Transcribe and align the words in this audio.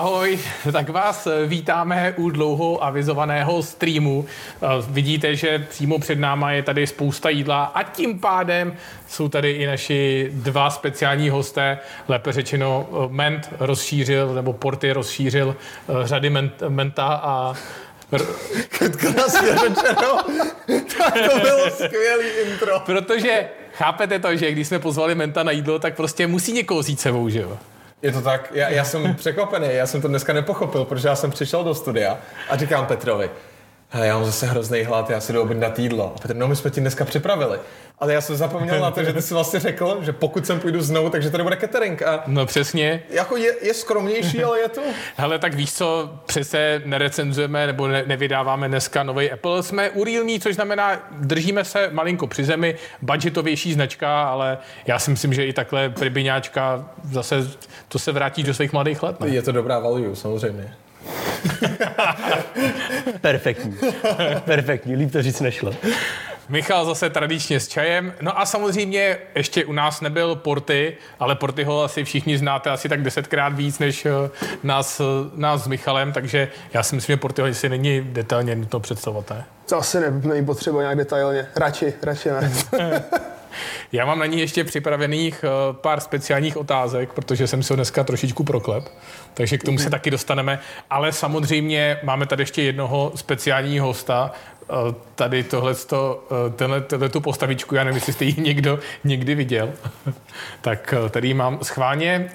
Ahoj, 0.00 0.38
tak 0.72 0.88
vás 0.88 1.28
vítáme 1.46 2.14
u 2.16 2.30
dlouho 2.30 2.84
avizovaného 2.84 3.62
streamu. 3.62 4.26
Eh, 4.62 4.66
Vidíte, 4.88 5.36
že 5.36 5.58
přímo 5.70 5.98
před 5.98 6.18
náma 6.18 6.52
je 6.52 6.62
tady 6.62 6.86
spousta 6.86 7.28
jídla 7.28 7.64
a 7.64 7.82
tím 7.82 8.18
pádem 8.18 8.76
jsou 9.08 9.28
tady 9.28 9.50
i 9.50 9.66
naši 9.66 10.30
dva 10.32 10.70
speciální 10.70 11.30
hosté, 11.30 11.78
lépe 12.08 12.32
řečeno 12.32 12.88
eh, 12.92 13.08
Ment 13.08 13.48
rozšířil, 13.58 14.34
nebo 14.34 14.52
Porty 14.52 14.92
rozšířil 14.92 15.56
eh, 15.88 16.06
řady 16.06 16.30
ment, 16.30 16.52
Menta 16.68 17.06
a 17.06 17.54
Krásně 18.78 19.48
řečeno. 19.58 20.18
tak 20.98 21.30
to 21.30 21.38
bylo 21.38 21.70
skvělý 21.70 22.26
intro. 22.46 22.80
protože 22.80 23.48
chápete 23.72 24.18
to, 24.18 24.36
že 24.36 24.52
když 24.52 24.68
jsme 24.68 24.78
pozvali 24.78 25.14
Menta 25.14 25.42
na 25.42 25.52
jídlo, 25.52 25.78
tak 25.78 25.96
prostě 25.96 26.26
musí 26.26 26.52
někoho 26.52 26.80
vzít 26.80 27.00
sebou, 27.00 27.28
že 27.28 27.40
jo? 27.40 27.58
Je 28.02 28.12
to 28.12 28.20
tak, 28.20 28.52
já, 28.54 28.68
já 28.68 28.84
jsem 28.84 29.14
překvapený, 29.14 29.68
já 29.70 29.86
jsem 29.86 30.02
to 30.02 30.08
dneska 30.08 30.32
nepochopil, 30.32 30.84
protože 30.84 31.08
já 31.08 31.16
jsem 31.16 31.30
přišel 31.30 31.64
do 31.64 31.74
studia 31.74 32.18
a 32.50 32.56
říkám 32.56 32.86
Petrovi, 32.86 33.30
Hele, 33.92 34.06
já 34.06 34.14
mám 34.16 34.24
zase 34.24 34.46
hrozný 34.46 34.82
hlad, 34.82 35.10
já 35.10 35.20
si 35.20 35.32
jdu 35.32 35.42
objednat 35.42 35.78
jídlo. 35.78 36.12
A 36.16 36.18
Petr, 36.18 36.36
no 36.36 36.48
my 36.48 36.56
jsme 36.56 36.70
ti 36.70 36.80
dneska 36.80 37.04
připravili. 37.04 37.58
Ale 37.98 38.12
já 38.12 38.20
jsem 38.20 38.36
zapomněl 38.36 38.80
na 38.80 38.90
to, 38.90 39.04
že 39.04 39.12
ty 39.12 39.22
si 39.22 39.34
vlastně 39.34 39.60
řekl, 39.60 39.98
že 40.02 40.12
pokud 40.12 40.46
sem 40.46 40.60
půjdu 40.60 40.80
znovu, 40.82 41.10
takže 41.10 41.30
tady 41.30 41.42
bude 41.42 41.56
catering. 41.56 42.02
A 42.02 42.22
No 42.26 42.46
přesně. 42.46 43.02
jako 43.10 43.36
je, 43.36 43.54
je 43.62 43.74
skromnější, 43.74 44.44
ale 44.44 44.60
je 44.60 44.68
to. 44.68 44.80
Hele, 45.16 45.38
tak 45.38 45.54
víš 45.54 45.72
co, 45.72 46.10
přece 46.26 46.82
nerecenzujeme 46.84 47.66
nebo 47.66 47.88
ne, 47.88 48.02
nevydáváme 48.06 48.68
dneska 48.68 49.02
nový 49.02 49.30
Apple. 49.30 49.62
Jsme 49.62 49.90
u 49.90 50.04
Realme, 50.04 50.38
což 50.40 50.54
znamená, 50.54 51.08
držíme 51.12 51.64
se 51.64 51.88
malinko 51.92 52.26
při 52.26 52.44
zemi, 52.44 52.76
budgetovější 53.02 53.72
značka, 53.72 54.22
ale 54.22 54.58
já 54.86 54.98
si 54.98 55.10
myslím, 55.10 55.34
že 55.34 55.46
i 55.46 55.52
takhle 55.52 55.88
pribiňáčka 55.88 56.88
zase 57.12 57.50
to 57.88 57.98
se 57.98 58.12
vrátí 58.12 58.42
do 58.42 58.54
svých 58.54 58.72
mladých 58.72 59.02
let. 59.02 59.20
Ne? 59.20 59.28
Je 59.28 59.42
to 59.42 59.52
dobrá 59.52 59.78
value, 59.78 60.16
samozřejmě. 60.16 60.74
Perfektní. 63.20 63.76
Perfektní, 64.44 64.96
líp 64.96 65.12
to 65.12 65.22
říct 65.22 65.40
nešlo. 65.40 65.74
Michal 66.48 66.84
zase 66.84 67.10
tradičně 67.10 67.60
s 67.60 67.68
čajem. 67.68 68.12
No 68.20 68.40
a 68.40 68.46
samozřejmě 68.46 69.18
ještě 69.34 69.64
u 69.64 69.72
nás 69.72 70.00
nebyl 70.00 70.36
Porty, 70.36 70.96
ale 71.18 71.34
Porty 71.34 71.64
ho 71.64 71.84
asi 71.84 72.04
všichni 72.04 72.38
znáte 72.38 72.70
asi 72.70 72.88
tak 72.88 73.02
desetkrát 73.02 73.52
víc 73.52 73.78
než 73.78 74.06
eh, 74.06 74.10
nás, 74.62 75.00
eh, 75.00 75.04
nás 75.34 75.64
s 75.64 75.66
Michalem, 75.66 76.12
takže 76.12 76.48
já 76.74 76.82
si 76.82 76.94
myslím, 76.94 77.14
že 77.14 77.20
Portyho 77.20 77.54
si 77.54 77.68
není 77.68 78.00
detailně 78.00 78.56
nutno 78.56 78.80
představovat. 78.80 79.30
Ne? 79.30 79.44
To 79.68 79.76
asi 79.76 80.00
ne, 80.00 80.10
není 80.10 80.46
potřeba 80.46 80.80
nějak 80.80 80.98
detailně. 80.98 81.46
Radši, 81.56 81.94
radši 82.02 82.28
ne. 82.28 82.52
Já 83.92 84.06
mám 84.06 84.18
na 84.18 84.26
ní 84.26 84.40
ještě 84.40 84.64
připravených 84.64 85.44
eh, 85.44 85.48
pár 85.72 86.00
speciálních 86.00 86.56
otázek, 86.56 87.12
protože 87.12 87.46
jsem 87.46 87.62
si 87.62 87.72
ho 87.72 87.76
dneska 87.76 88.04
trošičku 88.04 88.44
proklep, 88.44 88.88
takže 89.34 89.58
k 89.58 89.64
tomu 89.64 89.78
se 89.78 89.90
taky 89.90 90.10
dostaneme. 90.10 90.60
Ale 90.90 91.12
samozřejmě 91.12 91.98
máme 92.02 92.26
tady 92.26 92.42
ještě 92.42 92.62
jednoho 92.62 93.12
speciálního 93.14 93.86
hosta, 93.86 94.32
eh, 94.62 94.74
tady 95.14 95.42
tohleto, 95.42 96.24
eh, 96.30 96.50
tenhle, 96.50 96.80
tenhle 96.80 97.08
tu 97.08 97.20
postavičku, 97.20 97.74
já 97.74 97.84
nevím, 97.84 97.96
jestli 97.96 98.12
jste 98.12 98.24
ji 98.24 98.34
někdo 98.38 98.78
někdy 99.04 99.34
viděl. 99.34 99.72
tak 100.60 100.94
tady 101.10 101.28
ji 101.28 101.34
mám 101.34 101.58
schválně. 101.62 102.30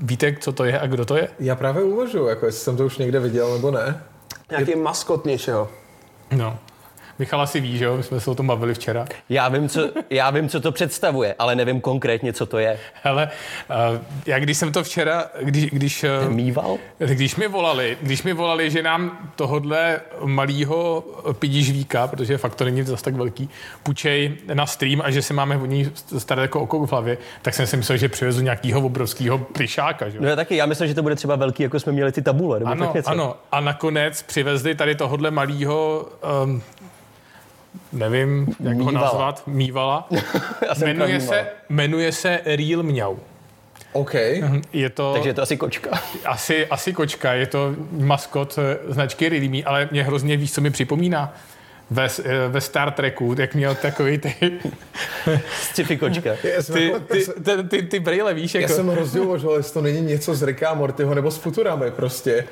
Víte, 0.00 0.36
co 0.40 0.52
to 0.52 0.64
je 0.64 0.80
a 0.80 0.86
kdo 0.86 1.04
to 1.04 1.16
je? 1.16 1.28
Já 1.38 1.54
právě 1.54 1.82
uvažuji, 1.82 2.28
jako 2.28 2.46
jestli 2.46 2.60
jsem 2.60 2.76
to 2.76 2.86
už 2.86 2.98
někde 2.98 3.20
viděl 3.20 3.52
nebo 3.52 3.70
ne. 3.70 4.02
Nějaký 4.50 4.76
maskot 4.76 5.24
něčeho. 5.24 5.68
No. 6.32 6.58
Michal 7.20 7.40
asi 7.40 7.60
ví, 7.60 7.78
že 7.78 7.84
jo? 7.84 7.96
My 7.96 8.02
jsme 8.02 8.20
se 8.20 8.30
o 8.30 8.34
tom 8.34 8.46
bavili 8.46 8.74
včera. 8.74 9.04
Já 9.28 9.48
vím, 9.48 9.68
co, 9.68 9.90
já 10.10 10.30
vím, 10.30 10.48
co 10.48 10.60
to 10.60 10.72
představuje, 10.72 11.34
ale 11.38 11.54
nevím 11.54 11.80
konkrétně, 11.80 12.32
co 12.32 12.46
to 12.46 12.58
je. 12.58 12.78
Hele, 13.02 13.28
eh, 13.70 14.00
já 14.26 14.38
když 14.38 14.56
jsem 14.58 14.72
to 14.72 14.84
včera, 14.84 15.24
když, 15.42 15.64
když 15.66 16.04
eh, 16.04 16.28
Mýval? 16.28 16.78
Když 16.98 17.36
mi 17.36 17.48
volali, 17.48 17.98
když 18.02 18.22
mi 18.22 18.32
volali, 18.32 18.70
že 18.70 18.82
nám 18.82 19.32
tohodle 19.36 20.00
malýho 20.24 21.04
pidižvíka, 21.38 22.06
protože 22.06 22.38
fakt 22.38 22.54
to 22.54 22.64
není 22.64 22.82
zase 22.82 23.04
tak 23.04 23.14
velký, 23.14 23.48
půjčej 23.82 24.36
na 24.54 24.66
stream 24.66 25.00
a 25.04 25.10
že 25.10 25.22
si 25.22 25.34
máme 25.34 25.56
o 25.56 25.66
ní 25.66 25.90
starat 26.18 26.42
jako 26.42 26.60
oko 26.60 26.86
v 26.86 26.90
hlavě, 26.92 27.18
tak 27.42 27.54
jsem 27.54 27.66
si 27.66 27.76
myslel, 27.76 27.98
že 27.98 28.08
přivezu 28.08 28.40
nějakého 28.40 28.80
obrovského 28.80 29.38
plišáka. 29.38 30.08
Že? 30.08 30.16
jo? 30.16 30.22
No 30.22 30.28
já 30.28 30.36
taky, 30.36 30.56
já 30.56 30.66
myslím, 30.66 30.88
že 30.88 30.94
to 30.94 31.02
bude 31.02 31.16
třeba 31.16 31.36
velký, 31.36 31.62
jako 31.62 31.80
jsme 31.80 31.92
měli 31.92 32.12
ty 32.12 32.22
tabule. 32.22 32.58
Nebo 32.58 32.70
Ano, 32.70 32.86
tak 32.86 32.94
něco. 32.94 33.10
ano. 33.10 33.36
A 33.52 33.60
nakonec 33.60 34.22
přivezli 34.22 34.74
tady 34.74 34.94
tohodle 34.94 35.30
malýho, 35.30 36.08
um, 36.44 36.62
nevím, 37.92 38.46
jak 38.60 38.76
ho 38.76 38.84
Mývala. 38.84 39.06
nazvat, 39.06 39.42
mývala. 39.46 40.08
Já 40.68 40.74
jmenuje 40.74 41.20
se, 41.20 41.46
jmenuje 41.68 42.12
se 42.12 42.40
Real 42.44 42.82
Mňau. 42.82 43.16
OK. 43.92 44.14
Je 44.72 44.90
to... 44.94 45.12
Takže 45.12 45.28
je 45.28 45.34
to 45.34 45.42
asi 45.42 45.56
kočka. 45.56 45.90
Asi, 46.24 46.66
asi 46.66 46.92
kočka, 46.92 47.32
je 47.32 47.46
to 47.46 47.74
maskot 47.90 48.58
eh, 48.58 48.92
značky 48.92 49.28
Realme, 49.28 49.62
ale 49.64 49.88
mě 49.90 50.02
hrozně 50.02 50.36
víš, 50.36 50.52
co 50.52 50.60
mi 50.60 50.70
připomíná. 50.70 51.34
Ve, 51.90 52.08
eh, 52.24 52.48
ve 52.48 52.60
Star 52.60 52.90
Treku, 52.90 53.34
jak 53.38 53.54
měl 53.54 53.74
takový 53.74 54.18
ty, 54.18 54.34
Sci-fi 55.60 55.96
kočka. 55.96 56.30
Já 56.30 56.62
ty, 56.62 56.92
ty, 57.08 57.24
ty, 57.44 57.64
ty, 57.68 57.82
ty 57.82 58.00
brýle, 58.00 58.34
víš, 58.34 58.54
já 58.54 58.60
jako... 58.60 58.72
jsem 58.74 58.88
hrozně 58.88 59.20
uvažoval, 59.20 59.56
jestli 59.56 59.72
to 59.72 59.80
není 59.80 60.00
něco 60.00 60.34
z 60.34 60.42
Ricka 60.42 60.74
Mortyho 60.74 61.14
nebo 61.14 61.30
z 61.30 61.36
Futuramy 61.36 61.90
prostě. 61.90 62.44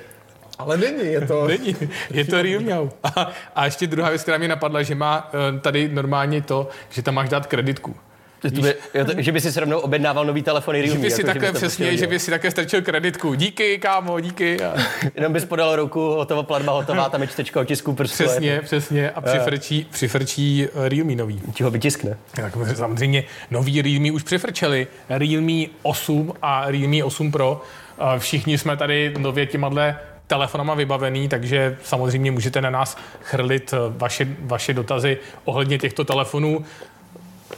Ale 0.58 0.76
není, 0.76 1.12
je 1.12 1.20
to... 1.20 1.46
Není, 1.48 1.76
je 2.10 2.24
to 2.24 2.42
Real 2.42 2.60
Mňau. 2.60 2.88
A, 3.04 3.30
a 3.54 3.64
ještě 3.64 3.86
druhá 3.86 4.08
věc, 4.10 4.22
která 4.22 4.38
mě 4.38 4.48
napadla, 4.48 4.82
že 4.82 4.94
má 4.94 5.30
eh, 5.56 5.60
tady 5.60 5.88
normálně 5.88 6.42
to, 6.42 6.68
že 6.90 7.02
tam 7.02 7.14
máš 7.14 7.28
dát 7.28 7.46
kreditku. 7.46 7.96
To 8.40 8.50
by, 8.50 8.74
jo, 8.94 9.04
to, 9.04 9.12
že 9.16 9.32
by 9.32 9.40
si 9.40 9.52
se 9.52 9.60
rovnou 9.60 9.78
objednával 9.78 10.24
nový 10.24 10.42
telefony 10.42 10.78
Že 10.78 10.84
Realme. 10.86 11.02
by 11.02 11.10
si 11.10 11.20
jako, 11.20 11.26
takhle 11.26 11.52
bys 11.52 11.60
to 11.60 11.66
přesně, 11.66 11.86
prostě 11.86 12.00
že 12.00 12.06
by 12.06 12.18
si 12.18 12.30
také 12.30 12.50
strčil 12.50 12.82
kreditku. 12.82 13.34
Díky, 13.34 13.78
kámo, 13.78 14.20
díky. 14.20 14.60
A 14.64 14.74
Jenom 15.14 15.32
bys 15.32 15.44
podal 15.44 15.76
ruku, 15.76 16.00
hotová 16.00 16.42
platba, 16.42 16.72
hotová, 16.72 17.08
tam 17.08 17.22
je 17.22 17.28
čtečka 17.28 17.60
otisku 17.60 17.92
prstu. 17.92 18.14
přesně, 18.24 18.60
přesně. 18.64 19.10
A 19.10 19.20
přifrčí, 19.20 19.86
přifrčí 19.90 20.68
Realme 20.74 21.14
nový. 21.14 21.40
Ti 21.54 21.62
ho 21.62 21.70
vytiskne. 21.70 22.16
Tak 22.34 22.52
samozřejmě 22.74 23.24
nový 23.50 23.82
Realme 23.82 24.12
už 24.12 24.22
přifrčeli. 24.22 24.86
Realme 25.08 25.66
8 25.82 26.32
a 26.42 26.70
Realme 26.70 27.04
8 27.04 27.32
Pro. 27.32 27.62
A 27.98 28.18
Všichni 28.18 28.58
jsme 28.58 28.76
tady 28.76 29.14
nově 29.18 29.46
těmadle 29.46 29.96
telefonama 30.28 30.74
vybavený, 30.74 31.28
takže 31.28 31.76
samozřejmě 31.84 32.30
můžete 32.30 32.60
na 32.60 32.70
nás 32.70 32.96
chrlit 33.22 33.72
eh, 33.72 33.76
vaše, 33.88 34.28
vaše 34.40 34.74
dotazy 34.74 35.18
ohledně 35.44 35.78
těchto 35.78 36.04
telefonů. 36.04 36.64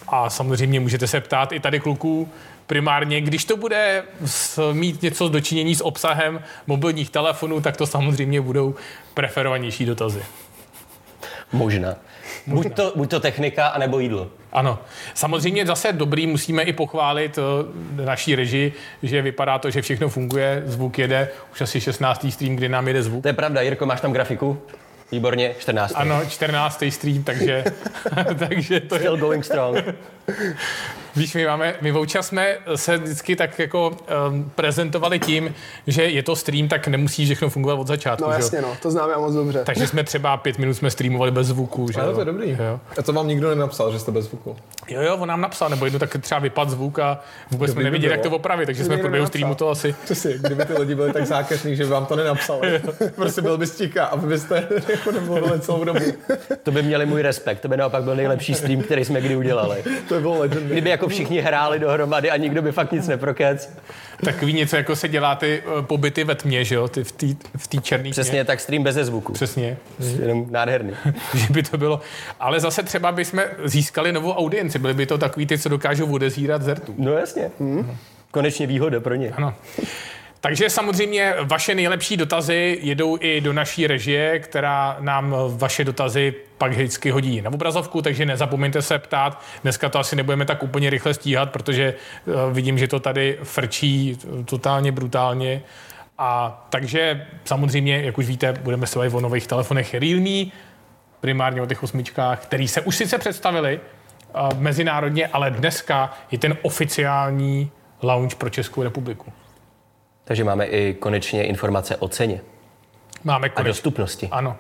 A 0.09 0.31
samozřejmě 0.31 0.81
můžete 0.81 1.07
se 1.07 1.21
ptát 1.21 1.53
i 1.53 1.61
tady 1.61 1.81
kluků, 1.81 2.29
primárně, 2.67 3.21
když 3.21 3.45
to 3.45 3.57
bude 3.57 4.05
s, 4.25 4.73
mít 4.73 5.03
něco 5.03 5.29
z 5.29 5.31
dočinění 5.31 5.75
s 5.75 5.85
obsahem 5.85 6.43
mobilních 6.67 7.11
telefonů, 7.11 7.61
tak 7.61 7.77
to 7.77 7.87
samozřejmě 7.87 8.41
budou 8.41 8.75
preferovanější 9.15 9.87
dotazy. 9.87 10.23
Možná. 11.53 11.95
Buď 12.47 12.75
to, 12.75 12.93
buď 12.97 13.11
to 13.11 13.21
technika, 13.21 13.67
anebo 13.67 13.99
jídlo. 13.99 14.29
Ano. 14.53 14.79
Samozřejmě 15.15 15.67
zase 15.67 15.93
dobrý, 15.93 16.27
musíme 16.27 16.63
i 16.63 16.73
pochválit 16.73 17.39
eh, 17.39 18.05
naší 18.05 18.35
režii, 18.35 18.73
že 19.03 19.23
vypadá 19.23 19.59
to, 19.59 19.71
že 19.71 19.83
všechno 19.83 20.09
funguje, 20.09 20.63
zvuk 20.67 20.99
jede, 20.99 21.29
už 21.53 21.61
asi 21.61 21.81
16. 21.81 22.27
stream, 22.31 22.57
kdy 22.57 22.69
nám 22.69 22.89
jede 22.89 23.03
zvuk. 23.03 23.23
To 23.23 23.29
je 23.29 23.35
pravda, 23.35 23.61
Jirko, 23.61 23.87
máš 23.87 24.01
tam 24.01 24.13
grafiku? 24.13 24.63
Výborně, 25.13 25.55
14. 25.59 25.93
Ano, 25.97 26.21
14. 26.29 26.85
stream, 26.89 27.25
takže, 27.25 27.65
takže 28.39 28.81
to 28.81 28.95
je, 28.95 29.01
Still 29.01 29.17
going 29.17 29.45
strong. 29.45 29.77
víš, 31.17 31.35
my 31.35 31.47
máme, 31.47 31.75
my 31.81 31.93
voucha 31.93 32.23
jsme 32.23 32.57
se 32.75 32.99
vždycky 32.99 33.37
tak 33.37 33.59
jako 33.59 33.97
um, 34.29 34.51
prezentovali 34.55 35.19
tím, 35.19 35.55
že 35.87 36.05
je 36.05 36.23
to 36.23 36.37
stream, 36.37 36.69
tak 36.69 36.89
nemusí 36.89 37.25
všechno 37.25 37.51
fungovat 37.51 37.75
od 37.75 37.87
začátku. 37.87 38.25
No 38.25 38.33
že 38.33 38.37
jasně, 38.37 38.63
no, 38.63 38.77
to 38.83 38.91
známe 38.91 39.17
moc 39.17 39.35
dobře. 39.35 39.63
Takže 39.65 39.87
jsme 39.87 40.05
třeba 40.05 40.37
pět 40.37 40.59
minut 40.59 40.75
jsme 40.75 40.91
streamovali 40.91 41.31
bez 41.31 41.47
zvuku. 41.47 41.93
Že 41.93 42.01
Ale 42.01 42.15
to 42.15 42.21
je 42.21 42.25
dobrý. 42.25 42.51
Jo. 42.51 42.81
A 42.99 43.03
to 43.03 43.13
vám 43.13 43.29
nikdo 43.29 43.49
nenapsal, 43.49 43.93
že 43.93 43.99
jste 43.99 44.13
bez 44.13 44.25
zvuku. 44.25 44.57
jo, 44.89 45.03
jo, 45.03 45.17
on 45.17 45.29
nám 45.29 45.41
napsal, 45.41 45.69
nebo 45.69 45.85
jednou 45.85 45.99
tak 45.99 46.17
třeba 46.21 46.39
vypad 46.39 46.71
zvuk 46.71 46.99
a 46.99 47.21
vůbec 47.51 47.71
jsme 47.71 47.75
Dobrý 47.75 47.81
by 47.81 47.85
nevěděli, 47.85 48.13
jak 48.13 48.21
to 48.21 48.31
opravit, 48.31 48.67
takže 48.67 48.85
jsme 48.85 48.97
v 48.97 49.01
průběhu 49.01 49.27
streamu 49.27 49.55
to 49.55 49.71
asi 49.71 49.95
Přesně, 50.05 50.39
kdyby 50.39 50.65
ty 50.65 50.73
lidi 50.73 50.95
byli 50.95 51.13
tak 51.13 51.27
zákeřní, 51.27 51.77
že 51.77 51.85
by 51.85 51.91
vám 51.91 52.07
to 52.07 52.17
nenapsali. 52.17 52.81
prostě 53.15 53.43
byl 53.43 53.59
bys 53.59 53.77
ticha, 53.77 54.05
aby 54.05 54.27
byste 54.27 54.69
jako 54.89 55.13
nemluvili 55.13 55.61
celou 55.61 55.85
dobu. 55.85 56.05
To 56.63 56.71
by 56.71 56.83
měli 56.83 57.07
můj 57.07 57.23
respekt. 57.23 57.61
To 57.61 57.69
by 57.69 57.77
naopak 57.77 58.03
byl 58.03 58.17
nejlepší 58.17 58.55
stream, 58.55 58.83
který 58.83 59.05
jsme 59.05 59.21
kdy 59.21 59.37
udělali. 59.37 59.85
To 60.09 60.15
by 60.15 60.21
bylo 60.21 60.39
legendary. 60.39 60.73
Kdyby 60.73 60.91
jako 60.91 61.09
všichni 61.11 61.41
hráli 61.41 61.79
dohromady 61.79 62.31
a 62.31 62.37
nikdo 62.37 62.63
by 62.63 62.73
fakt 62.73 62.93
nic 62.93 63.09
neprokec. 63.09 63.77
Takový 64.25 64.53
něco, 64.53 64.77
jako 64.77 64.97
se 64.97 65.09
dělá 65.09 65.35
ty 65.35 65.63
eh, 65.79 65.83
pobyty 65.83 66.25
ve 66.25 66.35
tmě, 66.35 66.65
že 66.65 66.75
jo, 66.75 66.89
ty 66.89 67.05
v 67.05 67.13
té 67.13 67.27
v 67.57 67.83
černé 67.83 68.11
Přesně 68.11 68.45
tak 68.45 68.61
stream 68.61 68.83
bez 68.83 68.97
zvuku. 68.97 69.33
Přesně, 69.33 69.77
Jenom 70.21 70.47
nádherný. 70.51 70.93
že 71.35 71.47
by 71.51 71.63
to 71.63 71.79
bylo. 71.79 72.01
Ale 72.41 72.61
zase 72.61 72.83
třeba 72.83 73.13
bychom 73.13 73.43
získali 73.65 74.13
novou 74.13 74.33
audienci, 74.33 74.79
byli 74.79 74.95
by 74.95 75.07
to 75.07 75.19
takový 75.19 75.47
ty, 75.47 75.59
co 75.59 75.69
dokážou 75.69 76.13
odezírat 76.13 76.63
zertu. 76.63 76.95
No 76.99 77.13
jasně. 77.13 77.51
Konečně 78.31 78.67
výhoda 78.67 79.01
pro 79.01 79.15
ně. 79.15 79.33
Ano. 79.37 79.55
Takže 80.41 80.71
samozřejmě 80.71 81.35
vaše 81.43 81.75
nejlepší 81.75 82.17
dotazy 82.17 82.79
jedou 82.83 83.19
i 83.21 83.41
do 83.41 83.53
naší 83.53 83.87
režie, 83.87 84.39
která 84.39 84.97
nám 85.01 85.35
vaše 85.49 85.85
dotazy 85.85 86.35
pak 86.59 86.73
vždycky 86.73 87.11
hodí 87.11 87.41
na 87.41 87.53
obrazovku, 87.53 88.03
takže 88.03 88.27
nezapomeňte 88.27 88.83
se 88.83 88.99
ptát. 88.99 89.43
Dneska 89.63 89.89
to 89.89 89.99
asi 89.99 90.17
nebudeme 90.17 90.45
tak 90.45 90.63
úplně 90.63 90.91
rychle 90.91 91.15
stíhat, 91.15 91.51
protože 91.51 91.85
eh, 91.85 92.53
vidím, 92.53 92.79
že 92.79 92.89
to 92.89 93.01
tady 93.01 93.39
frčí 93.43 94.19
totálně 94.45 94.93
brutálně. 94.93 95.63
A 96.19 96.67
takže 96.71 97.27
samozřejmě, 97.45 98.03
jak 98.03 98.19
už 98.19 98.27
víte, 98.27 98.53
budeme 98.53 98.87
se 98.87 98.99
bavit 98.99 99.15
o 99.15 99.21
nových 99.21 99.47
telefonech 99.47 99.95
Realme, 99.95 100.51
primárně 101.21 101.63
o 101.63 101.67
těch 101.67 101.83
osmičkách, 101.83 102.43
který 102.43 102.69
se 102.69 102.81
už 102.81 102.97
sice 102.97 103.19
představili 103.19 103.81
uh, 103.81 104.61
mezinárodně, 104.61 105.27
ale 105.27 105.51
dneska 105.51 106.13
je 106.31 106.39
ten 106.39 106.57
oficiální 106.63 107.71
launch 108.03 108.35
pro 108.35 108.51
Českou 108.51 108.83
republiku. 108.83 109.33
Takže 110.31 110.45
máme 110.45 110.67
i 110.67 110.95
konečně 110.95 111.45
informace 111.45 111.97
o 111.97 112.09
ceně 112.09 112.41
Máme 113.25 113.47
a 113.47 113.51
konečně. 113.51 113.71
dostupnosti. 113.71 114.29
Ano. 114.31 114.57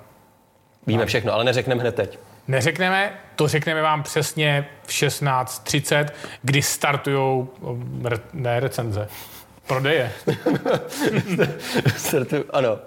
Víme 0.86 1.06
všechno, 1.06 1.32
ale 1.32 1.44
neřekneme 1.44 1.80
hned 1.80 1.94
teď. 1.94 2.18
Neřekneme, 2.48 3.12
to 3.36 3.48
řekneme 3.48 3.82
vám 3.82 4.02
přesně 4.02 4.66
v 4.82 4.88
16.30, 4.88 6.06
kdy 6.42 6.62
startují, 6.62 7.48
ne 8.32 8.60
recenze, 8.60 9.08
prodeje. 9.66 10.12
Ano. 12.50 12.78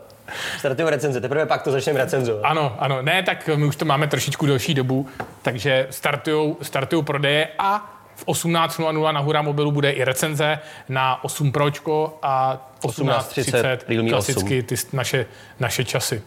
Startuju 0.58 0.90
recenze, 0.90 1.22
teprve 1.22 1.46
pak 1.46 1.62
to 1.62 1.72
začneme 1.72 2.00
recenzovat. 2.00 2.46
Ano, 2.46 2.76
ano, 2.80 3.02
ne, 3.02 3.24
tak 3.24 3.50
my 3.56 3.66
už 3.66 3.76
to 3.76 3.86
máme 3.86 4.08
trošičku 4.08 4.46
delší 4.46 4.74
dobu, 4.74 5.08
takže 5.42 5.88
startujou, 5.90 6.58
startujou 6.62 7.02
prodeje 7.02 7.48
a 7.60 7.93
v 8.16 8.26
18.00 8.26 9.12
na 9.12 9.20
Hura 9.20 9.42
mobilu 9.42 9.72
bude 9.72 9.92
i 9.92 10.04
recenze 10.04 10.60
na 10.90 11.24
8 11.24 11.52
Pročko 11.52 12.20
a 12.22 12.58
18.30 12.82 13.80
Realme 13.88 14.10
klasicky 14.10 14.64
ty 14.64 14.76
naše, 14.94 15.26
naše 15.60 15.84
časy. 15.84 16.22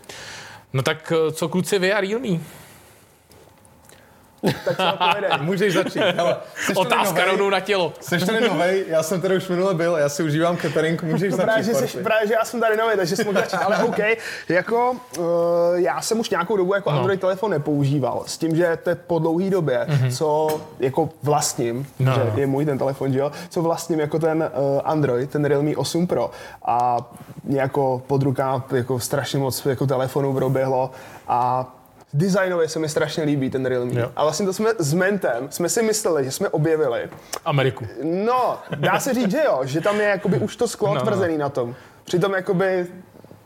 No 0.72 0.82
tak 0.82 1.12
co 1.32 1.48
kluci 1.48 1.78
vy 1.78 1.92
a 1.92 2.00
Realme? 2.00 2.38
Tak 4.64 4.98
povede. 4.98 5.28
Můžeš 5.40 5.74
začít. 5.74 5.98
Hele, 6.16 6.36
Otázka 6.74 7.04
novej? 7.14 7.24
rovnou 7.30 7.50
na 7.50 7.60
tělo. 7.60 7.92
Jsi 8.00 8.26
tady 8.26 8.48
novej, 8.48 8.84
já 8.88 9.02
jsem 9.02 9.20
tady 9.20 9.36
už 9.36 9.48
minule 9.48 9.74
byl, 9.74 9.96
já 9.96 10.08
si 10.08 10.22
užívám 10.22 10.56
catering, 10.56 11.02
můžeš 11.02 11.30
No 11.30 11.36
začít. 11.36 11.44
právě, 11.46 11.64
že 11.64 11.74
jsi, 11.74 11.98
právě, 11.98 12.26
že 12.28 12.34
já 12.34 12.44
jsem 12.44 12.60
tady 12.60 12.76
nový, 12.76 12.96
takže 12.96 13.16
jsem 13.16 13.26
mohl 13.26 13.38
začít, 13.40 13.56
ale 13.56 13.76
OK. 13.84 13.98
Jako, 14.48 14.96
uh, 15.18 15.24
já 15.74 16.00
jsem 16.00 16.20
už 16.20 16.30
nějakou 16.30 16.56
dobu 16.56 16.74
jako 16.74 16.90
No. 16.92 16.98
Android 16.98 17.20
telefon 17.20 17.50
nepoužíval, 17.50 18.22
s 18.26 18.38
tím, 18.38 18.56
že 18.56 18.78
to 18.82 18.90
je 18.90 18.94
po 18.96 19.18
dlouhé 19.18 19.50
době, 19.50 19.86
co 20.12 20.60
jako 20.78 21.08
vlastním, 21.22 21.86
No, 21.98 22.12
že 22.14 22.20
no. 22.24 22.32
je 22.40 22.46
můj 22.46 22.64
ten 22.64 22.78
telefon, 22.78 23.12
že 23.12 23.18
jo, 23.18 23.32
co 23.48 23.62
vlastním 23.62 24.00
jako 24.00 24.18
ten 24.18 24.50
uh, 24.74 24.80
Android, 24.84 25.30
ten 25.30 25.44
Realme 25.44 25.76
8 25.76 26.06
Pro 26.06 26.30
a 26.64 26.96
jako 27.48 28.02
pod 28.06 28.22
rukama 28.22 28.64
jako 28.72 29.00
strašně 29.00 29.38
moc 29.38 29.66
jako 29.66 29.86
telefonů 29.86 30.34
proběhlo 30.34 30.90
a 31.28 31.66
Designově 32.16 32.68
se 32.68 32.78
mi 32.78 32.88
strašně 32.88 33.22
líbí 33.24 33.50
ten 33.50 33.66
Realme. 33.66 34.00
Jo. 34.00 34.12
A 34.16 34.22
vlastně 34.22 34.46
to 34.46 34.52
jsme 34.52 34.70
s 34.78 34.94
Mentem, 34.94 35.46
jsme 35.50 35.68
si 35.68 35.82
mysleli, 35.82 36.24
že 36.24 36.30
jsme 36.30 36.48
objevili, 36.48 37.00
Ameriku. 37.44 37.86
No, 38.02 38.58
dá 38.76 39.00
se 39.00 39.14
říct, 39.14 39.30
že 39.30 39.42
jo, 39.44 39.60
že 39.64 39.80
tam 39.80 40.00
je 40.00 40.06
jakoby 40.08 40.38
už 40.38 40.56
to 40.56 40.68
sklo 40.68 40.88
No, 40.88 40.94
no. 40.94 41.00
tvrzený 41.00 41.38
na 41.38 41.48
tom. 41.48 41.74
Přitom 42.04 42.32
jakoby 42.32 42.86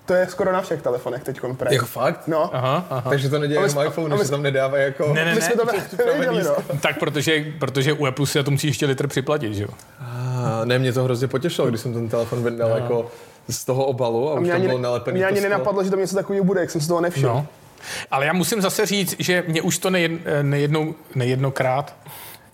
to 0.07 0.15
je 0.15 0.27
skoro 0.27 0.53
na 0.53 0.61
všech 0.61 0.83
telefonech 0.83 1.25
teď 1.25 1.41
kompre. 1.41 1.75
Jako 1.75 1.87
fakt? 1.87 2.29
No, 2.29 2.51
Aha, 2.57 2.87
aha. 2.91 3.11
Takže 3.11 3.29
to 3.29 3.37
A 3.37 3.39
my 3.39 3.47
jenom 3.47 3.69
jsme- 3.71 3.87
iPhone, 3.87 4.15
a 4.15 4.19
že 4.19 4.25
se 4.25 4.31
tam 4.31 4.43
nedávají 4.43 4.85
jako... 4.85 5.13
Ne, 5.15 5.25
ne, 5.25 5.35
ne. 5.35 5.41
jsme 5.41 5.55
to 5.57 5.65
nevěděli, 6.07 6.43
no. 6.45 6.55
Tak 6.81 6.99
protože, 6.99 7.45
protože 7.59 7.93
u 7.93 8.07
Apple 8.07 8.27
si 8.27 8.39
na 8.39 8.45
to 8.45 8.51
musí 8.51 8.67
ještě 8.67 8.87
litr 8.87 9.07
připlatit, 9.07 9.55
že 9.55 9.63
jo? 9.63 9.69
A 10.01 10.61
ne, 10.65 10.79
mě 10.79 10.93
to 10.93 11.05
hrozně 11.05 11.29
potěšilo, 11.29 11.69
když 11.69 11.81
jsem 11.81 11.93
ten 11.95 12.09
telefon 12.09 12.43
vyndal 12.45 12.71
jako 12.71 13.11
z 13.49 13.65
toho 13.65 13.85
obalu 13.85 14.31
a 14.31 14.35
už 14.35 14.41
Mě 14.41 14.51
tam 14.51 14.61
ani, 14.61 14.69
bylo 14.69 14.79
nalepený 14.79 15.17
mě 15.17 15.27
ani 15.27 15.41
nenapadlo, 15.41 15.85
že 15.85 15.91
tam 15.91 15.99
něco 15.99 16.17
takového 16.17 16.45
bude, 16.45 16.61
jak 16.61 16.71
jsem 16.71 16.81
si 16.81 16.89
toho 16.89 17.01
nevšiml. 17.01 17.29
No. 17.29 17.47
Ale 18.11 18.27
já 18.27 18.33
musím 18.33 18.61
zase 18.61 18.87
říct, 18.87 19.17
že 19.19 19.45
mě 19.47 19.63
už 19.63 19.79
to 19.79 19.91
nejed, 19.91 20.13
nejednou, 20.43 20.95
nejednokrát, 21.15 21.95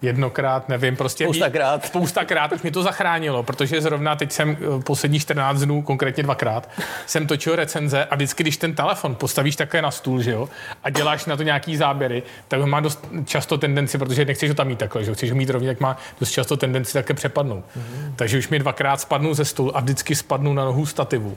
jednokrát, 0.02 0.68
nevím, 0.68 0.96
prostě... 0.96 1.24
Spoustakrát. 1.24 1.80
Mě, 1.80 1.88
spoustakrát 1.88 2.52
už 2.52 2.62
mě 2.62 2.70
to 2.70 2.82
zachránilo, 2.82 3.42
protože 3.42 3.80
zrovna 3.80 4.16
teď 4.16 4.32
jsem 4.32 4.56
eh, 4.60 4.82
posledních 4.82 5.22
14 5.22 5.60
dnů, 5.60 5.82
konkrétně 5.82 6.22
dvakrát, 6.22 6.68
jsem 7.06 7.26
točil 7.26 7.56
recenze 7.56 8.04
a 8.04 8.14
vždycky, 8.14 8.42
když 8.42 8.56
ten 8.56 8.74
telefon 8.74 9.14
postavíš 9.14 9.56
také 9.56 9.82
na 9.82 9.90
stůl, 9.90 10.22
že 10.22 10.30
jo, 10.30 10.48
a 10.84 10.90
děláš 10.90 11.26
na 11.26 11.36
to 11.36 11.42
nějaký 11.42 11.76
záběry, 11.76 12.22
tak 12.48 12.64
má 12.64 12.80
dost 12.80 13.08
často 13.24 13.58
tendenci, 13.58 13.98
protože 13.98 14.24
nechceš 14.24 14.48
ho 14.48 14.54
tam 14.54 14.68
mít 14.68 14.78
takhle, 14.78 15.04
že 15.04 15.14
chceš 15.14 15.30
ho 15.30 15.36
mít 15.36 15.50
rovně, 15.50 15.68
tak 15.68 15.80
má 15.80 15.96
dost 16.20 16.30
často 16.30 16.56
tendenci 16.56 16.92
také 16.92 17.14
přepadnout. 17.14 17.64
Mm-hmm. 17.64 18.12
Takže 18.16 18.38
už 18.38 18.48
mi 18.48 18.58
dvakrát 18.58 19.00
spadnu 19.00 19.34
ze 19.34 19.44
stolu 19.44 19.76
a 19.76 19.80
vždycky 19.80 20.14
spadnu 20.14 20.52
na 20.52 20.64
nohu 20.64 20.86
stativu. 20.86 21.36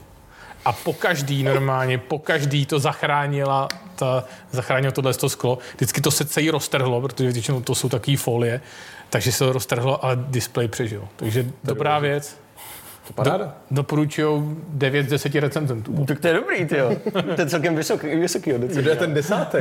A 0.64 0.72
po 0.72 0.92
každý 0.92 1.42
normálně, 1.42 1.98
po 1.98 2.18
každý 2.18 2.66
to 2.66 2.78
zachránila, 2.78 3.68
ta, 3.96 4.24
zachránilo 4.50 4.92
tohle 4.92 5.14
to 5.14 5.28
sklo. 5.28 5.58
Vždycky 5.76 6.00
to 6.00 6.10
se 6.10 6.24
celý 6.24 6.50
roztrhlo, 6.50 7.00
protože 7.00 7.30
většinou 7.30 7.60
to 7.60 7.74
jsou 7.74 7.88
takové 7.88 8.16
folie, 8.16 8.60
takže 9.10 9.32
se 9.32 9.38
to 9.38 9.52
roztrhlo, 9.52 10.04
ale 10.04 10.18
displej 10.28 10.68
přežil. 10.68 11.08
Takže 11.16 11.46
dobrá 11.64 11.98
věc. 11.98 12.36
To 13.06 13.12
paráda. 13.12 13.54
Doporučuju 13.70 14.64
9 14.68 15.06
z 15.06 15.10
10 15.10 15.34
recenzentů. 15.34 16.04
Tak 16.04 16.20
to 16.20 16.28
je 16.28 16.34
dobrý, 16.34 16.66
ty 16.66 16.76
jo. 16.76 16.96
To 17.36 17.40
je 17.40 17.46
celkem 17.46 17.76
vysoký, 17.76 18.06
vysoký 18.16 18.52
hodnocení. 18.52 18.82
Kdo 18.82 18.90
je 18.90 18.96
ten 18.96 19.14
desátý? 19.14 19.58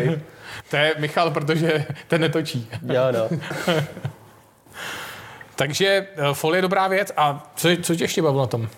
To 0.69 0.77
je 0.77 0.95
Michal, 0.99 1.31
protože 1.31 1.85
ten 2.07 2.21
netočí. 2.21 2.69
Jo, 2.93 3.01
no. 3.11 3.37
Takže 5.55 6.07
eh, 6.15 6.33
folie 6.33 6.57
je 6.57 6.61
dobrá 6.61 6.87
věc. 6.87 7.11
A 7.17 7.51
co, 7.55 7.69
co 7.81 7.95
tě 7.95 8.03
ještě 8.03 8.21
bavilo 8.21 8.43
na 8.43 8.47
tom? 8.47 8.69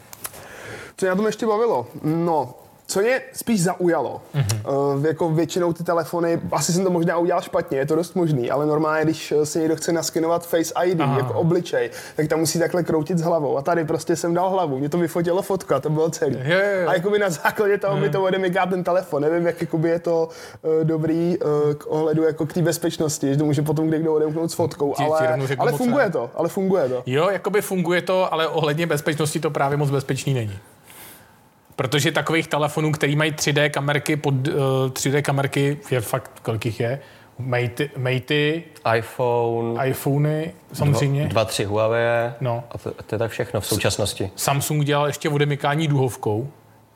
Co 1.01 1.05
mě 1.05 1.09
na 1.09 1.15
tom 1.15 1.25
ještě 1.25 1.45
bavilo? 1.45 1.87
No, 2.03 2.53
co 2.87 2.99
mě 2.99 3.21
spíš 3.33 3.63
zaujalo, 3.63 4.21
Mhm. 4.33 4.43
mm-hmm. 4.45 4.95
uh, 4.97 5.05
jako 5.05 5.29
většinou 5.29 5.73
ty 5.73 5.83
telefony, 5.83 6.39
asi 6.51 6.73
jsem 6.73 6.83
to 6.83 6.89
možná 6.89 7.17
udělal 7.17 7.41
špatně, 7.41 7.77
je 7.77 7.85
to 7.85 7.95
dost 7.95 8.15
možný, 8.15 8.51
ale 8.51 8.65
normálně, 8.65 9.03
když 9.03 9.31
eh, 9.31 9.45
si 9.45 9.59
někdo 9.59 9.75
chce 9.75 9.91
naskenovat 9.91 10.47
Face 10.47 10.73
ID, 10.85 11.01
Aha. 11.01 11.17
Jako 11.17 11.33
obličej, 11.33 11.89
tak 12.15 12.27
tam 12.27 12.39
musí 12.39 12.59
takhle 12.59 12.83
kroutit 12.83 13.17
s 13.17 13.21
hlavou. 13.21 13.57
A 13.57 13.61
tady 13.61 13.85
prostě 13.85 14.15
jsem 14.15 14.33
dal 14.33 14.49
hlavu, 14.49 14.77
mě 14.79 14.89
to 14.89 14.97
vyfotilo 14.97 15.41
fotka, 15.41 15.79
to 15.79 15.89
bylo 15.89 16.09
celý. 16.09 16.35
Jo, 16.43 16.59
jo, 16.59 16.81
jo. 16.81 16.89
A 16.89 16.93
jakoby 16.93 17.19
na 17.19 17.29
základě 17.29 17.77
toho 17.77 17.97
mi 17.97 18.09
to 18.09 18.23
odemyká 18.23 18.65
ten 18.65 18.83
telefon. 18.83 19.21
Nevím, 19.21 19.45
jak 19.45 19.61
jakoby 19.61 19.89
je 19.89 19.99
to 19.99 20.29
uh, 20.61 20.71
dobrý 20.83 21.37
uh, 21.37 21.73
k 21.73 21.85
ohledu 21.87 22.23
jako 22.23 22.45
k 22.45 22.53
té 22.53 22.61
bezpečnosti, 22.61 23.27
že 23.27 23.37
to 23.37 23.45
může 23.45 23.61
potom 23.61 23.89
někdo 23.91 24.13
odemknout 24.13 24.51
s 24.51 24.53
fotkou, 24.53 24.93
Ti- 24.97 25.03
ale, 25.03 25.37
ale 25.57 25.71
funguje 25.71 26.05
ne. 26.05 26.11
to, 26.11 26.29
ale 26.35 26.49
funguje 26.49 26.89
to. 26.89 27.03
Jo, 27.05 27.29
jakoby 27.29 27.61
funguje 27.61 28.01
to, 28.01 28.33
ale 28.33 28.47
ohledně 28.47 28.87
bezpečnosti 28.87 29.39
to 29.39 29.49
právě 29.51 29.77
moc 29.77 29.89
bezpečný 29.89 30.33
není. 30.33 30.59
Protože 31.75 32.11
takových 32.11 32.47
telefonů, 32.47 32.91
který 32.91 33.15
mají 33.15 33.31
3D 33.31 33.69
kamerky, 33.69 34.15
pod, 34.15 34.47
uh, 34.47 34.53
3D 34.89 35.21
kamerky 35.21 35.77
je 35.91 36.01
fakt, 36.01 36.31
kolik 36.41 36.65
jich 36.65 36.79
je, 36.79 36.99
Matey, 37.39 37.89
Matey 37.97 38.63
iPhone, 38.95 39.87
iPhony 39.87 40.53
samozřejmě. 40.73 41.27
dva, 41.27 41.45
tři 41.45 41.63
Huawei. 41.63 42.31
No. 42.41 42.63
A 42.71 42.77
to, 42.77 42.91
to 42.91 43.15
je 43.15 43.19
tak 43.19 43.31
všechno 43.31 43.61
v 43.61 43.65
současnosti. 43.65 44.31
Samsung 44.35 44.83
dělal 44.83 45.07
ještě 45.07 45.29
odemykání 45.29 45.87
duhovkou 45.87 46.51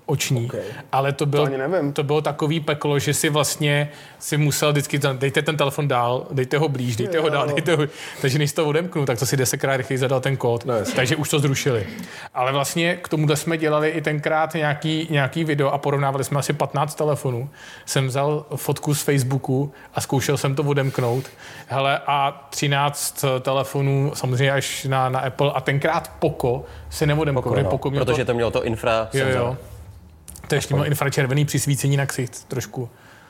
oční, 0.05 0.45
Ok. 0.45 0.55
ale 0.91 1.11
to, 1.13 1.25
byl, 1.25 1.47
To 1.47 1.91
to 1.93 2.03
bylo 2.03 2.21
takový 2.21 2.59
peklo, 2.59 2.99
že 2.99 3.13
si 3.13 3.29
vlastně 3.29 3.89
si 4.19 4.37
musel 4.37 4.71
vždycky, 4.71 4.99
ten- 4.99 5.17
dejte 5.17 5.41
ten 5.41 5.57
telefon 5.57 5.87
dál, 5.87 6.27
dejte 6.31 6.57
ho 6.57 6.69
blíž, 6.69 6.95
dejte 6.95 7.19
ho 7.19 7.29
dál, 7.29 7.47
dejte 7.47 7.75
ho, 7.75 7.83
takže 8.21 8.37
než 8.39 8.53
to 8.53 8.65
odemknu, 8.65 9.05
tak 9.05 9.19
to 9.19 9.25
si 9.25 9.37
desetkrát 9.37 9.77
rychleji 9.77 9.97
zadal 9.97 10.19
ten 10.19 10.37
kód, 10.37 10.65
No, 10.65 10.73
takže 10.95 11.15
už 11.15 11.29
to 11.29 11.39
zrušili. 11.39 11.87
Ale 12.33 12.51
vlastně 12.51 12.95
k 12.95 13.07
tomu 13.07 13.35
jsme 13.35 13.57
dělali 13.57 13.89
i 13.89 14.01
tenkrát 14.01 14.53
nějaký, 14.53 15.07
nějaký 15.09 15.43
video 15.43 15.69
a 15.71 15.77
porovnávali 15.77 16.23
jsme 16.23 16.39
asi 16.39 16.53
15 16.53 16.95
telefonů. 16.95 17.49
Jsem 17.85 18.07
vzal 18.07 18.45
fotku 18.55 18.93
z 18.95 19.01
Facebooku 19.01 19.71
a 19.93 20.01
zkoušel 20.01 20.37
jsem 20.37 20.55
to 20.55 20.63
odemknout. 20.63 21.25
Hele, 21.67 21.99
a 22.07 22.47
13 22.49 23.25
telefonů 23.41 24.11
samozřejmě 24.15 24.51
až 24.51 24.83
na, 24.85 25.09
na 25.09 25.19
Apple 25.19 25.51
a 25.51 25.61
tenkrát 25.61 26.11
Poco 26.19 26.63
se 26.89 27.05
neodemknul. 27.05 27.55
No, 27.55 27.69
Poco 27.69 27.89
měl 27.89 28.05
protože 28.05 28.25
to 28.25 28.33
mělo 28.33 28.51
to 28.51 28.63
infra 28.63 29.07
Jo, 29.13 29.25
jo. 29.29 29.57
To 30.47 30.55
ještě 30.55 30.73
mělo 30.73 30.85
infračervený 30.87 31.45
přisvícení 31.45 31.97
na 31.97 32.05
ksicht, 32.05 32.47
trošku, 32.47 32.89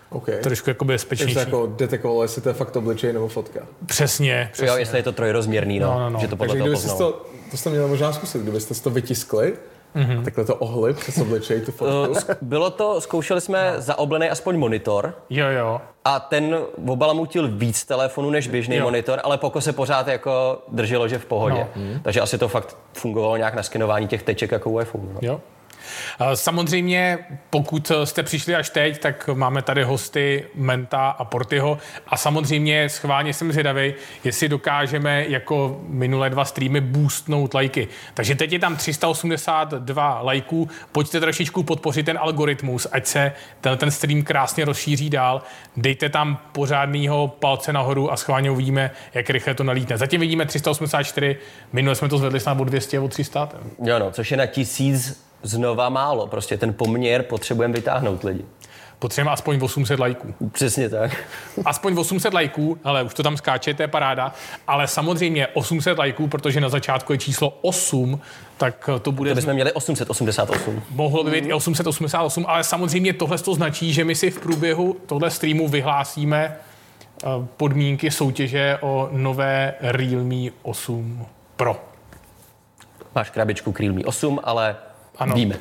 Okay. 0.10 0.36
trošku 0.41 0.69
jako 0.69 0.86
Takže 0.86 0.93
bezpečnější. 0.93 1.34
to 1.34 1.39
jako 1.39 1.67
detekovalo, 1.75 2.22
jestli 2.22 2.41
to 2.41 2.50
je 2.50 2.53
fakt 2.53 2.75
obličej 2.75 3.13
nebo 3.13 3.27
fotka. 3.27 3.60
Přesně, 3.86 4.50
přesně. 4.53 4.67
Jo, 4.67 4.75
jestli 4.77 5.00
je 5.00 5.03
to 5.03 5.12
trojrozměrný, 5.12 5.79
no, 5.79 5.88
No, 5.88 6.00
no, 6.00 6.10
no. 6.10 6.19
že 6.19 6.27
to 6.27 6.36
podle 6.36 6.55
Takže 6.60 6.88
toho 6.88 6.98
to, 7.12 7.25
to 7.51 7.57
jste 7.57 7.69
měli 7.69 7.88
možná 7.89 8.13
zkusit, 8.13 8.41
kdybyste 8.41 8.74
si 8.74 8.84
to 8.84 8.89
vytiskli, 8.89 9.53
Mhm. 9.95 10.10
mm-hmm. 10.12 10.24
takhle 10.24 10.45
to 10.45 10.55
ohli 10.55 10.93
přes 10.93 11.17
obličej, 11.17 11.62
tu 11.62 11.72
fotku. 11.72 12.12
Uh, 12.12 12.17
Bylo 12.41 12.69
to, 12.69 13.01
zkoušeli 13.01 13.41
jsme 13.41 13.72
No. 13.75 13.81
zaoblený 13.81 14.29
aspoň 14.29 14.57
monitor 14.57 15.13
Jo, 15.29 15.48
jo. 15.48 15.81
a 16.05 16.19
ten 16.19 16.57
obalamutil 16.88 17.48
víc 17.57 17.86
telefonů 17.86 18.29
než 18.29 18.48
běžný 18.48 18.75
Jo. 18.75 18.84
monitor, 18.84 19.19
ale 19.24 19.38
poko 19.38 19.62
se 19.62 19.74
pořád 19.74 20.07
jako 20.07 20.62
drželo, 20.72 21.07
že 21.07 21.17
v 21.17 21.25
pohodě. 21.25 21.67
No. 21.75 22.00
Takže 22.01 22.22
asi 22.22 22.38
to 22.38 22.48
fakt 22.48 22.77
fungovalo 22.93 23.38
nějak 23.38 23.53
na 23.53 23.63
skenování 23.63 24.07
těch 24.07 24.24
teček 24.24 24.51
jako 24.51 24.69
u 24.69 24.79
iPhone. 24.81 25.07
No. 25.13 25.19
Jo. 25.22 25.41
A 26.20 26.36
Samozřejmě, 26.46 27.18
pokud 27.50 27.92
jste 28.04 28.24
přišli 28.24 28.56
až 28.56 28.70
teď, 28.70 29.00
tak 29.00 29.30
máme 29.34 29.62
tady 29.62 29.84
hosty 29.84 30.46
Menta 30.56 31.10
a 31.10 31.25
Portyho 31.25 31.77
a 32.08 32.18
samozřejmě 32.18 32.89
schválně 32.89 33.34
jsem 33.34 33.51
zvědavý, 33.51 33.94
jestli 34.24 34.50
dokážeme 34.50 35.25
jako 35.27 35.82
minulé 35.88 36.30
dva 36.30 36.46
streamy 36.46 36.82
boostnout 36.82 37.54
lajky. 37.54 37.88
Takže 38.13 38.36
teď 38.36 38.51
je 38.54 38.60
tam 38.60 38.75
382 38.75 40.22
lajků, 40.22 40.70
pojďte 40.92 41.20
trošičku 41.20 41.63
podpořit 41.63 42.06
ten 42.06 42.18
algoritmus, 42.18 42.88
ať 42.92 43.06
se 43.06 43.32
ten, 43.62 43.77
ten 43.77 43.92
stream 43.92 44.24
krásně 44.24 44.65
rozšíří 44.65 45.10
dál, 45.10 45.42
dejte 45.77 46.10
tam 46.10 46.38
pořádného 46.51 47.27
palce 47.27 47.74
nahoru 47.74 48.12
a 48.12 48.18
schválně 48.18 48.51
uvidíme, 48.51 48.92
jak 49.13 49.30
rychle 49.30 49.54
to 49.54 49.63
nalítne. 49.63 49.98
Zatím 49.98 50.22
vidíme 50.22 50.46
384, 50.46 51.38
minule 51.74 51.96
jsme 51.96 52.10
to 52.10 52.18
zvedli 52.18 52.39
snad 52.39 52.60
o 52.60 52.63
200, 52.63 53.00
o 53.00 53.08
300. 53.08 53.50
Jo, 53.84 54.00
no, 54.00 54.12
což 54.12 54.32
je 54.32 54.38
na 54.38 54.46
tisíc 54.46 55.25
znova 55.44 55.89
málo. 55.89 56.27
Prostě 56.27 56.58
ten 56.58 56.74
poměr 56.74 57.24
potřebujeme 57.24 57.74
vytáhnout 57.74 58.24
lidi. 58.24 58.46
Potřebujeme 59.00 59.32
aspoň 59.32 59.60
800 59.62 60.00
lajků. 60.00 60.34
Přesně 60.51 60.89
tak. 60.89 61.12
Aspoň 61.65 61.98
800 61.98 62.34
lajků, 62.34 62.77
ale 62.84 63.04
už 63.04 63.13
to 63.13 63.24
tam 63.24 63.38
skáče, 63.38 63.74
to 63.74 63.82
je 63.84 63.88
paráda. 63.88 64.34
Ale 64.68 64.88
samozřejmě 64.88 65.48
800 65.48 65.98
lajků, 65.98 66.27
protože 66.27 66.62
na 66.62 66.70
začátku 66.70 67.12
je 67.13 67.18
číslo 67.18 67.60
8, 67.62 68.20
tak 68.58 68.89
to 69.01 69.12
bude... 69.12 69.30
To 69.30 69.36
bychom 69.36 69.54
měli 69.54 69.74
888. 69.74 70.82
Mohlo 70.89 71.24
by 71.24 71.32
být 71.32 71.46
i 71.46 71.54
888, 71.54 72.46
ale 72.48 72.63
samozřejmě 72.63 73.13
tohle 73.13 73.38
to 73.38 73.56
značí, 73.56 73.94
že 73.94 74.04
my 74.06 74.15
si 74.15 74.32
v 74.32 74.39
průběhu 74.39 74.98
tohle 75.06 75.32
streamu 75.32 75.68
vyhlásíme 75.68 76.56
eh, 76.56 77.27
podmínky 77.58 78.12
soutěže 78.12 78.77
o 78.82 79.10
nové 79.12 79.74
Realme 79.82 80.51
8 80.62 81.25
Pro. 81.56 81.82
Máš 83.15 83.30
krabičku 83.30 83.72
k 83.72 83.80
Realme 83.80 84.04
8, 84.04 84.39
ale 84.44 84.75
Ano. 85.17 85.36
víme. 85.36 85.60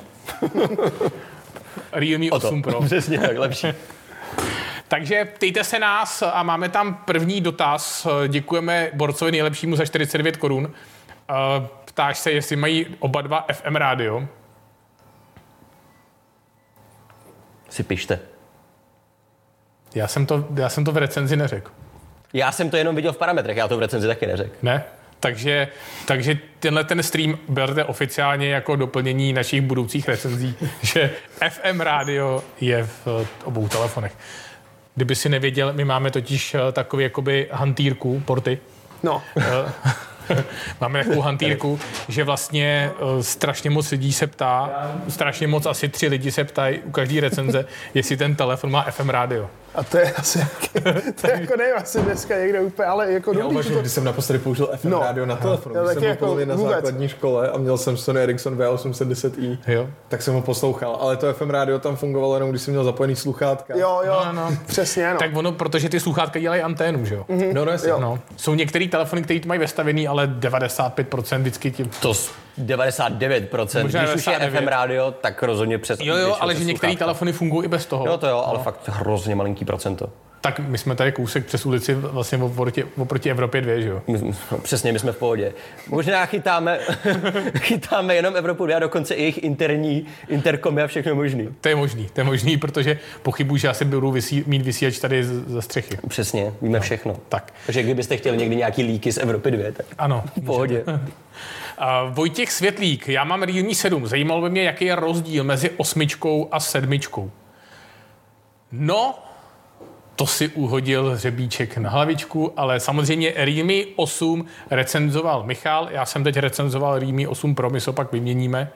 Realme 1.93 2.31
O 2.31 2.41
to. 2.41 2.49
8 2.49 2.63
Pro. 2.63 2.83
Přesně 2.85 3.19
tak, 3.19 3.39
lepší. 3.39 3.67
Takže 4.89 5.25
ptejte 5.25 5.65
se 5.65 5.79
nás 5.79 6.23
a 6.23 6.43
máme 6.43 6.69
tam 6.69 6.95
první 6.95 7.41
dotaz. 7.41 8.07
Děkujeme 8.29 8.91
Borcovi 8.95 9.33
nejlepšímu 9.33 9.77
za 9.77 9.85
49 9.85 10.37
korun. 10.37 10.73
Eh, 11.31 11.35
Ptáš 11.85 12.19
se, 12.19 12.33
jestli 12.33 12.57
mají 12.57 12.87
oba 12.99 13.23
dva 13.23 13.47
FM 13.53 13.77
rádio. 13.77 14.29
Si 17.71 17.83
pište. 17.83 18.21
Já 19.95 20.09
jsem 20.09 20.27
to, 20.27 20.45
já 20.55 20.69
jsem 20.69 20.85
to 20.85 20.93
v 20.93 20.97
recenzi 20.97 21.37
neřekl. 21.37 21.71
Já 22.33 22.53
jsem 22.53 22.71
to 22.71 22.77
jenom 22.77 22.97
viděl 22.97 23.13
v 23.13 23.17
parametrech, 23.17 23.57
já 23.57 23.69
to 23.69 23.77
v 23.77 23.81
recenzi 23.81 24.07
taky 24.07 24.27
neřekl. 24.27 24.57
Ne? 24.63 24.85
Takže, 25.25 25.69
takže 26.07 26.39
tenhle 26.61 26.85
ten 26.85 27.03
stream 27.03 27.39
berte 27.49 27.85
oficiálně 27.85 28.49
jako 28.49 28.77
doplnění 28.77 29.33
našich 29.33 29.61
budoucích 29.61 30.09
recenzí, 30.09 30.55
že 30.83 31.11
FM 31.51 31.81
rádio 31.81 32.45
je 32.61 32.85
v 32.87 33.23
eh, 33.23 33.27
obou 33.45 33.69
telefonech. 33.69 34.13
Kdyby 34.95 35.15
si 35.15 35.29
nevěděl, 35.29 35.73
my 35.73 35.85
máme 35.85 36.11
totiž 36.11 36.55
eh, 36.55 36.73
takový 36.73 37.03
jakoby 37.03 37.49
hantýrku, 37.53 38.23
porty, 38.25 38.59
No, 39.03 39.23
Máme 40.81 41.05
takovou 41.05 41.21
hantýrku, 41.21 41.81
že 42.09 42.25
vlastně 42.25 42.91
strašně 43.21 43.71
moc 43.71 43.91
lidí 43.91 44.13
se 44.13 44.27
ptá, 44.27 44.71
strašně 45.09 45.47
moc, 45.47 45.67
asi 45.67 45.89
tři 45.89 46.09
lidi 46.09 46.33
se 46.33 46.45
ptají 46.45 46.79
u 46.79 46.91
každé 46.91 47.21
recenze, 47.21 47.67
jestli 47.95 48.17
ten 48.17 48.35
telefon 48.35 48.71
má 48.71 48.83
FM 48.83 49.09
rádio. 49.09 49.51
A 49.75 49.83
to 49.83 49.99
je 49.99 50.13
asi, 50.13 50.47
to 51.21 51.27
je 51.31 51.41
jako 51.41 51.57
nevím, 51.57 51.75
asi 51.77 52.01
dneska 52.01 52.39
někde 52.39 52.61
úplně, 52.61 52.87
ale 52.87 53.13
jako 53.13 53.31
Já 53.33 53.39
dobrý, 53.39 53.51
uvažuji, 53.53 53.75
to, 53.75 53.81
když 53.81 53.93
jsem 53.93 54.05
naposledy 54.05 54.39
použil 54.39 54.71
FM 54.77 54.91
No. 54.91 54.97
no. 54.99 55.03
rádio 55.05 55.27
na 55.27 55.37
telefonu, 55.37 55.75
když 55.75 55.95
jsem 55.95 56.03
jako 56.05 56.25
jako 56.25 56.35
byl 56.35 56.47
na 56.47 56.55
vůbec. 56.55 56.75
základní 56.75 57.09
škole 57.09 57.51
a 57.51 57.59
měl 57.59 57.79
jsem 57.79 57.97
Sony 57.97 58.21
Ericsson 58.21 58.57
V810i, 58.59 59.59
Jo? 59.67 59.89
tak 60.09 60.23
jsem 60.23 60.35
ho 60.35 60.43
poslouchal, 60.43 60.97
ale 61.01 61.17
to 61.17 61.33
FM 61.35 61.51
rádio 61.51 61.79
tam 61.79 61.97
fungovalo 61.97 62.35
jenom, 62.37 62.51
když 62.51 62.63
jsem 62.63 62.75
měl 62.75 62.85
zapojený 62.85 63.17
sluchátka. 63.17 63.75
jo, 63.77 64.01
jo, 64.07 64.21
No, 64.27 64.33
no. 64.33 64.57
přesně, 64.67 65.13
no. 65.13 65.19
Tak 65.19 65.37
ono, 65.37 65.53
protože 65.53 65.89
ty 65.89 66.01
sluchátka 66.01 66.39
dělají 66.39 66.63
anténu, 66.63 67.05
že 67.05 67.15
jo? 67.15 67.25
No, 67.53 67.65
no, 67.65 67.73
jasně. 67.73 67.91
Jo. 67.91 67.99
No. 68.01 68.19
Jsou 68.37 68.55
některé 68.55 68.89
telefony, 68.89 69.23
které 69.23 69.41
to 69.41 69.49
mají 69.49 69.61
vestavený, 69.61 70.09
ale 70.09 70.27
95% 70.27 71.39
vždycky 71.41 71.71
tím. 71.71 71.91
To 72.03 72.13
99%. 72.59 73.83
Možná 73.83 74.03
Když 74.05 74.15
už 74.15 74.27
je 74.27 74.33
99. 74.39 74.61
FM 74.61 74.69
rádio, 74.69 75.11
tak 75.21 75.43
rozhodně 75.43 75.79
přes. 75.79 75.99
Jo, 76.03 76.17
jo, 76.17 76.37
ale 76.41 76.55
že 76.55 76.65
některé 76.65 76.97
telefony 76.97 77.33
fungují 77.33 77.65
i 77.65 77.69
bez 77.69 77.87
toho. 77.87 78.07
Jo, 78.07 78.19
to 78.19 78.27
jo, 78.27 78.45
ale 78.47 78.59
fakt 78.59 78.89
hrozně 78.89 79.35
malinký 79.35 79.65
procento. 79.65 80.11
Tak 80.41 80.59
my 80.59 80.79
jsme 80.79 80.95
tady 80.97 81.13
kousek 81.13 81.47
přes 81.47 81.67
ulici 81.67 81.95
vlastně 81.95 82.39
oproti, 82.39 82.85
oproti 82.99 83.31
Evropě 83.31 83.61
2, 83.61 83.81
že 83.81 83.89
jo? 83.89 84.03
My, 84.07 84.33
přesně, 84.63 84.93
my 84.93 84.99
jsme 84.99 85.13
v 85.13 85.17
pohodě. 85.17 85.53
Možná 85.89 86.27
chytáme, 86.27 86.79
chytáme 87.59 88.15
jenom 88.15 88.37
Evropu 88.37 88.67
2 88.67 88.77
a 88.77 88.79
dokonce 88.79 89.15
i 89.15 89.21
jejich 89.23 89.43
interní 89.45 90.07
interkomy 90.29 90.83
a 90.83 90.87
všechno 90.87 91.15
možný. 91.15 91.49
To 91.61 91.69
je 91.69 91.77
možný, 91.77 92.09
to 92.13 92.21
je 92.21 92.25
možný, 92.25 92.57
protože 92.57 92.99
pochybuji, 93.23 93.61
že 93.61 93.69
asi 93.69 93.85
budu 93.85 94.11
vysí, 94.11 94.45
mít 94.47 94.63
vysílač 94.63 94.99
tady 94.99 95.25
z- 95.25 95.49
ze 95.49 95.63
střechy. 95.63 95.99
Přesně, 96.09 96.53
víme 96.63 96.81
všechno. 96.81 97.17
Tak, 97.29 97.53
Takže 97.67 97.83
kdybyste 97.83 98.17
chtěli 98.17 98.37
někdy 98.37 98.57
nějaký 98.57 98.83
líky 98.83 99.13
z 99.13 99.19
Evropy 99.19 99.51
2, 99.51 99.73
tak 99.73 99.87
ano. 99.99 100.25
v 100.37 100.45
pohodě. 100.45 100.85
A 101.79 102.05
Vojtěch 102.05 102.53
Světlík, 102.53 103.09
já 103.09 103.25
mám 103.25 103.43
Realme 103.43 103.75
7. 103.75 104.07
Zajímalo 104.07 104.43
by 104.43 104.51
mě, 104.51 104.63
jaký 104.63 104.85
je 104.85 104.95
rozdíl 104.95 105.45
mezi 105.45 105.71
osmičkou 105.71 106.49
a 106.53 106.61
sedmičkou. 106.61 107.31
No, 108.73 109.19
to 110.17 110.27
si 110.27 110.49
uhodil 110.49 111.11
hřebíček 111.11 111.77
na 111.77 111.91
hlavičku, 111.91 112.53
ale 112.57 112.81
samozřejmě 112.81 113.33
Realme 113.37 113.75
8 113.97 114.47
recenzoval 114.71 115.45
Michal, 115.45 115.89
já 115.91 116.07
jsem 116.07 116.25
teď 116.25 116.37
recenzoval 116.37 116.99
Realme 116.99 117.29
8 117.29 117.55
Pro, 117.55 117.71
my 117.71 117.81
se 117.81 117.93
pak 117.93 118.13
vyměníme, 118.13 118.71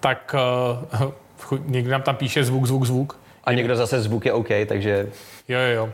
tak 0.00 0.34
uh, 1.50 1.58
někdo 1.66 1.90
nám 1.90 2.02
tam 2.02 2.16
píše 2.16 2.44
zvuk, 2.44 2.66
zvuk, 2.66 2.84
zvuk. 2.84 3.18
A 3.44 3.52
někdo 3.52 3.76
zase 3.76 4.00
zvuk 4.00 4.26
je 4.26 4.32
OK, 4.32 4.48
takže 4.66 5.08
Jo, 5.48 5.58
jo, 5.58 5.74
jo. 5.74 5.92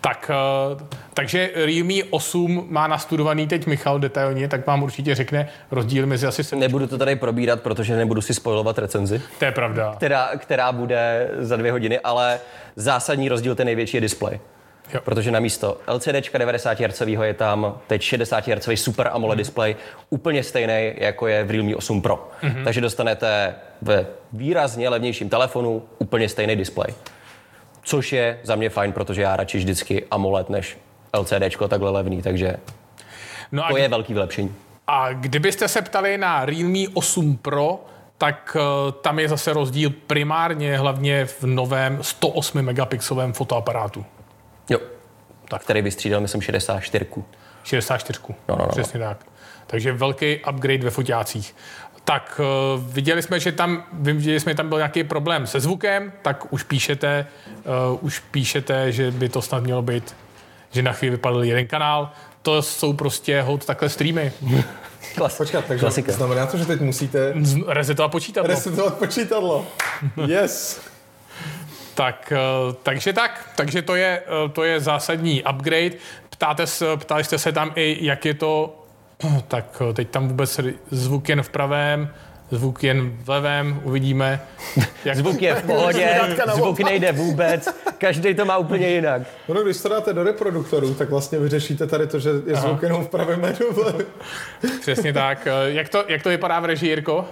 Tak, 0.00 0.30
uh, 0.74 0.80
takže 1.14 1.50
Realme 1.54 1.94
8 2.10 2.66
má 2.70 2.86
nastudovaný 2.86 3.46
teď 3.46 3.66
Michal 3.66 3.98
detailně, 3.98 4.48
tak 4.48 4.66
vám 4.66 4.82
určitě 4.82 5.14
řekne 5.14 5.48
rozdíl 5.70 6.06
mezi 6.06 6.26
asi 6.26 6.44
7. 6.44 6.60
nebudu 6.60 6.86
to 6.86 6.98
tady 6.98 7.16
probírat, 7.16 7.60
protože 7.60 7.96
nebudu 7.96 8.20
si 8.20 8.34
spojovat 8.34 8.78
recenzi, 8.78 9.22
To 9.38 9.44
je 9.44 9.52
pravda. 9.52 9.92
která, 9.96 10.30
která 10.36 10.72
bude 10.72 11.30
za 11.38 11.56
dvě 11.56 11.72
hodiny, 11.72 12.00
ale 12.00 12.40
zásadní 12.76 13.28
rozdíl, 13.28 13.54
ten 13.54 13.66
největší 13.66 13.96
je 13.96 14.00
displej. 14.00 14.40
Jo. 14.94 15.00
Protože 15.04 15.30
na 15.30 15.40
místo 15.40 15.78
LCD 15.86 16.38
90 16.38 16.80
Hz 16.80 17.00
je 17.22 17.34
tam 17.34 17.78
teď 17.86 18.02
60 18.02 18.48
Hz 18.48 18.68
Super 18.74 19.08
AMOLED 19.12 19.38
display, 19.38 19.76
úplně 20.10 20.42
stejný, 20.42 20.92
jako 20.96 21.26
je 21.26 21.44
v 21.44 21.50
Realme 21.50 21.76
8 21.76 22.02
Pro. 22.02 22.28
Mm-hmm. 22.42 22.64
Takže 22.64 22.80
dostanete 22.80 23.54
ve 23.82 24.06
výrazně 24.32 24.88
levnějším 24.88 25.28
telefonu 25.28 25.82
úplně 25.98 26.28
stejný 26.28 26.56
displej. 26.56 26.94
Což 27.82 28.12
je 28.12 28.38
za 28.42 28.56
mě 28.56 28.70
fajn, 28.70 28.92
protože 28.92 29.22
já 29.22 29.36
radši 29.36 29.58
vždycky 29.58 30.04
AMOLED 30.10 30.50
než 30.50 30.78
LCD 31.18 31.56
takhle 31.68 31.90
levný, 31.90 32.22
takže 32.22 32.54
No 33.52 33.66
a, 33.66 33.68
to 33.70 33.76
je 33.76 33.88
velký 33.88 34.12
vylepšení. 34.14 34.54
a 34.86 35.12
kdybyste 35.12 35.68
se 35.68 35.82
ptali 35.82 36.18
na 36.18 36.44
Realme 36.44 36.78
8 36.94 37.36
Pro, 37.36 37.84
tak 38.18 38.56
uh, 38.60 38.92
tam 38.92 39.18
je 39.18 39.28
zase 39.28 39.52
rozdíl 39.52 39.90
primárně 40.06 40.78
hlavně 40.78 41.26
v 41.26 41.42
novém 41.42 41.98
108 42.02 42.62
megapixelovém 42.62 43.32
fotoaparátu. 43.32 44.04
Jo. 44.70 44.78
Tak. 45.48 45.62
Který 45.62 45.82
vystřídal, 45.82 46.20
myslím, 46.20 46.42
64. 46.42 47.06
64. 47.64 48.18
No, 48.28 48.34
no, 48.48 48.56
no. 48.58 48.66
Přesně 48.68 49.00
tak. 49.00 49.26
Takže 49.66 49.92
velký 49.92 50.38
upgrade 50.50 50.84
ve 50.84 50.90
foťácích. 50.90 51.54
Tak 52.04 52.40
uh, 52.40 52.84
viděli 52.92 53.22
jsme, 53.22 53.40
že 53.40 53.52
tam, 53.52 53.84
jsme, 54.38 54.50
že 54.50 54.54
tam 54.54 54.68
byl 54.68 54.78
nějaký 54.78 55.04
problém 55.04 55.46
se 55.46 55.60
zvukem, 55.60 56.12
tak 56.22 56.52
už 56.52 56.62
píšete, 56.62 57.26
uh, 57.92 57.98
už 58.00 58.18
píšete, 58.18 58.92
že 58.92 59.10
by 59.10 59.28
to 59.28 59.42
snad 59.42 59.62
mělo 59.62 59.82
být, 59.82 60.16
že 60.70 60.82
na 60.82 60.92
chvíli 60.92 61.10
vypadl 61.10 61.44
jeden 61.44 61.66
kanál. 61.66 62.10
To 62.42 62.62
jsou 62.62 62.92
prostě 62.92 63.42
hod 63.42 63.64
takhle 63.64 63.88
streamy. 63.88 64.32
Klas. 65.14 65.36
Počkat, 65.36 65.64
takže 65.64 65.80
Klasika. 65.80 66.12
znamená 66.12 66.46
to, 66.46 66.56
že 66.56 66.66
teď 66.66 66.80
musíte 66.80 67.34
Resetovat 67.66 68.12
počítadlo. 68.12 68.48
resetovat 68.48 68.98
počítadlo. 68.98 69.66
Yes. 70.26 70.80
Tak, 71.94 72.32
eh, 72.36 72.74
takže 72.82 73.12
tak, 73.12 73.50
takže 73.56 73.82
to 73.82 73.94
je, 73.96 74.22
eh, 74.26 74.48
to 74.48 74.64
je 74.64 74.80
zásadní 74.80 75.42
upgrade. 75.50 75.90
Ptáte 76.30 76.66
se, 76.66 76.96
ptali 76.96 77.24
jste 77.24 77.38
se 77.38 77.52
tam 77.52 77.72
i, 77.74 77.98
jak 78.00 78.24
je 78.24 78.34
to, 78.34 78.81
tak 79.48 79.82
eh, 79.90 79.92
teď 79.92 80.08
tam 80.08 80.28
vůbec 80.28 80.60
zvuk 80.90 81.28
jen 81.28 81.42
v 81.42 81.48
pravém, 81.48 82.08
zvuk 82.50 82.84
jen 82.84 83.16
v 83.24 83.28
levém, 83.28 83.80
uvidíme. 83.84 84.40
Jak, 85.04 85.16
Zvuk 85.16 85.42
je 85.42 85.54
v 85.54 85.62
pohodě, 85.66 86.20
zvuk 86.54 86.80
nejde 86.80 87.12
vůbec, 87.12 87.68
každý 87.98 88.34
to 88.34 88.44
má 88.44 88.56
úplně 88.56 88.88
jinak. 88.88 89.22
No, 89.48 89.62
když 89.62 89.82
to 89.82 89.88
dáte 89.88 90.12
do 90.12 90.22
reproduktorů, 90.22 90.94
tak 90.94 91.10
vlastně 91.10 91.38
vyřešíte 91.38 91.86
tady 91.86 92.06
to, 92.06 92.18
že 92.18 92.30
je 92.46 92.56
zvuk 92.56 92.82
jenom 92.82 93.04
v 93.04 93.08
pravém 93.08 93.40
médu. 93.40 93.66
Přesně 94.80 95.12
tak. 95.12 95.46
Eh, 95.46 95.70
Jak 95.72 95.88
to, 95.88 96.04
jak 96.08 96.22
to 96.22 96.28
vypadá 96.28 96.60
v 96.60 96.64
režii, 96.64 96.90
Jirko? 96.90 97.24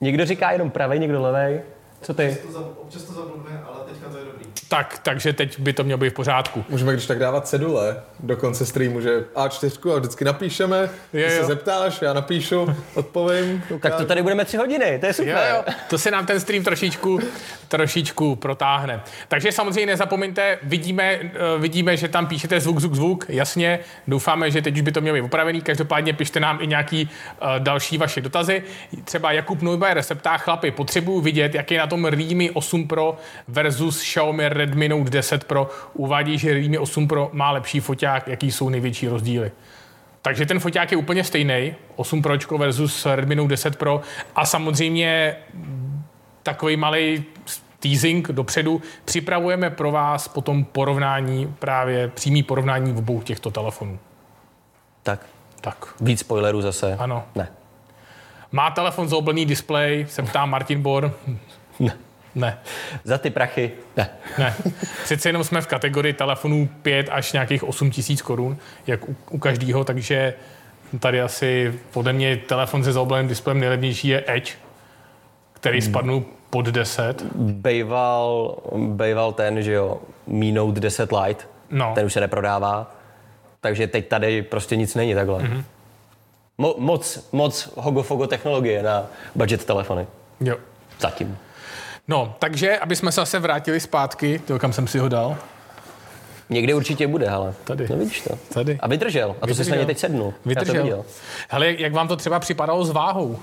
Někdo 0.00 0.24
říká 0.26 0.50
jenom 0.52 0.70
pravej, 0.70 0.98
někdo 0.98 1.22
levej. 1.22 1.60
Co 2.02 2.14
ty? 2.14 2.36
To 2.46 2.52
za- 2.52 2.64
Občas 2.82 3.02
to 3.02 3.12
zablbne, 3.12 3.62
ale 3.66 3.76
teďka 3.92 4.08
to 4.08 4.16
je 4.18 4.24
dobrý. 4.24 4.46
Tak, 4.68 4.98
takže 5.02 5.32
teď 5.32 5.58
by 5.58 5.72
to 5.72 5.84
mělo 5.84 5.98
být 5.98 6.10
v 6.10 6.14
pořádku. 6.14 6.64
Můžeme 6.68 6.92
když 6.92 7.06
tak 7.06 7.18
dávat 7.18 7.46
cedule 7.48 7.96
do 8.20 8.36
konce 8.36 8.66
streamu, 8.66 9.00
že 9.00 9.24
A4 9.34 9.94
a 9.94 9.98
vždycky 9.98 10.24
napíšeme, 10.24 10.90
ty 11.12 11.20
Jo, 11.20 11.28
se 11.28 11.44
zeptáš, 11.44 12.02
já 12.02 12.12
napíšu, 12.12 12.74
odpovím. 12.94 13.62
Tak 13.80 13.94
to 13.94 14.04
tady 14.04 14.22
budeme 14.22 14.44
tři 14.44 14.56
hodiny, 14.56 14.98
to 15.00 15.06
je 15.06 15.12
super. 15.12 15.32
Jo, 15.50 15.56
jo, 15.56 15.74
to 15.90 15.98
se 15.98 16.10
nám 16.10 16.26
ten 16.26 16.40
stream 16.40 16.64
trošičku, 16.64 17.20
trošičku 17.68 18.36
protáhne. 18.36 19.00
Takže 19.28 19.52
samozřejmě 19.52 19.86
nezapomeňte, 19.86 20.58
vidíme, 20.62 21.04
eh, 21.12 21.30
vidíme, 21.58 21.96
že 21.96 22.08
tam 22.08 22.26
píšete 22.26 22.60
zvuk, 22.60 22.80
zvuk, 22.80 22.94
zvuk, 22.94 23.24
jasně, 23.28 23.78
doufáme, 24.08 24.50
že 24.50 24.62
teď 24.62 24.74
už 24.74 24.80
by 24.80 24.92
to 24.92 25.00
mělo 25.00 25.14
být 25.14 25.22
opravený, 25.22 25.60
každopádně 25.60 26.12
pište 26.12 26.40
nám 26.40 26.58
i 26.62 26.66
nějaký 26.66 27.10
uh, 27.42 27.48
další 27.58 27.98
vaše 27.98 28.20
dotazy. 28.20 28.62
Třeba 29.04 29.32
Jakub 29.32 29.62
Neubayer 29.62 30.02
se 30.02 30.14
ptá, 30.14 30.38
chlapi, 30.38 30.70
potřebuju 30.70 31.20
vidět, 31.20 31.54
jak 31.54 31.70
je 31.70 31.78
na 31.78 31.86
tom 31.92 32.04
Realme 32.04 32.50
8 32.50 32.88
Pro 32.88 33.16
versus 33.48 34.00
Xiaomi 34.00 34.48
Redmi 34.48 34.88
Note 34.88 35.10
10 35.10 35.44
Pro. 35.44 35.70
Uvádí, 35.94 36.38
že 36.38 36.54
Realme 36.54 36.78
8 36.78 37.08
Pro 37.08 37.30
má 37.32 37.50
lepší 37.50 37.80
foťák, 37.80 38.28
jaký 38.28 38.52
jsou 38.52 38.68
největší 38.68 39.08
rozdíly. 39.08 39.52
Takže 40.22 40.46
ten 40.46 40.60
foťák 40.60 40.90
je 40.92 40.96
úplně 40.96 41.24
stejný, 41.24 41.74
8 41.96 42.22
Pročko 42.22 42.58
versus 42.58 43.06
Redmi 43.06 43.34
Note 43.34 43.48
10 43.48 43.76
Pro 43.76 44.00
a 44.36 44.46
samozřejmě 44.46 45.36
takový 46.42 46.76
malý 46.76 47.24
teasing 47.80 48.28
dopředu. 48.28 48.82
Připravujeme 49.04 49.70
pro 49.70 49.90
vás 49.90 50.28
potom 50.28 50.64
porovnání, 50.64 51.54
právě 51.58 52.08
přímý 52.08 52.42
porovnání 52.42 52.92
v 52.92 52.98
obou 52.98 53.22
těchto 53.22 53.50
telefonů. 53.50 53.98
Tak, 55.02 55.26
Tak, 55.60 55.94
víc 56.00 56.20
spoilerů 56.20 56.62
zase. 56.62 56.96
ano. 56.98 57.24
Ne. 57.34 57.48
Má 58.52 58.70
telefon 58.70 59.08
zaoblený 59.08 59.46
displej, 59.46 60.06
se 60.08 60.22
ptá 60.22 60.46
Martin 60.46 60.82
Bor. 60.82 61.14
Ne. 61.82 61.92
Ne, 62.34 62.58
Za 63.04 63.18
ty 63.18 63.30
prachy? 63.30 63.70
Ne. 63.96 64.08
ne. 64.38 64.54
Přece 65.04 65.28
jenom 65.28 65.44
jsme 65.44 65.60
v 65.60 65.66
kategorii 65.66 66.12
telefonů 66.12 66.68
5 66.82 67.08
až 67.10 67.32
nějakých 67.32 67.64
8 67.64 67.90
tisíc 67.90 68.22
korun, 68.22 68.56
jak 68.86 69.08
u, 69.08 69.16
u 69.30 69.38
každého, 69.38 69.84
takže 69.84 70.34
tady 71.00 71.20
asi 71.20 71.74
podle 71.92 72.12
mě 72.12 72.36
telefon 72.36 72.84
se 72.84 72.92
zaobleným 72.92 73.28
displejem 73.28 73.60
nejlevnější 73.60 74.08
je 74.08 74.24
Edge, 74.26 74.52
který 75.52 75.80
Hmm. 75.80 75.90
spadnul 75.90 76.24
pod 76.50 76.66
10. 76.66 77.22
Bejval, 77.36 78.56
bejval 78.76 79.32
ten, 79.32 79.62
že 79.62 79.72
jo, 79.72 80.00
Mi 80.26 80.52
Note 80.52 80.80
10 80.80 81.12
Lite. 81.12 81.44
No. 81.70 81.92
Ten 81.94 82.06
už 82.06 82.12
se 82.12 82.20
neprodává. 82.20 82.94
Takže 83.60 83.86
teď 83.86 84.08
tady 84.08 84.42
prostě 84.42 84.76
nic 84.76 84.94
není 84.94 85.14
takhle. 85.14 85.42
Mhm. 85.42 85.52
Mm-hmm. 85.52 85.64
Mo- 86.58 86.74
moc, 86.78 87.28
moc 87.32 87.72
hogofogo 87.76 88.26
technologie 88.26 88.82
na 88.82 89.06
budget 89.34 89.64
telefony. 89.64 90.06
Jo. 90.40 90.56
Zatím. 91.00 91.38
No, 92.08 92.36
takže, 92.38 92.78
aby 92.78 92.96
jsme 92.96 93.12
se 93.12 93.20
zase 93.20 93.38
vrátili 93.38 93.80
zpátky, 93.80 94.38
to 94.46 94.58
kam 94.58 94.72
jsem 94.72 94.86
si 94.86 94.98
ho 94.98 95.08
dal, 95.08 95.36
Někdy 96.50 96.74
určitě 96.74 97.06
bude, 97.06 97.28
ale. 97.28 97.54
Tady. 97.64 97.86
No 97.90 97.96
vidíš 97.96 98.20
to. 98.20 98.38
Tady. 98.54 98.78
A 98.80 98.88
vydržel. 98.88 99.36
A 99.42 99.46
to 99.46 99.54
jsi 99.54 99.70
na 99.70 99.76
ně 99.76 99.86
teď. 99.86 100.02
Já 100.02 100.08
to 100.08 100.32
Vydržel. 100.44 100.82
viděl. 100.82 101.04
Hele, 101.48 101.74
jak 101.78 101.92
vám 101.92 102.08
to 102.08 102.16
třeba 102.16 102.40
připadalo 102.40 102.84
s 102.84 102.90
váhou? 102.90 103.38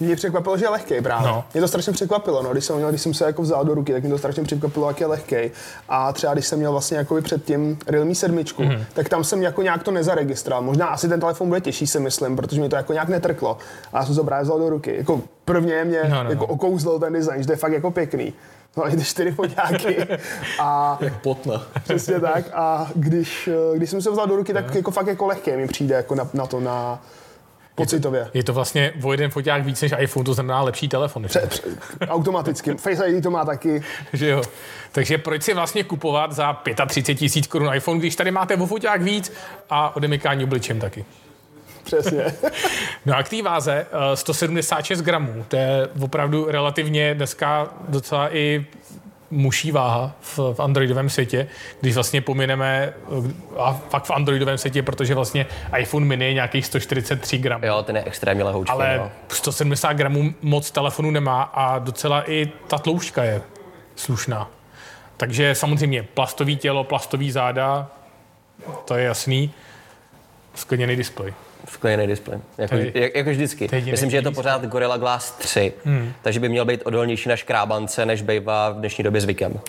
Mě 0.00 0.16
překvapilo, 0.16 0.56
že 0.58 0.64
je 0.64 0.68
lehký 0.68 1.00
právě. 1.00 1.28
No. 1.28 1.34
No. 1.34 1.44
Mě 1.54 1.60
to 1.60 1.68
strašně 1.68 1.92
překvapilo, 1.92 2.42
no. 2.42 2.52
když, 2.52 2.64
jsem 2.64 2.76
měl, 2.76 2.88
když 2.88 3.00
jsem 3.02 3.14
se 3.14 3.24
jako 3.24 3.42
vzal 3.42 3.64
do 3.64 3.74
ruky, 3.74 3.92
tak 3.92 4.02
mě 4.02 4.12
to 4.12 4.18
strašně 4.18 4.42
překvapilo, 4.42 4.88
jak 4.88 5.00
je 5.00 5.06
lehký. 5.06 5.36
A 5.88 6.12
třeba 6.12 6.32
když 6.32 6.46
jsem 6.46 6.58
měl 6.58 6.72
vlastně 6.72 6.96
jakoby 6.98 7.20
předtím 7.20 7.78
Realme 7.86 8.14
7, 8.14 8.34
Mhm. 8.34 8.44
mm-hmm. 8.44 8.84
tak 8.92 9.08
tam 9.08 9.24
jsem 9.24 9.42
jako 9.42 9.62
nějak 9.62 9.82
to 9.82 9.90
nezaregistroval. 9.90 10.62
Možná 10.62 10.86
asi 10.86 11.08
ten 11.08 11.20
telefon 11.20 11.48
bude 11.48 11.60
těžší, 11.60 11.86
si 11.86 12.00
myslím, 12.00 12.36
protože 12.36 12.60
mi 12.60 12.68
to 12.68 12.76
jako 12.76 12.92
nějak 12.92 13.08
netrklo. 13.08 13.58
A 13.92 13.98
já 13.98 14.06
jsem 14.06 14.14
to 14.14 14.24
právě 14.24 14.44
vzal 14.44 14.58
do 14.58 14.68
ruky. 14.68 14.96
Jako 14.96 15.20
prvně 15.44 15.84
mě 15.84 16.00
No, 16.08 16.16
no, 16.16 16.24
no, 16.24 16.30
jako 16.30 16.46
no. 16.46 16.52
okouzlil 16.52 16.98
ten 16.98 17.12
design, 17.12 17.40
že 17.42 17.46
to 17.46 17.52
je 17.52 17.56
fakt 17.56 17.72
jako 17.72 17.90
pěkný. 17.90 18.32
No, 18.76 18.88
i 18.92 18.96
ty 18.96 19.04
čtyři 19.04 19.32
foťáky. 19.32 20.06
A 20.60 20.98
Jak 21.00 21.20
plotna. 21.22 21.62
přesně 21.84 22.20
tak. 22.20 22.44
A 22.54 22.90
když, 22.94 23.48
eh, 23.74 23.76
když 23.78 23.90
jsem 23.90 24.02
se 24.02 24.10
vzal 24.10 24.26
do 24.26 24.36
ruky, 24.36 24.52
tak 24.52 24.74
jako 24.74 24.90
fakt 24.90 25.06
jako 25.06 25.26
lehké 25.26 25.56
mi 25.56 25.66
přijde 25.66 25.94
jako 25.94 26.14
na, 26.14 26.28
na 26.34 26.46
to, 26.46 26.60
na 26.60 27.02
pocitově. 27.74 28.30
Je 28.34 28.44
to 28.44 28.52
vlastně 28.52 28.92
o 29.02 29.12
jeden 29.12 29.30
foťák 29.30 29.64
víc 29.64 29.82
než 29.82 29.92
iPhone, 29.98 30.24
to 30.24 30.34
znamená 30.34 30.62
lepší 30.62 30.88
telefon. 30.88 31.22
Pře, 31.22 31.46
pře, 31.46 31.62
automaticky. 32.08 32.74
Face 32.78 33.06
ID 33.06 33.22
to 33.22 33.30
má 33.30 33.44
taky. 33.44 33.82
Že 34.12 34.28
jo. 34.28 34.42
Takže 34.92 35.18
proč 35.18 35.42
si 35.42 35.54
vlastně 35.54 35.84
kupovat 35.84 36.32
za 36.32 36.62
35 36.86 37.18
tisíc 37.18 37.46
korun 37.46 37.74
iPhone, 37.74 38.00
když 38.00 38.16
tady 38.16 38.30
máte 38.30 38.56
o 38.56 38.66
foťák 38.66 39.02
víc 39.02 39.32
a 39.70 39.96
odemykání 39.96 40.44
obličem 40.44 40.80
taky. 40.80 41.04
Přesně. 41.84 42.24
No 43.06 43.16
a 43.16 43.22
k 43.22 43.28
té 43.28 43.42
váze, 43.42 43.86
eh, 44.12 44.16
176 44.16 45.00
gramů, 45.00 45.44
to 45.48 45.56
je 45.56 45.88
opravdu 46.00 46.46
relativně 46.50 47.14
dneska 47.14 47.68
docela 47.88 48.36
i 48.36 48.66
muší 49.34 49.72
váha 49.72 50.12
v, 50.20 50.38
v 50.54 50.60
androidovém 50.60 51.10
světě, 51.10 51.48
když 51.80 51.94
vlastně 51.94 52.20
pomineme, 52.20 52.92
eh, 53.28 53.32
a 53.58 53.72
fakt 53.72 54.04
v 54.04 54.10
androidovém 54.10 54.58
světě, 54.58 54.82
protože 54.82 55.14
vlastně 55.14 55.46
iPhone 55.78 56.06
mini 56.06 56.24
je 56.24 56.34
nějakých 56.34 56.66
143 56.66 57.38
gramů. 57.38 57.66
Jo, 57.66 57.82
ten 57.82 57.96
je 57.96 58.04
extrémně 58.04 58.44
lehoučký. 58.44 58.72
Ale 58.72 58.98
no. 58.98 59.10
170 59.28 59.92
gramů 59.92 60.34
moc 60.42 60.70
telefonu 60.70 61.10
nemá 61.10 61.42
a 61.42 61.78
docela 61.78 62.30
i 62.30 62.52
ta 62.68 62.78
tloušťka 62.78 63.24
je 63.24 63.42
slušná. 63.96 64.50
Takže 65.16 65.54
samozřejmě 65.54 66.02
plastový 66.02 66.56
tělo, 66.56 66.84
plastový 66.84 67.30
záda, 67.30 67.90
to 68.84 68.94
je 68.94 69.04
jasný. 69.04 69.50
Skleněný 70.54 70.96
displej. 70.96 71.34
Skleněný 71.68 72.06
displej. 72.06 72.38
Jako, 72.58 72.74
je- 72.76 72.92
jak, 72.94 73.14
jako 73.14 73.30
vždycky. 73.30 73.68
je 73.72 73.90
Myslím, 73.90 74.10
že 74.10 74.16
je 74.16 74.22
to 74.22 74.32
pořád 74.32 74.64
Gorilla 74.64 74.96
Glass 74.96 75.30
3, 75.32 75.72
hmm. 75.84 76.12
takže 76.22 76.40
by 76.40 76.48
měl 76.48 76.64
být 76.64 76.82
odolnější 76.84 77.28
na 77.28 77.36
škrábance, 77.36 78.06
než 78.06 78.22
bývá 78.22 78.70
v 78.70 78.74
dnešní 78.74 79.04
době 79.04 79.20
zvykem. 79.20 79.60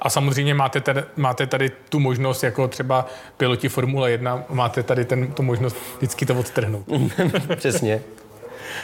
A 0.00 0.10
samozřejmě 0.10 0.54
máte 0.54 0.80
tady, 0.80 1.02
máte 1.16 1.46
tady 1.46 1.70
tu 1.88 1.98
možnost, 2.00 2.42
jako 2.42 2.68
třeba 2.68 3.06
piloti 3.36 3.68
Formule 3.68 4.10
1, 4.10 4.44
máte 4.48 4.82
tady 4.82 5.04
ten, 5.04 5.32
tu 5.32 5.42
možnost 5.42 5.76
vždycky 5.96 6.26
to 6.26 6.34
odtrhnout. 6.38 6.86
Přesně. 7.56 8.00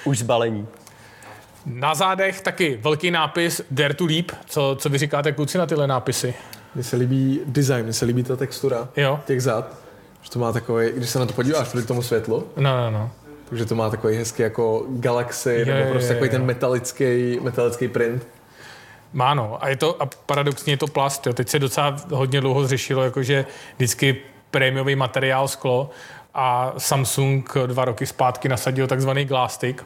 Už 0.04 0.18
zbalení. 0.18 0.66
Na 1.66 1.94
zádech 1.94 2.40
taky 2.40 2.78
velký 2.82 3.10
nápis 3.10 3.60
Dare 3.70 3.94
to 3.94 4.04
Leap. 4.04 4.26
Co, 4.46 4.76
co 4.80 4.88
vy 4.88 4.98
říkáte 4.98 5.32
kluci 5.32 5.58
na 5.58 5.66
tyhle 5.66 5.86
nápisy? 5.86 6.34
Mně 6.74 6.84
se 6.84 6.96
líbí 6.96 7.40
design, 7.46 7.82
mně 7.84 7.92
se 7.92 8.04
líbí 8.04 8.22
ta 8.22 8.36
textura 8.36 8.88
Jo. 8.96 9.20
těch 9.26 9.42
zad. 9.42 9.76
Že 10.22 10.30
to 10.30 10.38
má 10.38 10.52
takový, 10.52 10.88
když 10.96 11.10
se 11.10 11.18
na 11.18 11.26
to 11.26 11.32
podíváš 11.32 11.68
proti 11.68 11.86
tomu 11.86 12.02
světlu, 12.02 12.46
No, 12.56 12.76
no, 12.76 12.90
no. 12.90 13.10
takže 13.48 13.64
to 13.64 13.74
má 13.74 13.90
takový 13.90 14.16
hezký 14.16 14.42
jako 14.42 14.84
galaxy, 14.88 15.64
Jo, 15.66 15.74
nebo 15.74 15.90
prostě 15.90 16.08
jo, 16.08 16.14
takový 16.14 16.28
jo. 16.28 16.32
ten 16.32 16.44
metalický, 16.46 17.38
metalický 17.42 17.88
print. 17.88 18.26
Má 19.12 19.34
no. 19.34 19.58
A 19.64 19.68
je 19.68 19.76
to, 19.76 20.02
a 20.02 20.06
paradoxně 20.26 20.72
je 20.72 20.76
to 20.76 20.86
plast. 20.86 21.26
Jo. 21.26 21.32
Teď 21.32 21.48
se 21.48 21.58
docela 21.58 21.96
hodně 22.12 22.40
dlouho 22.40 22.64
zřešilo, 22.64 23.02
jakože 23.02 23.46
vždycky 23.76 24.16
prémiový 24.50 24.96
materiál 24.96 25.48
sklo 25.48 25.90
a 26.34 26.72
Samsung 26.78 27.54
dva 27.66 27.84
roky 27.84 28.06
zpátky 28.06 28.48
nasadil 28.48 28.86
takzvaný 28.86 29.24
Glastic, 29.24 29.76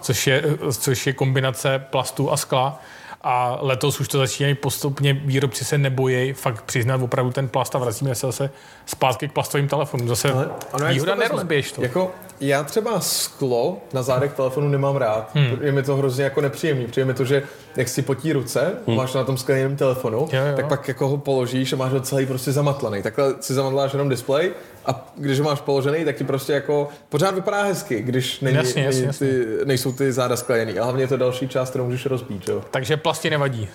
což 0.00 0.26
je, 0.26 0.42
což 0.78 1.06
je 1.06 1.12
kombinace 1.12 1.78
plastu 1.90 2.32
a 2.32 2.36
skla. 2.36 2.80
A 3.22 3.58
letos 3.60 4.00
už 4.00 4.08
to 4.08 4.18
začínají 4.18 4.54
postupně, 4.54 5.12
výrobci 5.12 5.64
se 5.64 5.78
nebojí 5.78 6.32
fakt 6.32 6.64
přiznat 6.64 7.02
opravdu 7.02 7.32
ten 7.32 7.48
plast 7.48 7.74
a 7.74 7.78
vracíme 7.78 8.14
se 8.14 8.26
zase 8.26 8.50
zpátky 8.86 9.28
k 9.28 9.32
plastovým 9.32 9.68
telefonům. 9.68 10.08
Zase 10.08 10.32
Ale 10.72 10.92
výhoda 10.92 11.14
nerozbiješ 11.14 11.72
to. 11.72 11.82
Jako, 11.82 12.12
já 12.40 12.62
třeba 12.64 13.00
sklo 13.00 13.78
na 13.92 14.02
zádech 14.02 14.32
telefonu 14.32 14.68
nemám 14.68 14.96
rád. 14.96 15.30
Hmm. 15.34 15.58
Je 15.60 15.72
mi 15.72 15.82
to 15.82 15.96
hrozně 15.96 16.24
jako 16.24 16.40
nepříjemný. 16.40 16.86
Přijde 16.86 17.04
mi 17.04 17.14
to, 17.14 17.24
že 17.24 17.42
jak 17.76 17.88
si 17.88 18.02
potí 18.02 18.32
ruce, 18.32 18.72
hmm. 18.86 18.96
máš 18.96 19.14
na 19.14 19.24
tom 19.24 19.36
skleněném 19.36 19.76
telefonu, 19.76 20.18
Jo, 20.18 20.40
jo. 20.50 20.56
tak 20.56 20.68
pak 20.68 20.88
jako 20.88 21.08
ho 21.08 21.18
položíš 21.18 21.72
a 21.72 21.76
máš 21.76 21.92
ho 21.92 22.00
celý 22.00 22.26
prostě 22.26 22.52
zamatlaný. 22.52 23.02
Takhle 23.02 23.34
si 23.40 23.54
zamatláš 23.54 23.92
jenom 23.92 24.08
displej 24.08 24.50
a 24.86 25.12
když 25.16 25.38
ho 25.38 25.44
máš 25.44 25.60
položený, 25.60 26.04
tak 26.04 26.16
ti 26.16 26.24
prostě 26.24 26.52
jako 26.52 26.88
pořád 27.08 27.34
vypadá 27.34 27.62
hezky, 27.62 28.02
když 28.02 28.40
není, 28.40 28.56
Jasně, 28.56 28.84
jasně, 28.84 29.00
není 29.00 29.06
jasně. 29.06 29.26
ty, 29.28 29.46
nejsou 29.64 29.92
ty 29.92 30.12
záda 30.12 30.36
skleněný. 30.36 30.78
A 30.78 30.84
hlavně 30.84 31.02
je 31.02 31.08
to 31.08 31.16
další 31.16 31.48
část, 31.48 31.70
kterou 31.70 31.84
můžeš 31.84 32.06
rozbít. 32.06 32.48
Jo? 32.48 32.62
Takže 32.70 32.96
plasti 32.96 33.30
nevadí. 33.30 33.68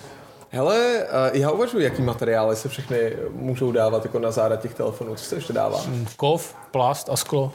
Hele, 0.54 0.78
eh, 1.00 1.06
já 1.34 1.52
uvažuji, 1.52 1.84
jaký 1.84 2.02
materiály 2.02 2.56
se 2.56 2.70
všechny 2.70 3.14
můžou 3.32 3.72
dávat 3.72 4.06
jako 4.06 4.20
na 4.20 4.32
záda 4.32 4.56
těch 4.56 4.74
telefonů. 4.74 5.16
Co 5.16 5.26
se 5.26 5.36
ještě 5.36 5.54
dává? 5.54 5.80
Kov, 6.18 6.56
plast 6.72 7.10
a 7.12 7.16
sklo. 7.16 7.52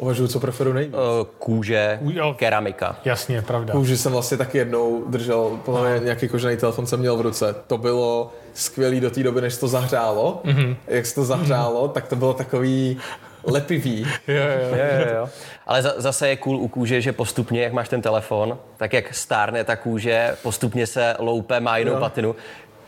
Uvažuji, 0.00 0.28
co 0.28 0.40
preferuji 0.40 0.72
nejvíc. 0.74 0.94
Eh, 0.94 1.26
Kůže, 1.38 1.98
Jo. 2.02 2.34
keramika. 2.38 2.96
Jasně, 3.04 3.42
pravda. 3.42 3.74
Už 3.74 3.90
jsem 4.00 4.12
vlastně 4.12 4.36
taky 4.36 4.58
jednou 4.58 5.04
držel, 5.08 5.58
podle 5.64 5.90
mě 5.90 6.04
nějaký 6.04 6.28
kožený 6.28 6.56
telefon 6.56 6.86
jsem 6.86 7.00
měl 7.00 7.16
v 7.16 7.20
ruce. 7.20 7.54
To 7.66 7.78
bylo 7.78 8.32
skvělý 8.54 9.00
do 9.00 9.10
té 9.10 9.22
doby, 9.22 9.40
než 9.40 9.56
to 9.56 9.68
zahřálo. 9.68 10.40
Mm-hmm. 10.44 10.76
Jak 10.86 11.06
se 11.06 11.14
to 11.14 11.24
zahřálo, 11.24 11.88
tak 11.88 12.06
to 12.08 12.16
bylo 12.16 12.32
takový 12.34 12.98
lepivý. 13.44 14.06
Jo, 14.28 14.34
jo. 14.36 14.76
Jo, 14.76 15.06
jo, 15.08 15.14
jo. 15.16 15.28
Ale 15.66 15.82
za, 15.82 15.94
zase 15.96 16.28
je 16.28 16.36
cool 16.36 16.56
u 16.56 16.68
kůže, 16.68 17.00
že 17.00 17.12
postupně, 17.12 17.62
jak 17.62 17.72
máš 17.72 17.88
ten 17.88 18.02
telefon, 18.02 18.58
tak 18.76 18.92
jak 18.92 19.14
stárne 19.14 19.64
ta 19.64 19.76
kůže, 19.76 20.36
postupně 20.42 20.86
se 20.86 21.16
loupe, 21.18 21.60
má 21.60 21.76
jinou 21.78 21.92
Jo. 21.92 22.00
patinu, 22.00 22.36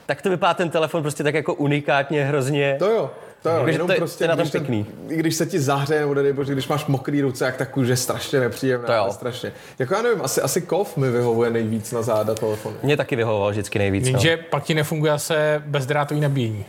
tak 0.07 0.23
to 0.23 0.31
vypadá 0.31 0.55
ten 0.55 0.71
telefon 0.71 1.03
prostě 1.03 1.23
tak 1.23 1.35
jako 1.35 1.55
unikátně, 1.55 2.25
hrozně... 2.25 2.77
To 2.79 2.91
jo, 2.91 3.11
to 3.43 3.49
jo. 3.49 3.67
Jenom 3.67 3.89
to 3.89 3.95
prostě, 3.95 4.19
to 4.19 4.25
je 4.25 4.29
na 4.29 4.37
tom 4.37 4.43
když, 4.43 4.53
ten- 4.53 4.61
pěkný. 4.61 4.87
když 5.09 5.35
se 5.35 5.47
ti 5.47 5.61
zahřeje, 5.61 6.01
nebo 6.01 6.15
dej 6.15 6.33
bože, 6.33 6.53
když 6.53 6.69
máš 6.69 6.87
mokrý 6.87 7.23
ruce, 7.23 7.45
jak 7.45 7.57
ta 7.57 7.67
kůže 7.67 7.93
je 7.93 7.97
strašně 7.97 8.41
nepříjemná. 8.41 8.87
To 8.87 8.93
jo. 8.93 9.07
Strašně. 9.13 9.53
Jako 9.79 9.95
já 9.95 10.03
nevím, 10.03 10.23
asi, 10.23 10.41
asi 10.41 10.61
kov 10.63 10.97
mi 10.97 11.11
vyhovuje 11.11 11.51
nejvíc 11.51 11.93
na 11.93 12.03
záda 12.03 12.35
telefonu. 12.35 12.77
Mě 12.83 12.97
taky 12.97 13.17
vyhovoval 13.17 13.51
vždycky 13.51 13.79
nejvíc. 13.79 14.05
No. 14.05 14.11
Jenže 14.11 14.37
pak 14.37 14.65
ti 14.65 14.75
nefunguje 14.75 15.19
se 15.19 15.63
bezdrátový 15.67 16.21
nabíjení. 16.21 16.65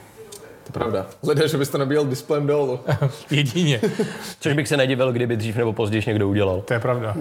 To 0.63 0.69
je 0.69 0.73
pravda. 0.73 1.06
Lidé, 1.28 1.47
že 1.47 1.58
byste 1.58 1.78
nabíjel 1.78 2.06
displejem 2.06 2.47
dolů. 2.47 2.80
Jedině. 3.32 3.82
Což 4.39 4.54
bych 4.54 4.67
se 4.67 4.78
nedivil, 4.78 5.12
kdyby 5.12 5.38
dřív 5.38 5.56
nebo 5.56 5.73
později 5.73 6.04
někdo 6.08 6.30
udělal. 6.30 6.62
To 6.62 6.73
je 6.73 6.80
pravda. 6.80 7.15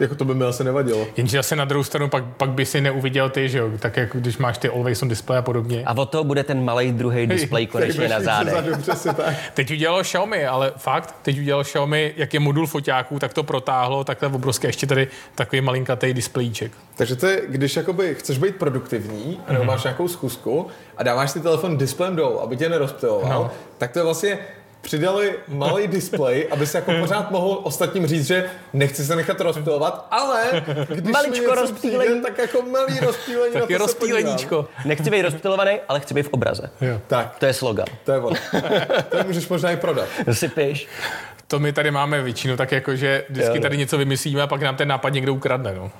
jako 0.00 0.14
to 0.14 0.24
by 0.24 0.34
mi 0.34 0.44
asi 0.44 0.64
nevadilo. 0.64 1.06
Jenže 1.16 1.36
zase 1.36 1.56
na 1.56 1.64
druhou 1.64 1.84
stranu 1.84 2.08
pak, 2.08 2.24
pak 2.24 2.50
by 2.50 2.66
si 2.66 2.80
neuviděl 2.80 3.30
ty, 3.30 3.48
že 3.48 3.58
jo? 3.58 3.70
Tak 3.78 3.96
jako 3.96 4.18
když 4.18 4.38
máš 4.38 4.58
ty 4.58 4.68
always 4.68 5.02
on 5.02 5.08
display 5.08 5.38
a 5.38 5.42
podobně. 5.42 5.82
A 5.86 5.96
od 5.96 6.10
toho 6.10 6.24
bude 6.24 6.44
ten 6.44 6.64
malý 6.64 6.92
druhý 6.92 7.26
displej 7.26 7.66
konečně 7.66 8.08
na 8.08 8.20
zádech. 8.20 8.54
Zadu, 8.54 8.76
přesně 8.82 9.12
tak. 9.14 9.34
Teď 9.54 9.70
udělalo 9.70 10.02
Xiaomi, 10.02 10.46
ale 10.46 10.72
fakt, 10.76 11.14
teď 11.22 11.38
udělalo 11.38 11.64
Xiaomi, 11.64 12.14
jak 12.16 12.34
je 12.34 12.40
modul 12.40 12.66
foťáků, 12.66 13.18
tak 13.18 13.34
to 13.34 13.42
protáhlo, 13.42 14.04
takhle 14.04 14.28
obrovské, 14.28 14.68
ještě 14.68 14.86
tady 14.86 15.08
takový 15.34 15.60
malinkatý 15.60 16.14
displejíček. 16.14 16.72
Takže 16.96 17.16
to 17.16 17.26
je, 17.26 17.42
když 17.48 17.76
jakoby 17.76 18.14
chceš 18.14 18.38
být 18.38 18.56
produktivní, 18.56 19.40
nebo 19.50 19.64
máš 19.64 19.82
nějakou 19.82 20.08
schůzku 20.08 20.66
a 20.96 21.02
dáváš 21.02 21.30
si 21.30 21.40
telefon 21.40 21.76
displejem 21.78 22.16
dolů, 22.16 22.40
aby 22.40 22.56
tě 22.56 22.68
nerozptyloval, 22.80 23.28
No. 23.42 23.50
tak 23.78 23.90
to 23.92 23.98
je 23.98 24.02
vlastně 24.04 24.38
přidali 24.80 25.34
malý 25.48 25.86
display, 25.88 26.46
aby 26.50 26.66
se 26.66 26.78
jako 26.78 26.92
pořád 27.00 27.30
mohl 27.30 27.60
ostatním 27.62 28.06
říct, 28.06 28.26
že 28.26 28.50
nechci 28.72 29.04
se 29.04 29.16
nechat 29.16 29.40
rozptylovat, 29.40 30.06
ale 30.10 30.44
když 30.88 31.12
Maličko 31.12 31.54
rozptýlení. 31.54 32.04
přijde, 32.10 32.22
tak 32.22 32.38
jako 32.38 32.62
malý 32.62 32.98
rozptýlení, 33.00 33.54
na 33.54 33.60
Tak 33.60 33.70
je 33.70 33.78
to 33.78 33.88
se 33.88 33.94
podívám. 33.94 34.16
rozptýleníčko. 34.18 34.68
Nechci 34.84 35.10
být 35.10 35.22
rozptilovaný, 35.22 35.78
ale 35.88 36.00
chci 36.00 36.14
být 36.14 36.22
v 36.22 36.28
obraze. 36.32 36.70
Tak, 37.06 37.36
To 37.38 37.46
je 37.46 37.54
slogan. 37.54 37.86
to 38.04 38.12
je 38.12 38.18
ono. 38.18 38.36
To 39.08 39.24
můžeš 39.26 39.48
možná 39.48 39.70
i 39.70 39.76
prodat. 39.76 40.08
Sypiš. 40.32 40.88
To 41.46 41.58
my 41.58 41.72
tady 41.72 41.90
máme 41.90 42.22
většinu, 42.22 42.56
tak 42.56 42.72
jako, 42.72 42.96
že 42.96 43.24
vždycky 43.28 43.56
Jo. 43.56 43.62
tady 43.62 43.76
něco 43.76 43.98
vymyslíme 43.98 44.42
a 44.42 44.46
pak 44.46 44.62
nám 44.62 44.76
ten 44.76 44.88
nápad 44.88 45.08
někdo 45.08 45.34
ukradne. 45.34 45.74
No. 45.74 45.90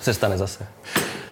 Se 0.00 0.14
stane 0.14 0.38
zase. 0.38 0.66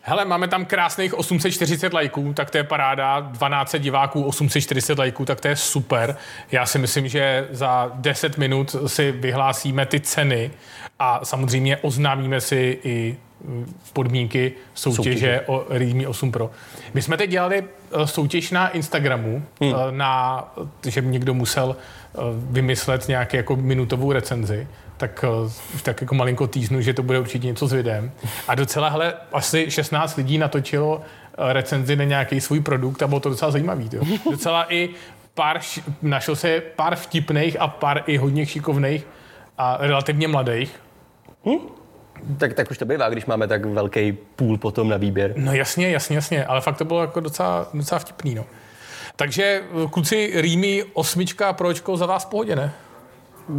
Hele, 0.04 0.24
máme 0.24 0.48
tam 0.48 0.64
krásných 0.64 1.14
840 1.14 1.92
lajků, 1.92 2.32
tak 2.32 2.50
to 2.50 2.58
je 2.58 2.64
paráda, 2.64 3.20
12 3.20 3.76
diváků, 3.78 4.22
840 4.22 4.98
lajků, 4.98 5.24
tak 5.24 5.40
to 5.40 5.48
je 5.48 5.56
super. 5.56 6.16
Já 6.52 6.66
si 6.66 6.78
myslím, 6.78 7.08
že 7.08 7.48
za 7.50 7.90
10 7.94 8.38
minut 8.38 8.76
si 8.86 9.12
vyhlásíme 9.12 9.86
ty 9.86 10.00
ceny 10.00 10.50
a 10.98 11.24
samozřejmě 11.24 11.76
oznámíme 11.76 12.40
si 12.40 12.78
i 12.84 13.16
mm, 13.44 13.74
podmínky 13.92 14.52
soutěže, 14.74 15.04
Soutěže. 15.04 15.40
o 15.46 15.64
Realme 15.68 16.08
8 16.08 16.32
Pro. 16.32 16.50
My 16.94 17.02
jsme 17.02 17.16
teď 17.16 17.30
dělali 17.30 17.64
eh, 17.64 18.06
soutěž 18.06 18.50
na 18.50 18.68
Instagramu, 18.68 19.42
hmm. 19.60 19.72
na, 19.90 20.44
že 20.88 21.00
někdo 21.00 21.34
musel 21.34 21.76
eh, 21.76 22.18
vymyslet 22.34 23.08
nějaký 23.08 23.36
jako 23.36 23.56
minutovou 23.56 24.12
recenzi, 24.12 24.66
tak, 25.02 25.24
eh, 25.24 25.82
tak 25.82 26.00
jako 26.00 26.14
malinko 26.14 26.46
týznu, 26.46 26.80
že 26.80 26.94
to 26.94 27.02
bude 27.02 27.18
určitě 27.18 27.46
něco 27.46 27.66
s 27.66 27.72
videem. 27.72 28.12
A 28.48 28.54
docela, 28.54 28.88
hele, 28.88 29.14
asi 29.32 29.70
16 29.70 30.16
lidí 30.16 30.38
natočilo 30.38 31.00
eh, 31.02 31.52
recenzi 31.52 31.96
na 31.96 32.04
nějaký 32.04 32.40
svůj 32.40 32.60
produkt 32.60 33.02
a 33.02 33.06
bylo 33.06 33.20
to 33.20 33.28
docela 33.28 33.50
zajímavý. 33.50 33.90
Jo. 33.92 34.02
Docela 34.30 34.72
i 34.72 34.88
pár, 35.34 35.60
našel 36.02 36.36
se 36.36 36.62
pár 36.76 36.96
vtipných 36.96 37.60
a 37.60 37.68
pár 37.68 38.02
i 38.06 38.16
hodně 38.16 38.46
šikovných 38.46 39.06
a 39.58 39.76
relativně 39.80 40.28
mladých. 40.28 40.80
Tak, 42.38 42.54
tak 42.54 42.70
už 42.70 42.78
to 42.78 42.84
bývá, 42.84 43.08
když 43.08 43.26
máme 43.26 43.48
tak 43.48 43.64
velký 43.64 44.12
půl 44.12 44.58
potom 44.58 44.88
na 44.88 44.96
výběr. 44.96 45.34
No 45.36 45.52
jasně, 45.52 45.90
jasně, 45.90 46.16
jasně, 46.16 46.44
ale 46.44 46.60
fakt 46.60 46.78
to 46.78 46.84
bylo 46.84 47.00
jako 47.00 47.20
docela, 47.20 47.66
docela 47.74 47.98
vtipný, 47.98 48.34
no. 48.34 48.44
Takže 49.16 49.62
eh, 49.62 49.88
kluci, 49.90 50.32
Rými 50.34 50.84
osmička 50.92 51.52
pročko 51.52 51.96
za 51.96 52.06
vás 52.06 52.24
v 52.24 52.28
pohodě, 52.28 52.56
ne? 52.56 52.72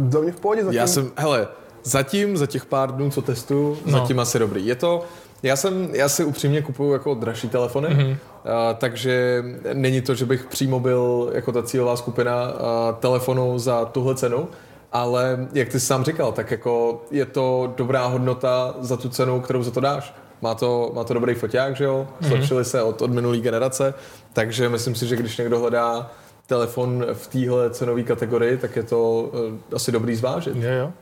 Za 0.08 0.20
mě 0.20 0.32
v 0.32 0.40
pohodě 0.40 0.64
zatím. 0.64 0.78
Já 0.78 0.86
jsem, 0.86 1.12
hele, 1.16 1.48
zatím, 1.82 2.36
za 2.36 2.46
těch 2.46 2.64
pár 2.66 2.92
dnů, 2.92 3.10
co 3.10 3.22
testuju, 3.22 3.78
no. 3.86 3.92
zatím 3.92 4.20
asi 4.20 4.38
dobrý. 4.38 4.66
Je 4.66 4.74
to, 4.74 5.04
já 5.42 5.56
jsem, 5.56 5.88
já 5.92 6.08
si 6.08 6.24
upřímně 6.24 6.62
kupuju 6.62 6.92
jako 6.92 7.14
dražší 7.14 7.48
telefony, 7.48 7.88
mm-hmm. 7.88 8.16
a, 8.44 8.74
takže 8.74 9.44
není 9.72 10.00
to, 10.00 10.14
že 10.14 10.26
bych 10.26 10.44
přímo 10.44 10.80
byl 10.80 11.30
jako 11.34 11.52
ta 11.52 11.62
cílová 11.62 11.96
skupina 11.96 12.44
a, 12.44 12.92
telefonu 13.00 13.58
za 13.58 13.84
tuhle 13.84 14.14
cenu, 14.14 14.48
ale 14.92 15.48
jak 15.52 15.68
ty 15.68 15.80
jsi 15.80 15.86
sám 15.86 16.04
říkal, 16.04 16.32
tak 16.32 16.50
jako 16.50 17.02
je 17.10 17.26
to 17.26 17.72
dobrá 17.76 18.06
hodnota 18.06 18.74
za 18.80 18.96
tu 18.96 19.08
cenu, 19.08 19.40
kterou 19.40 19.62
za 19.62 19.70
to 19.70 19.80
dáš. 19.80 20.14
Má 20.42 20.54
to, 20.54 20.92
má 20.94 21.04
to 21.04 21.14
dobrý 21.14 21.34
foťák, 21.34 21.76
že 21.76 21.84
jo? 21.84 22.08
Zlepšili 22.20 22.64
se 22.64 22.82
od, 22.82 23.02
od 23.02 23.10
minulý 23.10 23.40
generace, 23.40 23.94
takže 24.32 24.68
myslím 24.68 24.94
si, 24.94 25.06
že 25.06 25.16
když 25.16 25.36
někdo 25.36 25.58
hledá 25.58 26.10
telefon 26.46 27.06
v 27.12 27.26
téhle 27.26 27.70
cenové 27.70 28.02
kategorii, 28.02 28.56
tak 28.56 28.76
je 28.76 28.82
to 28.82 29.12
uh, 29.20 29.74
asi 29.74 29.92
dobrý 29.92 30.14
zvážit. 30.14 30.56
Jo, 30.56 30.70
jo. 30.70 30.92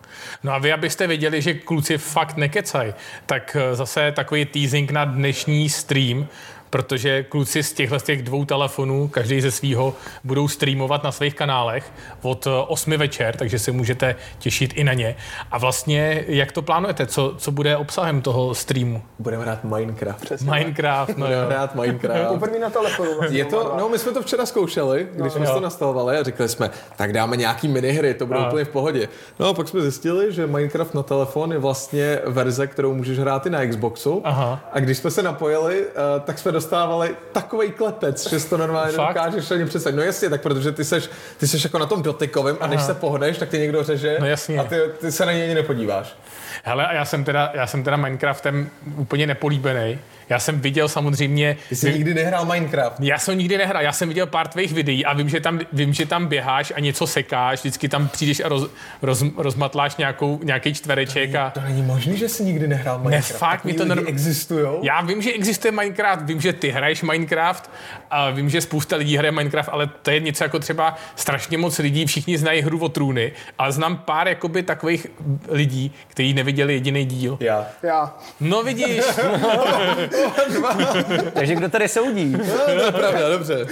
No 0.42 0.52
a 0.52 0.59
vy, 0.59 0.72
abyste 0.72 1.07
věděli, 1.07 1.42
že 1.42 1.55
kluci 1.55 1.98
fakt 1.98 2.37
nekecaj, 2.37 2.94
tak 3.26 3.57
eh, 3.61 3.74
zase 3.74 4.12
takový 4.12 4.44
teasing 4.44 4.90
na 4.90 5.05
dnešní 5.05 5.68
stream, 5.68 6.26
protože 6.72 7.22
kluci 7.22 7.62
z 7.62 7.72
těchto 7.72 7.98
z 7.98 8.02
těch 8.02 8.22
dvou 8.22 8.44
telefonů, 8.44 9.08
každý 9.08 9.40
ze 9.40 9.50
svýho, 9.50 9.94
budou 10.24 10.48
streamovat 10.48 11.04
na 11.04 11.12
svých 11.12 11.35
kanálech 11.35 11.92
od 12.22 12.46
eh, 12.46 12.50
8 12.66 12.96
večer, 12.96 13.37
takže 13.37 13.58
se 13.58 13.72
můžete 13.72 14.14
těšit 14.38 14.72
i 14.74 14.85
na 14.85 14.92
ně. 14.92 15.16
A 15.50 15.58
vlastně, 15.58 16.24
jak 16.28 16.52
to 16.52 16.62
plánujete? 16.62 17.06
Co, 17.06 17.35
co 17.38 17.50
bude 17.50 17.76
obsahem 17.76 18.20
toho 18.20 18.54
streamu? 18.54 19.02
Budeme 19.18 19.42
hrát 19.42 19.64
Minecraft. 19.64 20.20
Přesně. 20.20 20.50
Minecraft, 20.50 21.16
no 21.18 21.26
Budeme 21.26 21.42
jo. 21.42 21.48
hrát 21.50 21.74
Minecraft. 21.74 22.28
Poprvé 22.28 22.58
na 22.58 22.70
telefonu. 22.70 23.11
Vlastně, 23.18 23.38
Je 23.38 23.44
to, 23.44 23.74
no 23.78 23.88
my 23.88 23.98
jsme 23.98 24.12
to 24.12 24.22
včera 24.22 24.46
zkoušeli, 24.46 25.08
když 25.14 25.32
jsme 25.32 25.46
jo. 25.46 25.54
to 25.54 25.61
nastavovali 25.61 26.16
a 26.16 26.22
řekli 26.22 26.48
jsme, 26.48 26.70
tak 26.96 27.12
dáme 27.12 27.37
nějaký 27.37 27.68
minihry, 27.68 28.14
to 28.14 28.26
bude 28.26 28.38
A. 28.38 28.48
úplně 28.48 28.64
v 28.64 28.68
pohodě. 28.68 29.08
No 29.38 29.48
a 29.48 29.54
pak 29.54 29.68
jsme 29.68 29.80
zjistili, 29.80 30.32
že 30.32 30.46
Minecraft 30.46 30.94
na 30.94 31.02
telefon 31.02 31.52
je 31.52 31.58
vlastně 31.58 32.18
verze, 32.26 32.66
kterou 32.66 32.94
můžeš 32.94 33.18
hrát 33.18 33.46
i 33.46 33.50
na 33.50 33.66
Xboxu. 33.66 34.20
Aha. 34.24 34.61
A 34.72 34.80
když 34.80 34.98
jsme 34.98 35.11
se 35.11 35.22
napojili, 35.22 35.85
eh, 35.87 36.20
tak 36.20 36.38
jsme 36.38 36.52
dostávali 36.62 37.16
takový 37.33 37.70
klepec, 37.70 38.31
že 38.31 38.40
to 38.48 38.57
normálně 38.57 38.92
Fakt? 38.92 39.14
nedokážeš 39.16 39.51
ani 39.51 39.64
představit. 39.64 39.96
No 39.96 40.03
jasně, 40.03 40.31
tak 40.31 40.42
protože 40.42 40.72
ty 40.72 40.85
seš, 40.85 41.11
ty 41.38 41.48
seš 41.48 41.64
jako 41.64 41.79
na 41.79 41.87
tom 41.87 42.03
dotykovém 42.03 42.57
a 42.61 42.66
než 42.66 42.83
se 42.83 42.94
pohneš, 42.94 43.38
tak 43.38 43.48
ty 43.48 43.59
někdo 43.59 43.85
řeže 43.85 44.16
No 44.20 44.27
jasně. 44.27 44.59
a 44.59 44.64
ty, 44.64 44.77
ty 45.01 45.12
se 45.12 45.27
na 45.27 45.33
něj 45.33 45.42
ani 45.44 45.55
nepodíváš. 45.55 46.16
Hele, 46.64 46.87
a 46.87 46.92
já 46.94 47.05
jsem 47.05 47.25
teda, 47.25 47.51
já 47.55 47.66
jsem 47.66 47.83
teda 47.85 47.96
Minecraftem 47.96 48.70
úplně 48.96 49.27
nepolíbený. 49.27 49.98
Já 50.33 50.38
jsem 50.38 50.61
viděl 50.61 50.88
samozřejmě... 50.88 51.57
Ty 51.68 51.77
jsi 51.77 51.92
nikdy 51.92 52.14
nehrál 52.14 52.45
Minecraft. 52.45 53.01
Já 53.01 53.18
jsem 53.18 53.35
ho 53.35 53.38
nikdy 53.38 53.59
nehrál, 53.59 53.83
já 53.83 53.92
jsem 53.92 54.09
viděl 54.09 54.27
pár 54.27 54.49
tvých 54.49 54.73
videí 54.73 55.05
a 55.05 55.12
vím, 55.12 55.29
že 55.29 55.40
tam, 55.40 55.61
vím, 55.73 55.92
že 55.92 56.07
tam 56.07 56.27
běháš 56.27 56.73
a 56.77 56.81
něco 56.81 57.07
sekáš, 57.07 57.59
vždycky 57.61 57.88
tam 57.88 58.09
přijdeš 58.09 58.40
a 58.40 58.49
roz, 58.49 58.71
roz, 59.03 59.25
rozmatláš 59.37 59.97
nějakou, 59.97 60.40
nějaký 60.42 60.75
čtvereček 60.75 61.35
a... 61.35 61.51
To 61.51 61.61
není 61.61 61.83
možný, 61.83 62.16
že 62.16 62.29
jsi 62.29 62.45
nikdy 62.45 62.68
nehrál 62.68 62.99
Minecraft. 62.99 63.38
fakt, 63.38 63.64
mi 63.64 63.73
to 63.73 63.85
lidi 63.85 64.07
existujou. 64.07 64.81
Já 64.83 65.01
vím, 65.01 65.23
že 65.23 65.33
existuje 65.33 65.73
Minecraft, 65.73 66.23
vím, 66.23 66.40
že 66.40 66.53
ty 66.53 66.71
hraješ 66.71 67.03
Minecraft 67.03 67.71
a 68.11 68.31
vím, 68.31 68.51
že 68.51 68.61
spousta 68.61 68.97
lidí 68.97 69.16
hraje 69.16 69.33
Minecraft, 69.33 69.68
ale 69.73 69.87
to 70.03 70.11
je 70.11 70.21
něco 70.21 70.45
jako 70.45 70.59
třeba 70.59 70.97
strašně 71.16 71.59
moc 71.59 71.79
lidí, 71.79 72.07
všichni 72.07 72.38
znají 72.38 72.62
hru 72.62 72.79
o 72.79 72.88
trůny, 72.88 73.33
ale 73.59 73.73
znám 73.73 73.97
pár 73.97 74.29
jakoby 74.29 74.62
takových 74.62 75.07
lidí, 75.49 75.92
kteří 76.09 76.35
neviděli 76.35 76.73
jediný 76.75 77.05
díl. 77.05 77.37
Já. 77.40 77.66
Já. 77.83 78.14
No 78.40 78.62
vidíš, 78.62 79.05
Takže 81.32 81.54
kdo 81.54 81.68
tady 81.68 81.88
soudí? 81.88 82.37
No, 82.38 82.64
to 82.64 82.70
je 82.70 82.92
pravda, 82.92 83.28
dobře. 83.28 83.66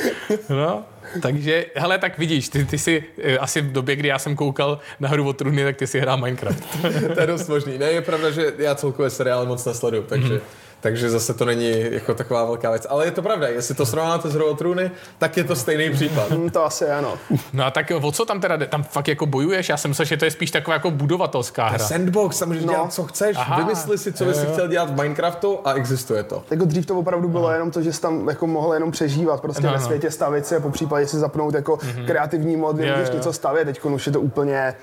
no. 0.48 0.84
Takže, 1.22 1.66
hele, 1.74 1.98
tak 1.98 2.18
vidíš, 2.18 2.48
ty, 2.48 2.64
ty 2.64 2.78
si 2.78 3.04
eh, 3.22 3.38
asi 3.38 3.60
v 3.60 3.72
době, 3.72 3.96
kdy 3.96 4.08
já 4.08 4.18
jsem 4.18 4.36
koukal 4.36 4.78
na 5.00 5.08
hru 5.08 5.28
o 5.28 5.32
trůny, 5.32 5.64
tak 5.64 5.76
ty 5.76 5.86
si 5.86 6.00
hrál 6.00 6.16
Minecraft. 6.16 6.64
To 7.14 7.20
je 7.20 7.26
dost 7.26 7.48
možný. 7.48 7.78
Ne, 7.78 7.86
je 7.86 8.00
pravda, 8.00 8.30
že 8.30 8.52
já 8.58 8.74
celkově 8.74 9.10
seriály 9.10 9.46
moc 9.46 9.64
nesleduju, 9.64 10.02
takže, 10.02 10.34
mm-hmm. 10.34 10.69
Takže 10.80 11.10
zase 11.10 11.34
to 11.34 11.44
není 11.44 11.84
jako 11.90 12.14
taková 12.14 12.44
velká 12.44 12.70
věc. 12.70 12.86
Ale 12.90 13.04
je 13.04 13.10
to 13.10 13.22
pravda, 13.22 13.48
jestli 13.48 13.74
to 13.74 13.86
srovnáte 13.86 14.28
s 14.28 14.34
Hrou 14.34 14.54
trůny, 14.54 14.90
tak 15.18 15.36
je 15.36 15.44
to 15.44 15.56
stejný 15.56 15.90
případ. 15.90 16.30
Hm, 16.30 16.50
To 16.50 16.64
asi 16.64 16.90
ano. 16.90 17.14
No 17.52 17.64
a 17.64 17.70
tak 17.70 17.92
o 18.02 18.12
co 18.12 18.24
tam 18.24 18.40
teda 18.40 18.56
jde? 18.56 18.66
Tam 18.66 18.82
fakt 18.82 19.08
jako 19.08 19.26
bojuješ? 19.26 19.68
Já 19.68 19.76
jsem 19.76 19.88
myslel, 19.90 20.04
že 20.04 20.16
to 20.16 20.24
je 20.24 20.30
spíš 20.30 20.50
taková 20.50 20.74
jako 20.74 20.90
budovatelská 20.90 21.68
hra. 21.68 21.78
Sandbox, 21.86 22.38
tam 22.38 22.48
můžeš 22.48 22.64
No. 22.64 22.72
dělat, 22.72 22.92
co 22.92 23.04
chceš. 23.04 23.36
Aha. 23.36 23.56
Vymysli 23.56 23.98
si, 23.98 24.12
co 24.12 24.24
bys 24.24 24.40
si 24.40 24.46
chtěl 24.46 24.68
dělat 24.68 24.90
v 24.90 25.02
Minecraftu 25.02 25.58
a 25.64 25.72
existuje 25.72 26.22
to. 26.22 26.42
Jako 26.50 26.64
dřív 26.64 26.86
to 26.86 26.98
opravdu 26.98 27.28
bylo 27.28 27.52
jenom 27.52 27.70
to, 27.70 27.82
že 27.82 27.92
jsi 27.92 28.00
tam 28.00 28.28
jako 28.28 28.46
mohl 28.46 28.74
jenom 28.74 28.90
přežívat 28.90 29.40
prostě 29.40 29.62
Aha, 29.66 29.72
ve 29.76 29.80
no. 29.80 29.86
světě, 29.86 30.10
stavit 30.10 30.46
si 30.46 30.56
a 30.56 30.60
po 30.60 30.70
případě 30.70 31.06
si 31.06 31.16
zapnout 31.18 31.54
jako 31.54 31.78
kreativní 32.06 32.56
mod, 32.56 32.76
můžeš 32.76 33.10
něco 33.10 33.32
stavět. 33.32 33.64
Teď 33.64 33.84
už 33.84 34.06
je 34.06 34.12
to 34.12 34.20
úplně 34.20 34.74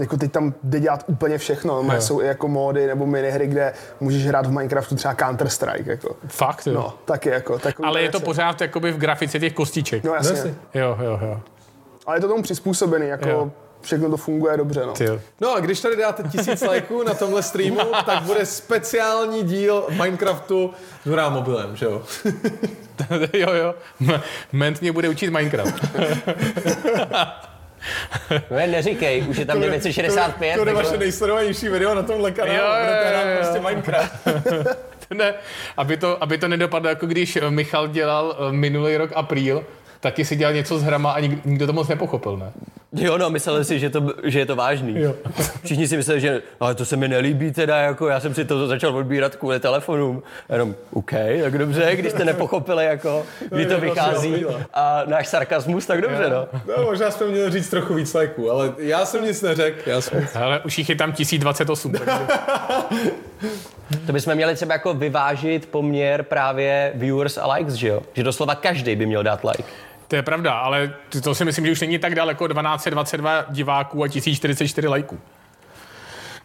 jako 0.00 0.16
teď 0.16 0.32
tam 0.32 0.54
jde 0.62 0.80
dělat 0.80 1.04
úplně 1.06 1.38
všechno. 1.38 1.82
No, 1.82 2.00
jsou 2.00 2.20
i 2.22 2.26
jako 2.26 2.48
módy 2.48 2.86
nebo 2.86 3.06
minihry, 3.06 3.46
kde 3.46 3.72
můžeš 4.00 4.26
hrát 4.26 4.46
v 4.46 4.50
Minecraftu 4.50 4.94
třeba 4.96 5.14
Counter-Strike. 5.14 5.82
Jako. 5.88 6.16
Fakt, 6.28 6.66
jo. 6.66 6.72
No, 6.74 6.94
taky 7.04 7.28
jako. 7.28 7.58
Takový 7.58 7.88
Ale 7.88 8.02
je 8.02 8.08
to 8.10 8.20
pořád 8.20 8.60
jakoby 8.60 8.92
v 8.92 8.96
grafice 8.98 9.38
těch 9.40 9.52
kostiček. 9.52 10.04
No 10.04 10.14
jasně. 10.14 10.54
Jo, 10.74 10.98
jo, 11.02 11.18
jo. 11.22 11.40
Ale 12.06 12.16
je 12.16 12.20
to 12.20 12.28
tomu 12.28 12.42
přizpůsobený, 12.42 13.08
jako 13.08 13.28
Jo. 13.28 13.50
všechno 13.80 14.10
to 14.10 14.16
funguje 14.16 14.56
dobře. 14.56 14.86
No. 14.86 14.92
Ty 14.92 15.04
jo. 15.04 15.18
No 15.40 15.54
a 15.54 15.60
když 15.60 15.80
tady 15.80 15.96
dáte 15.96 16.22
tisíc 16.22 16.60
lajků 16.62 17.02
na 17.02 17.14
tomhle 17.14 17.42
streamu, 17.42 17.80
tak 18.06 18.22
bude 18.22 18.46
speciální 18.46 19.42
díl 19.42 19.86
Minecraftu 19.90 20.70
s 21.04 21.28
mobilem, 21.30 21.76
že 21.76 21.86
jo? 21.86 22.02
jo, 23.32 23.52
jo. 23.52 23.74
M- 24.00 24.20
Ment 24.52 24.80
mě 24.80 24.92
bude 24.92 25.08
učit 25.08 25.30
Minecraft. 25.30 25.84
No 28.50 28.58
jen 28.58 28.70
neříkej, 28.70 29.24
už 29.28 29.36
je 29.36 29.44
tam 29.44 29.60
965. 29.60 30.56
To 30.56 30.64
takže- 30.64 30.82
vaše 30.82 30.96
nejsledovanější 30.96 31.68
video 31.68 31.94
na 31.94 32.02
tomhle 32.02 32.30
kanálu. 32.30 32.58
Jo, 32.58 32.64
jo, 32.64 33.22
jo, 33.24 33.30
jo. 33.30 33.36
prostě 33.38 33.60
Minecraft. 33.60 34.28
ne, 35.14 35.34
aby 35.76 35.96
to, 35.96 36.22
aby 36.22 36.38
to 36.38 36.48
nedopadlo, 36.48 36.88
jako 36.88 37.06
když 37.06 37.38
Michal 37.48 37.88
dělal 37.88 38.36
eh, 38.38 38.52
minulý 38.52 38.96
rok 38.96 39.10
apríl, 39.14 39.64
taky 40.00 40.24
si 40.24 40.36
dělal 40.36 40.54
něco 40.54 40.78
s 40.78 40.82
hrama 40.82 41.12
a 41.12 41.20
nik, 41.20 41.44
nikdo 41.44 41.66
to 41.66 41.72
moc 41.72 41.88
nepochopil, 41.88 42.36
ne? 42.36 42.52
Jo, 42.92 43.18
no, 43.18 43.30
mysleli 43.30 43.64
si, 43.64 43.78
že, 43.78 43.90
to, 43.90 44.14
že 44.24 44.38
je 44.38 44.46
to 44.46 44.56
vážný. 44.56 45.00
Jo. 45.00 45.14
Všichni 45.64 45.88
si 45.88 45.96
mysleli, 45.96 46.20
že 46.20 46.42
ale 46.60 46.74
to 46.74 46.84
se 46.84 46.96
mi 46.96 47.08
nelíbí 47.08 47.52
teda, 47.52 47.76
jako 47.76 48.08
já 48.08 48.20
jsem 48.20 48.34
si 48.34 48.44
to 48.44 48.66
začal 48.66 48.96
odbírat 48.96 49.36
kvůli 49.36 49.60
telefonům. 49.60 50.22
Jenom, 50.52 50.74
OK, 50.92 51.10
tak 51.42 51.58
dobře, 51.58 51.96
když 51.96 52.12
jste 52.12 52.24
nepochopili, 52.24 52.84
jako, 52.84 53.26
kdy 53.48 53.66
to 53.66 53.80
vychází 53.80 54.44
a 54.74 55.02
náš 55.06 55.28
sarkazmus, 55.28 55.86
tak 55.86 56.00
dobře, 56.00 56.30
no. 56.30 56.48
No, 56.76 56.84
možná 56.84 57.10
jsme 57.10 57.26
měli 57.26 57.50
říct 57.50 57.68
trochu 57.68 57.94
víc 57.94 58.14
lajků, 58.14 58.50
ale 58.50 58.74
já 58.78 59.06
jsem 59.06 59.24
nic 59.24 59.42
neřekl. 59.42 59.90
Já 59.90 60.00
jsem... 60.00 60.26
Ale 60.34 60.60
už 60.60 60.78
jich 60.78 60.88
je 60.88 60.96
tam 60.96 61.12
1028, 61.12 61.92
takže 61.92 62.12
To 64.06 64.12
bychom 64.12 64.34
měli 64.34 64.54
třeba 64.54 64.74
jako 64.74 64.94
vyvážit 64.94 65.66
poměr 65.66 66.22
právě 66.22 66.92
viewers 66.94 67.38
a 67.38 67.54
likes, 67.54 67.74
že 67.74 67.88
jo? 67.88 68.02
Že 68.12 68.22
doslova 68.22 68.54
každý 68.54 68.96
by 68.96 69.06
měl 69.06 69.22
dát 69.22 69.44
like. 69.44 69.64
To 70.10 70.16
je 70.16 70.22
pravda, 70.22 70.52
ale 70.52 70.92
to- 71.22 71.34
si 71.34 71.44
myslím, 71.44 71.66
že 71.66 71.72
už 71.72 71.80
není 71.80 71.98
tak 71.98 72.14
daleko 72.14 72.48
1222 72.48 73.44
diváků 73.48 74.02
a 74.02 74.08
1044 74.08 74.88
lajků. 74.88 75.18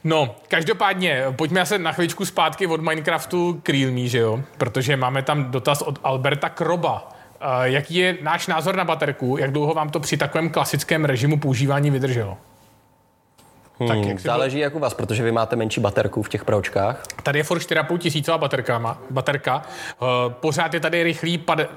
No, 0.04 0.36
každopádně, 0.47 1.25
pojďme 1.32 1.65
se 1.65 1.78
na 1.78 1.91
chvíličku 1.91 2.25
zpátky 2.25 2.67
od 2.67 2.82
Minecraftu 2.82 3.60
k 3.63 3.69
Realme, 3.69 4.08
že 4.08 4.17
jo? 4.17 4.41
Protože 4.58 4.97
máme 4.97 5.21
tam 5.21 5.51
dotaz 5.51 5.82
od 5.82 5.99
Alberta 6.04 6.49
Kroba. 6.49 7.10
Uh, 7.41 7.63
jaký 7.63 7.95
je 7.95 8.17
náš 8.21 8.47
názor 8.47 8.75
na 8.75 8.84
baterku? 8.84 9.38
Jak 9.38 9.51
dlouho 9.51 9.73
vám 9.73 9.89
to 9.89 9.99
při 9.99 10.17
takovém 10.17 10.49
klasickém 10.49 11.06
režimu 11.06 11.39
používání 11.39 11.91
vydrželo? 11.91 12.38
Tak 13.88 13.97
jak 13.97 14.19
Záleží 14.19 14.60
jak 14.60 14.75
u 14.75 14.80
vás, 14.80 14.93
protože 14.93 15.23
vy 15.23 15.32
máte 15.32 15.56
menší 15.56 15.82
baterku 15.82 16.23
v 16.23 16.30
těch 16.30 16.45
pročkách. 16.45 17.04
Tady 17.23 17.39
je 17.39 17.43
furt 17.43 17.60
4,5 17.60 17.97
tisícová 17.97 18.38
baterka, 18.38 18.97
baterka. 19.10 19.62
Uh, 20.01 20.08
pořád 20.34 20.73
je 20.73 20.80
tady 20.80 21.04
rychlý 21.04 21.38
pade... 21.38 21.67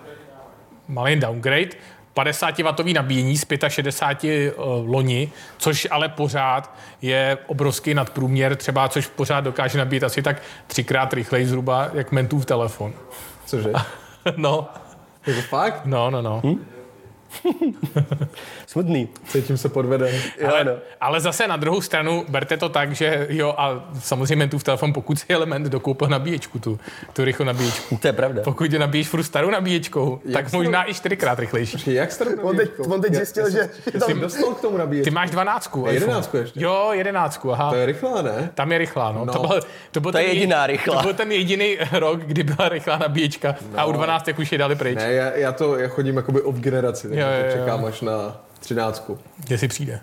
malý 0.88 1.16
downgrade, 1.16 1.68
50W 2.16 2.94
nabíjení 2.94 3.36
z 3.36 3.46
65 3.68 4.54
uh, 4.54 4.64
loni, 4.90 5.32
což 5.58 5.88
ale 5.90 6.08
pořád 6.08 6.74
je 7.02 7.38
obrovský 7.46 7.94
nadprůměr, 7.94 8.56
třeba 8.56 8.88
což 8.88 9.06
pořád 9.06 9.40
dokáže 9.40 9.78
nabíjet 9.78 10.04
asi 10.04 10.22
tak 10.22 10.42
třikrát 10.66 11.12
rychleji 11.12 11.46
zhruba, 11.46 11.90
jak 11.94 12.12
Mentův 12.12 12.46
telefon. 12.46 12.92
Cože? 13.46 13.72
No, 14.36 14.68
Jako 15.26 15.40
fakt? 15.42 15.80
no, 15.84 16.10
no, 16.10 16.22
no. 16.22 16.40
Hm? 16.44 16.64
Smutný. 18.66 19.08
Cítím 19.28 19.56
se 19.58 19.68
podveden. 19.68 20.14
Ale, 20.48 20.76
ale 21.00 21.20
zase 21.20 21.48
na 21.48 21.56
druhou 21.56 21.80
stranu 21.80 22.24
berte 22.28 22.56
to 22.56 22.68
tak, 22.68 22.92
že 22.92 23.26
jo, 23.30 23.54
a 23.58 23.88
samozřejmě 24.00 24.36
Mentův 24.36 24.64
telefon, 24.64 24.92
pokud 24.92 25.18
si 25.18 25.26
element 25.28 25.66
dokoupil 25.66 26.08
nabíječku, 26.08 26.58
tu, 26.58 26.80
tu 27.12 27.24
rychlou 27.24 27.46
nabíječku, 27.46 27.96
To 28.02 28.06
je 28.08 28.12
pravda. 28.12 28.42
pokud 28.42 28.72
je 28.72 28.78
nabíjíš 28.78 29.08
furt 29.08 29.22
starou 29.22 29.50
nabíječkou, 29.50 30.20
tak 30.32 30.50
se- 30.50 30.56
možná 30.56 30.90
i 30.90 30.94
čtyřikrát 30.94 31.38
rychlejší. 31.38 31.94
Jak 31.94 32.12
jste 32.12 32.24
On 32.42 32.56
teď, 32.56 32.70
on 32.88 33.00
teď 33.00 33.14
zjistil, 33.14 33.50
že 33.50 33.70
Ty 33.92 34.00
jsi 34.00 34.14
dostal 34.14 34.54
k 34.54 34.60
tomu 34.60 34.76
nabíjet. 34.76 35.04
Ty 35.04 35.10
máš 35.10 35.30
dvanáctku. 35.30 35.86
A 35.86 35.90
jedenáctku 35.90 36.36
ještě? 36.36 36.60
Jo, 36.64 36.88
jedenáctku, 36.92 37.52
aha. 37.52 37.70
To 37.70 37.76
je 37.76 37.86
rychlá, 37.86 38.22
ne? 38.22 38.50
Tam 38.54 38.72
je 38.72 38.78
rychlá, 38.78 39.12
no. 39.12 39.24
No. 39.24 39.32
To, 39.32 39.38
byl, 39.46 39.60
to, 39.90 40.00
byl 40.00 40.12
To 40.12 40.18
je 40.18 40.24
ten 40.24 40.34
jediná 40.34 40.56
jedi- 40.66 40.66
rychlá. 40.72 40.96
To 40.96 41.02
byl 41.02 41.14
ten 41.14 41.32
jediný 41.32 41.78
rok, 41.92 42.20
kdy 42.20 42.42
byla 42.42 42.68
rychlá 42.68 42.98
nabíječka 42.98 43.54
a 43.76 43.84
u 43.84 43.92
12 43.92 44.28
už 44.38 44.52
je 44.52 44.58
dali 44.58 44.74
pryč. 44.76 44.96
Ne, 44.98 45.12
já, 45.12 45.30
já 45.36 45.52
to 45.52 45.76
já 45.76 45.88
chodím 45.88 46.16
jakoby 46.16 46.40
ob 46.42 46.54
generaci, 46.56 47.08
takže 47.24 47.38
Jo, 47.40 47.44
jo, 47.44 47.56
jo. 47.56 47.64
čekám 47.64 47.84
až 47.84 48.00
na 48.00 48.40
třináctku. 48.60 49.18
Kde 49.36 49.58
si 49.58 49.68
přijde? 49.68 50.00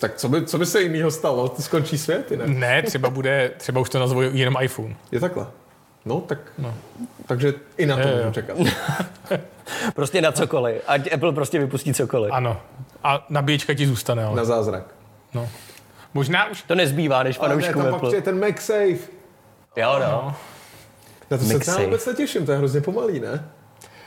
Tak 0.00 0.14
co 0.16 0.28
by, 0.28 0.46
co 0.46 0.58
by 0.58 0.66
se 0.66 0.82
jinýho 0.82 1.10
stalo? 1.10 1.48
To 1.48 1.62
skončí 1.62 1.98
svět, 1.98 2.30
ne? 2.30 2.46
Ne, 2.46 2.82
třeba 2.82 3.10
bude, 3.10 3.50
třeba 3.56 3.80
už 3.80 3.90
to 3.90 3.98
nazvou 3.98 4.20
jenom 4.20 4.54
iPhone. 4.60 4.96
Je 5.12 5.20
takhle. 5.20 5.46
No, 6.04 6.20
tak. 6.20 6.38
No. 6.58 6.74
Takže 7.26 7.54
i 7.76 7.86
na 7.86 7.96
to 7.96 8.08
můžu 8.16 8.30
čekat. 8.32 8.56
Prostě 9.94 10.20
na 10.20 10.32
cokoliv. 10.32 10.82
Ať 10.86 11.12
Apple 11.12 11.32
prostě 11.32 11.58
vypustí 11.58 11.94
cokoliv. 11.94 12.32
Ano. 12.32 12.60
A 13.04 13.26
nabíječka 13.28 13.74
ti 13.74 13.86
zůstane, 13.86 14.24
ale. 14.24 14.36
Na 14.36 14.44
zázrak. 14.44 14.84
No. 15.34 15.48
Možná 16.14 16.46
už 16.50 16.62
To 16.62 16.74
nezbývá, 16.74 17.22
než 17.22 17.38
Ale 17.40 17.56
ne, 17.56 17.62
tam 17.72 17.82
pak 17.82 17.94
Apple. 17.94 18.14
je 18.16 18.22
ten 18.22 18.40
MagSafe. 18.40 18.98
Jo, 19.76 19.96
no. 20.00 20.34
Na 21.30 21.38
to 21.38 21.44
se 21.44 21.48
třeba 21.48 21.54
MagSafe. 21.58 21.84
vůbec 21.84 22.06
netěším, 22.06 22.46
to 22.46 22.52
je 22.52 22.58
hrozně 22.58 22.80
pomalý, 22.80 23.20
ne? 23.20 23.44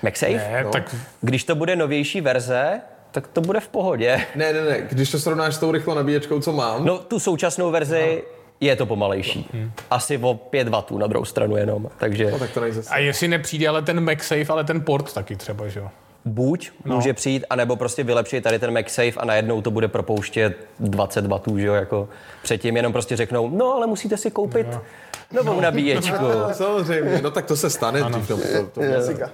MagSafe? 0.03 0.33
ne, 0.33 0.61
No. 0.63 0.69
tak 0.69 0.95
Když 1.21 1.43
to 1.43 1.55
bude 1.55 1.75
novější 1.75 2.21
verze, 2.21 2.81
tak 3.11 3.27
to 3.27 3.41
bude 3.41 3.59
v 3.59 3.67
pohodě. 3.67 4.21
Ne, 4.35 4.53
ne, 4.53 4.61
ne, 4.63 4.81
když 4.89 5.11
to 5.11 5.19
srovnáš 5.19 5.55
s 5.55 5.57
tou 5.57 5.71
rychlou 5.71 5.93
nabíječkou, 5.93 6.39
co 6.39 6.53
mám, 6.53 6.85
No, 6.85 6.97
tu 6.97 7.19
současnou 7.19 7.71
verzi 7.71 8.23
je 8.59 8.75
to 8.75 8.85
pomalejší. 8.85 9.49
Asi 9.91 10.17
o 10.17 10.33
5 10.33 10.67
W 10.69 10.97
na 10.97 11.07
druhou 11.07 11.25
stranu 11.25 11.57
jenom. 11.57 11.89
Takže 11.97 12.31
no, 12.31 12.39
tak 12.39 12.51
to 12.51 12.61
a 12.89 12.97
jestli 12.97 13.27
nepřijde 13.27 13.67
ale 13.67 13.81
ten 13.81 14.03
MagSafe, 14.03 14.45
ale 14.49 14.63
ten 14.63 14.81
port 14.81 15.13
taky 15.13 15.35
třeba, 15.35 15.67
že 15.67 15.79
jo? 15.79 15.89
buď 16.25 16.71
no. 16.85 16.95
může 16.95 17.13
přijít, 17.13 17.45
anebo 17.49 17.75
prostě 17.75 18.03
vylepšit 18.03 18.41
tady 18.41 18.59
ten 18.59 18.73
MagSafe 18.73 19.11
a 19.17 19.25
najednou 19.25 19.61
to 19.61 19.71
bude 19.71 19.87
propouštět 19.87 20.67
20 20.79 21.25
W, 21.25 21.57
že 21.57 21.67
jo, 21.67 21.73
jako 21.73 22.09
předtím 22.41 22.77
jenom 22.77 22.91
prostě 22.93 23.15
řeknou, 23.15 23.49
no 23.49 23.73
ale 23.73 23.87
musíte 23.87 24.17
si 24.17 24.31
koupit 24.31 24.67
novou 25.31 25.59
nabíječku. 25.61 26.23
No, 26.23 26.49
samozřejmě, 26.53 27.21
no 27.21 27.31
tak 27.31 27.45
to 27.45 27.57
se 27.57 27.69
stane 27.69 28.03
dřív. 28.03 28.27
To, 28.27 28.37
to, 28.37 28.65
to, 28.73 28.81
Klasika. 28.81 29.29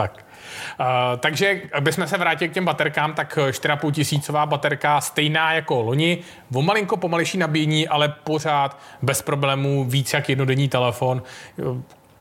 Tak. 0.00 0.24
Uh, 0.80 0.86
takže, 1.20 1.60
abychom 1.72 2.06
se 2.06 2.18
vrátili 2.18 2.48
k 2.48 2.52
těm 2.52 2.64
baterkám, 2.64 3.14
tak 3.14 3.38
4,5 3.38 3.92
tisícová 3.92 4.46
baterka 4.46 5.00
stejná 5.00 5.52
jako 5.52 5.82
loni, 5.82 6.18
o 6.54 6.62
malinko 6.62 6.96
pomalejší 6.96 7.38
nabíjení, 7.38 7.88
ale 7.88 8.08
pořád 8.08 8.80
bez 9.02 9.22
problémů 9.22 9.84
víc 9.84 10.12
jak 10.12 10.28
jednodenní 10.28 10.68
telefon. 10.68 11.22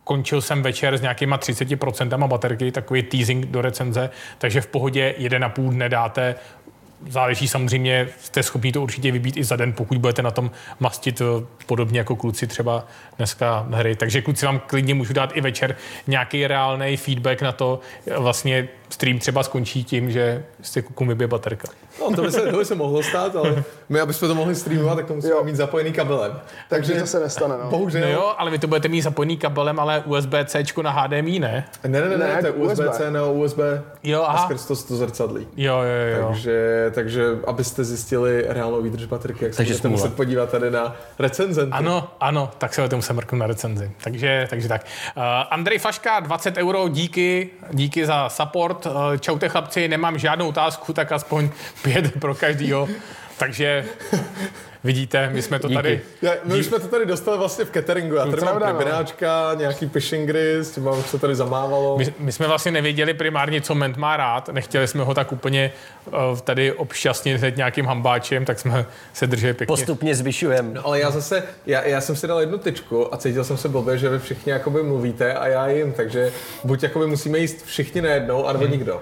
Končil 0.03 0.41
jsem 0.41 0.63
večer 0.63 0.97
s 0.97 1.01
nějakýma 1.01 1.37
30% 1.37 2.27
baterky, 2.27 2.71
takový 2.71 3.03
teasing 3.03 3.45
do 3.45 3.61
recenze, 3.61 4.09
takže 4.37 4.61
v 4.61 4.67
pohodě 4.67 5.15
1,5 5.17 5.69
dne 5.69 5.89
dáte 5.89 6.35
Záleží 7.07 7.47
samozřejmě, 7.47 8.07
jste 8.19 8.43
schopni 8.43 8.71
to 8.71 8.81
určitě 8.81 9.11
vybít 9.11 9.37
i 9.37 9.43
za 9.43 9.55
den, 9.55 9.73
pokud 9.73 9.97
budete 9.97 10.21
na 10.21 10.31
tom 10.31 10.51
mastit 10.79 11.21
eh, 11.21 11.25
podobně 11.65 11.99
jako 11.99 12.15
kluci 12.15 12.47
třeba 12.47 12.87
dneska 13.17 13.67
hry. 13.71 13.95
Takže 13.95 14.21
kluci 14.21 14.45
vám 14.45 14.59
klidně 14.59 14.93
můžu 14.93 15.13
dát 15.13 15.37
i 15.37 15.41
večer 15.41 15.75
nějaký 16.07 16.47
reálný 16.47 16.97
feedback 16.97 17.41
na 17.41 17.51
to. 17.51 17.79
Vlastně 18.17 18.67
stream 18.89 19.19
třeba 19.19 19.43
skončí 19.43 19.83
tím, 19.83 20.11
že 20.11 20.43
se 20.61 20.81
klukům 20.81 21.07
vybije 21.07 21.27
baterka. 21.27 21.67
no, 21.99 22.15
to, 22.15 22.21
by 22.21 22.31
se, 22.31 22.41
to 22.41 22.57
by 22.57 22.65
se 22.65 22.75
mohlo 22.75 23.03
stát, 23.03 23.35
ale 23.35 23.63
my, 23.89 23.99
abychom 23.99 24.27
to 24.27 24.35
mohli 24.35 24.55
streamovat, 24.55 24.97
tak 24.97 25.05
to 25.05 25.13
musíme 25.15 25.33
Jo. 25.33 25.43
mít 25.43 25.55
zapojený 25.55 25.91
kabelem. 25.91 26.39
Takže 26.69 26.93
to 26.93 27.07
se 27.07 27.19
nestane, 27.19 27.55
no. 27.63 27.69
Bohužel. 27.69 28.01
No 28.01 28.07
jo, 28.07 28.33
ale 28.37 28.51
vy 28.51 28.59
to 28.59 28.67
budete 28.67 28.87
mít 28.87 29.01
zapojený 29.01 29.37
kabelem, 29.37 29.79
ale 29.79 30.03
USB-C 30.05 30.63
na 30.81 30.91
HDMI, 30.91 31.39
ne? 31.39 31.65
Ne, 31.87 32.01
ne, 32.01 32.09
ne, 32.09 32.17
ne, 32.17 32.27
Ne, 32.35 32.41
to 32.41 32.47
je 32.47 32.51
USB. 32.53 32.79
USB-C 32.79 33.11
na 33.11 33.25
USB 33.25 33.59
Jo, 34.03 34.21
a 34.21 34.25
aha. 34.25 34.45
skrz 34.47 34.65
to, 34.65 34.75
to 34.87 34.95
zrcadlí. 34.95 35.47
Jo, 35.57 35.75
jo, 35.81 36.17
jo. 36.21 36.27
Takže, 36.27 36.91
takže 36.95 37.25
abyste 37.47 37.83
zjistili 37.83 38.45
reálnou 38.47 38.81
výdrž 38.81 39.05
baterky, 39.05 39.43
jak 39.45 39.53
se 39.53 39.57
Takže 39.57 39.73
budete 39.73 39.87
smůla. 39.87 40.03
muset 40.03 40.15
podívat 40.15 40.49
tady 40.51 40.71
na 40.71 40.95
recenzenty. 41.19 41.71
Ano, 41.73 42.07
ano, 42.19 42.51
tak 42.57 42.73
se 42.73 42.83
o 42.83 42.89
tom 42.89 43.01
se 43.01 43.13
mrknu 43.13 43.39
na 43.39 43.47
recenzi. 43.47 43.91
Takže, 44.03 44.47
takže 44.49 44.67
tak. 44.67 44.85
Uh, 45.17 45.23
Andrej 45.49 45.79
Faška, 45.79 46.19
20 46.19 46.57
euro, 46.57 46.87
díky, 46.89 47.49
díky 47.71 48.05
za 48.05 48.29
support. 48.29 48.78
Uh, 48.85 49.17
čaute 49.19 49.49
chlapci, 49.49 49.87
nemám 49.87 50.17
žádnou 50.17 50.47
otázku, 50.47 50.93
tak 50.93 51.11
aspoň 51.11 51.49
pět 51.81 52.19
pro 52.19 52.35
každýho. 52.35 52.87
Takže 53.37 53.85
vidíte, 54.83 55.29
my 55.29 55.41
jsme 55.41 55.59
to 55.59 55.67
Díky. 55.67 55.75
tady... 55.75 56.01
Já, 56.21 56.31
my 56.43 56.55
už 56.59 56.65
jsme 56.65 56.79
to 56.79 56.87
tady 56.87 57.05
dostali 57.05 57.37
vlastně 57.37 57.65
v 57.65 57.71
cateringu. 57.71 58.15
Já 58.15 58.25
tady 58.25 58.41
mám 58.41 58.59
no. 58.59 58.65
prebináčka, 58.65 59.53
nějaký 59.57 59.87
pishingry, 59.87 60.55
s 60.55 60.71
tím 60.71 60.89
se 61.05 61.19
tady 61.19 61.35
zamávalo. 61.35 61.97
My, 61.97 62.13
my 62.19 62.31
jsme 62.31 62.47
vlastně 62.47 62.71
nevěděli 62.71 63.13
primárně, 63.13 63.61
co 63.61 63.75
Ment 63.75 63.97
má 63.97 64.17
rád. 64.17 64.49
Nechtěli 64.49 64.87
jsme 64.87 65.03
ho 65.03 65.13
tak 65.13 65.31
úplně 65.31 65.71
uh, 66.05 66.39
tady 66.39 66.71
obšťastnit 66.71 67.37
hned 67.37 67.57
nějakým 67.57 67.85
hambáčem, 67.85 68.45
tak 68.45 68.59
jsme 68.59 68.85
se 69.13 69.27
drželi 69.27 69.53
pěkně. 69.53 69.73
Postupně 69.73 70.15
zvyšujeme. 70.15 70.69
No, 70.73 70.85
ale 70.85 70.99
já 70.99 71.11
zase, 71.11 71.43
já, 71.65 71.83
já 71.85 72.01
jsem 72.01 72.15
si 72.15 72.27
dal 72.27 72.39
jednu 72.39 72.57
tyčku 72.57 73.13
a 73.13 73.17
cítil 73.17 73.43
jsem 73.43 73.57
se 73.57 73.69
blbě, 73.69 73.97
že 73.97 74.09
vy 74.09 74.19
všichni 74.19 74.51
jakoby 74.51 74.83
mluvíte 74.83 75.33
a 75.33 75.47
já 75.47 75.67
jim, 75.67 75.93
takže 75.93 76.31
buď 76.63 76.83
jakoby 76.83 77.07
musíme 77.07 77.39
jíst 77.39 77.65
všichni 77.65 78.01
najednou, 78.01 78.45
anebo 78.45 78.63
Hmm. 78.63 78.73
nikdo. 78.73 79.01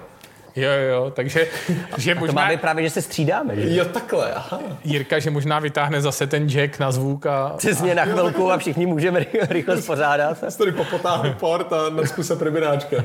Jo, 0.58 0.70
jo, 0.90 1.10
takže 1.10 1.48
že 1.98 2.14
To 2.14 2.20
možná 2.20 2.42
máme 2.42 2.56
právě, 2.56 2.84
že 2.84 2.90
se 2.90 3.02
střídáme, 3.02 3.56
že? 3.56 3.76
Jo, 3.76 3.84
takhle, 3.84 4.32
aha. 4.32 4.60
Jirka, 4.84 5.18
že 5.18 5.30
možná 5.30 5.58
vytáhne 5.58 6.00
zase 6.00 6.26
ten 6.26 6.48
jack 6.48 6.78
na 6.78 6.92
zvuk 6.92 7.26
a 7.26 7.54
Přesně 7.56 7.94
na 7.94 8.04
chvilku 8.04 8.52
a 8.52 8.58
všichni 8.58 8.86
můžeme 8.86 9.18
ry- 9.18 9.26
rychle 9.50 9.82
spořádat. 9.82 10.42
Já 10.42 10.50
tady 10.50 10.72
popotáhnu 10.72 11.32
port 11.32 11.72
a 11.72 11.90
nadspu 11.90 12.22
se 12.22 12.36
prebináčkem. 12.36 13.04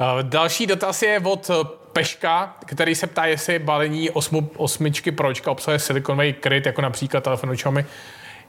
Uh, 0.00 0.22
Další 0.22 0.66
dotaz 0.66 1.02
je 1.02 1.20
od 1.24 1.50
Peška, 1.92 2.56
který 2.66 2.94
se 2.94 3.06
ptá, 3.06 3.24
jestli 3.26 3.58
balení 3.58 4.10
osmu, 4.10 4.50
osmičky 4.56 5.12
Pročka 5.12 5.50
obsahuje 5.50 5.78
silikonový 5.78 6.32
kryt, 6.32 6.66
jako 6.66 6.82
například 6.82 7.24
telefonu 7.24 7.52
Xiaomi. 7.52 7.84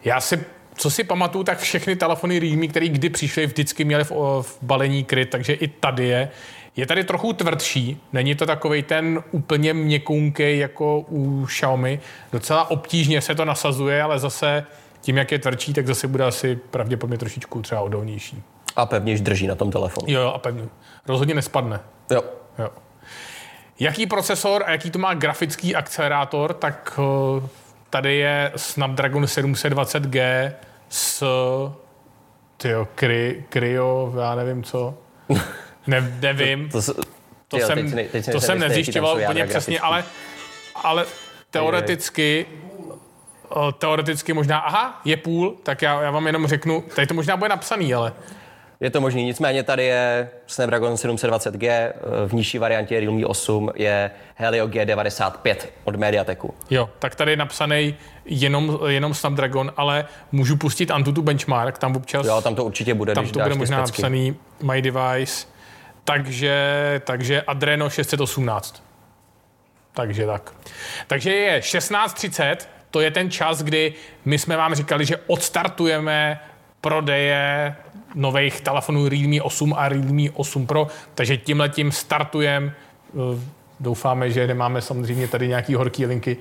Já 0.03 0.21
si, 0.21 0.45
co 0.75 0.89
si 0.89 1.03
pamatuju, 1.03 1.43
tak 1.43 1.59
všechny 1.59 1.95
telefony 1.95 2.39
Realme, 2.39 2.67
které 2.67 2.87
kdy 2.87 3.09
přišly, 3.09 3.45
vždycky 3.45 3.83
měly 3.83 4.03
v, 4.03 4.11
v 4.41 4.57
balení 4.61 5.03
kryt, 5.03 5.29
takže 5.29 5.53
i 5.53 5.67
tady 5.67 6.07
je. 6.07 6.29
Je 6.75 6.85
tady 6.85 7.03
trochu 7.03 7.33
tvrdší, 7.33 8.01
není 8.13 8.35
to 8.35 8.45
takový 8.45 8.83
ten 8.83 9.23
úplně 9.31 9.73
měkunký 9.73 10.57
jako 10.57 10.99
u 10.99 11.45
Xiaomi. 11.45 11.99
Docela 12.31 12.71
obtížně 12.71 13.21
se 13.21 13.35
to 13.35 13.45
nasazuje, 13.45 14.03
ale 14.03 14.19
zase 14.19 14.65
tím, 15.01 15.17
jak 15.17 15.31
je 15.31 15.39
tvrdší, 15.39 15.73
tak 15.73 15.87
zase 15.87 16.07
bude 16.07 16.23
asi 16.23 16.55
pravděpodobně 16.55 17.17
trošičku 17.17 17.61
třeba 17.61 17.81
odolnější. 17.81 18.43
A 18.75 18.85
pevněž 18.85 19.21
drží 19.21 19.47
na 19.47 19.55
tom 19.55 19.71
telefonu. 19.71 20.07
Jo, 20.09 20.31
a 20.35 20.37
pevně. 20.37 20.63
Rozhodně 21.07 21.33
nespadne. 21.33 21.79
Jo. 22.11 22.23
Jo. 22.59 22.69
Jaký 23.79 24.05
procesor 24.05 24.63
a 24.65 24.71
jaký 24.71 24.91
to 24.91 24.99
má 24.99 25.13
grafický 25.13 25.75
akcelerátor, 25.75 26.53
tak 26.53 26.99
eh, 26.99 27.47
tady 27.89 28.15
je 28.15 28.51
Snapdragon 28.55 29.23
720G 29.23 30.51
s 30.89 31.23
tyjo, 32.57 32.87
kry, 32.95 33.43
Cryo, 33.49 34.13
já 34.21 34.35
nevím 34.35 34.63
co. 34.63 34.93
Ne, 35.87 36.17
nevím. 36.21 36.69
To, 36.69 36.81
s- 36.81 36.95
To 37.47 37.57
jo, 37.57 37.67
jsem, 37.67 37.91
teď 37.91 38.11
teď 38.11 38.31
to 38.31 38.41
jsem 38.41 38.59
nezjišťoval 38.59 39.17
úplně 39.23 39.45
přesně, 39.45 39.79
ale, 39.79 40.03
ale 40.83 41.05
teoreticky 41.51 42.45
teoreticky 43.77 44.33
možná, 44.33 44.59
aha, 44.59 45.01
je 45.05 45.17
půl, 45.17 45.55
tak 45.63 45.81
já, 45.81 46.01
já 46.01 46.11
vám 46.11 46.27
jenom 46.27 46.47
řeknu, 46.47 46.83
tady 46.95 47.07
to 47.07 47.13
možná 47.13 47.37
bude 47.37 47.49
napsaný, 47.49 47.93
ale 47.93 48.13
Je 48.79 48.89
to 48.89 49.01
možný, 49.01 49.23
nicméně 49.25 49.63
tady 49.63 49.85
je 49.85 50.29
Snapdragon 50.47 50.93
720G, 50.93 51.67
eh, 51.69 51.93
v 52.27 52.33
nižší 52.33 52.57
variantě 52.57 52.99
Realme 52.99 53.25
8 53.25 53.69
je 53.75 54.11
Helio 54.35 54.67
G95 54.67 55.55
od 55.83 55.95
Mediateku. 55.95 56.53
Jo, 56.69 56.89
tak 56.99 57.15
tady 57.15 57.31
je 57.31 57.37
napsaný 57.37 57.95
jenom, 58.25 58.79
jenom 58.87 59.13
Snapdragon, 59.13 59.71
ale 59.77 60.05
můžu 60.31 60.55
pustit 60.57 60.91
Antutu 60.91 61.21
benchmark, 61.21 61.77
tam 61.77 61.95
občas, 61.95 62.25
Jo, 62.27 62.41
tam 62.41 62.55
to 62.55 62.63
určitě 62.65 62.93
bude, 62.93 63.13
tam 63.15 63.23
když 63.23 63.31
to 63.31 63.39
bude 63.39 63.55
možná 63.55 63.85
specky. 63.87 64.01
napsaný 64.01 64.35
My 64.63 64.81
Device, 64.81 65.47
takže, 66.03 67.01
takže 67.05 67.41
Adreno 67.41 67.89
618. 67.89 68.83
Takže 69.93 70.25
tak. 70.25 70.53
Takže 71.07 71.31
je 71.33 71.59
16.30, 71.59 72.57
to 72.91 73.01
je 73.01 73.11
ten 73.11 73.31
čas, 73.31 73.63
kdy 73.63 73.93
my 74.25 74.39
jsme 74.39 74.57
vám 74.57 74.75
říkali, 74.75 75.05
že 75.05 75.17
odstartujeme 75.27 76.39
prodeje 76.81 77.75
nových 78.15 78.61
telefonů 78.61 79.09
Realme 79.09 79.41
8 79.41 79.73
a 79.77 79.89
Realme 79.89 80.29
8 80.33 80.67
Pro, 80.67 80.87
takže 81.15 81.37
tímhletím 81.37 81.91
startujeme. 81.91 82.73
Doufáme, 83.81 84.31
že 84.31 84.47
nemáme 84.47 84.81
samozřejmě 84.81 85.27
tady 85.27 85.47
nějaký 85.47 85.75
horký 85.75 86.05
linky 86.05 86.37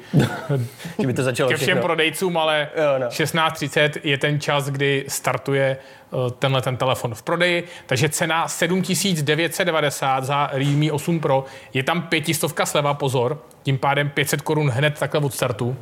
Že 0.98 1.07
by 1.07 1.12
to 1.12 1.22
začalo 1.22 1.50
ke 1.50 1.57
všem 1.57 1.66
všechno. 1.66 1.83
prodejcům, 1.83 2.37
ale 2.37 2.68
Jo, 2.76 2.98
no. 2.98 3.07
16.30 3.07 3.90
je 4.03 4.18
ten 4.18 4.40
čas, 4.40 4.70
kdy 4.70 5.05
startuje 5.09 5.76
eh, 5.76 6.16
tenhle 6.38 6.62
ten 6.62 6.76
telefon 6.76 7.14
v 7.14 7.22
prodeji, 7.22 7.64
takže 7.87 8.09
cena 8.09 8.48
7990 8.48 10.24
za 10.24 10.50
Realme 10.53 10.92
8 10.92 11.20
Pro, 11.20 11.44
je 11.74 11.83
tam 11.83 12.03
pětistovka 12.03 12.66
sleva, 12.66 12.94
pozor, 12.94 13.42
tím 13.62 13.79
pádem 13.79 14.09
500 14.09 14.42
korun 14.42 14.70
hned 14.70 14.98
takhle 14.98 15.20
od 15.20 15.35
startu. 15.35 15.76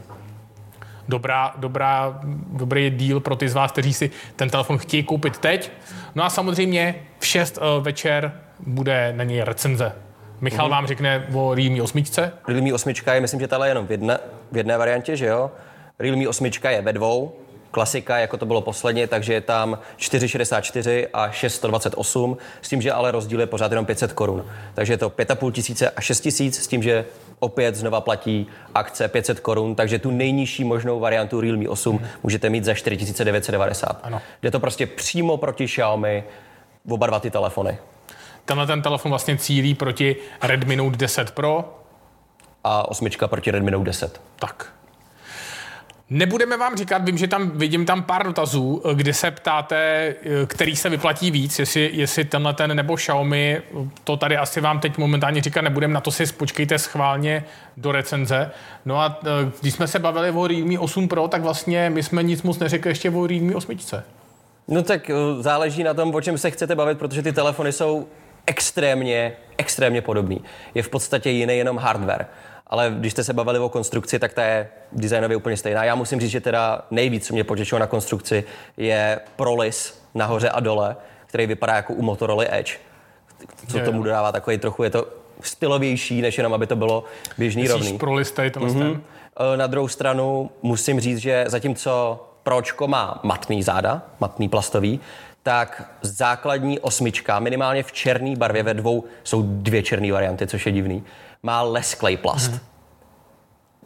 Dobrá, 1.09 1.55
dobrá, 1.57 2.21
dobrý 2.53 2.91
deal 2.91 3.21
pro 3.21 3.37
ty 3.37 3.49
z 3.49 3.55
vás, 3.55 3.73
kteří 3.73 3.95
si 3.95 4.11
ten 4.37 4.51
telefon 4.51 4.79
chtějí 4.79 5.03
koupit 5.03 5.39
teď. 5.39 5.73
No 6.15 6.25
a 6.25 6.31
samozřejmě 6.31 6.95
v 7.19 7.27
6 7.27 7.59
uh, 7.59 7.85
večer 7.85 8.33
bude 8.61 9.13
na 9.17 9.25
něj 9.25 9.41
recenze. 9.41 9.93
Michal 10.41 10.67
Mhm. 10.67 10.71
vám 10.71 10.87
řekne 10.87 11.27
o 11.35 11.55
Realme 11.55 11.83
8. 11.83 12.05
Realme 12.49 12.73
8 12.75 12.93
je, 13.15 13.21
myslím, 13.21 13.41
že 13.41 13.49
tahle 13.49 13.67
je 13.67 13.71
jenom 13.71 13.87
v 13.87 13.91
jedné, 13.91 14.19
v 14.53 14.57
jedné 14.57 14.79
variantě, 14.79 15.17
že 15.17 15.27
jo? 15.27 15.51
Realme 15.99 16.29
8 16.29 16.51
je 16.71 16.83
ve 16.83 16.93
dvou, 16.93 17.33
klasika, 17.71 18.19
jako 18.19 18.37
to 18.37 18.47
bylo 18.47 18.61
posledně, 18.61 19.07
takže 19.07 19.33
je 19.33 19.41
tam 19.41 19.79
464 19.97 21.09
a 21.13 21.31
628, 21.31 22.37
s 22.63 22.69
tím, 22.69 22.83
že 22.83 22.93
ale 22.93 23.11
rozdíl 23.11 23.41
je 23.41 23.47
pořád 23.47 23.73
jenom 23.73 23.87
500 23.87 24.13
korun. 24.13 24.45
Takže 24.75 24.93
je 24.93 24.97
to 24.97 25.11
5,5 25.11 25.53
tisíce 25.53 25.91
a 25.91 26.01
6 26.01 26.21
tisíc, 26.21 26.63
s 26.63 26.67
tím, 26.67 26.83
že 26.83 27.05
opět 27.39 27.75
znova 27.75 28.01
platí 28.01 28.47
akce 28.75 29.09
500 29.09 29.41
korun, 29.41 29.75
takže 29.75 29.99
tu 29.99 30.11
nejnižší 30.11 30.65
možnou 30.65 31.01
variantu 31.01 31.41
Realme 31.41 31.69
8 31.69 32.01
můžete 32.23 32.51
mít 32.51 32.65
za 32.65 32.75
4990. 32.75 34.01
Ano. 34.03 34.21
Jde 34.43 34.51
to 34.51 34.61
prostě 34.61 34.87
přímo 34.87 35.37
proti 35.37 35.67
Xiaomi, 35.67 36.25
oba 36.89 37.07
dva 37.07 37.21
ty 37.21 37.31
telefony. 37.31 37.79
Tenhle 38.49 38.67
ten 38.67 38.83
telefon 38.83 39.11
vlastně 39.11 39.37
cílí 39.37 39.75
proti 39.75 40.17
Redmi 40.43 40.77
Note 40.77 40.97
10 40.97 41.31
Pro, 41.31 41.83
A 42.65 42.89
osmička 42.89 43.29
proti 43.29 43.51
Redmi 43.51 43.71
Note 43.71 43.85
10. 43.85 44.21
Tak. 44.39 44.73
Nebudeme 46.11 46.57
vám 46.57 46.77
říkat, 46.77 47.05
vím, 47.05 47.19
že 47.19 47.29
tam 47.29 47.51
vidím 47.51 47.87
tam 47.87 48.03
pár 48.03 48.27
dotazů, 48.27 48.83
kde 48.95 49.15
se 49.15 49.31
ptáte, 49.31 50.15
který 50.47 50.77
se 50.77 50.89
vyplatí 50.89 51.31
víc, 51.31 51.59
jestli, 51.59 51.91
jestli 51.93 52.25
tenhle 52.25 52.55
ten 52.55 52.77
nebo 52.77 52.97
Xiaomi, 52.97 53.63
to 54.05 54.17
tady 54.17 54.37
asi 54.37 54.61
vám 54.61 54.81
teď 54.81 54.99
momentálně 54.99 55.43
říkat 55.43 55.61
nebudem, 55.61 55.93
na 55.93 56.01
to 56.01 56.11
si 56.11 56.27
počkejte 56.27 56.79
schválně 56.79 57.45
do 57.77 57.93
recenze. 57.93 58.51
No 58.85 59.01
a 59.01 59.21
eh, 59.27 59.51
když 59.61 59.75
jsme 59.75 59.87
se 59.87 59.99
bavili 59.99 60.31
o 60.31 60.47
Realme 60.47 60.79
8 60.79 61.09
Pro, 61.09 61.29
tak 61.29 61.43
vlastně 61.43 61.91
my 61.91 62.03
jsme 62.03 62.23
nic 62.23 62.43
moc 62.43 62.59
neřekli 62.59 62.91
ještě 62.91 63.11
o 63.11 63.27
Realme 63.27 63.55
8. 63.55 63.79
No 64.69 64.83
tak 64.83 65.11
eh, 65.11 65.15
záleží 65.41 65.83
na 65.83 65.95
tom, 65.95 66.15
o 66.15 66.21
čem 66.21 66.39
se 66.39 66.51
chcete 66.51 66.75
bavit, 66.75 66.99
protože 66.99 67.23
ty 67.23 67.33
telefony 67.33 67.73
jsou 67.73 68.09
extrémně, 68.49 69.33
extrémně 69.59 70.03
podobný. 70.03 70.45
Je 70.75 70.83
v 70.83 70.89
podstatě 70.89 71.31
jiný 71.31 71.59
jenom 71.59 71.79
hardware. 71.79 72.27
Ale 72.67 72.95
když 72.99 73.13
jste 73.13 73.25
se 73.25 73.33
bavili 73.33 73.59
o 73.59 73.69
konstrukci, 73.69 74.19
tak 74.19 74.33
ta 74.33 74.45
je 74.45 74.69
designově 74.93 75.37
úplně 75.37 75.57
stejná. 75.57 75.85
Já 75.85 75.95
musím 75.95 76.21
říct, 76.21 76.31
že 76.31 76.41
teda 76.41 76.83
nejvíc, 76.91 77.27
co 77.27 77.35
mě 77.35 77.45
potěšilo 77.45 77.79
na 77.79 77.87
konstrukci, 77.87 78.45
je 78.77 79.21
prolis 79.37 80.03
nahoře 80.15 80.49
a 80.49 80.61
dole, 80.61 80.97
který 81.27 81.47
vypadá 81.47 81.75
jako 81.75 81.93
u 81.93 82.03
Motorola 82.03 82.45
Edge. 82.49 82.79
Co 83.69 83.81
tomu 83.81 84.03
dodává 84.03 84.33
takový 84.33 84.59
trochu, 84.59 84.83
je 84.83 84.91
to 84.91 85.07
stylovější, 85.41 86.23
než 86.23 86.39
jenom, 86.39 86.55
aby 86.55 86.67
to 86.67 86.77
bylo 86.77 87.05
běžný 87.39 87.69
rovný. 87.69 87.83
Myslíš 87.83 88.01
pro 88.01 88.15
list 88.15 88.33
tady 88.33 88.51
mm-hmm. 88.51 89.01
Na 89.57 89.67
druhou 89.67 89.89
stranu 89.89 90.51
musím 90.63 91.01
říct, 91.01 91.19
že 91.19 91.45
zatímco 91.49 92.25
Pročko 92.43 92.89
má 92.89 93.21
matný 93.23 93.63
záda, 93.63 94.03
matný 94.21 94.49
plastový, 94.49 95.01
tak 95.49 95.91
základní 96.03 96.79
osmička, 96.81 97.39
minimálně 97.39 97.83
v 97.83 97.93
černé 97.93 98.37
barvě, 98.37 98.63
ve 98.63 98.75
dvou 98.75 99.05
jsou 99.25 99.43
dvě 99.47 99.83
černé 99.83 100.13
varianty, 100.13 100.47
což 100.47 100.67
je 100.67 100.73
divný, 100.73 101.05
má 101.43 101.63
lesklej 101.63 102.17
plast. 102.17 102.51
Mhm. 102.51 102.61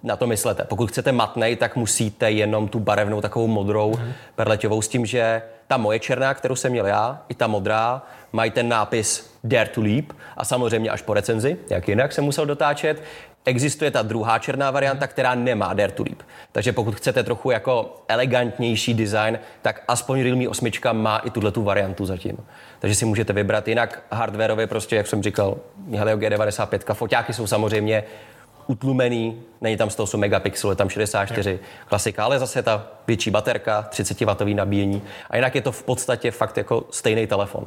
Na 0.02 0.16
to 0.16 0.26
myslete. 0.26 0.64
Pokud 0.64 0.86
chcete 0.90 1.12
matnej, 1.12 1.56
tak 1.56 1.76
musíte 1.76 2.30
jenom 2.30 2.68
tu 2.68 2.80
barevnou 2.80 3.20
takovou 3.20 3.46
modrou 3.46 3.94
Mhm. 3.96 4.12
perleťovou 4.34 4.82
s 4.82 4.88
tím, 4.88 5.06
že 5.06 5.42
ta 5.66 5.76
moje 5.76 5.98
černá, 5.98 6.34
kterou 6.34 6.56
jsem 6.56 6.72
měl 6.72 6.86
já, 6.86 7.22
i 7.28 7.34
ta 7.34 7.46
modrá, 7.46 8.02
mají 8.32 8.50
ten 8.50 8.68
nápis 8.68 9.36
Dare 9.44 9.68
to 9.68 9.80
Leap 9.80 10.04
a 10.36 10.44
samozřejmě 10.44 10.90
až 10.90 11.02
po 11.02 11.14
recenzi, 11.14 11.56
jak 11.70 11.88
jinak 11.88 12.12
jsem 12.12 12.24
musel 12.24 12.46
dotáčet, 12.46 13.02
existuje 13.44 13.90
ta 13.90 14.02
druhá 14.02 14.38
černá 14.38 14.70
varianta, 14.70 15.06
která 15.06 15.34
nemá 15.34 15.74
Dare 15.74 15.92
to 15.92 16.02
Leap. 16.02 16.22
Takže 16.52 16.72
pokud 16.72 16.94
chcete 16.94 17.22
trochu 17.22 17.50
jako 17.50 18.02
elegantnější 18.08 18.94
design, 18.94 19.38
tak 19.62 19.82
aspoň 19.88 20.22
Realme 20.22 20.48
8 20.48 20.70
má 20.92 21.18
i 21.18 21.30
tuhle 21.30 21.52
tu 21.52 21.62
variantu 21.62 22.06
zatím. 22.06 22.36
Takže 22.78 22.94
si 22.94 23.04
můžete 23.04 23.32
vybrat. 23.32 23.68
Jinak 23.68 24.02
hardwareově 24.10 24.66
prostě, 24.66 24.96
jak 24.96 25.06
jsem 25.06 25.22
říkal, 25.22 25.56
Helio 25.96 26.16
G95, 26.16 26.94
foťáky 26.94 27.32
jsou 27.32 27.46
samozřejmě 27.46 28.04
utlumený, 28.66 29.42
není 29.60 29.76
tam 29.76 29.90
108 29.90 30.20
megapixelů, 30.20 30.70
je 30.72 30.76
tam 30.76 30.88
64, 30.88 31.58
klasika, 31.86 32.24
ale 32.24 32.38
zase 32.38 32.62
ta 32.62 32.86
větší 33.06 33.30
baterka, 33.30 33.88
30W 33.90 34.54
nabíjení 34.54 35.02
a 35.30 35.36
jinak 35.36 35.54
je 35.54 35.60
to 35.60 35.72
v 35.72 35.82
podstatě 35.82 36.30
fakt 36.30 36.56
jako 36.56 36.84
stejný 36.90 37.26
telefon. 37.26 37.64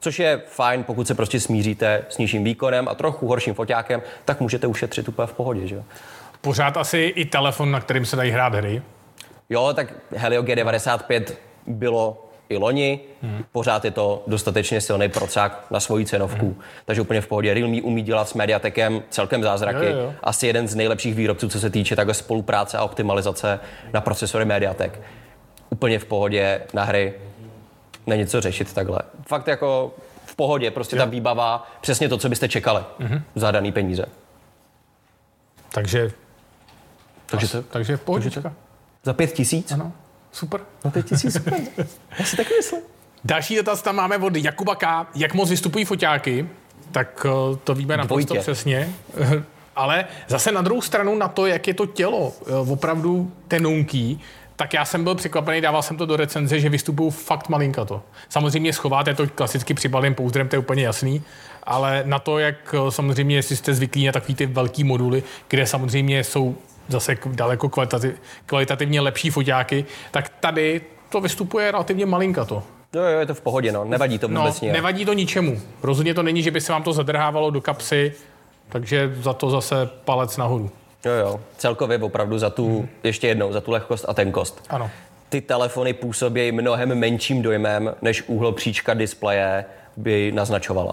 Což 0.00 0.18
je 0.18 0.42
fajn, 0.46 0.84
pokud 0.84 1.06
se 1.06 1.14
prostě 1.14 1.40
smíříte 1.40 2.04
s 2.08 2.18
nižším 2.18 2.44
výkonem 2.44 2.88
a 2.88 2.94
trochu 2.94 3.26
horším 3.26 3.54
foťákem, 3.54 4.02
tak 4.24 4.40
můžete 4.40 4.66
ušetřit 4.66 5.08
úplně 5.08 5.26
v 5.26 5.32
pohodě, 5.32 5.66
že? 5.66 5.82
Pořád 6.40 6.76
asi 6.76 6.98
i 6.98 7.24
telefon, 7.24 7.70
na 7.70 7.80
kterým 7.80 8.04
se 8.04 8.16
dají 8.16 8.30
hrát 8.30 8.54
hry. 8.54 8.82
Jo, 9.50 9.72
tak 9.74 9.94
Helio 10.16 10.42
G95 10.42 11.22
bylo 11.66 12.28
i 12.48 12.56
loni, 12.56 13.00
hmm. 13.22 13.44
pořád 13.52 13.84
je 13.84 13.90
to 13.90 14.22
dostatečně 14.26 14.80
silný 14.80 15.08
procák 15.08 15.66
na 15.70 15.80
svoji 15.80 16.06
cenovku, 16.06 16.46
hmm. 16.46 16.60
takže 16.84 17.02
úplně 17.02 17.20
v 17.20 17.26
pohodě. 17.26 17.54
Realme 17.54 17.82
umí 17.82 18.02
dělat 18.02 18.28
s 18.28 18.34
Mediatekem 18.34 19.02
celkem 19.10 19.42
zázraky. 19.42 19.86
Jo, 19.86 19.92
jo, 19.92 19.98
jo. 19.98 20.14
Asi 20.22 20.46
jeden 20.46 20.68
z 20.68 20.74
nejlepších 20.74 21.14
výrobců, 21.14 21.48
co 21.48 21.60
se 21.60 21.70
týče 21.70 21.96
takhle 21.96 22.14
spolupráce 22.14 22.78
a 22.78 22.84
optimalizace 22.84 23.60
na 23.92 24.00
procesory 24.00 24.44
Mediatek. 24.44 25.00
Úplně 25.70 25.98
v 25.98 26.04
pohodě 26.04 26.62
na 26.74 26.84
hry, 26.84 27.14
není 28.06 28.26
co 28.26 28.40
řešit 28.40 28.72
takhle. 28.72 28.98
Fakt 29.26 29.46
jako 29.46 29.94
v 30.26 30.36
pohodě, 30.36 30.70
prostě 30.70 30.96
ta 30.96 31.04
výbava, 31.04 31.70
přesně 31.80 32.08
to, 32.08 32.18
co 32.18 32.28
byste 32.28 32.48
čekali 32.48 32.82
Mhm. 32.98 33.22
za 33.34 33.50
daný 33.50 33.72
peníze. 33.72 34.04
Takže, 35.72 36.12
Takže 37.26 37.48
to 37.48 37.62
takže 37.62 37.96
pohodička. 37.96 38.52
za 39.04 39.12
pět 39.12 39.32
tisíc? 39.32 39.72
Ano, 39.72 39.92
super. 40.32 40.60
Za 40.84 40.90
pět 40.90 41.06
tisíc, 41.06 41.32
super. 41.32 41.54
Já 42.18 42.24
si 42.24 42.36
taky 42.36 42.50
myslím. 42.56 42.80
Další 43.24 43.56
dotaz 43.56 43.82
tam 43.82 43.96
máme 43.96 44.18
od 44.18 44.36
Jakuba 44.36 44.74
K. 44.76 45.06
Jak 45.14 45.34
moc 45.34 45.50
vystupují 45.50 45.84
foťáky? 45.84 46.48
Tak 46.92 47.26
eh, 47.28 47.56
to 47.64 47.74
víme 47.74 47.96
naprosto 47.96 48.34
přesně. 48.34 48.88
Ale 49.76 50.04
zase 50.28 50.52
na 50.52 50.62
druhou 50.62 50.82
stranu 50.82 51.14
na 51.14 51.28
to, 51.28 51.46
jak 51.46 51.68
je 51.68 51.74
to 51.74 51.86
tělo 51.86 52.32
eh, 52.46 52.54
opravdu 52.72 53.32
tenonký, 53.48 54.20
tak 54.58 54.74
já 54.74 54.84
jsem 54.84 55.04
byl 55.04 55.14
překvapený, 55.14 55.60
dával 55.60 55.82
jsem 55.82 55.96
to 55.96 56.06
do 56.06 56.16
recenze, 56.16 56.60
že 56.60 56.68
vystupují 56.68 57.10
fakt 57.10 57.48
malinkato. 57.48 58.02
Samozřejmě 58.28 58.72
schováte 58.72 59.14
to 59.14 59.26
klasicky 59.26 59.74
přibalým 59.74 60.14
pouzdrem, 60.14 60.48
to 60.48 60.56
je 60.56 60.60
úplně 60.60 60.82
jasný, 60.82 61.22
ale 61.62 62.02
na 62.06 62.18
to, 62.18 62.38
jak 62.38 62.74
eh, 62.74 62.90
samozřejmě, 62.90 63.36
jestli 63.36 63.56
jste 63.56 63.74
zvyklí 63.74 64.06
na 64.06 64.12
takový 64.12 64.34
ty 64.34 64.46
velký 64.46 64.84
moduly, 64.84 65.22
kde 65.48 65.66
samozřejmě 65.66 66.24
jsou 66.24 66.56
zase 66.88 67.16
daleko 67.26 67.68
kvalitativ, 67.68 68.14
kvalitativně 68.46 69.00
lepší 69.00 69.30
foťáky, 69.30 69.84
tak 70.10 70.28
tady 70.40 70.80
to 71.08 71.20
vystupuje 71.20 71.70
relativně 71.70 72.06
malinkato. 72.06 72.62
Jo, 72.94 73.02
jo, 73.02 73.18
je 73.20 73.26
to 73.26 73.34
v 73.34 73.40
pohodě, 73.40 73.72
no. 73.72 73.84
Nevadí 73.84 74.18
to 74.18 74.28
No, 74.28 74.40
vůbec 74.40 74.60
nějak. 74.60 74.76
nevadí 74.76 75.04
to 75.04 75.12
ničemu. 75.12 75.60
Rozhodně 75.82 76.14
to 76.14 76.22
není, 76.22 76.42
že 76.42 76.50
by 76.50 76.60
se 76.60 76.72
vám 76.72 76.82
to 76.82 76.92
zadrhávalo 76.92 77.50
do 77.50 77.60
kapsy, 77.60 78.12
takže 78.68 79.14
za 79.20 79.32
to 79.32 79.50
zase 79.50 79.74
palec 80.04 80.36
nahoru. 80.36 80.70
Jo, 81.04 81.12
jo. 81.12 81.40
Celkově 81.56 81.98
opravdu 81.98 82.38
za 82.38 82.50
tu, 82.50 82.88
ještě 83.02 83.28
jednou, 83.28 83.52
za 83.52 83.60
tu 83.60 83.70
lehkost 83.70 84.04
a 84.08 84.14
tenkost. 84.14 84.64
Ano. 84.70 84.90
Ty 85.28 85.40
telefony 85.40 85.92
působí 85.92 86.52
mnohem 86.52 86.94
menším 86.94 87.42
dojmem, 87.42 87.94
než 88.02 88.22
úhel 88.26 88.52
příčka 88.52 88.94
displeje 88.94 89.64
by 89.96 90.32
naznačovala. 90.34 90.92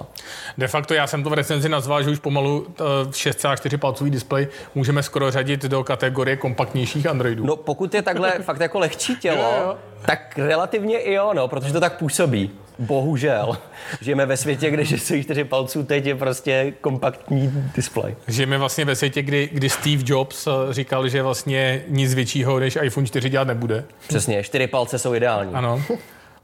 De 0.58 0.68
facto 0.68 0.94
já 0.94 1.08
jsem 1.08 1.24
to 1.24 1.30
v 1.30 1.34
recenzi 1.34 1.70
nazval, 1.70 2.04
že 2.04 2.10
už 2.10 2.20
pomalu 2.20 2.68
eh, 2.80 2.84
6,4 3.10 3.78
palcový 3.78 4.12
displej 4.12 4.48
můžeme 4.76 5.04
skoro 5.04 5.32
řadit 5.32 5.62
do 5.66 5.84
kategorie 5.84 6.38
kompaktnějších 6.38 7.08
Androidů. 7.08 7.46
No 7.46 7.56
pokud 7.56 7.94
je 7.94 8.02
takhle 8.02 8.32
fakt 8.42 8.60
jako 8.62 8.80
lehčí 8.80 9.16
tělo, 9.16 9.42
Jo, 9.42 9.64
jo. 9.64 9.78
tak 10.06 10.38
relativně 10.38 11.00
i 11.00 11.14
jo, 11.14 11.32
no, 11.34 11.48
protože 11.48 11.74
to 11.74 11.80
tak 11.80 11.98
působí. 11.98 12.52
Bohužel. 12.80 13.58
Žijeme 14.02 14.26
ve 14.26 14.38
světě, 14.38 14.70
kde 14.70 14.86
64 14.86 15.44
palců 15.44 15.84
teď 15.84 16.06
je 16.06 16.16
prostě 16.16 16.74
kompaktní 16.82 17.72
displej. 17.76 18.16
Žijeme 18.28 18.58
vlastně 18.58 18.86
ve 18.86 18.96
světě, 18.96 19.22
kdy, 19.22 19.50
kdy 19.52 19.70
Steve 19.70 20.04
Jobs 20.06 20.48
eh, 20.48 20.52
říkal, 20.74 21.10
že 21.10 21.24
vlastně 21.24 21.84
nic 21.88 22.14
většího 22.14 22.60
než 22.60 22.78
iPhone 22.82 23.08
4 23.08 23.30
dělat 23.30 23.48
nebude. 23.48 23.84
Přesně, 24.08 24.44
čtyři 24.44 24.68
palce 24.68 25.00
jsou 25.00 25.14
ideální. 25.16 25.54
Ano. 25.54 25.82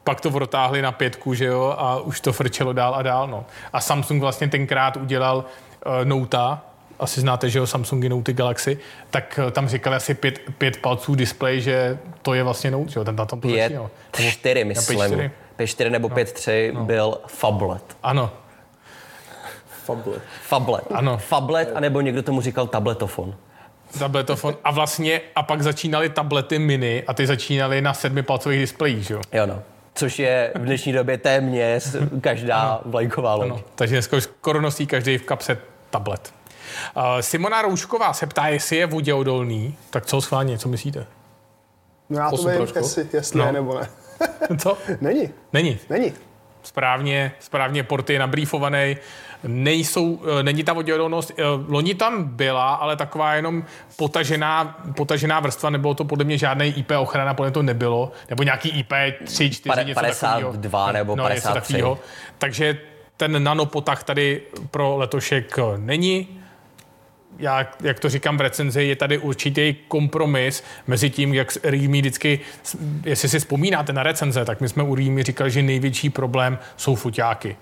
Pak 0.03 0.21
to 0.21 0.31
protáhli 0.31 0.81
na 0.81 0.91
pětku, 0.91 1.33
že 1.33 1.45
jo, 1.45 1.75
a 1.77 1.99
už 1.99 2.21
to 2.21 2.33
frčelo 2.33 2.73
dál 2.73 2.95
a 2.95 3.01
dál, 3.01 3.27
no. 3.27 3.45
A 3.73 3.81
Samsung 3.81 4.21
vlastně 4.21 4.47
tenkrát 4.47 4.97
udělal 4.97 5.45
uh, 5.85 6.05
Nota, 6.05 6.61
asi 6.99 7.21
znáte, 7.21 7.49
že 7.49 7.59
jo, 7.59 7.67
Samsungy 7.67 8.09
Note 8.09 8.33
Galaxy, 8.33 8.77
tak 9.09 9.39
uh, 9.43 9.51
tam 9.51 9.67
říkali 9.67 9.95
asi 9.95 10.13
pět, 10.13 10.39
pět 10.57 10.77
palců 10.77 11.15
displej, 11.15 11.61
že 11.61 11.97
to 12.21 12.33
je 12.33 12.43
vlastně 12.43 12.71
Note, 12.71 12.91
že 12.91 12.99
jo, 12.99 13.03
ten 13.03 13.15
na 13.15 13.25
tom 13.25 13.41
to 13.41 13.47
Pět, 13.47 13.63
začínal. 13.63 13.89
Čtyři, 14.31 14.63
myslím. 14.63 14.97
pět 14.97 15.07
čtyři. 15.07 15.31
Pět 15.55 15.67
čtyři 15.67 15.89
nebo 15.89 16.09
pět 16.09 16.31
tři 16.31 16.73
byl 16.75 17.17
Fablet. 17.27 17.97
Ano, 18.03 18.31
Fablet. 19.85 20.21
Fablet. 20.43 20.83
Ano. 20.91 21.17
Fablet, 21.17 21.71
anebo 21.75 22.01
někdo 22.01 22.23
tomu 22.23 22.41
říkal 22.41 22.67
tabletofon. 22.67 23.35
tabletofon. 23.99 24.55
A 24.63 24.71
vlastně, 24.71 25.21
a 25.35 25.43
pak 25.43 25.61
začínaly 25.61 26.09
tablety 26.09 26.59
mini 26.59 27.03
a 27.07 27.13
ty 27.13 27.27
začínaly 27.27 27.81
na 27.81 27.93
sedmipalcových 27.93 28.59
displejích, 28.59 29.03
že 29.07 29.13
jo. 29.13 29.21
Jo 29.33 29.45
no. 29.45 29.61
Což 29.93 30.19
je 30.19 30.51
v 30.55 30.59
dnešní 30.65 30.93
době 30.93 31.17
téměř 31.17 31.95
každá 32.21 32.81
vlajková 32.85 33.35
loď. 33.35 33.47
No, 33.49 33.61
takže 33.75 33.95
dneska 33.95 34.17
už 34.17 34.23
skoro 34.23 34.61
nosí 34.61 34.87
každý 34.87 35.17
v 35.17 35.23
kapse 35.23 35.57
tablet. 35.89 36.33
Uh, 36.97 37.03
Simona 37.21 37.61
Roušková 37.61 38.13
se 38.13 38.27
ptá, 38.27 38.47
jestli 38.47 38.75
je 38.75 38.85
voděodolný. 38.85 39.77
Tak 39.89 40.05
co 40.05 40.21
schválně, 40.21 40.57
co 40.57 40.69
myslíte? 40.69 41.05
No 42.09 42.19
já 42.19 42.29
to 42.29 42.37
vím, 42.37 42.67
jestli, 42.75 43.07
jestli 43.13 43.39
No. 43.39 43.45
je 43.45 43.51
nebo 43.51 43.79
ne. 43.79 43.89
Co? 44.57 44.77
Není, 45.01 45.29
Není. 45.53 45.77
není. 45.89 46.13
Správně, 46.63 47.31
správně 47.39 47.83
porty 47.83 48.13
je 48.13 48.19
nabrýfovaný. 48.19 48.97
Nejsou, 49.43 50.21
eh, 50.39 50.43
není 50.43 50.63
ta 50.63 50.73
voděodolnost, 50.73 51.31
eh, 51.37 51.43
loni 51.67 51.93
tam 51.95 52.23
byla, 52.23 52.73
ale 52.73 52.95
taková 52.95 53.33
jenom 53.33 53.63
potažená, 53.97 54.79
potažená 54.97 55.39
vrstva, 55.39 55.69
nebylo 55.69 55.93
to 55.93 56.05
podle 56.05 56.25
mě 56.25 56.37
žádný 56.37 56.67
IP 56.67 56.91
ochrana, 56.99 57.33
podle 57.33 57.49
mě 57.49 57.53
to 57.53 57.63
nebylo, 57.63 58.11
nebo 58.29 58.43
nějaký 58.43 58.69
IP 58.69 58.93
3, 59.25 59.49
4, 59.49 59.69
Pade- 59.69 59.85
něco 59.85 59.99
52 60.01 60.51
takového. 60.85 60.93
nebo 60.93 61.15
no, 61.15 61.23
něco 61.23 61.33
53. 61.47 61.73
takového. 61.73 61.99
Takže 62.37 62.77
ten 63.17 63.43
nanopotah 63.43 64.03
tady 64.03 64.41
pro 64.71 64.97
letošek 64.97 65.55
eh, 65.59 65.77
není. 65.77 66.40
Já, 67.41 67.67
jak 67.81 67.99
to 67.99 68.09
říkám 68.09 68.37
v 68.37 68.41
recenzi, 68.41 68.83
je 68.83 68.95
tady 68.95 69.17
určitý 69.17 69.75
kompromis 69.87 70.63
mezi 70.87 71.09
tím, 71.09 71.33
jak 71.33 71.47
Realme 71.63 71.97
vždycky, 71.97 72.39
jestli 73.03 73.29
si 73.29 73.39
vzpomínáte 73.39 73.93
na 73.93 74.03
recenze, 74.03 74.45
tak 74.45 74.61
my 74.61 74.69
jsme 74.69 74.83
u 74.83 74.95
Realme 74.95 75.23
říkali, 75.23 75.51
že 75.51 75.61
největší 75.61 76.09
problém 76.09 76.59
jsou 76.77 76.95
foťáky. 76.95 77.57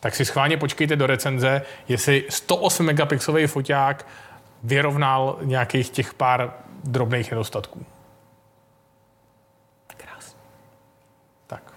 Tak 0.00 0.14
si 0.14 0.24
schválně 0.24 0.56
počkejte 0.56 0.96
do 0.96 1.06
recenze, 1.06 1.62
jestli 1.88 2.24
108 2.28 2.86
megapixelový 2.86 3.46
foťák 3.46 4.06
vyrovnal 4.62 5.38
nějakých 5.42 5.90
těch 5.90 6.14
pár 6.14 6.52
drobných 6.84 7.30
nedostatků. 7.30 7.86
Krásný. 9.96 10.40
Tak. 11.46 11.72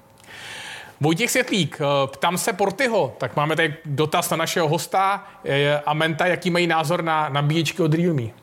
Vojtěch 1.02 1.32
Světlík, 1.32 1.78
eh, 1.82 2.08
ptám 2.08 2.38
se 2.38 2.54
Portyho, 2.54 3.16
tak 3.18 3.36
máme 3.36 3.56
tady 3.56 3.76
dotaz 3.86 4.30
na 4.30 4.38
našeho 4.38 4.68
hosta 4.68 5.28
eh, 5.46 5.82
a 5.86 5.94
Menta, 5.94 6.26
jaký 6.26 6.50
mají 6.50 6.68
názor 6.68 7.04
na 7.04 7.30
nabíječky 7.30 7.82
od 7.82 7.94
Realme. 7.94 8.41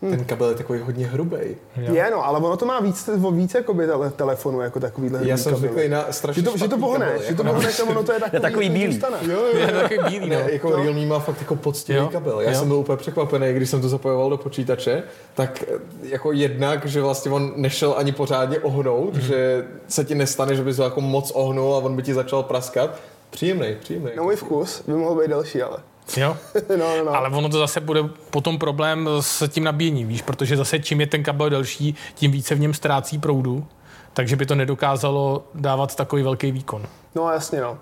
Ten 0.00 0.24
kabel 0.24 0.48
je 0.48 0.54
takový 0.54 0.78
hodně 0.80 1.06
hrubý. 1.06 1.36
Jo. 1.76 1.94
Je, 1.94 2.10
no, 2.10 2.26
ale 2.26 2.38
ono 2.38 2.56
to 2.56 2.66
má 2.66 2.80
víc, 2.80 3.10
víc 3.32 3.54
jakoby, 3.54 3.86
tele, 3.86 4.10
telefonů, 4.10 4.60
jako 4.60 4.80
takovýhle 4.80 5.20
Já 5.22 5.36
jsem 5.36 5.56
zvyklý 5.56 5.88
na 5.88 6.12
strašně 6.12 6.42
Že 6.42 6.48
to, 6.50 6.56
že 6.58 6.68
to 6.68 6.78
pohne, 6.78 7.06
kabel, 7.06 7.22
že 7.22 7.26
jako 7.26 7.36
to 7.36 7.42
na- 7.42 7.52
pohne, 7.52 7.72
to 7.72 7.84
ono 7.86 8.02
to 8.02 8.12
je 8.12 8.20
takový, 8.20 8.42
takový 8.42 8.70
bílý. 8.70 9.00
Jo, 9.22 9.30
jo, 9.32 9.46
Je 9.54 9.60
jo. 9.60 9.66
to 9.66 9.72
takový 9.88 9.98
bílý, 10.08 10.30
no. 10.30 10.36
Ne, 10.38 10.52
jako 10.52 10.70
no. 10.70 10.76
Realme 10.76 11.06
má 11.06 11.18
fakt 11.18 11.40
jako 11.40 11.56
poctivý 11.56 11.98
Jo. 11.98 12.08
kabel. 12.12 12.40
Já 12.40 12.50
Jo. 12.52 12.58
jsem 12.58 12.68
byl 12.68 12.76
úplně 12.76 12.96
překvapený, 12.96 13.52
když 13.52 13.70
jsem 13.70 13.80
to 13.80 13.88
zapojoval 13.88 14.30
do 14.30 14.36
počítače, 14.36 15.02
tak 15.34 15.64
eh, 15.68 15.78
jako 16.02 16.32
jednak, 16.32 16.86
že 16.86 17.00
vlastně 17.02 17.30
on 17.30 17.52
nešel 17.56 17.94
ani 17.98 18.12
pořádně 18.12 18.58
ohnout, 18.58 19.14
mm-hmm. 19.14 19.20
že 19.20 19.64
se 19.88 20.04
ti 20.04 20.14
nestane, 20.14 20.54
že 20.56 20.62
bys 20.64 20.78
ho 20.78 20.84
jako 20.84 21.00
moc 21.00 21.30
ohnul 21.34 21.74
a 21.74 21.78
on 21.78 21.96
by 21.96 22.02
ti 22.02 22.14
začal 22.14 22.42
praskat. 22.42 22.94
Příjemný, 23.30 23.76
příjemný. 23.80 24.10
Na 24.16 24.22
můj 24.22 24.36
vkus 24.36 24.82
by 24.86 24.92
mohl 24.92 25.20
být 25.20 25.28
delší, 25.28 25.62
ale. 25.62 25.78
Jo? 26.16 26.36
no, 26.68 26.76
no, 26.76 27.04
no. 27.04 27.14
Ale 27.14 27.28
ono 27.28 27.48
to 27.48 27.58
zase 27.58 27.80
bude 27.80 28.02
potom 28.30 28.58
problém 28.58 29.08
s 29.20 29.48
tím 29.48 29.64
nabíjením, 29.64 30.08
víš, 30.08 30.22
protože 30.22 30.56
zase 30.56 30.78
čím 30.78 31.00
je 31.00 31.06
ten 31.06 31.22
kabel 31.22 31.50
delší, 31.50 31.94
tím 32.14 32.32
více 32.32 32.54
v 32.54 32.60
něm 32.60 32.74
ztrácí 32.74 33.18
proudu, 33.18 33.66
takže 34.14 34.36
by 34.36 34.46
to 34.46 34.54
nedokázalo 34.54 35.44
dávat 35.54 35.96
takový 35.96 36.22
velký 36.22 36.52
výkon. 36.52 36.82
no 37.14 37.30
jasně, 37.30 37.60
no. 37.60 37.78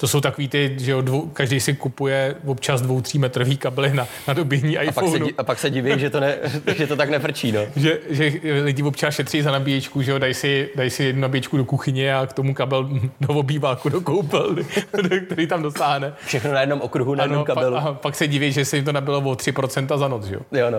To 0.00 0.08
jsou 0.08 0.20
takový 0.20 0.48
ty, 0.48 0.76
že 0.80 0.90
jo, 0.92 1.00
dvou, 1.00 1.26
každý 1.26 1.60
si 1.60 1.74
kupuje 1.74 2.34
občas 2.46 2.80
dvou, 2.80 3.00
tří 3.00 3.18
metrový 3.18 3.56
kabely 3.56 3.94
na, 3.94 4.06
na 4.28 4.34
dobíjení 4.34 4.78
A 4.78 4.92
pak, 4.92 5.08
se, 5.08 5.18
a 5.38 5.42
pak 5.42 5.58
se 5.58 5.70
diví, 5.70 5.92
že 5.96 6.10
to, 6.10 6.20
ne, 6.20 6.36
že 6.76 6.86
to 6.86 6.96
tak 6.96 7.10
nefrčí, 7.10 7.52
no. 7.52 7.60
Že, 7.76 7.98
že 8.10 8.32
lidi 8.64 8.82
občas 8.82 9.14
šetří 9.14 9.42
za 9.42 9.50
nabíječku, 9.50 10.02
že 10.02 10.10
jo, 10.10 10.18
dají 10.18 10.34
si, 10.34 10.68
dají 10.76 10.90
si 10.90 11.04
jednu 11.04 11.22
nabíječku 11.22 11.56
do 11.56 11.64
kuchyně 11.64 12.14
a 12.14 12.26
k 12.26 12.32
tomu 12.32 12.54
kabel 12.54 12.88
do 13.20 13.34
obýváku, 13.34 13.88
do 13.88 14.00
koupelny, 14.00 14.64
který 15.26 15.46
tam 15.46 15.62
dosáhne. 15.62 16.12
Všechno 16.26 16.52
na 16.52 16.60
jednom 16.60 16.80
okruhu, 16.80 17.14
na 17.14 17.24
jednom 17.24 17.38
Ano, 17.38 17.44
kabelu. 17.44 17.74
pak, 17.76 17.84
a 17.86 17.92
pak 17.92 18.14
se 18.14 18.26
diví, 18.26 18.52
že 18.52 18.64
se 18.64 18.76
jim 18.76 18.84
to 18.84 18.92
nabilo 18.92 19.18
o 19.18 19.34
3% 19.34 19.98
za 19.98 20.08
noc, 20.08 20.24
že 20.24 20.34
jo. 20.34 20.40
Jo, 20.52 20.70
no. 20.70 20.78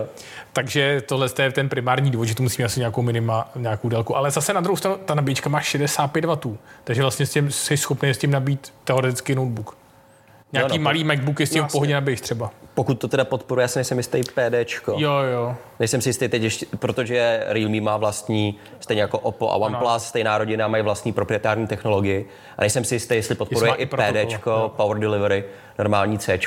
Takže 0.52 1.02
tohle 1.06 1.28
je 1.42 1.52
ten 1.52 1.68
primární 1.68 2.10
důvod, 2.10 2.24
že 2.24 2.34
tu 2.34 2.42
musíme 2.42 2.66
asi 2.66 2.80
nějakou 2.80 3.02
minima, 3.02 3.50
nějakou 3.56 3.88
délku. 3.88 4.16
Ale 4.16 4.30
zase 4.30 4.54
na 4.54 4.60
druhou 4.60 4.76
stranu 4.76 4.96
ta 5.04 5.14
nabíječka 5.14 5.48
má 5.50 5.60
65 5.60 6.24
W, 6.24 6.56
takže 6.84 7.02
vlastně 7.02 7.26
s 7.26 7.30
tím 7.30 7.50
jsi 7.50 7.76
schopný 7.76 8.10
s 8.10 8.18
tím 8.18 8.30
nabít 8.30 8.72
teoreticky 8.84 9.09
notebook. 9.34 9.76
Nějaký 10.52 10.78
no, 10.78 10.84
malý 10.84 11.04
MacBook 11.04 11.40
je 11.40 11.46
s 11.46 11.50
tím 11.50 11.64
v 11.64 11.72
pohodě 11.72 11.94
nabiješ 11.94 12.20
třeba. 12.20 12.50
Pokud 12.74 12.94
to 12.94 13.08
teda 13.08 13.24
podporuje, 13.24 13.62
já 13.64 13.68
si 13.68 13.78
nejsem 13.78 13.98
jistý 13.98 14.22
PDčko. 14.22 14.94
Jo, 14.98 15.12
jo. 15.32 15.56
Nejsem 15.78 16.00
si 16.00 16.08
jistý 16.08 16.28
teď 16.28 16.42
ještě, 16.42 16.66
protože 16.78 17.44
Realme 17.46 17.80
má 17.80 17.96
vlastní, 17.96 18.58
stejně 18.80 19.02
jako 19.02 19.18
Oppo 19.18 19.50
a 19.50 19.56
OnePlus, 19.56 20.04
stejná 20.04 20.38
rodina 20.38 20.68
mají 20.68 20.82
vlastní 20.82 21.12
proprietární 21.12 21.66
technologii. 21.66 22.28
A 22.58 22.60
nejsem 22.60 22.84
si 22.84 22.94
jistý, 22.94 23.14
jestli 23.14 23.34
podporuje 23.34 23.70
má 23.70 23.74
i 23.74 23.86
PDčko, 23.86 24.50
jo. 24.50 24.72
Power 24.76 24.98
Delivery, 24.98 25.44
normální 25.78 26.18
C. 26.18 26.38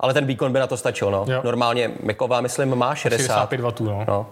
Ale 0.00 0.14
ten 0.14 0.26
výkon 0.26 0.52
by 0.52 0.58
na 0.58 0.66
to 0.66 0.76
stačil, 0.76 1.10
no. 1.10 1.24
Jo. 1.28 1.40
Normálně 1.44 1.90
Macová, 2.02 2.40
myslím, 2.40 2.74
má 2.74 2.94
60. 2.94 3.26
65 3.26 3.60
W, 3.60 3.72
no. 3.80 4.04
No. 4.08 4.26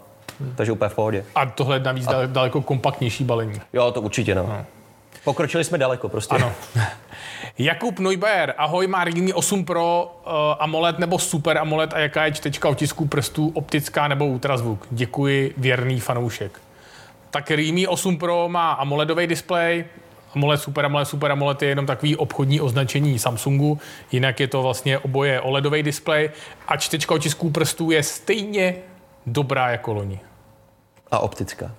Takže 0.56 0.72
úplně 0.72 0.88
v 0.88 0.94
pohodě. 0.94 1.24
A 1.34 1.46
tohle 1.46 1.76
je 1.76 1.80
navíc 1.80 2.06
a... 2.06 2.26
daleko 2.26 2.62
kompaktnější 2.62 3.24
balení. 3.24 3.60
Jo, 3.72 3.90
to 3.90 4.00
určitě, 4.00 4.34
no. 4.34 4.42
no. 4.42 4.64
Pokročili 5.25 5.64
jsme 5.64 5.79
daleko 5.79 6.09
prostě. 6.09 6.35
Ano. 6.35 6.53
Jakub 7.59 7.99
Neubayer, 7.99 8.55
ahoj, 8.59 8.87
má 8.87 9.05
Realme 9.05 9.35
8 9.35 9.64
Pro 9.64 10.16
uh, 10.27 10.33
AMOLED 10.59 10.99
nebo 10.99 11.18
Super 11.18 11.59
AMOLED 11.59 11.95
a 11.95 11.99
jaká 11.99 12.25
je 12.25 12.33
čtečka 12.33 12.68
otisků 12.68 13.07
prstů, 13.07 13.53
optická 13.55 14.09
nebo 14.09 14.27
ultrazvuk? 14.27 14.87
Děkuji, 14.91 15.55
věrný 15.57 16.01
fanoušek. 16.01 16.61
Tak 17.31 17.51
Realme 17.51 17.89
8 17.89 18.18
Pro 18.18 18.49
má 18.49 18.73
AMOLEDový 18.73 19.27
displej, 19.27 19.85
AMOLED, 20.35 20.61
Super 20.61 20.85
AMOLED, 20.85 21.09
Super 21.09 21.33
AMOLED 21.33 21.62
je 21.62 21.68
jenom 21.68 21.87
takový 21.87 22.16
obchodní 22.16 22.61
označení 22.61 23.18
Samsungu, 23.18 23.81
jinak 24.12 24.41
je 24.41 24.49
to 24.49 24.62
vlastně 24.62 24.99
oboje 24.99 25.41
OLEDový 25.41 25.83
displej 25.83 26.31
a 26.68 26.77
čtečka 26.77 27.14
otisků 27.14 27.51
prstů 27.51 27.91
je 27.91 28.03
stejně 28.03 28.75
dobrá 29.27 29.70
jako 29.70 29.93
loni. 29.93 30.20
A 31.11 31.18
optická. 31.18 31.70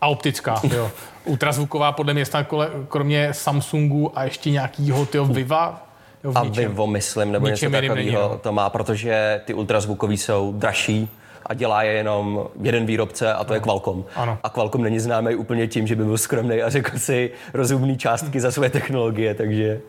A 0.00 0.08
optická, 0.08 0.60
jo. 0.74 0.90
Ultrazvuková 1.30 1.92
podle 1.92 2.14
mě 2.14 2.24
snad 2.24 2.46
kromě 2.88 3.34
Samsungu 3.34 4.18
a 4.18 4.24
ještě 4.24 4.50
nějakýho 4.50 5.06
tyho 5.06 5.26
Viva. 5.26 5.86
Jo, 6.24 6.32
A 6.34 6.44
ničem. 6.44 6.68
Vivo, 6.68 6.86
myslím, 6.86 7.32
nebo 7.32 7.46
něco 7.46 7.70
takového 7.70 8.28
no. 8.28 8.38
to 8.38 8.52
má, 8.52 8.70
protože 8.70 9.40
ty 9.44 9.54
ultrazvukový 9.54 10.16
jsou 10.16 10.52
dražší 10.52 11.08
a 11.46 11.54
dělá 11.54 11.82
je 11.82 11.92
jenom 11.92 12.46
jeden 12.62 12.86
výrobce 12.86 13.34
a 13.34 13.44
to 13.44 13.54
je 13.54 13.60
Qualcomm. 13.60 14.04
Ano. 14.14 14.38
A 14.42 14.48
Qualcomm 14.48 14.82
není 14.82 15.00
známý 15.00 15.34
úplně 15.34 15.66
tím, 15.66 15.86
že 15.86 15.96
by 15.96 16.04
byl 16.04 16.18
skromný 16.18 16.62
a 16.62 16.70
řekl 16.70 16.98
si 16.98 17.30
rozumný 17.54 17.98
částky 17.98 18.40
za 18.40 18.50
své 18.50 18.70
technologie, 18.70 19.34
takže, 19.34 19.80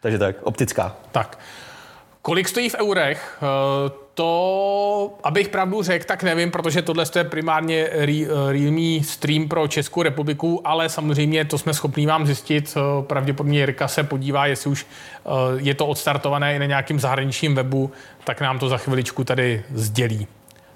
takže 0.00 0.18
tak, 0.18 0.36
optická. 0.42 0.96
Tak. 1.12 1.38
Kolik 2.26 2.48
stojí 2.48 2.68
v 2.68 2.74
eurech? 2.74 3.38
Eh, 3.42 3.90
To, 4.14 5.14
abych 5.22 5.48
pravdu 5.48 5.82
řekl, 5.82 6.04
tak 6.04 6.22
nevím, 6.22 6.50
protože 6.50 6.82
tohle 6.82 7.04
je 7.16 7.24
primárně 7.24 7.88
eh, 7.90 8.06
Realme 8.52 9.04
stream 9.04 9.48
pro 9.48 9.68
Českou 9.68 10.02
republiku, 10.02 10.60
ale 10.64 10.88
samozřejmě 10.88 11.44
to 11.44 11.58
jsme 11.58 11.74
schopni 11.74 12.06
vám 12.06 12.26
zjistit. 12.26 12.74
Eh, 12.76 13.02
Pravděpodobně 13.02 13.58
Jirka 13.58 13.88
se 13.88 14.02
podívá, 14.02 14.46
jestli 14.46 14.70
už 14.70 14.86
je 15.56 15.74
to 15.74 15.86
odstartované 15.86 16.56
i 16.56 16.58
na 16.58 16.66
nějakým 16.66 17.00
zahraničním 17.00 17.54
webu, 17.54 17.90
tak 18.24 18.40
nám 18.40 18.58
to 18.58 18.68
za 18.68 18.76
chviličku 18.76 19.24
tady 19.24 19.64
sdělí. 19.74 20.26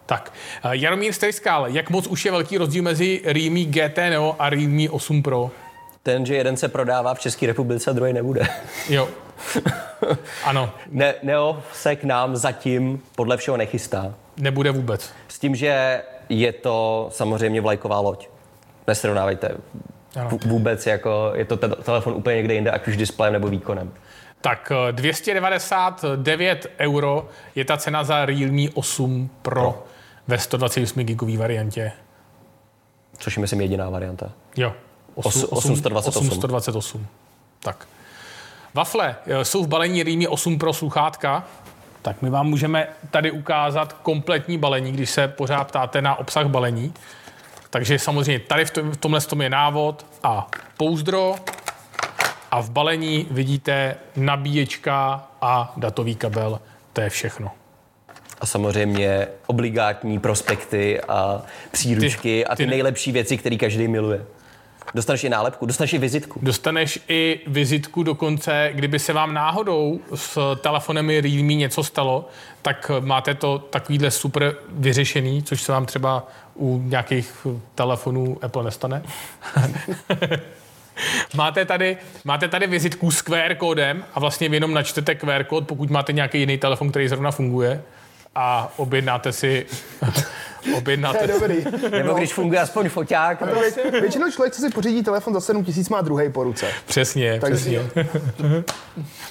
Tak, 0.07 0.33
Jaromír 0.71 1.13
Stejskal, 1.13 1.67
jak 1.69 1.91
moc 1.91 2.07
už 2.07 2.25
je 2.25 2.31
velký 2.31 2.59
rozdíl 2.59 2.83
mezi 2.83 3.21
Realme 3.25 3.61
GT 3.65 3.97
Neo 3.97 4.37
a 4.39 4.51
Realme 4.51 4.91
8 4.91 5.23
Pro? 5.23 5.51
Ten, 6.03 6.27
že 6.27 6.35
jeden 6.35 6.57
se 6.57 6.69
prodává 6.69 7.15
v 7.15 7.21
České 7.21 7.47
republice 7.47 7.91
a 7.91 7.93
druhý 7.93 8.13
nebude. 8.13 8.47
Jo. 8.89 9.09
ano, 10.45 10.73
Ne, 10.91 11.15
Neo 11.23 11.63
se 11.73 11.97
k 11.97 12.05
nám 12.05 12.37
zatím 12.37 13.03
podle 13.17 13.37
všeho 13.37 13.57
nechystá. 13.57 14.15
nebude 14.37 14.71
vůbec. 14.71 15.11
S 15.29 15.39
tím, 15.39 15.55
že 15.57 16.03
je 16.29 16.53
to 16.53 17.09
samozřejmě 17.13 17.61
vlajková 17.61 18.01
loď. 18.01 18.29
Nesrovnávejte 18.87 19.49
V- 20.29 20.47
Vůbec 20.47 20.87
jako 20.87 21.33
je 21.35 21.45
to 21.45 21.57
te- 21.57 21.69
telefon 21.69 22.13
úplně 22.15 22.37
někde 22.37 22.55
jinde, 22.55 22.71
ať 22.71 22.89
už 22.89 22.97
displejem 22.97 23.33
nebo 23.33 23.49
výkonem. 23.49 23.93
Tak 24.41 24.73
eh, 24.89 24.93
299 24.93 26.67
euro 26.79 27.29
je 27.55 27.65
ta 27.65 27.77
cena 27.77 28.05
za 28.05 28.27
Realme 28.27 28.63
8 28.75 29.31
Pro 29.43 29.85
ve 30.29 30.39
128 30.39 31.01
gigový 31.05 31.37
variantě. 31.37 31.93
Což 33.19 33.37
je 33.37 33.41
myslím 33.41 33.61
jediná 33.61 33.91
varianta. 33.91 34.33
Jo. 34.57 34.73
Os- 35.17 35.47
828. 35.51 36.29
828. 36.29 37.07
Tak. 37.63 37.87
Wafle 38.75 39.17
eh, 39.27 39.45
jsou 39.45 39.65
v 39.65 39.69
balení 39.69 40.03
Realme 40.03 40.29
8 40.29 40.59
Pro 40.59 40.73
sluchátka. 40.73 41.45
Tak 42.03 42.23
my 42.23 42.31
vám 42.31 42.47
můžeme 42.47 42.89
tady 43.11 43.31
ukázat 43.31 43.93
kompletní 43.93 44.59
balení, 44.59 44.93
když 44.93 45.11
se 45.11 45.29
pořád 45.29 45.65
ptáte 45.69 46.03
na 46.03 46.15
obsah 46.19 46.47
balení. 46.47 46.95
Takže 47.71 47.99
samozřejmě 47.99 48.39
tady 48.39 48.65
v, 48.65 48.71
tom, 48.71 48.91
v 48.91 48.97
tomhle 48.97 49.21
tom 49.21 49.43
je 49.43 49.51
návod 49.51 50.07
a 50.23 50.47
pouzdro. 50.77 51.35
A 52.51 52.61
v 52.63 52.71
balení 52.71 53.27
vidíte 53.31 53.97
nabíječka 54.17 55.25
a 55.43 55.73
datový 55.77 56.15
kabel. 56.15 56.61
To 56.93 57.01
je 57.01 57.11
všechno. 57.11 57.51
A 58.41 58.47
samozřejmě 58.47 59.29
obligátní 59.47 60.19
prospekty 60.19 61.01
a 61.01 61.43
příručky 61.71 62.23
Ty- 62.23 62.47
a 62.47 62.57
ty, 62.57 62.63
ty 62.63 62.67
ne- 62.67 62.71
nejlepší 62.71 63.13
věci, 63.13 63.37
které 63.37 63.57
každý 63.57 63.89
miluje. 63.89 64.25
Dostaneš 64.95 65.25
i 65.25 65.29
nálepku, 65.29 65.67
dostaneš 65.67 65.93
i 65.93 65.99
vizitku. 65.99 66.41
Dostaneš 66.43 66.99
i 67.09 67.41
vizitku 67.47 68.03
dokonce, 68.03 68.71
kdyby 68.75 68.99
se 68.99 69.13
vám 69.13 69.35
náhodou 69.35 70.01
s 70.15 70.57
telefonem 70.57 71.09
Realme 71.09 71.55
něco 71.55 71.85
stalo, 71.85 72.29
tak 72.63 72.91
máte 73.01 73.35
to 73.35 73.59
takovýhle 73.59 74.11
super 74.11 74.55
vyřešený, 74.69 75.43
což 75.43 75.63
se 75.63 75.73
vám 75.73 75.87
třeba 75.87 76.27
u 76.55 76.83
nějakých 76.85 77.47
telefonů 77.75 78.39
Apple 78.43 78.65
nestane. 78.65 79.03
máte, 81.35 81.65
tady, 81.65 81.97
máte 82.25 82.49
tady 82.49 82.67
vizitku 82.67 83.11
s 83.11 83.23
QR 83.23 83.55
kódem 83.55 84.05
a 84.15 84.21
vlastně 84.21 84.49
vy 84.49 84.57
jenom 84.57 84.75
načtete 84.75 85.15
QR 85.15 85.45
kód, 85.45 85.67
pokud 85.67 85.91
máte 85.91 86.13
nějaký 86.13 86.39
jiný 86.39 86.59
telefon, 86.59 86.91
který 86.91 87.09
zrovna 87.09 87.31
funguje 87.31 87.83
a 88.35 88.73
objednáte 88.77 89.33
si 89.33 89.67
To 90.73 90.79
objednáte 90.79 91.19
je 91.25 91.29
dobrý. 91.29 91.57
Nebo 91.91 92.15
když 92.15 92.35
funguje 92.35 92.61
aspoň 92.61 92.89
foťák. 92.89 93.39
To 93.39 93.45
vě- 93.47 94.01
Většinou 94.01 94.31
člověk, 94.31 94.55
co 94.55 94.61
si 94.63 94.71
pořídí 94.71 95.03
telefon 95.03 95.35
za 95.35 95.41
7 95.41 95.65
tisíc, 95.65 95.89
má 95.89 96.01
druhý 96.01 96.31
po 96.33 96.45
ruce. 96.45 96.67
Přesně, 96.87 97.41
Takže- 97.41 97.55
přesně. 97.57 97.81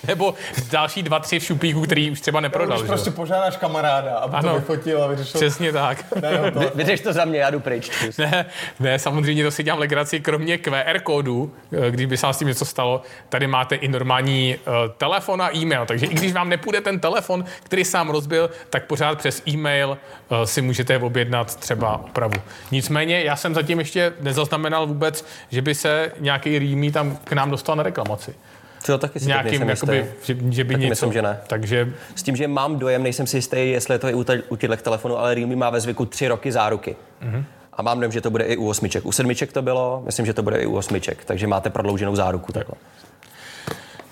Nebo 0.07 0.33
další 0.71 1.03
dva, 1.03 1.19
tři 1.19 1.39
v 1.39 1.43
šupíku, 1.43 1.81
který 1.81 2.11
už 2.11 2.21
třeba 2.21 2.39
neprodal. 2.39 2.77
Když 2.77 2.81
že? 2.81 2.87
prostě 2.87 3.11
požádáš 3.11 3.57
kamaráda, 3.57 4.15
aby 4.17 4.35
Ano. 4.35 4.49
to 4.49 4.55
vyfotil 4.59 5.03
a 5.03 5.07
vyřešil. 5.07 5.39
Přesně 5.41 5.71
tak. 5.71 6.05
Na 6.21 6.29
jeho 6.29 6.43
Vy, 6.45 6.51
telefon. 6.51 6.77
vydrž 6.77 6.99
to 6.99 7.13
za 7.13 7.25
mě, 7.25 7.39
já 7.39 7.49
jdu 7.49 7.59
pryč. 7.59 7.91
Ne, 8.17 8.45
ne, 8.79 8.99
samozřejmě 8.99 9.43
to 9.43 9.51
si 9.51 9.63
dělám 9.63 9.79
legraci, 9.79 10.19
kromě 10.19 10.57
QR 10.57 10.99
kódu, 11.03 11.53
eh, 11.87 11.91
když 11.91 12.05
by 12.05 12.17
se 12.17 12.25
vám 12.25 12.33
s 12.33 12.37
tím 12.37 12.47
něco 12.47 12.65
stalo, 12.65 13.01
tady 13.29 13.47
máte 13.47 13.75
i 13.75 13.87
normální 13.87 14.55
uh, 14.67 14.73
telefon 14.97 15.41
a 15.41 15.55
e-mail, 15.57 15.85
takže 15.85 16.05
i 16.05 16.13
když 16.13 16.33
vám 16.33 16.49
nepůjde 16.49 16.81
ten 16.81 16.99
telefon, 16.99 17.45
který 17.63 17.85
sám 17.85 18.09
rozbil, 18.09 18.49
tak 18.69 18.85
pořád 18.85 19.17
přes 19.17 19.41
e-mail 19.47 19.97
uh, 20.31 20.43
si 20.43 20.61
můžete 20.61 20.97
objednat 20.97 21.18
třeba 21.59 21.97
opravu. 21.97 22.33
Nicméně 22.71 23.23
já 23.23 23.35
jsem 23.35 23.53
zatím 23.53 23.79
ještě 23.79 24.13
nezaznamenal 24.21 24.87
vůbec, 24.87 25.25
že 25.49 25.61
by 25.61 25.75
se 25.75 26.11
nějaký 26.19 26.59
Realme 26.59 26.91
tam 26.91 27.17
k 27.23 27.33
nám 27.33 27.51
dostal 27.51 27.75
na 27.75 27.83
reklamaci. 27.83 28.35
Co 28.83 28.97
taky 28.97 29.19
si 29.19 29.25
Nějakým, 29.25 29.49
nejsem 29.49 29.69
jakoby, 29.69 29.97
jistý. 29.97 30.33
že, 30.33 30.51
že 30.51 30.63
by 30.63 30.73
Taky 30.73 30.83
něco. 30.83 30.89
myslím, 30.89 31.13
že 31.13 31.21
ne. 31.21 31.39
Takže 31.47 31.93
S 32.15 32.23
tím, 32.23 32.35
že 32.35 32.47
mám 32.47 32.79
dojem, 32.79 33.03
nejsem 33.03 33.27
si 33.27 33.37
jistý, 33.37 33.71
jestli 33.71 33.95
je 33.95 33.99
to 33.99 34.07
i 34.07 34.13
u, 34.13 34.25
u 34.49 34.55
těchto 34.55 34.77
telefonů, 34.77 35.17
ale 35.17 35.35
Realme 35.35 35.55
má 35.55 35.69
ve 35.69 35.79
zvyku 35.79 36.05
tři 36.05 36.27
roky 36.27 36.51
záruky. 36.51 36.95
Mm-hmm. 37.23 37.43
A 37.73 37.81
mám 37.81 37.99
dojem, 37.99 38.11
že 38.11 38.21
to 38.21 38.29
bude 38.29 38.43
i 38.43 38.57
u 38.57 38.69
osmiček. 38.69 39.05
U 39.05 39.11
sedmiček 39.11 39.53
to 39.53 39.61
bylo, 39.61 40.01
myslím, 40.05 40.25
že 40.25 40.33
to 40.33 40.43
bude 40.43 40.57
i 40.57 40.65
u 40.65 40.75
osmiček, 40.77 41.25
takže 41.25 41.47
máte 41.47 41.69
prodlouženou 41.69 42.15
záruku. 42.15 42.51
Takhle. 42.51 42.75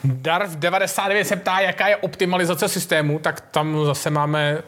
Darv 0.04 0.50
99 0.56 1.26
se 1.26 1.36
ptá, 1.36 1.60
jaká 1.60 1.88
je 1.88 1.96
optimalizace 1.96 2.68
systému, 2.68 3.20
tak 3.20 3.42
tam 3.52 3.86
zase 3.86 4.10
máme 4.10 4.58
eh, 4.58 4.64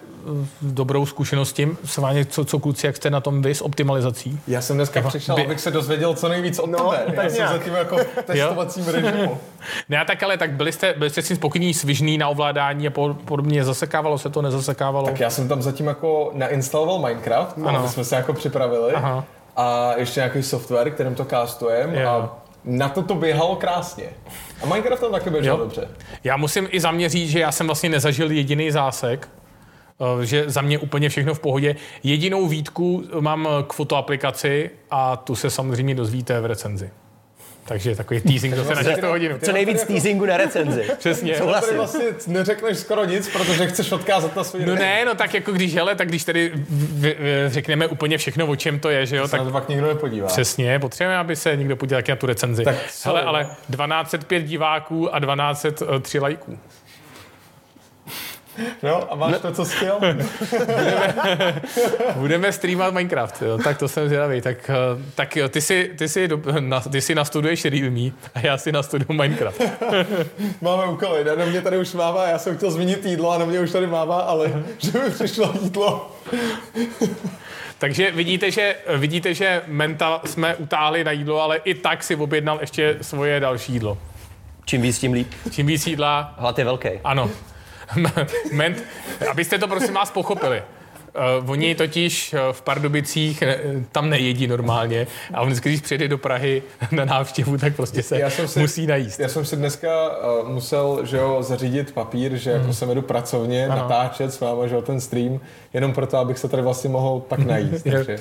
dobrou 0.61 1.05
zkušenost 1.05 1.49
s 1.49 1.53
tím. 1.53 1.77
Sváně, 1.85 2.25
co, 2.25 2.45
co 2.45 2.59
kluci, 2.59 2.85
jak 2.85 2.95
jste 2.95 3.09
na 3.09 3.21
tom 3.21 3.41
vy 3.41 3.55
s 3.55 3.61
optimalizací? 3.61 4.39
Já 4.47 4.61
jsem 4.61 4.75
dneska 4.75 5.01
přišel, 5.01 5.35
by- 5.35 5.45
abych 5.45 5.59
se 5.59 5.71
dozvěděl 5.71 6.13
co 6.13 6.29
nejvíc 6.29 6.59
o 6.59 6.67
No, 6.67 6.77
tebe. 6.91 7.03
Já 7.07 7.21
tak 7.21 7.31
jsem 7.31 7.47
zatím 7.47 7.73
jako 7.73 7.97
v 7.97 8.05
testovacím 8.25 8.87
režimu. 8.87 9.37
Ne, 9.89 10.05
tak 10.05 10.23
ale 10.23 10.37
tak 10.37 10.51
byli 10.51 10.71
jste, 10.71 10.93
byli 10.97 11.09
jste 11.09 11.21
s 11.21 11.27
tím 11.27 11.37
spokojení, 11.37 11.73
svižný 11.73 12.17
na 12.17 12.27
ovládání 12.27 12.87
a 12.87 12.91
po- 12.91 13.13
podobně, 13.25 13.63
zasekávalo 13.63 14.17
se 14.17 14.29
to, 14.29 14.41
nezasekávalo? 14.41 15.05
Tak 15.05 15.19
já 15.19 15.29
jsem 15.29 15.47
tam 15.47 15.61
zatím 15.61 15.87
jako 15.87 16.31
nainstaloval 16.33 16.99
Minecraft, 16.99 17.57
Ano. 17.57 17.79
aby 17.79 17.87
jsme 17.89 18.03
se 18.03 18.15
jako 18.15 18.33
připravili. 18.33 18.93
Aha. 18.93 19.23
A 19.55 19.93
ještě 19.97 20.19
nějaký 20.19 20.43
software, 20.43 20.91
kterým 20.91 21.15
to 21.15 21.25
castujeme. 21.25 22.01
Jo. 22.01 22.09
A 22.09 22.38
na 22.63 22.89
to 22.89 23.03
to 23.03 23.15
běhalo 23.15 23.55
krásně. 23.55 24.05
A 24.63 24.65
Minecraft 24.65 25.01
tam 25.01 25.11
taky 25.11 25.29
běžel 25.29 25.53
Jo. 25.55 25.59
dobře. 25.63 25.87
Já 26.23 26.37
musím 26.37 26.67
i 26.71 26.79
za 26.79 26.91
mě 26.91 27.09
říct, 27.09 27.29
že 27.29 27.39
já 27.39 27.51
jsem 27.51 27.65
vlastně 27.67 27.89
nezažil 27.89 28.31
jediný 28.31 28.71
zásek, 28.71 29.29
eh, 30.21 30.25
že 30.25 30.43
za 30.49 30.61
mě 30.61 30.79
úplně 30.79 31.09
všechno 31.09 31.33
v 31.33 31.39
pohodě. 31.39 31.75
Jedinou 32.03 32.47
výtku 32.47 33.03
mám 33.19 33.47
k 33.67 33.73
fotoaplikaci 33.73 34.69
a 34.91 35.17
tu 35.17 35.35
se 35.35 35.49
samozřejmě 35.49 35.95
dozvíte 35.95 36.41
v 36.41 36.45
recenzi. 36.45 36.89
Takže 37.69 37.95
takový 37.95 38.21
teasing 38.21 38.55
zase 38.55 38.75
na 38.75 38.83
6 38.83 39.03
hodinu. 39.03 39.37
Co 39.43 39.51
nejvíc 39.51 39.83
teasingu 39.83 40.25
na 40.25 40.37
recenzi. 40.37 40.83
Přesně. 40.97 41.37
Souhlasím. 41.37 41.75
vlastně 41.77 42.05
neřekneš 42.27 42.77
skoro 42.77 43.05
nic, 43.05 43.29
protože 43.29 43.67
chceš 43.67 43.91
odkázat 43.91 44.35
na 44.35 44.43
svůj 44.43 44.65
No 44.65 44.75
ne, 44.75 45.05
no 45.05 45.15
tak 45.15 45.33
jako 45.33 45.51
když, 45.51 45.75
hele, 45.75 45.95
tak 45.95 46.07
když 46.07 46.23
tady 46.23 46.51
v, 46.55 47.01
v, 47.01 47.49
řekneme 47.49 47.87
úplně 47.87 48.17
všechno, 48.17 48.47
o 48.47 48.55
čem 48.55 48.79
to 48.79 48.89
je, 48.89 49.05
že 49.05 49.15
jo, 49.15 49.23
Tak 49.23 49.31
tak 49.31 49.41
to 49.41 49.51
pak 49.51 49.69
nikdo 49.69 49.87
nepodívá. 49.87 50.27
Přesně, 50.27 50.79
potřebujeme, 50.79 51.17
aby 51.17 51.35
se 51.35 51.55
někdo 51.55 51.75
podíval 51.75 52.01
taky 52.01 52.11
na 52.11 52.15
tu 52.15 52.25
recenzi. 52.25 52.63
Tak 52.63 52.75
Hele, 53.03 53.21
ale 53.21 53.43
no. 53.43 53.49
1205 53.49 54.43
diváků 54.43 55.15
a 55.15 55.19
1203 55.19 56.19
lajků. 56.19 56.59
No 58.83 59.11
a 59.13 59.15
máš 59.15 59.35
to, 59.41 59.51
co 59.51 59.65
chtěl? 59.65 59.99
Budeme 62.15 62.51
streamovat 62.51 62.93
Minecraft, 62.93 63.41
jo, 63.41 63.57
tak 63.63 63.77
to 63.77 63.87
jsem 63.87 64.07
zvědavý. 64.07 64.41
Tak, 64.41 64.69
eh, 64.69 64.73
tak 65.15 65.35
jo, 65.35 65.49
ty 65.49 65.61
si, 65.61 65.91
ty, 65.97 66.09
si, 66.09 66.27
do- 66.27 66.41
na, 66.59 66.79
ty 66.79 67.01
si 67.01 67.15
nastuduješ 67.15 67.65
Realme 67.65 68.11
a 68.35 68.39
já 68.39 68.57
si 68.57 68.71
nastuduju 68.71 69.13
Minecraft. 69.21 69.61
Máme 70.61 70.85
úkoly, 70.85 71.23
ne? 71.23 71.35
Na 71.35 71.45
mě 71.45 71.61
tady 71.61 71.77
už 71.77 71.93
mává, 71.93 72.27
já 72.27 72.39
jsem 72.39 72.57
chtěl 72.57 72.71
zmínit 72.71 73.05
jídlo 73.05 73.31
a 73.31 73.37
na 73.37 73.45
mě 73.45 73.59
už 73.59 73.71
tady 73.71 73.87
mává, 73.87 74.19
ale 74.19 74.63
že 74.77 74.99
mi 74.99 75.09
přišlo 75.09 75.53
jídlo. 75.61 76.15
Takže 77.77 78.11
vidíte, 78.11 78.51
že, 78.51 78.75
vidíte, 78.97 79.33
že 79.33 79.61
Menta 79.67 80.21
jsme 80.25 80.55
utáhli 80.55 81.03
na 81.03 81.11
jídlo, 81.11 81.41
ale 81.41 81.57
i 81.57 81.73
tak 81.73 82.03
si 82.03 82.15
objednal 82.15 82.57
ještě 82.61 82.97
svoje 83.01 83.39
další 83.39 83.73
jídlo. 83.73 83.97
Čím 84.65 84.81
víc, 84.81 84.99
tím 84.99 85.13
líp. 85.13 85.31
Čím 85.51 85.67
víc 85.67 85.87
jídla, 85.87 86.33
Hlad 86.37 86.59
je 86.59 86.65
velký. 86.65 86.89
Ano. 87.03 87.29
Ment, 88.51 88.83
abyste 89.31 89.57
to 89.57 89.67
prosím 89.67 89.93
vás 89.93 90.11
pochopili. 90.11 90.63
Uh, 91.43 91.49
oni 91.51 91.75
totiž 91.75 92.33
uh, 92.33 92.39
v 92.51 92.61
Pardubicích 92.61 93.43
uh, 93.75 93.81
tam 93.91 94.09
nejedí 94.09 94.47
normálně 94.47 95.07
a 95.33 95.41
on 95.41 95.47
vždycky, 95.47 95.69
když 95.69 95.81
přijde 95.81 96.07
do 96.07 96.17
Prahy 96.17 96.63
na 96.91 97.05
návštěvu, 97.05 97.57
tak 97.57 97.75
prostě 97.75 98.03
se 98.03 98.19
Já 98.19 98.29
jsem 98.29 98.47
si- 98.47 98.59
musí 98.59 98.87
najíst. 98.87 99.19
Já 99.19 99.27
jsem 99.29 99.45
si 99.45 99.55
dneska 99.55 99.89
uh, 100.41 100.49
musel, 100.49 101.05
že 101.05 101.17
jo, 101.17 101.37
zařídit 101.43 101.93
papír, 101.93 102.35
že 102.35 102.51
jako 102.51 102.73
jsem 102.73 102.89
jedu 102.89 103.01
pracovně, 103.01 103.65
Ano. 103.67 103.75
natáčet 103.75 104.33
s 104.33 104.39
váma, 104.39 104.67
že 104.67 104.75
jo, 104.75 104.81
ten 104.81 105.01
stream, 105.01 105.39
jenom 105.73 105.93
proto, 105.93 106.17
abych 106.17 106.37
se 106.39 106.49
tady 106.49 106.63
vlastně 106.63 106.89
mohl 106.89 107.19
pak 107.19 107.39
najíst. 107.45 107.83
Takže, 107.91 108.17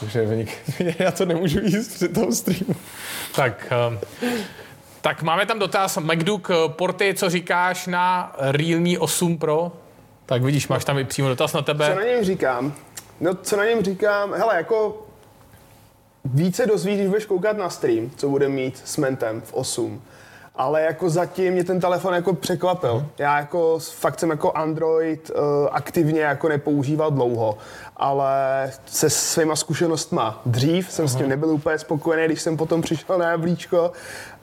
takže 0.00 0.22
vynik. 0.24 0.58
já 0.98 1.10
to 1.10 1.24
nemůžu 1.26 1.60
jíst 1.62 1.94
při 1.94 2.08
tom 2.08 2.32
streamu. 2.32 2.74
Tak, 3.36 3.72
uh, 3.88 3.94
tak 5.02 5.22
máme 5.22 5.46
tam 5.46 5.58
dotaz. 5.58 5.96
MacDook 5.98 6.48
uh, 6.48 6.72
porty, 6.72 7.14
co 7.14 7.30
říkáš 7.30 7.86
na 7.86 8.32
Realme 8.38 8.98
8 8.98 9.38
Pro? 9.38 9.72
Tak 10.26 10.42
vidíš, 10.42 10.68
máš 10.68 10.84
tam 10.84 10.98
i 10.98 11.04
přímo 11.04 11.28
dotaz 11.28 11.52
na 11.52 11.60
Co 11.60 11.64
tebe. 11.64 11.94
na 11.94 12.02
něm 12.04 12.24
říkám? 12.24 12.72
No, 13.20 13.34
co 13.34 13.56
na 13.56 13.64
něm 13.64 13.82
říkám? 13.82 14.32
Hele, 14.34 14.56
jako 14.56 15.02
více 16.24 16.66
dozvíš, 16.66 16.96
když 16.96 17.08
budeš 17.08 17.24
koukat 17.26 17.56
na 17.56 17.70
stream, 17.70 18.10
co 18.16 18.28
bude 18.28 18.48
mít 18.48 18.80
s 18.84 18.96
Mentem 18.96 19.40
v 19.40 19.54
8. 19.54 20.02
Ale 20.56 20.82
jako 20.82 21.10
zatím 21.10 21.52
mě 21.52 21.64
ten 21.64 21.80
telefon 21.80 22.14
jako 22.14 22.34
překvapil. 22.34 23.06
Já 23.18 23.38
jako 23.38 23.80
s- 23.80 23.90
fakt 23.90 24.20
jsem 24.20 24.30
jako 24.30 24.52
Android 24.52 25.30
uh, 25.30 25.42
aktivně 25.72 26.20
jako 26.20 26.48
nepoužíval 26.48 27.10
dlouho, 27.10 27.58
ale 27.96 28.70
se 28.86 29.10
svýma 29.10 29.56
zkušenostma 29.56 30.40
dřív 30.46 30.92
jsem 30.92 31.08
s 31.08 31.14
tím 31.16 31.28
nebyl 31.28 31.48
úplně 31.48 31.78
spokojený, 31.78 32.24
když 32.26 32.42
jsem 32.42 32.56
potom 32.56 32.82
přišel 32.82 33.18
na 33.18 33.30
jablíčko, 33.30 33.92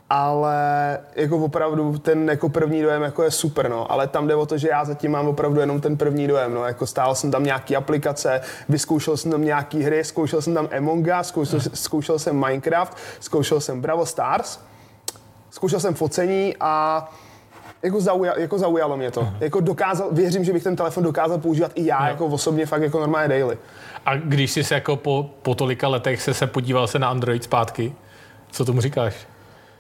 ale 0.10 1.00
jako 1.16 1.38
opravdu 1.38 1.98
ten 1.98 2.30
jako 2.30 2.50
první 2.50 2.82
dojem 2.82 3.02
jako 3.02 3.24
je 3.24 3.32
super, 3.32 3.70
no. 3.70 3.92
Ale 3.92 4.08
tam 4.08 4.28
jde 4.28 4.36
o 4.36 4.46
to, 4.46 4.58
že 4.58 4.68
já 4.70 4.86
zatím 4.86 5.12
mám 5.12 5.28
opravdu 5.28 5.60
jenom 5.60 5.82
ten 5.82 5.98
první 5.98 6.28
dojem, 6.28 6.54
no. 6.54 6.66
Jako 6.66 6.88
stál 6.88 7.16
jsem 7.16 7.32
tam 7.32 7.44
nějaký 7.44 7.76
aplikace, 7.76 8.42
vyzkoušel 8.70 9.18
jsem 9.18 9.32
tam 9.32 9.46
nějaký 9.46 9.84
hry, 9.84 10.04
zkoušel 10.04 10.42
jsem 10.42 10.54
tam 10.54 10.70
Among 10.78 11.08
Us, 11.22 11.28
zkoušel, 11.28 11.60
zkoušel 11.74 12.20
jsem 12.20 12.40
Minecraft, 12.40 12.98
zkoušel 13.20 13.62
jsem 13.62 13.82
Bravo 13.82 14.06
Stars, 14.06 14.60
zkoušel 15.50 15.80
jsem 15.80 15.94
focení 15.94 16.56
a 16.60 17.06
jako, 17.84 18.02
zauja, 18.02 18.40
jako 18.40 18.58
zaujalo 18.58 18.98
mě 18.98 19.12
to. 19.12 19.28
Jako 19.40 19.60
dokázal, 19.60 20.08
věřím, 20.12 20.44
že 20.44 20.54
bych 20.54 20.64
ten 20.64 20.76
telefon 20.76 21.04
dokázal 21.04 21.38
používat 21.38 21.72
i 21.76 21.86
já, 21.86 22.08
jako 22.08 22.26
osobně 22.26 22.66
fakt 22.66 22.82
jako 22.82 23.00
normálně 23.00 23.28
daily. 23.28 23.58
A 24.06 24.16
když 24.16 24.52
jsi 24.52 24.64
se 24.64 24.76
jako 24.76 24.96
po, 24.96 25.30
po 25.42 25.56
tolika 25.56 25.88
letech 25.88 26.22
se, 26.22 26.34
se 26.34 26.48
podíval 26.48 26.88
se 26.88 27.00
na 27.00 27.10
Android 27.10 27.44
zpátky, 27.44 27.94
Co 28.52 28.66
tomu 28.66 28.82
říkáš? 28.82 29.16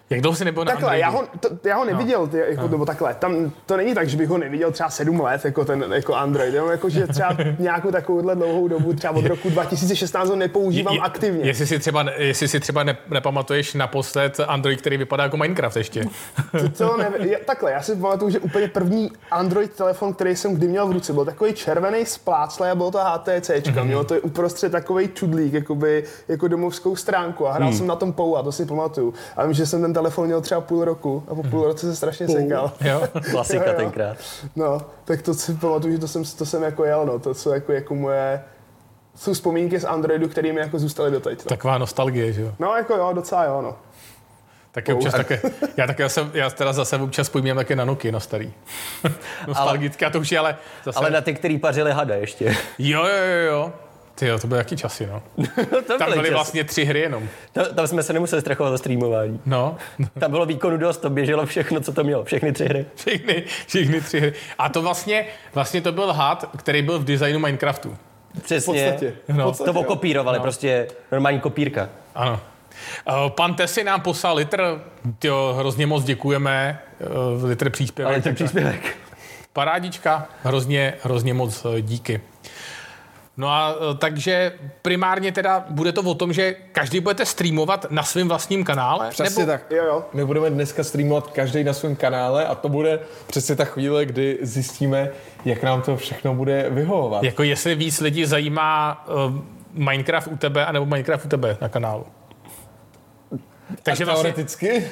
Jak 0.09 0.21
dlouho 0.21 0.35
jsi 0.35 0.45
nebyl 0.45 0.65
na 0.65 0.71
Takhle, 0.71 0.99
já 0.99 1.09
ho, 1.09 1.23
to, 1.39 1.49
já 1.63 1.77
ho 1.77 1.85
neviděl, 1.85 2.27
ty, 2.27 2.37
jako, 2.49 2.67
nebo 2.67 2.85
takhle, 2.85 3.13
tam 3.13 3.51
to 3.65 3.77
není 3.77 3.95
tak, 3.95 4.09
že 4.09 4.17
bych 4.17 4.29
ho 4.29 4.37
neviděl 4.37 4.71
třeba 4.71 4.89
sedm 4.89 5.19
let, 5.21 5.45
jako 5.45 5.65
ten 5.65 5.85
jako 5.93 6.15
Android, 6.15 6.53
jenom 6.53 6.69
jako, 6.71 6.89
že 6.89 7.07
třeba 7.07 7.37
nějakou 7.59 7.91
takovouhle 7.91 8.35
dlouhou 8.35 8.67
dobu, 8.67 8.93
třeba 8.93 9.13
od 9.13 9.25
roku 9.25 9.49
2016 9.49 10.29
ho 10.29 10.35
nepoužívám 10.35 10.93
Je- 10.95 11.01
aktivně. 11.01 11.45
Jestli 11.45 11.67
si 11.67 11.79
třeba, 11.79 12.05
jestli 12.17 12.47
si 12.47 12.59
třeba 12.59 12.83
ne, 12.83 12.97
nepamatuješ 13.09 13.73
naposled 13.73 14.39
Android, 14.47 14.81
který 14.81 14.97
vypadá 14.97 15.23
jako 15.23 15.37
Minecraft 15.37 15.77
ještě. 15.77 16.03
To, 16.51 16.69
to 16.69 16.97
ne, 16.97 17.11
je, 17.19 17.37
takhle, 17.37 17.71
já 17.71 17.81
si 17.81 17.95
pamatuju, 17.95 18.31
že 18.31 18.39
úplně 18.39 18.67
první 18.67 19.11
Android 19.31 19.73
telefon, 19.73 20.13
který 20.13 20.35
jsem 20.35 20.53
kdy 20.55 20.67
měl 20.67 20.87
v 20.87 20.91
ruce, 20.91 21.13
byl 21.13 21.25
takový 21.25 21.53
červený 21.53 22.05
spláclej 22.05 22.71
a 22.71 22.75
bylo 22.75 22.91
to 22.91 22.97
HTC. 23.03 23.49
Mhm. 23.49 23.59
Mm-hmm. 23.59 23.83
Mělo 23.83 24.03
to 24.03 24.15
uprostřed 24.15 24.71
takový 24.71 25.09
čudlík, 25.13 25.53
jakoby, 25.53 26.03
jako 26.27 26.47
domovskou 26.47 26.95
stránku 26.95 27.47
a 27.47 27.53
hrál 27.53 27.69
Mhm. 27.69 27.77
jsem 27.77 27.87
na 27.87 27.95
tom 27.95 28.13
POU 28.13 28.37
a 28.37 28.43
to 28.43 28.51
si 28.51 28.65
pamatuju. 28.65 29.13
A 29.37 29.43
vím, 29.45 29.53
že 29.53 29.65
jsem 29.65 29.81
ten 29.81 29.93
telefon 29.99 30.25
měl 30.25 30.41
třeba 30.41 30.61
půl 30.61 30.85
roku 30.85 31.23
a 31.27 31.35
po 31.35 31.43
půl 31.43 31.63
roce 31.63 31.87
se 31.87 31.95
strašně 31.95 32.27
sekal. 32.27 32.71
Jo? 32.81 33.01
Klasika 33.31 33.65
Jo, 33.65 33.71
jo. 33.71 33.77
tenkrát. 33.77 34.17
No, 34.55 34.81
tak 35.05 35.21
to 35.21 35.33
si 35.33 35.53
pamatuju, 35.53 35.93
že 35.93 35.99
to 35.99 36.07
jsem, 36.07 36.23
to 36.37 36.45
jsem 36.45 36.63
jako 36.63 36.85
jel, 36.85 37.05
no, 37.05 37.19
to 37.19 37.33
jsou 37.33 37.49
jako, 37.53 37.71
jako 37.71 37.95
moje, 37.95 38.43
jsou 39.15 39.33
vzpomínky 39.33 39.79
z 39.79 39.85
Androidu, 39.85 40.27
které 40.27 40.53
mi 40.53 40.59
jako 40.59 40.79
zůstaly 40.79 41.11
doteď. 41.11 41.45
No. 41.45 41.49
Taková 41.49 41.77
nostalgie, 41.77 42.33
že 42.33 42.41
jo? 42.41 42.53
no, 42.59 42.75
jako 42.75 42.93
jo, 42.95 43.11
docela 43.13 43.43
jo, 43.43 43.61
no. 43.61 43.75
Taky 44.71 44.93
občas 44.93 45.13
také, 45.13 45.41
já 45.77 45.87
také 45.87 46.03
zase, 46.03 46.29
já 46.33 46.49
teda 46.49 46.73
zase 46.73 46.97
občas 46.97 47.27
vzpomínám 47.27 47.57
také 47.57 47.75
na 47.75 47.85
Nokia, 47.85 48.11
na 48.11 48.19
starý. 48.19 48.53
Nostalgické, 49.47 50.05
a 50.05 50.09
to 50.09 50.19
už 50.19 50.31
je 50.31 50.39
ale 50.39 50.57
zase... 50.85 50.99
Ale 50.99 51.09
na 51.09 51.21
ty, 51.21 51.33
který 51.33 51.57
pařili 51.57 51.91
hada 51.91 52.15
ještě. 52.15 52.55
Jo, 52.79 53.05
jo, 53.05 53.23
jo, 53.25 53.51
jo. 53.51 53.73
Ty 54.19 54.27
jo, 54.27 54.39
to 54.39 54.47
byly 54.47 54.57
jaký 54.57 54.77
časy, 54.77 55.05
no. 55.11 55.21
to 55.67 55.81
Tam 55.81 55.97
byly 55.97 56.11
byly 56.11 56.21
časy. 56.23 56.33
vlastně 56.33 56.63
tři 56.63 56.85
hry 56.85 56.99
jenom. 56.99 57.27
Tam, 57.53 57.65
tam 57.75 57.87
jsme 57.87 58.03
se 58.03 58.13
nemuseli 58.13 58.41
strachovat 58.41 58.73
o 58.73 58.77
streamování. 58.77 59.41
No, 59.45 59.77
Tam 60.19 60.31
bylo 60.31 60.45
výkonu 60.45 60.77
dost, 60.77 60.97
to 60.97 61.09
běželo 61.09 61.45
všechno, 61.45 61.79
co 61.81 61.93
to 61.93 62.03
mělo, 62.03 62.23
všechny 62.23 62.51
tři 62.51 62.65
hry. 62.65 62.85
všechny, 62.95 63.43
všechny 63.67 64.01
tři 64.01 64.19
hry. 64.19 64.33
A 64.57 64.69
to 64.69 64.81
vlastně, 64.81 65.25
vlastně 65.53 65.81
to 65.81 65.91
byl 65.91 66.13
had, 66.13 66.49
který 66.57 66.81
byl 66.81 66.99
v 66.99 67.03
designu 67.03 67.39
Minecraftu. 67.39 67.97
Přesně. 68.41 68.73
podstatě. 68.91 69.13
V 69.27 69.37
No. 69.37 69.43
podstatě, 69.43 69.71
To 69.71 69.77
jo. 69.79 69.81
okopírovali, 69.81 70.37
no. 70.37 70.41
prostě 70.41 70.87
normální 71.11 71.39
kopírka. 71.39 71.89
Ano. 72.15 72.39
Eh, 73.07 73.13
Pan 73.29 73.53
Tesi 73.55 73.83
nám 73.83 74.01
poslal 74.01 74.35
litr, 74.35 74.81
tyjo, 75.19 75.53
hrozně 75.57 75.87
moc 75.87 76.03
děkujeme, 76.03 76.79
eh, 77.01 77.45
litr 77.47 77.69
příspěvek. 77.69 78.13
Ale 78.13 78.21
ten 78.21 78.35
příspěvek. 78.35 78.97
Parádička, 79.53 80.27
hrozně, 80.43 80.93
hrozně 81.03 81.33
moc 81.33 81.65
eh, 81.77 81.81
díky. 81.81 82.21
No 83.39 83.49
a 83.49 83.75
eh, 83.75 83.97
takže 83.97 84.51
primárně 84.81 85.31
teda 85.31 85.65
bude 85.69 85.91
to 85.91 86.01
o 86.01 86.15
tom, 86.15 86.33
že 86.33 86.55
každý 86.71 86.99
budete 86.99 87.25
streamovat 87.25 87.85
na 87.89 88.03
svém 88.03 88.27
vlastním 88.27 88.63
kanále? 88.63 89.09
Přesně 89.09 89.45
tak. 89.45 89.71
Jo, 89.71 89.83
jo. 89.85 90.05
My 90.13 90.25
budeme 90.25 90.49
dneska 90.49 90.83
streamovat 90.83 91.27
každý 91.27 91.63
na 91.63 91.73
svém 91.73 91.95
kanále 91.95 92.45
a 92.45 92.55
to 92.55 92.69
bude 92.69 92.99
přesně 93.27 93.55
ta 93.55 93.65
chvíle, 93.65 94.05
kdy 94.05 94.37
zjistíme, 94.41 95.09
jak 95.45 95.63
nám 95.63 95.81
to 95.81 95.97
všechno 95.97 96.35
bude 96.35 96.69
vyhovovat. 96.69 97.23
Jako 97.23 97.43
jestli 97.43 97.75
víc 97.75 97.99
lidí 97.99 98.25
zajímá 98.25 99.05
uh, 99.07 99.35
Minecraft 99.73 100.27
u 100.27 100.37
tebe, 100.37 100.65
anebo 100.65 100.85
Minecraft 100.85 101.25
u 101.25 101.29
tebe 101.29 101.57
na 101.61 101.69
kanálu. 101.69 102.05
Takže 103.83 104.05
vlastně, 104.05 104.23
Teoreticky? 104.33 104.83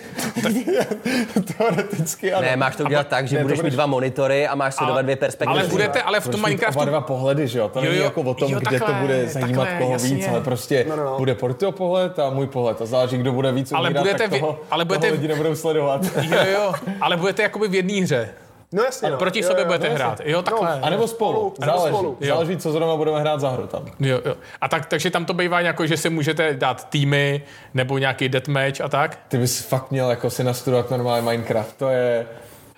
Teoreticky 1.57 2.33
ano. 2.33 2.41
Ne, 2.47 2.55
máš 2.55 2.75
to 2.75 2.83
udělat 2.83 3.07
tak, 3.07 3.27
že 3.27 3.35
ne, 3.37 3.41
budeš 3.41 3.61
mít 3.61 3.69
dva 3.73 3.85
monitory 3.85 4.47
a 4.47 4.55
máš 4.55 4.75
sledovat 4.75 5.01
dvě 5.01 5.15
perspektivy. 5.15 5.59
ale 5.59 5.67
budete, 5.69 6.01
ale 6.01 6.19
v 6.19 6.27
tom 6.27 6.41
Minecraftu, 6.41 6.77
Oba 6.79 6.85
dva 6.85 7.01
pohledy, 7.01 7.47
že 7.47 7.59
jo? 7.59 7.69
To 7.69 7.79
Jo, 7.79 7.85
není 7.91 8.03
jako 8.03 8.21
o 8.21 8.33
tom, 8.33 8.51
Jo, 8.51 8.59
kde 8.59 8.69
takhle, 8.79 8.93
to 8.95 9.01
bude 9.01 9.27
zajímat 9.27 9.63
takhle, 9.65 9.79
koho 9.79 9.91
jasně. 9.93 10.15
víc, 10.15 10.27
ale 10.27 10.41
prostě 10.41 10.85
No, 10.89 10.95
no, 10.95 11.17
bude 11.17 11.35
Portio 11.35 11.71
pohled 11.71 12.19
a 12.19 12.29
můj 12.29 12.47
pohled. 12.47 12.81
A 12.81 12.85
záleží, 12.85 13.17
kdo 13.17 13.31
bude 13.31 13.51
víc 13.51 13.71
Ale 13.71 13.89
umírat, 13.89 14.01
budete 14.03 14.19
tak 14.23 14.31
vy- 14.31 14.39
toho, 14.39 14.59
ale 14.71 14.85
budete- 14.85 15.07
toho 15.07 15.15
lidi 15.15 15.27
nebudou 15.27 15.55
sledovat. 15.55 16.01
jo, 16.21 16.37
jo, 16.53 16.73
ale 17.01 17.17
budete 17.17 17.41
jakoby 17.43 17.67
v 17.67 17.75
jedné 17.75 18.01
hře. 18.01 18.29
No 18.71 18.83
jasně, 18.83 19.09
no. 19.09 19.17
Proti 19.17 19.39
jo, 19.39 19.47
sobě 19.47 19.61
jo, 19.61 19.65
budete 19.65 19.89
no, 19.89 19.95
hrát. 19.95 20.21
Jo, 20.23 20.41
takhle. 20.41 20.79
A 20.81 20.89
nebo 20.89 21.07
spolu. 21.07 21.53
A 21.61 21.65
nebo 21.65 21.77
Záleží. 21.77 21.95
spolu. 21.95 22.17
Jo. 22.21 22.27
Záleží, 22.27 22.57
co 22.57 22.71
zrovna 22.71 22.95
budeme 22.95 23.19
hrát 23.19 23.39
za 23.39 23.49
hru 23.49 23.67
tam. 23.67 23.85
Jo, 23.99 24.21
jo. 24.25 24.35
A 24.61 24.67
tak, 24.67 24.85
takže 24.85 25.09
tam 25.09 25.25
to 25.25 25.33
bývá 25.33 25.59
jako, 25.59 25.87
že 25.87 25.97
si 25.97 26.09
můžete 26.09 26.53
dát 26.53 26.89
týmy 26.89 27.43
nebo 27.73 27.97
nějaký 27.97 28.29
deathmatch 28.29 28.81
a 28.81 28.89
tak. 28.89 29.19
Ty 29.27 29.37
bys 29.37 29.61
fakt 29.61 29.91
měl 29.91 30.09
jako 30.09 30.29
si 30.29 30.43
nastudovat 30.43 30.91
normálně 30.91 31.21
Minecraft. 31.21 31.77
To 31.77 31.89
je 31.89 32.27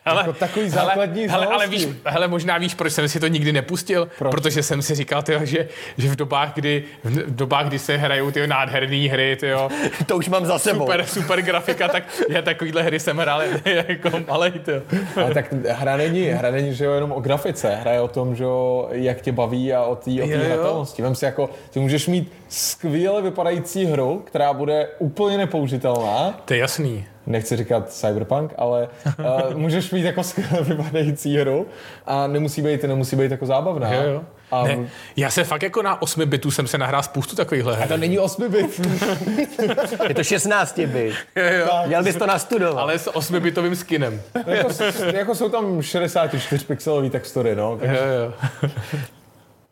Hele, 0.09 0.21
jako 0.21 0.33
takový 0.33 0.69
základní 0.69 1.27
hele, 1.27 1.43
hele, 1.45 1.55
ale 1.55 1.67
víš, 1.67 1.87
hele, 2.05 2.27
možná 2.27 2.57
víš, 2.57 2.73
proč 2.75 2.93
jsem 2.93 3.09
si 3.09 3.19
to 3.19 3.27
nikdy 3.27 3.51
nepustil? 3.51 4.09
Proč? 4.17 4.31
Protože 4.31 4.63
jsem 4.63 4.81
si 4.81 4.95
říkal, 4.95 5.23
tyjo, 5.23 5.39
že, 5.45 5.67
že 5.97 6.09
v 6.09 6.15
dobách, 6.15 6.53
kdy, 6.53 6.83
v 7.03 7.35
dobách, 7.35 7.67
kdy 7.67 7.79
se 7.79 7.97
hrajou 7.97 8.31
ty 8.31 8.47
nádherné 8.47 9.09
hry, 9.09 9.37
tyjo, 9.39 9.69
To 10.05 10.17
už 10.17 10.29
mám 10.29 10.45
za 10.45 10.59
sebou. 10.59 10.79
super, 10.79 11.05
super 11.05 11.41
grafika, 11.41 11.87
tak 11.87 12.03
já 12.29 12.41
takovýhle 12.41 12.81
hry 12.81 12.99
jsem 12.99 13.17
hrál 13.17 13.41
jako 13.87 14.09
malej, 14.27 14.51
tyjo. 14.51 14.81
Ale 15.15 15.33
tak 15.33 15.53
hra 15.67 15.97
není, 15.97 16.25
hra 16.25 16.51
není, 16.51 16.73
že 16.75 16.85
jo, 16.85 16.91
jenom 16.91 17.11
o 17.11 17.19
grafice. 17.21 17.75
Hra 17.75 17.91
je 17.91 18.01
o 18.01 18.07
tom, 18.07 18.35
že 18.35 18.43
jo, 18.43 18.87
jak 18.91 19.21
tě 19.21 19.31
baví 19.31 19.73
a 19.73 19.83
o 19.83 19.95
té 19.95 20.11
o 20.23 20.27
hratelnosti. 20.27 21.01
Vem 21.01 21.15
si 21.15 21.25
jako, 21.25 21.49
ty 21.69 21.79
můžeš 21.79 22.07
mít 22.07 22.31
skvěle 22.47 23.21
vypadající 23.21 23.85
hru, 23.85 24.23
která 24.27 24.53
bude 24.53 24.87
úplně 24.99 25.37
nepoužitelná. 25.37 26.41
To 26.45 26.53
je 26.53 26.59
jasný. 26.59 27.05
Nechci 27.29 27.55
říkat 27.57 27.89
cyberpunk, 27.89 28.53
ale 28.57 28.87
uh, 29.19 29.53
můžeš 29.57 29.91
mít 29.91 30.01
jako 30.03 30.23
skvěle 30.23 30.61
vypadající 30.63 31.37
hru 31.37 31.65
a 32.05 32.27
nemusí 32.27 32.61
být, 32.61 32.83
nemusí 32.83 33.15
být 33.15 33.31
jako 33.31 33.45
zábavná. 33.45 33.93
Jo, 33.93 34.03
jo. 34.03 34.21
A 34.51 34.63
Ne, 34.63 34.77
já 35.17 35.29
se 35.29 35.43
fakt 35.43 35.63
jako 35.63 35.81
na 35.81 36.01
8 36.01 36.25
bitů 36.25 36.51
jsem 36.51 36.67
se 36.67 36.77
nahrál 36.77 37.03
spoustu 37.03 37.35
takovýchhle 37.35 37.75
her. 37.75 37.87
to 37.87 37.97
není 37.97 38.19
8 38.19 38.51
bit. 38.51 38.81
Je 40.07 40.13
to 40.15 40.23
16 40.23 40.79
byt. 40.79 41.13
Měl 41.87 42.03
bys 42.03 42.15
to 42.15 42.25
nastudovat. 42.27 42.81
Ale 42.81 42.99
s 42.99 43.15
8 43.15 43.39
bitovým 43.39 43.75
skinem. 43.75 44.21
jako, 44.45 44.69
jako, 45.13 45.35
jsou 45.35 45.49
tam 45.49 45.81
64 45.81 46.65
pixelový 46.65 47.09
textury, 47.09 47.55
no. 47.55 47.79
Jo, 47.81 47.91
jo. 48.23 48.69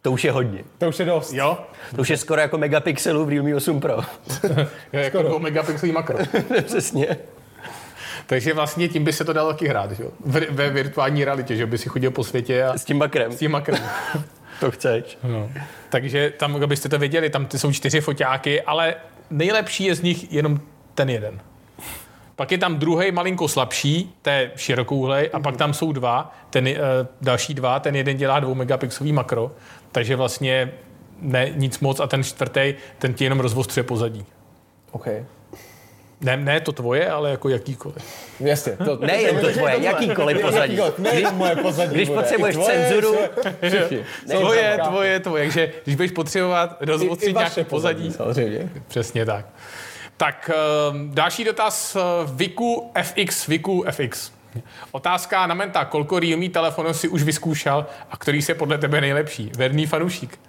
To 0.01 0.12
už 0.12 0.24
je 0.24 0.32
hodně. 0.32 0.64
To 0.78 0.89
už 0.89 0.99
je 0.99 1.05
dost. 1.05 1.34
Jo, 1.34 1.58
To 1.95 2.01
už 2.01 2.10
je 2.10 2.18
skoro 2.18 2.41
jako 2.41 2.58
megapixelů 2.58 3.26
v 3.26 3.30
Realme 3.30 3.55
8 3.55 3.80
Pro. 3.80 3.97
jo 4.93 4.99
jako 4.99 5.22
2 5.22 5.39
megapixelí 5.39 5.91
makro. 5.91 6.18
Přesně. 6.66 7.08
Takže 8.28 8.54
vlastně 8.54 8.88
tím 8.88 9.04
by 9.04 9.14
se 9.14 9.26
to 9.26 9.34
dalo 9.34 9.52
taky 9.52 9.68
hrát, 9.68 9.92
že 9.92 10.04
jo? 10.04 10.12
Ve, 10.50 10.70
virtuální 10.70 11.26
realitě, 11.26 11.56
že 11.56 11.66
by 11.66 11.78
si 11.78 11.90
chodil 11.90 12.12
po 12.12 12.24
světě 12.24 12.64
a 12.64 12.78
S 12.78 12.86
tím 12.86 12.98
makrem. 12.98 13.32
s 13.32 13.40
tím 13.40 13.52
makrem. 13.52 13.80
To 14.60 14.72
chceš. 14.72 15.18
No. 15.24 15.50
Takže 15.90 16.34
tam, 16.38 16.64
abyste 16.64 16.90
to 16.90 17.00
věděli, 17.00 17.30
tam 17.30 17.46
ty 17.46 17.60
jsou 17.60 17.72
čtyři 17.72 18.02
foťáky, 18.02 18.62
ale 18.62 18.96
nejlepší 19.30 19.84
je 19.84 19.96
z 19.96 20.02
nich 20.02 20.32
jenom 20.34 20.60
ten 20.96 21.10
jeden. 21.10 21.40
Pak 22.36 22.52
je 22.52 22.58
tam 22.58 22.76
druhý 22.78 23.12
malinko 23.12 23.48
slabší, 23.48 24.16
to 24.22 24.30
je 24.30 24.52
širokouhlej, 24.56 25.30
a 25.34 25.40
pak 25.40 25.58
tam 25.58 25.74
jsou 25.74 25.92
dva, 25.92 26.36
ten, 26.50 26.68
uh, 26.68 26.74
další 27.22 27.54
dva, 27.54 27.80
ten 27.80 27.96
jeden 27.96 28.18
dělá 28.18 28.40
dvou 28.40 28.56
megapixelový 28.56 29.14
makro, 29.14 29.52
takže 29.92 30.16
vlastně 30.16 30.72
ne 31.22 31.50
nic 31.56 31.80
moc 31.80 32.00
a 32.00 32.08
ten 32.08 32.24
čtvrtý, 32.24 32.74
ten 33.00 33.14
ti 33.14 33.24
jenom 33.24 33.40
rozvostřuje 33.40 33.84
pozadí. 33.84 34.26
Okay. 34.92 35.26
Ne, 36.22 36.38
ne 36.38 36.61
to 36.61 36.72
tvoje, 36.72 37.09
ale 37.09 37.32
jako 37.32 37.49
jakýkoliv. 37.49 37.97
Jasně. 38.39 38.78
To, 38.86 38.97
Nejen 38.97 39.39
to 39.39 39.51
tvoje, 39.51 39.84
jakýkoliv 39.84 40.41
pozadí. 40.41 40.80
Ne 40.97 41.32
moje 41.32 41.55
pozadí 41.55 41.95
když 41.95 42.09
potřebuješ 42.09 42.55
tvoje, 42.55 42.89
cenzuru-. 42.89 43.18
Tvoje, 44.30 44.80
tvoje, 44.88 45.20
tvoje. 45.20 45.43
Takže 45.43 45.72
když 45.84 45.95
budeš 45.95 46.11
potřebovat 46.11 46.78
I, 46.82 46.84
i 46.84 46.88
rozvostřit 46.88 47.34
vaše 47.34 47.59
nějaký 47.59 47.70
pozadí, 47.70 48.11
samozřejmě. 48.11 48.70
Přesně 48.88 49.26
tak. 49.26 49.45
Tak 50.18 50.49
ehm, 50.53 51.11
další 51.13 51.43
dotaz 51.43 51.95
eh, 51.95 51.99
Viku 52.34 52.91
FX, 53.03 53.47
Viku 53.47 53.86
FX. 53.91 54.32
Otázka 54.91 55.47
na 55.47 55.55
menta, 55.55 55.86
kolko 55.86 56.20
Realme 56.20 56.49
telefonů 56.49 56.93
si 56.93 57.07
už 57.07 57.24
vyzkoušel 57.24 57.86
a 58.11 58.18
který 58.18 58.41
se 58.41 58.53
podle 58.53 58.78
tebe 58.78 59.01
nejlepší? 59.01 59.51
Verný 59.57 59.86
fanoušík. 59.86 60.39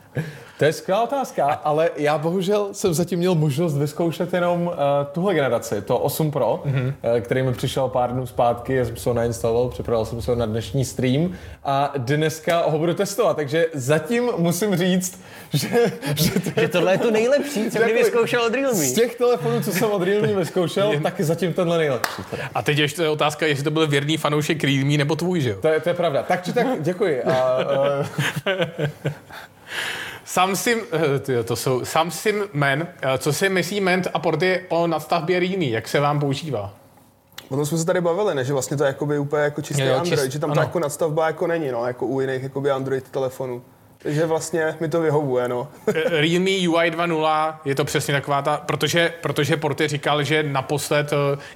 To 0.59 0.65
je 0.65 0.73
skvělá 0.73 1.03
otázka, 1.03 1.47
ale 1.47 1.91
já 1.97 2.19
bohužel 2.19 2.69
jsem 2.73 2.95
zatím 2.95 3.19
měl 3.19 3.35
možnost 3.35 3.79
vyzkoušet 3.79 4.35
jenom 4.35 4.67
uh, 4.67 4.75
tuhle 5.13 5.35
generaci, 5.35 5.83
to 5.83 5.99
8 5.99 6.31
Pro, 6.31 6.63
mm-hmm. 6.67 6.87
uh, 6.87 7.21
který 7.21 7.43
mi 7.43 7.53
přišel 7.53 7.89
pár 7.89 8.13
dnů 8.13 8.27
zpátky, 8.27 8.75
já 8.75 8.85
jsem 8.85 8.97
se 8.97 9.11
ho 9.11 9.15
nainstaloval, 9.15 9.69
připravil 9.69 10.05
jsem 10.05 10.23
se 10.23 10.31
ho 10.31 10.37
na 10.37 10.47
dnešní 10.47 10.85
stream 10.85 11.33
a 11.65 11.93
dneska 11.97 12.63
ho 12.67 12.79
budu 12.79 12.95
testovat, 12.95 13.37
takže 13.37 13.67
zatím 13.75 14.31
musím 14.37 14.77
říct, 14.77 15.21
že, 15.53 15.69
že 16.15 16.31
to 16.31 16.61
Že 16.61 16.69
tohle 16.69 16.93
je 16.93 16.99
to 16.99 17.11
nejlepší, 17.11 17.71
co 17.71 17.79
kdy 17.79 17.93
vyzkoušel 17.93 18.43
od 18.43 18.55
Realme. 18.55 18.75
z 18.75 18.93
těch 18.93 19.15
telefonů, 19.15 19.63
co 19.63 19.73
jsem 19.73 19.91
od 19.91 20.03
Realme 20.03 20.35
vyzkoušel, 20.35 21.01
tak 21.03 21.19
je 21.19 21.25
zatím 21.25 21.53
tenhle 21.53 21.79
nejlepší. 21.79 22.23
Teda. 22.31 22.43
A 22.55 22.63
teď 22.63 22.79
ještě 22.79 23.09
otázka, 23.09 23.47
jestli 23.47 23.65
to 23.65 23.71
byl 23.71 23.87
věrný 23.87 24.17
fanoušek 24.17 24.65
Realme 24.65 24.97
nebo 24.97 25.17
tvůj, 25.17 25.41
že 25.41 25.51
jo? 25.51 25.57
To 25.61 25.69
je, 25.69 25.81
to 25.81 25.89
je 25.89 25.95
pravda. 25.95 26.23
Tak 26.23 26.45
či 26.45 26.53
tak, 26.53 26.67
děkuji. 26.81 27.23
A, 27.23 27.59
uh, 27.59 28.07
Samsim, 30.25 30.79
eh, 30.93 31.19
tyjo, 31.19 31.45
to 31.45 31.57
jsou 31.57 31.85
Samsim 31.85 32.45
Man. 32.53 32.87
Eh, 33.03 33.19
Co 33.19 33.33
si 33.33 33.49
myslí 33.49 33.81
Ment 33.81 34.09
a 34.15 34.19
Porty 34.19 34.65
o 34.69 34.87
nadstavbě 34.87 35.41
Realme? 35.41 35.65
Jak 35.65 35.89
se 35.89 36.01
vám 36.01 36.21
používá? 36.21 36.75
O 37.49 37.57
tom 37.57 37.67
jsme 37.67 37.79
se 37.79 37.85
tady 37.87 38.01
bavili, 38.01 38.35
ne? 38.35 38.45
že 38.45 38.53
vlastně 38.53 38.77
to 38.77 38.85
je 38.85 38.89
jakoby 38.89 39.19
úplně 39.19 39.43
jako 39.43 39.63
čistý 39.63 39.83
Jo, 39.83 39.89
jo, 39.89 39.99
Android, 39.99 40.21
čist- 40.21 40.31
že 40.33 40.39
tam 40.39 40.51
ano. 40.51 40.55
ta 40.61 40.63
jako 40.63 40.79
nadstavba 40.79 41.27
jako 41.27 41.47
není, 41.47 41.71
no, 41.73 41.87
jako 41.87 42.07
u 42.07 42.21
jiných 42.21 42.43
jakoby 42.43 42.71
Android 42.71 43.09
telefonů. 43.11 43.63
Takže 44.03 44.27
vlastně 44.27 44.75
mi 44.81 44.89
to 44.89 45.01
vyhovuje, 45.01 45.49
no. 45.49 45.69
Eh, 45.89 45.93
Realme 46.21 46.51
UI 46.69 46.91
2.0 46.91 47.61
je 47.65 47.75
to 47.75 47.85
přesně 47.85 48.15
taková 48.15 48.43
ta, 48.43 48.57
protože, 48.57 49.13
protože 49.23 49.57
Porty 49.57 49.89
říkal, 49.89 50.23
že 50.23 50.43
naposled, 50.43 51.11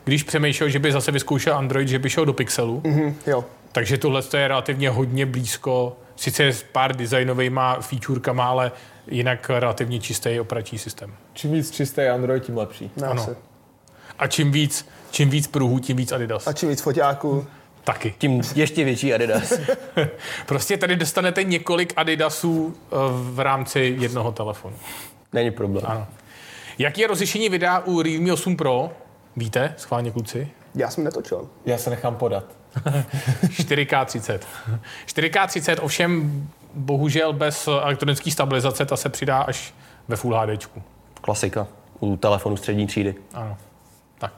když 0.04 0.22
přemýšlel, 0.22 0.68
že 0.68 0.78
by 0.78 0.92
zase 0.92 1.12
vyzkoušel 1.12 1.54
Android, 1.56 1.88
že 1.88 1.98
by 1.98 2.10
šel 2.10 2.24
do 2.24 2.32
Pixelu, 2.32 2.82
Hm, 2.86 3.14
jo. 3.26 3.44
takže 3.72 3.98
tohle 3.98 4.22
je 4.36 4.48
relativně 4.48 4.90
hodně 4.90 5.26
blízko, 5.26 5.96
sice 6.16 6.46
s 6.46 6.62
pár 6.62 6.96
designovými 6.96 7.60
featurekama, 7.80 8.44
ale 8.44 8.72
jinak 9.06 9.50
relativně 9.50 10.00
čistý 10.00 10.40
operační 10.40 10.78
systém. 10.78 11.14
Čím 11.32 11.52
víc 11.52 11.70
čistý 11.70 12.02
Android, 12.02 12.44
tím 12.44 12.56
lepší. 12.56 12.90
No, 12.96 13.10
Ano. 13.10 13.26
A 14.18 14.26
čím 14.26 14.52
víc, 14.52 14.88
čím 15.10 15.30
víc 15.30 15.46
pruhů, 15.46 15.78
tím 15.78 15.96
víc 15.96 16.12
Adidas. 16.12 16.46
A 16.46 16.52
čím 16.52 16.68
víc 16.68 16.80
foťáků. 16.80 17.46
Taky. 17.84 18.14
Tím 18.18 18.42
ještě 18.54 18.84
větší 18.84 19.14
Adidas. 19.14 19.52
Prostě 20.46 20.76
tady 20.76 20.96
dostanete 20.96 21.44
několik 21.44 21.92
Adidasů 21.96 22.76
eh, 22.76 22.96
v 23.32 23.40
rámci 23.40 23.96
jednoho 23.98 24.32
telefonu. 24.32 24.76
Není 25.32 25.50
problém. 25.50 25.84
Ano. 25.88 26.06
Jaký 26.78 27.00
je 27.00 27.06
rozlišení 27.06 27.48
videa 27.48 27.78
u 27.78 28.02
Realme 28.02 28.32
8 28.32 28.56
Pro? 28.56 28.92
Víte, 29.36 29.74
schválně 29.78 30.10
kluci? 30.10 30.48
Já 30.74 30.90
jsem 30.90 31.04
netočil. 31.04 31.48
Já 31.66 31.78
se 31.78 31.90
nechám 31.90 32.16
podat. 32.16 32.44
4K30. 33.44 34.38
4K30 35.06 35.76
ovšem 35.82 36.42
bohužel 36.74 37.32
bez 37.32 37.66
elektronické 37.66 38.30
stabilizace, 38.30 38.86
ta 38.86 38.96
se 38.96 39.08
přidá 39.08 39.38
až 39.42 39.74
ve 40.08 40.16
Full 40.16 40.34
HD. 40.38 40.70
Klasika. 41.20 41.66
U 42.00 42.16
telefonu 42.16 42.56
střední 42.56 42.86
třídy. 42.86 43.14
Ano. 43.34 43.56
Tak. 44.18 44.32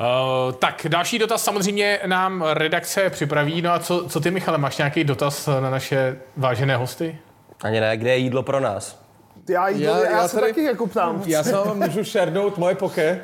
Uh, 0.00 0.52
tak, 0.52 0.86
další 0.88 1.18
dotaz 1.18 1.44
samozřejmě 1.44 2.00
nám 2.06 2.42
redakce 2.52 3.10
připraví. 3.10 3.62
No 3.62 3.72
a 3.72 3.78
co, 3.78 4.08
co 4.08 4.20
ty, 4.20 4.30
Michale, 4.30 4.58
máš 4.58 4.78
nějaký 4.78 5.04
dotaz 5.04 5.46
na 5.46 5.70
naše 5.70 6.16
vážené 6.36 6.76
hosty? 6.76 7.18
Ani 7.62 7.80
ne, 7.80 7.96
kde 7.96 8.10
je 8.10 8.16
jídlo 8.16 8.42
pro 8.42 8.60
nás? 8.60 9.02
Já, 9.48 9.68
jí, 9.68 9.80
já, 9.82 9.98
Já- 9.98 10.04
já, 10.04 10.10
já 10.10 10.28
se 10.28 10.34
tady- 10.40 10.46
taky 10.52 10.64
jako 10.64 10.86
ptám. 10.86 11.22
Já 11.26 11.44
se 11.44 11.52
vám 11.52 11.78
můžu 11.78 12.04
šernout 12.04 12.58
moje 12.58 12.74
poke. 12.74 13.20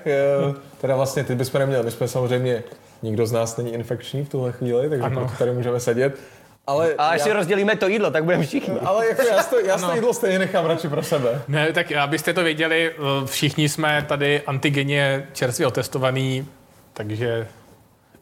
Teda 0.85 0.97
vlastně 0.97 1.25
ty 1.25 1.35
bychom 1.35 1.61
neměli. 1.61 1.83
My 1.85 1.91
jsme 1.91 2.09
samozřejmě, 2.09 2.63
nikdo 3.03 3.27
z 3.27 3.33
nás 3.33 3.57
není 3.57 3.73
infekční 3.75 4.25
v 4.25 4.29
tuhle 4.29 4.53
chvíli, 4.53 4.89
takže 4.89 5.05
Ano. 5.05 5.31
tady 5.39 5.53
můžeme 5.53 5.81
sedět. 5.81 6.19
Ale, 6.67 6.95
A 6.99 7.09
až 7.09 7.23
si 7.23 7.29
já, 7.29 7.35
rozdělíme 7.35 7.77
to 7.77 7.89
jídlo, 7.89 8.11
tak 8.11 8.25
budeme 8.25 8.47
všichni. 8.47 8.75
ale 8.85 9.09
jako 9.09 9.23
já, 9.23 9.43
to, 9.43 9.59
já 9.61 9.79
si 9.79 9.85
to 9.87 9.95
jídlo 9.95 10.15
stejně 10.15 10.39
nechám 10.39 10.65
radši 10.67 10.89
pro 10.89 11.03
sebe. 11.03 11.43
Ne, 11.49 11.73
tak 11.73 11.93
abyste 11.93 12.33
to 12.33 12.43
věděli, 12.43 12.93
eh, 12.93 13.27
všichni 13.27 13.69
jsme 13.69 14.05
tady 14.09 14.43
antigeně 14.47 15.29
čerstvě 15.33 15.67
otestovaný, 15.67 16.49
takže 16.93 17.47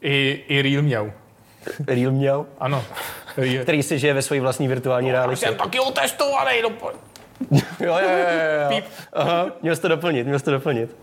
i, 0.01 0.43
i 0.47 0.61
Real 0.61 0.81
měl. 0.81 1.11
Real 1.87 2.11
měl, 2.11 2.45
Ano. 2.59 2.83
Real. 3.37 3.63
který 3.63 3.83
si 3.83 3.99
žije 3.99 4.13
ve 4.13 4.21
své 4.21 4.39
vlastní 4.39 4.67
virtuální 4.67 5.11
realitě. 5.11 5.45
Jsem 5.45 5.55
taky 5.55 5.79
otestovaný. 5.79 6.61
No, 6.61 6.69
Jo, 7.51 7.61
jo, 7.79 7.97
jo, 8.09 8.71
jo. 8.71 8.81
Aha, 9.13 9.45
měl 9.61 9.75
jsi 9.75 9.81
to 9.81 9.87
doplnit, 9.87 10.27
měl 10.27 10.39
jsi 10.39 10.45
to 10.45 10.51
doplnit. 10.51 10.95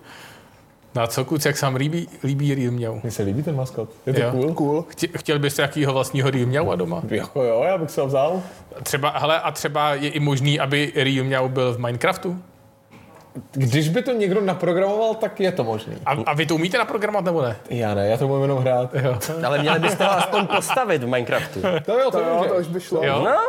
No 0.95 1.03
a 1.03 1.07
co, 1.07 1.25
kluci, 1.25 1.49
jak 1.49 1.57
se 1.57 1.67
vám 1.67 1.75
líbí, 1.75 2.09
líbí 2.25 2.55
Real 2.55 2.71
měl? 2.73 3.01
Mně 3.03 3.11
se 3.11 3.23
líbí 3.23 3.43
ten 3.43 3.57
maskot. 3.57 3.89
Je 4.07 4.13
to 4.15 4.21
Jo. 4.21 4.31
cool. 4.31 4.55
Cool. 4.55 4.85
Chtě- 4.89 5.09
Chtěl 5.19 5.39
byste 5.39 5.63
jakýho 5.63 5.93
vlastního 5.93 6.31
Real 6.31 6.73
a 6.73 6.77
doma? 6.77 7.03
Jako 7.09 7.43
jo, 7.43 7.63
já 7.67 7.79
bych 7.79 7.91
se 7.91 8.01
ho 8.01 8.07
vzal. 8.07 8.43
Třeba, 8.83 9.11
hele, 9.19 9.41
a 9.41 9.51
třeba 9.51 9.95
je 9.95 10.09
i 10.11 10.21
možný, 10.21 10.61
aby 10.61 10.93
Real 10.97 11.25
měl 11.25 11.49
byl 11.49 11.73
v 11.75 11.79
Minecraftu? 11.79 12.39
Když 13.53 13.89
by 13.89 14.03
to 14.03 14.13
někdo 14.13 14.41
naprogramoval, 14.41 15.15
tak 15.15 15.41
je 15.41 15.53
to 15.53 15.65
možný. 15.65 15.95
A, 16.07 16.11
a 16.27 16.35
vy 16.35 16.47
to 16.47 16.55
umíte 16.55 16.79
naprogramovat 16.79 17.25
nebo 17.25 17.43
ne? 17.43 17.57
Já 17.71 17.95
ne, 17.95 18.09
já 18.09 18.17
to 18.17 18.29
umím 18.29 18.43
jenom 18.43 18.59
hrát. 18.59 18.95
Jo. 18.95 19.19
Ale 19.47 19.59
měli 19.59 19.79
byste 19.81 20.05
ho 20.05 20.11
aspoň 20.13 20.47
postavit 20.47 21.03
v 21.03 21.07
Minecraftu. 21.07 21.61
To 21.87 21.99
jo, 21.99 22.11
to, 22.11 22.11
To 22.11 22.19
jo, 22.21 22.45
to 22.49 22.55
už 22.55 22.67
by 22.67 22.81
šlo. 22.81 23.05
Jo? 23.05 23.23
No, 23.25 23.41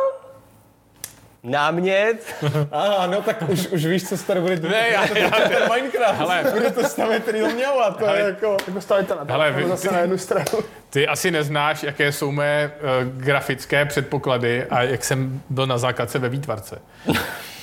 námět. 1.42 2.34
Aha, 2.72 3.06
no 3.06 3.22
tak 3.22 3.48
už, 3.48 3.66
už 3.66 3.86
víš, 3.86 4.08
co 4.08 4.16
se 4.16 4.26
tady 4.26 4.40
bude. 4.40 4.56
Ne, 4.56 4.88
já- 4.88 5.06
to 5.08 5.18
já- 5.18 5.30
ten 5.30 5.68
Minecraft. 5.74 6.18
Hele. 6.18 6.44
Bude 6.52 6.70
to 6.70 6.84
stavět 6.88 7.28
real 7.28 7.50
měla, 7.50 7.90
to 7.90 8.04
Hele. 8.06 8.18
je 8.18 8.24
jako... 8.24 8.56
Tak 8.64 8.74
postavíte 8.74 9.14
na 9.14 9.24
Hele, 9.28 9.52
vy- 9.52 9.68
zase 9.68 9.88
ty- 9.88 9.94
na 9.94 10.00
jednu 10.00 10.18
stranu. 10.18 10.44
Ty 10.90 11.08
asi 11.08 11.30
neznáš, 11.30 11.82
jaké 11.82 12.12
jsou 12.12 12.30
mé 12.32 12.70
uh, 12.74 13.18
grafické 13.22 13.84
předpoklady 13.84 14.64
a 14.64 14.82
jak 14.82 15.04
jsem 15.04 15.42
byl 15.50 15.66
na 15.66 15.78
základce 15.78 16.18
ve 16.18 16.28
výtvarce. 16.28 16.78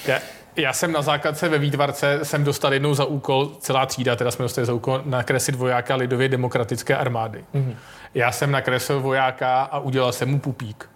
Já, 0.07 0.19
já 0.55 0.73
jsem 0.73 0.91
na 0.91 1.01
základce 1.01 1.49
ve 1.49 1.57
výtvarce 1.57 2.19
jsem 2.23 2.43
dostal 2.43 2.73
jednou 2.73 2.93
za 2.93 3.05
úkol, 3.05 3.51
celá 3.59 3.85
třída, 3.85 4.15
teda 4.15 4.31
jsme 4.31 4.43
dostali 4.43 4.65
za 4.67 4.73
úkol 4.73 5.01
nakreslit 5.05 5.55
vojáka 5.55 5.95
lidově 5.95 6.29
demokratické 6.29 6.95
armády. 6.97 7.43
Mm-hmm. 7.55 7.75
Já 8.13 8.31
jsem 8.31 8.51
nakreslil 8.51 8.99
vojáka 9.01 9.61
a 9.61 9.79
udělal 9.79 10.11
jsem 10.11 10.29
mu 10.29 10.39
pupík, 10.39 10.89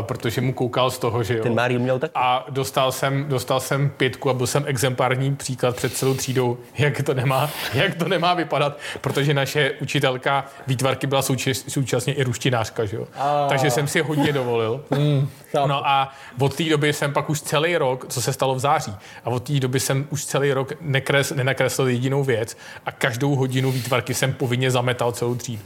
protože 0.00 0.40
mu 0.40 0.52
koukal 0.52 0.90
z 0.90 0.98
toho, 0.98 1.22
že 1.22 1.36
jo. 1.36 1.42
Ten 1.42 1.54
má 1.54 1.68
Real 1.68 1.80
měl 1.80 1.98
taky. 1.98 2.12
A 2.14 2.46
dostal 2.50 2.92
jsem, 2.92 3.24
dostal 3.28 3.60
jsem 3.60 3.90
pětku 3.90 4.30
a 4.30 4.34
byl 4.34 4.46
jsem 4.46 4.64
exemplární 4.66 5.36
příklad 5.36 5.76
před 5.76 5.96
celou 5.96 6.14
třídou, 6.14 6.58
jak 6.78 7.02
to 7.02 7.14
nemá, 7.14 7.50
jak 7.74 7.94
to 7.94 8.08
nemá 8.08 8.34
vypadat, 8.34 8.78
protože 9.00 9.34
naše 9.34 9.72
učitelka 9.82 10.44
výtvarky 10.66 11.06
byla 11.06 11.22
součas, 11.22 11.64
současně 11.68 12.12
i 12.12 12.22
ruštinářka, 12.22 12.84
že 12.84 12.96
jo? 12.96 13.06
Takže 13.48 13.70
jsem 13.70 13.88
si 13.88 14.00
hodně 14.00 14.32
dovolil. 14.32 14.84
chápu. 15.54 15.68
No 15.68 15.88
a 15.88 16.12
od 16.40 16.54
té 16.56 16.64
doby 16.64 16.92
jsem 16.92 17.12
pak 17.12 17.30
už 17.30 17.40
celý 17.40 17.76
rok, 17.76 18.06
co 18.08 18.22
se 18.22 18.32
stalo 18.32 18.54
v 18.54 18.58
září, 18.58 18.94
a 19.24 19.30
od 19.30 19.42
té 19.42 19.60
doby 19.60 19.80
jsem 19.80 20.06
už 20.10 20.24
celý 20.24 20.52
rok 20.52 20.72
nekres, 20.80 21.30
nenakreslil 21.30 21.88
jedinou 21.88 22.24
věc 22.24 22.56
a 22.86 22.92
každou 22.92 23.34
hodinu 23.34 23.72
výtvarky 23.72 24.14
jsem 24.14 24.32
povinně 24.32 24.70
zametal 24.70 25.12
celou 25.12 25.34
třídu. 25.34 25.62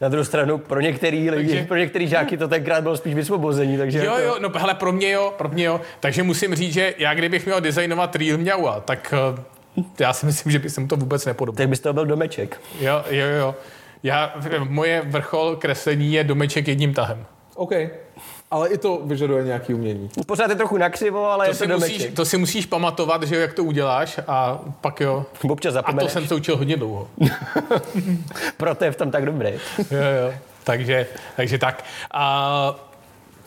Na 0.00 0.08
druhou 0.08 0.24
stranu, 0.24 0.58
pro 0.58 0.80
některý 0.80 1.30
lidi, 1.30 1.48
Takže- 1.48 1.64
pro 1.64 1.76
některý 1.76 2.08
žáky 2.08 2.36
to 2.36 2.48
tenkrát 2.48 2.82
bylo 2.82 2.96
spíš 2.96 3.14
vysvobození, 3.14 3.78
takže 3.78 3.98
Jo, 3.98 4.04
jako- 4.04 4.18
jo, 4.20 4.36
no 4.40 4.50
hele, 4.58 4.74
pro 4.74 4.92
mě 4.92 5.10
jo, 5.10 5.34
pro 5.38 5.48
mě 5.48 5.64
jo. 5.64 5.80
Takže 6.00 6.22
musím 6.22 6.54
říct, 6.54 6.72
že 6.72 6.94
já 6.98 7.14
kdybych 7.14 7.46
měl 7.46 7.60
designovat 7.60 8.16
Real 8.16 8.38
Mňaua, 8.38 8.80
tak 8.80 9.14
eh, 9.78 9.82
já 10.00 10.12
si 10.12 10.26
myslím, 10.26 10.52
že 10.52 10.58
by 10.58 10.70
se 10.70 10.80
mu 10.80 10.86
to 10.88 10.96
vůbec 10.96 11.26
nepodobalo. 11.26 11.56
tak 11.56 11.68
bys 11.68 11.80
to 11.80 11.92
byl 11.92 12.06
domeček. 12.06 12.60
Jo, 12.80 13.04
jo, 13.10 13.26
jo. 13.26 13.54
Já, 14.02 14.34
moje 14.68 15.02
vrchol 15.06 15.56
kreslení 15.56 16.12
je 16.12 16.24
domeček 16.24 16.68
jedním 16.68 16.94
tahem. 16.94 17.26
OK. 17.54 17.72
Ale 18.54 18.68
i 18.68 18.78
to 18.78 19.00
vyžaduje 19.04 19.44
nějaký 19.44 19.74
umění. 19.74 20.10
Pořád 20.26 20.50
je 20.50 20.56
trochu 20.56 20.76
nakřivo, 20.76 21.30
ale 21.30 21.46
To 21.46 21.50
je 21.50 21.56
to 21.56 21.64
si, 21.64 21.92
musíš, 21.92 22.08
to 22.14 22.24
si 22.24 22.38
musíš 22.38 22.66
pamatovat, 22.66 23.22
že 23.22 23.36
jak 23.36 23.52
to 23.52 23.64
uděláš 23.64 24.20
a 24.26 24.58
pak 24.80 25.00
jo. 25.00 25.26
Občas 25.48 25.70
A 25.70 25.72
to 25.72 25.86
zapomeneš, 25.86 26.12
jsem 26.12 26.28
se 26.28 26.34
učil 26.34 26.56
hodně 26.56 26.76
dlouho. 26.76 27.08
proto 28.56 28.84
je 28.84 28.92
v 28.92 28.96
tom 28.96 29.10
tak 29.10 29.26
dobrý. 29.26 29.48
jo, 29.78 29.86
jo. 29.90 30.34
Takže, 30.64 31.06
takže 31.36 31.58
tak. 31.58 31.84
A 32.10 32.74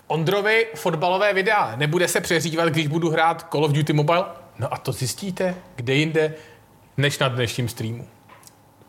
Ondrovi 0.08 0.68
fotbalové 0.76 1.34
videa 1.34 1.74
nebude 1.76 2.08
se 2.08 2.22
přehřívat, 2.22 2.70
když 2.70 2.88
budu 2.88 3.10
hrát 3.10 3.48
Call 3.52 3.66
of 3.66 3.72
Duty 3.72 3.94
Mobile? 3.94 4.26
No 4.60 4.74
a 4.74 4.78
to 4.78 4.92
zjistíte, 4.92 5.56
kde 5.76 5.94
jinde, 5.94 6.34
než 6.98 7.20
na 7.20 7.28
dnešním 7.28 7.70
streamu. 7.70 8.08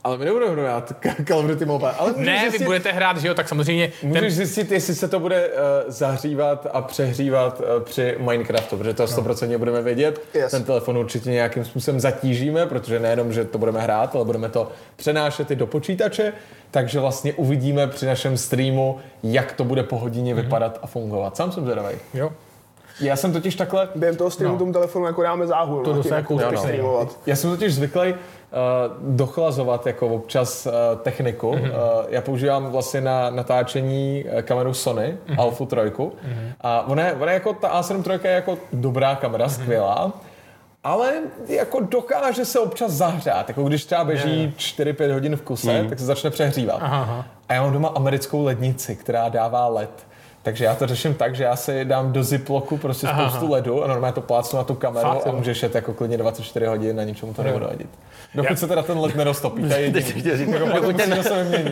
Ale 0.04 0.18
my 0.18 0.24
nebudeme 0.24 0.62
hrát 0.62 0.92
Call 1.28 1.38
of 1.40 1.46
Duty 1.46 1.64
Mobile. 1.64 1.92
Ale 1.92 2.12
Ne, 2.16 2.32
vy 2.44 2.50
zjistit, 2.50 2.64
budete 2.64 2.92
hrát, 2.92 3.16
že 3.16 3.28
jo, 3.28 3.34
tak 3.34 3.48
samozřejmě 3.48 3.92
Můžeš 4.02 4.20
ten, 4.20 4.30
zjistit, 4.30 4.72
jestli 4.72 4.94
se 4.94 5.08
to 5.08 5.20
bude 5.20 5.48
uh, 5.48 5.52
zahřívat 5.86 6.66
a 6.72 6.80
přehřívat 6.82 7.60
uh, 7.60 7.82
při 7.82 8.16
Minecraftu, 8.18 8.76
protože 8.76 8.94
to 8.94 9.04
100% 9.04 9.58
budeme 9.58 9.82
vědět. 9.82 10.20
Yes. 10.34 10.50
Ten 10.50 10.64
telefon 10.64 10.98
určitě 10.98 11.30
nějakým 11.30 11.64
způsobem 11.64 12.00
zatížíme, 12.00 12.66
protože 12.66 13.00
nejenom, 13.00 13.32
že 13.32 13.44
to 13.44 13.58
budeme 13.58 13.80
hrát, 13.80 14.16
ale 14.16 14.24
budeme 14.24 14.48
to 14.48 14.68
přenášet 14.96 15.50
i 15.50 15.56
do 15.56 15.66
počítače, 15.66 16.32
takže 16.70 17.00
vlastně 17.00 17.32
uvidíme 17.32 17.86
při 17.86 18.06
našem 18.06 18.36
streamu, 18.36 18.98
jak 19.22 19.52
to 19.52 19.64
bude 19.64 19.82
po 19.82 19.98
hodině 19.98 20.34
vypadat 20.34 20.78
a 20.82 20.86
fungovat. 20.86 21.36
Sám 21.36 21.52
jsem 21.52 21.64
zvědavý. 21.64 21.96
jo. 22.14 22.32
Já 23.00 23.16
jsem 23.16 23.32
totiž 23.32 23.54
takhle, 23.54 23.88
Během 23.94 24.16
toho 24.16 24.30
streamu 24.30 24.54
No. 24.54 24.58
tomu 24.58 24.72
telefonu 24.72 25.06
jako 25.06 25.22
dáme 25.22 25.46
záhul. 25.46 25.78
To 25.84 25.90
tím, 25.90 25.96
dostane 25.96 26.16
jak 26.16 26.26
kousek 26.26 26.46
budeme 26.46 26.58
stejně. 26.62 26.78
streamovat. 26.78 27.18
já 27.26 27.36
jsem 27.36 27.50
totiž 27.50 27.74
zvyklý 27.74 28.14
dochlazovat 29.00 29.86
jako 29.86 30.08
občas 30.08 30.66
uh, 30.66 30.72
techniku. 31.02 31.52
Mhm. 31.52 31.62
Uh, 31.64 31.70
já 32.08 32.20
používám 32.20 32.66
vlastně 32.66 33.00
na 33.00 33.30
natáčení 33.30 34.24
kameru 34.42 34.74
Sony, 34.74 35.16
Mhm. 35.28 35.40
Alpha 35.40 35.64
3. 35.66 35.76
A 36.60 36.86
ona 36.88 37.06
je, 37.06 37.12
ona 37.12 37.32
je 37.32 37.34
jako, 37.34 37.52
ta 37.52 37.80
A7 37.80 38.10
III 38.10 38.20
je 38.24 38.30
jako 38.30 38.58
dobrá 38.72 39.14
kamera, 39.14 39.44
Mhm. 39.44 39.54
skvělá. 39.54 40.12
Ale 40.84 41.12
jako 41.48 41.80
dokáže 41.80 42.44
se 42.44 42.58
občas 42.60 42.90
zahřát. 42.92 43.48
Jako 43.48 43.64
když 43.64 43.84
třeba 43.84 44.04
běží 44.04 44.54
4-5 44.56 45.12
hodin 45.12 45.36
v 45.36 45.42
kuse, 45.42 45.84
tak 45.88 45.98
se 45.98 46.04
začne 46.04 46.30
přehřívat. 46.30 46.78
Aha, 46.82 47.00
aha. 47.02 47.26
A 47.48 47.54
já 47.54 47.62
mám 47.62 47.72
doma 47.72 47.88
americkou 47.88 48.44
lednici, 48.44 48.96
která 48.96 49.28
dává 49.28 49.66
led. 49.68 49.90
Takže 50.48 50.64
já 50.64 50.74
to 50.74 50.86
řeším 50.86 51.14
tak, 51.14 51.34
že 51.34 51.44
já 51.44 51.56
si 51.56 51.84
dám 51.84 52.12
do 52.12 52.24
ziploku 52.24 52.76
prostě 52.76 53.06
Aha, 53.06 53.28
spoustu 53.28 53.52
ledu 53.52 53.84
a 53.84 53.86
normálně 53.86 54.14
to 54.14 54.20
plácnu 54.20 54.56
na 54.56 54.64
tu 54.64 54.74
kameru 54.74 55.08
Fakt, 55.08 55.26
a 55.26 55.32
můžeš 55.32 55.62
jet 55.62 55.74
jako 55.74 55.92
klidně 55.92 56.16
24 56.16 56.66
hodin 56.66 57.00
a 57.00 57.04
ničemu 57.04 57.34
to 57.34 57.42
nebude 57.42 57.66
vadit. 57.66 57.88
Dokud 58.34 58.58
se 58.58 58.66
teda 58.66 58.82
ten 58.82 58.98
led 58.98 59.16
neroztopí, 59.16 59.62
to 59.62 59.74
je 59.74 59.80
jediný. 59.82 60.52
Jako 60.52 60.74
dokud, 60.76 60.96
ten, 60.96 61.24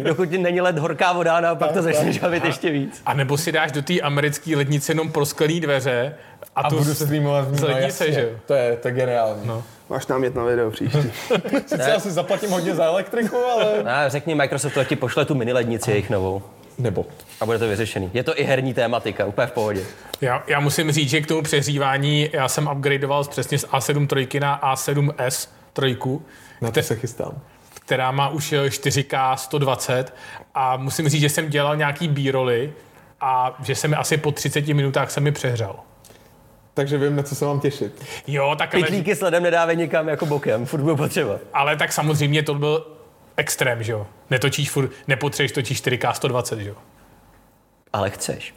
dokud 0.03 0.31
není 0.31 0.61
let 0.61 0.79
horká 0.79 1.13
voda, 1.13 1.41
no 1.41 1.49
a 1.49 1.55
pak 1.55 1.73
to 1.73 1.83
začne 1.83 2.13
žavit 2.13 2.45
ještě 2.45 2.71
víc. 2.71 3.03
A 3.07 3.15
nebo 3.15 3.39
si 3.39 3.53
dáš 3.53 3.73
do 3.73 3.83
té 3.83 4.01
americké 4.01 4.57
lednice 4.57 4.93
jenom 4.93 5.13
prosklený 5.13 5.61
dveře 5.61 6.15
a, 6.57 6.61
A 6.61 6.71
to 6.71 6.77
budu 6.77 6.95
streamovat 6.95 7.55
z 7.55 7.61
no, 7.61 7.69
jasně. 7.69 8.13
že 8.13 8.23
jo? 8.23 8.29
To 8.47 8.55
je, 8.55 8.77
to 8.77 8.89
je 8.89 8.95
geniální. 8.95 9.43
No. 9.45 9.63
Máš 9.91 10.07
námět 10.07 10.35
na 10.35 10.45
video 10.45 10.71
příště. 10.71 11.11
Sice 11.67 11.91
já 11.91 12.01
si 12.01 12.11
zaplatím 12.11 12.51
hodně 12.51 12.75
za 12.75 12.85
elektriku, 12.85 13.37
ale 13.37 13.83
A 13.83 14.09
řekni 14.09 14.35
Microsoftu, 14.35 14.81
ať 14.81 14.89
ti 14.89 14.97
pošle 14.97 15.25
tu 15.25 15.35
mini 15.35 15.53
lednici 15.53 15.91
jejich 15.91 16.11
novou. 16.11 16.43
Nebo 16.79 17.07
A 17.41 17.47
bude 17.47 17.59
to 17.59 17.69
vyřešený. 17.69 18.11
Je 18.15 18.23
to 18.23 18.41
i 18.41 18.45
herní 18.45 18.75
tématika, 18.75 19.25
úplně 19.25 19.47
v 19.47 19.53
pohodě. 19.53 19.83
Já, 20.21 20.45
já 20.47 20.61
musím 20.61 20.93
říct, 20.93 21.11
že 21.11 21.21
k 21.21 21.27
tomu 21.27 21.43
přehřívání 21.43 22.31
já 22.33 22.49
jsem 22.49 22.69
upgradeoval 22.77 23.25
z 23.25 23.29
přesně 23.29 23.59
z 23.59 23.65
A7 23.65 24.07
trojky 24.07 24.41
na 24.41 24.75
A7S 24.75 25.49
trojku, 25.73 26.23
na 26.61 26.71
to 26.71 26.83
se 26.83 26.97
chystám. 26.97 27.33
která 27.75 28.11
má 28.11 28.29
už 28.29 28.53
eh, 28.53 28.67
4K 28.69 29.35
120 29.37 30.15
a 30.55 30.77
musím 30.77 31.09
říct, 31.09 31.21
že 31.21 31.29
jsem 31.29 31.51
dělal 31.51 31.77
nějaký 31.77 32.09
b 32.09 32.31
a 33.21 33.57
že 33.63 33.75
se 33.75 33.89
mi 33.89 33.97
asi 33.97 34.17
po 34.17 34.33
30 34.33 34.69
minutách 34.69 35.11
se 35.11 35.21
mi 35.21 35.33
přehřál. 35.33 35.77
Takže 36.75 36.99
vím, 36.99 37.17
na 37.17 37.23
co 37.23 37.35
se 37.35 37.45
mám 37.45 37.61
těšit. 37.61 38.05
Jo, 38.27 38.55
tak 38.59 38.75
ale, 38.75 38.83
Pitlíky 38.83 39.15
s 39.15 39.21
ledem 39.21 39.43
nedávej 39.43 39.77
nikam 39.77 40.09
jako 40.09 40.27
bokem, 40.27 40.67
furt 40.67 40.81
bude 40.81 40.95
potřeba. 40.97 41.39
ale 41.55 41.77
tak 41.77 41.93
samozřejmě 41.93 42.43
to 42.43 42.55
byl 42.55 42.96
extrém, 43.37 43.83
že 43.83 43.93
jo. 43.93 44.07
Netočíš 44.31 44.71
furt, 44.71 44.91
nepotřebuješ 45.09 45.53
točíš 45.53 45.83
4K 45.83 46.13
120, 46.13 46.59
že 46.59 46.69
jo. 46.69 46.77
Ale 47.93 48.11
chceš. 48.11 48.55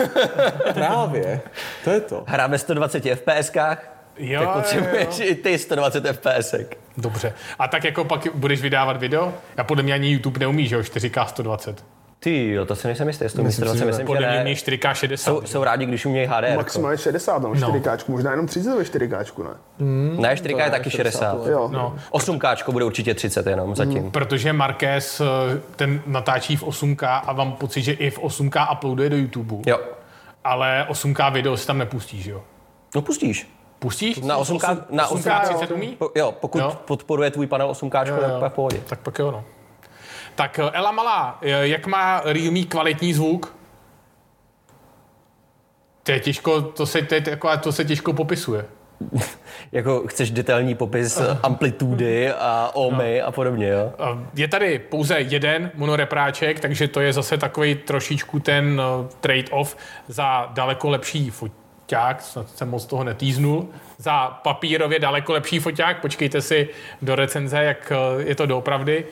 Právě. 0.74 1.40
To 1.84 1.90
je 1.90 2.00
to. 2.00 2.24
Hrát 2.26 2.50
ve 2.50 2.58
120 2.58 3.04
FPSkách, 3.14 3.92
Jo, 4.16 4.40
tak 4.40 4.48
jo, 4.48 4.54
potřebuješ 4.54 5.30
i 5.30 5.34
ty 5.34 5.58
120 5.58 6.04
FPSek. 6.12 6.78
Dobře. 6.96 7.34
A 7.58 7.68
tak 7.68 7.84
jako 7.84 8.04
pak 8.04 8.26
budeš 8.34 8.62
vydávat 8.62 8.96
video? 8.96 9.34
Já 9.56 9.64
podle 9.64 9.82
mě 9.82 9.94
ani 9.94 10.10
YouTube 10.10 10.40
neumí, 10.40 10.68
že 10.68 10.74
jo, 10.74 10.80
4K 10.80 11.26
120. 11.26 11.84
Ty 12.22 12.50
jo, 12.52 12.64
to 12.66 12.76
si 12.76 12.86
nejsem 12.86 13.08
jistý, 13.08 13.24
jestli 13.24 13.36
to 13.36 13.42
Myslím 13.42 13.68
myslím, 13.68 13.86
myslím, 13.86 14.06
Podle 14.06 14.22
že 14.22 14.28
mě 14.28 14.36
ne. 14.36 14.42
umí 14.44 14.54
4K 14.54 14.92
60. 14.92 15.30
Jsou, 15.30 15.42
jsou 15.42 15.64
rádi, 15.64 15.86
když 15.86 16.06
umějí 16.06 16.26
HDR. 16.26 16.56
Maximálně 16.56 16.98
60 16.98 17.42
na 17.42 17.48
4K, 17.48 17.98
možná 18.08 18.30
jenom 18.30 18.46
30 18.46 18.76
ve 18.76 18.82
4K, 18.82 19.44
ne? 19.44 19.50
Ne, 20.22 20.34
4K 20.34 20.64
je 20.64 20.70
taky 20.70 20.90
60. 20.90 21.46
Jo. 21.46 21.68
No, 21.72 21.96
8K 22.12 22.72
bude 22.72 22.84
určitě 22.84 23.14
30 23.14 23.46
jenom 23.46 23.74
zatím. 23.76 24.10
protože 24.10 24.52
Marquez 24.52 25.20
eh, 25.20 25.24
ten 25.76 26.02
natáčí 26.06 26.56
v 26.56 26.62
8K 26.64 27.20
a 27.26 27.32
mám 27.32 27.52
pocit, 27.52 27.82
že 27.82 27.92
i 27.92 28.10
v 28.10 28.18
8K 28.18 28.72
uploaduje 28.72 29.10
do 29.10 29.16
YouTube. 29.16 29.56
Jo. 29.66 29.78
Ale 30.44 30.86
8K 30.90 31.32
video 31.32 31.56
si 31.56 31.66
tam 31.66 31.78
nepustí, 31.78 32.22
že 32.22 32.30
jo? 32.30 32.42
No 32.94 33.02
pustíš. 33.02 33.50
Pustíš? 33.78 34.16
Na 34.20 34.38
8K, 34.38 34.84
na 34.90 35.08
8K, 35.08 35.40
8K 35.40 35.40
30 35.56 35.70
umí? 35.70 35.88
Po, 35.98 36.10
jo, 36.14 36.32
pokud 36.40 36.58
Jo. 36.58 36.72
podporuje 36.84 37.30
tvůj 37.30 37.46
panel 37.46 37.68
8K, 37.72 38.06
Jo, 38.08 38.16
tak 38.20 38.30
jo. 38.30 38.48
v 38.48 38.52
pohodě. 38.52 38.80
Tak 38.86 38.98
pak 39.00 39.18
jo, 39.18 39.30
no. 39.30 39.44
Tak 40.34 40.58
eh, 40.58 40.70
Ela 40.72 40.90
Malá, 40.92 41.38
eh, 41.42 41.68
jak 41.68 41.86
má 41.86 42.20
Realme 42.24 42.62
kvalitní 42.62 43.14
zvuk? 43.14 43.56
To 46.02 46.12
je 46.12 46.20
těžko, 46.20 46.62
to 46.62 46.86
se, 46.86 47.02
to, 47.02 47.14
je 47.14 47.20
taková, 47.20 47.56
to 47.56 47.72
se 47.72 47.84
těžko 47.84 48.12
popisuje. 48.12 48.64
Jako 49.72 50.06
chceš 50.06 50.30
detailní 50.30 50.74
popis 50.74 51.20
amplitudy 51.42 52.32
a 52.32 52.70
ohmy 52.74 53.22
a 53.22 53.30
podobně, 53.30 53.68
jo? 53.68 53.92
Eh, 54.00 54.26
Je 54.34 54.48
tady 54.48 54.78
pouze 54.78 55.20
jeden 55.20 55.70
monorepráček, 55.74 56.60
takže 56.60 56.88
to 56.88 57.00
je 57.00 57.12
zase 57.12 57.38
takový 57.38 57.74
trošičku 57.74 58.38
ten 58.40 58.82
eh, 58.82 59.08
trade-off 59.20 59.76
za 60.08 60.50
daleko 60.54 60.90
lepší 60.90 61.30
foťák, 61.30 62.22
snad 62.22 62.50
jsem 62.50 62.70
moc 62.70 62.86
toho 62.86 63.04
netýznul, 63.04 63.68
za 63.98 64.26
papírově 64.26 64.98
daleko 64.98 65.32
lepší 65.32 65.58
foťák, 65.58 66.00
počkejte 66.00 66.40
si 66.42 66.68
do 67.02 67.14
recenze, 67.14 67.64
jak 67.64 67.92
eh, 67.92 68.22
je 68.22 68.34
to 68.34 68.46
doopravdy. 68.46 69.04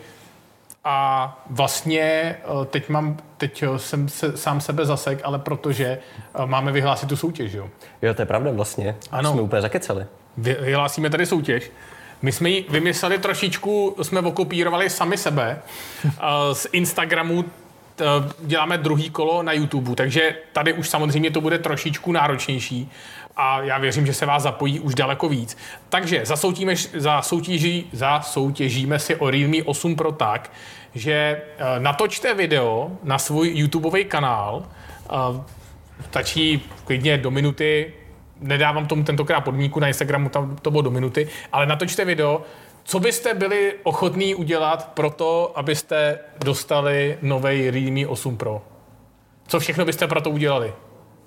A 0.85 1.39
vlastně 1.51 2.01
eh, 2.03 2.65
teď 2.67 2.89
mám, 2.89 3.17
teď 3.37 3.63
eh, 3.63 3.79
jsem 3.79 4.09
se, 4.09 4.37
sám 4.37 4.61
sebe 4.61 4.87
zasek, 4.87 5.21
ale 5.25 5.39
protože 5.39 5.85
eh, 5.85 6.47
máme 6.47 6.73
vyhlásit 6.73 7.09
tu 7.09 7.17
soutěž, 7.17 7.53
jo. 7.53 7.69
Jo, 8.03 8.15
to 8.15 8.23
je 8.23 8.27
pravda 8.27 8.51
vlastně. 8.51 8.97
Ano. 9.11 9.33
Jsme 9.33 9.41
úplně 9.41 9.63
zakecali. 9.63 10.07
Vy- 10.37 10.57
vyhlásíme 10.61 11.11
tady 11.11 11.27
soutěž. 11.27 11.71
My 12.23 12.33
jsme 12.33 12.51
ji 12.51 12.67
vymysleli 12.69 13.19
trošičku, 13.19 13.97
jsme 14.03 14.21
okopírovali 14.21 14.91
sami 14.91 15.19
sebe. 15.19 15.63
Z 16.53 16.67
Instagramu 16.73 17.45
děláme 18.41 18.79
druhý 18.79 19.11
kolo 19.11 19.43
na 19.43 19.53
YouTube, 19.53 19.95
takže 19.95 20.35
tady 20.53 20.73
už 20.73 20.89
samozřejmě 20.89 21.31
to 21.31 21.41
bude 21.41 21.59
trošičku 21.59 22.13
náročnější 22.13 22.91
a 23.41 23.63
já 23.63 23.79
věřím, 23.79 24.07
že 24.07 24.15
se 24.15 24.27
vás 24.27 24.43
zapojí 24.43 24.81
už 24.81 24.95
daleko 24.95 25.29
víc. 25.29 25.57
Takže 25.89 26.21
zasoutěžíme, 26.25 26.77
za 26.95 27.23
soutěží, 27.23 27.89
zasoutěžíme 27.93 28.99
si 28.99 29.17
o 29.17 29.31
Realme 29.31 29.63
8 29.65 29.97
Pro 29.97 30.13
tak, 30.13 30.53
že 30.95 31.13
eh, 31.13 31.81
natočte 31.81 32.35
video 32.35 32.91
na 33.03 33.19
svůj 33.19 33.49
YouTubeový 33.49 34.05
kanál, 34.05 34.63
eh, 34.65 35.15
stačí 36.11 36.63
klidně 36.85 37.19
do 37.19 37.31
minuty, 37.31 37.93
nedávám 38.41 38.87
tomu 38.87 39.05
tentokrát 39.05 39.41
podmínku 39.41 39.81
na 39.81 39.89
Instagramu, 39.89 40.29
tam 40.29 40.57
to 40.63 40.71
bylo 40.71 40.83
do 40.83 40.91
minuty, 40.91 41.29
ale 41.53 41.67
natočte 41.67 42.05
video, 42.05 42.43
co 42.85 43.01
byste 43.01 43.35
byli 43.35 43.75
ochotní 43.83 44.35
udělat 44.35 44.93
pro 44.95 45.11
to, 45.11 45.53
abyste 45.55 46.19
dostali 46.45 47.19
nový 47.23 47.71
Realme 47.71 48.07
8 48.07 48.37
Pro? 48.37 48.63
Co 49.47 49.61
všechno 49.61 49.85
byste 49.85 50.07
pro 50.07 50.21
to 50.21 50.31
udělali? 50.31 50.73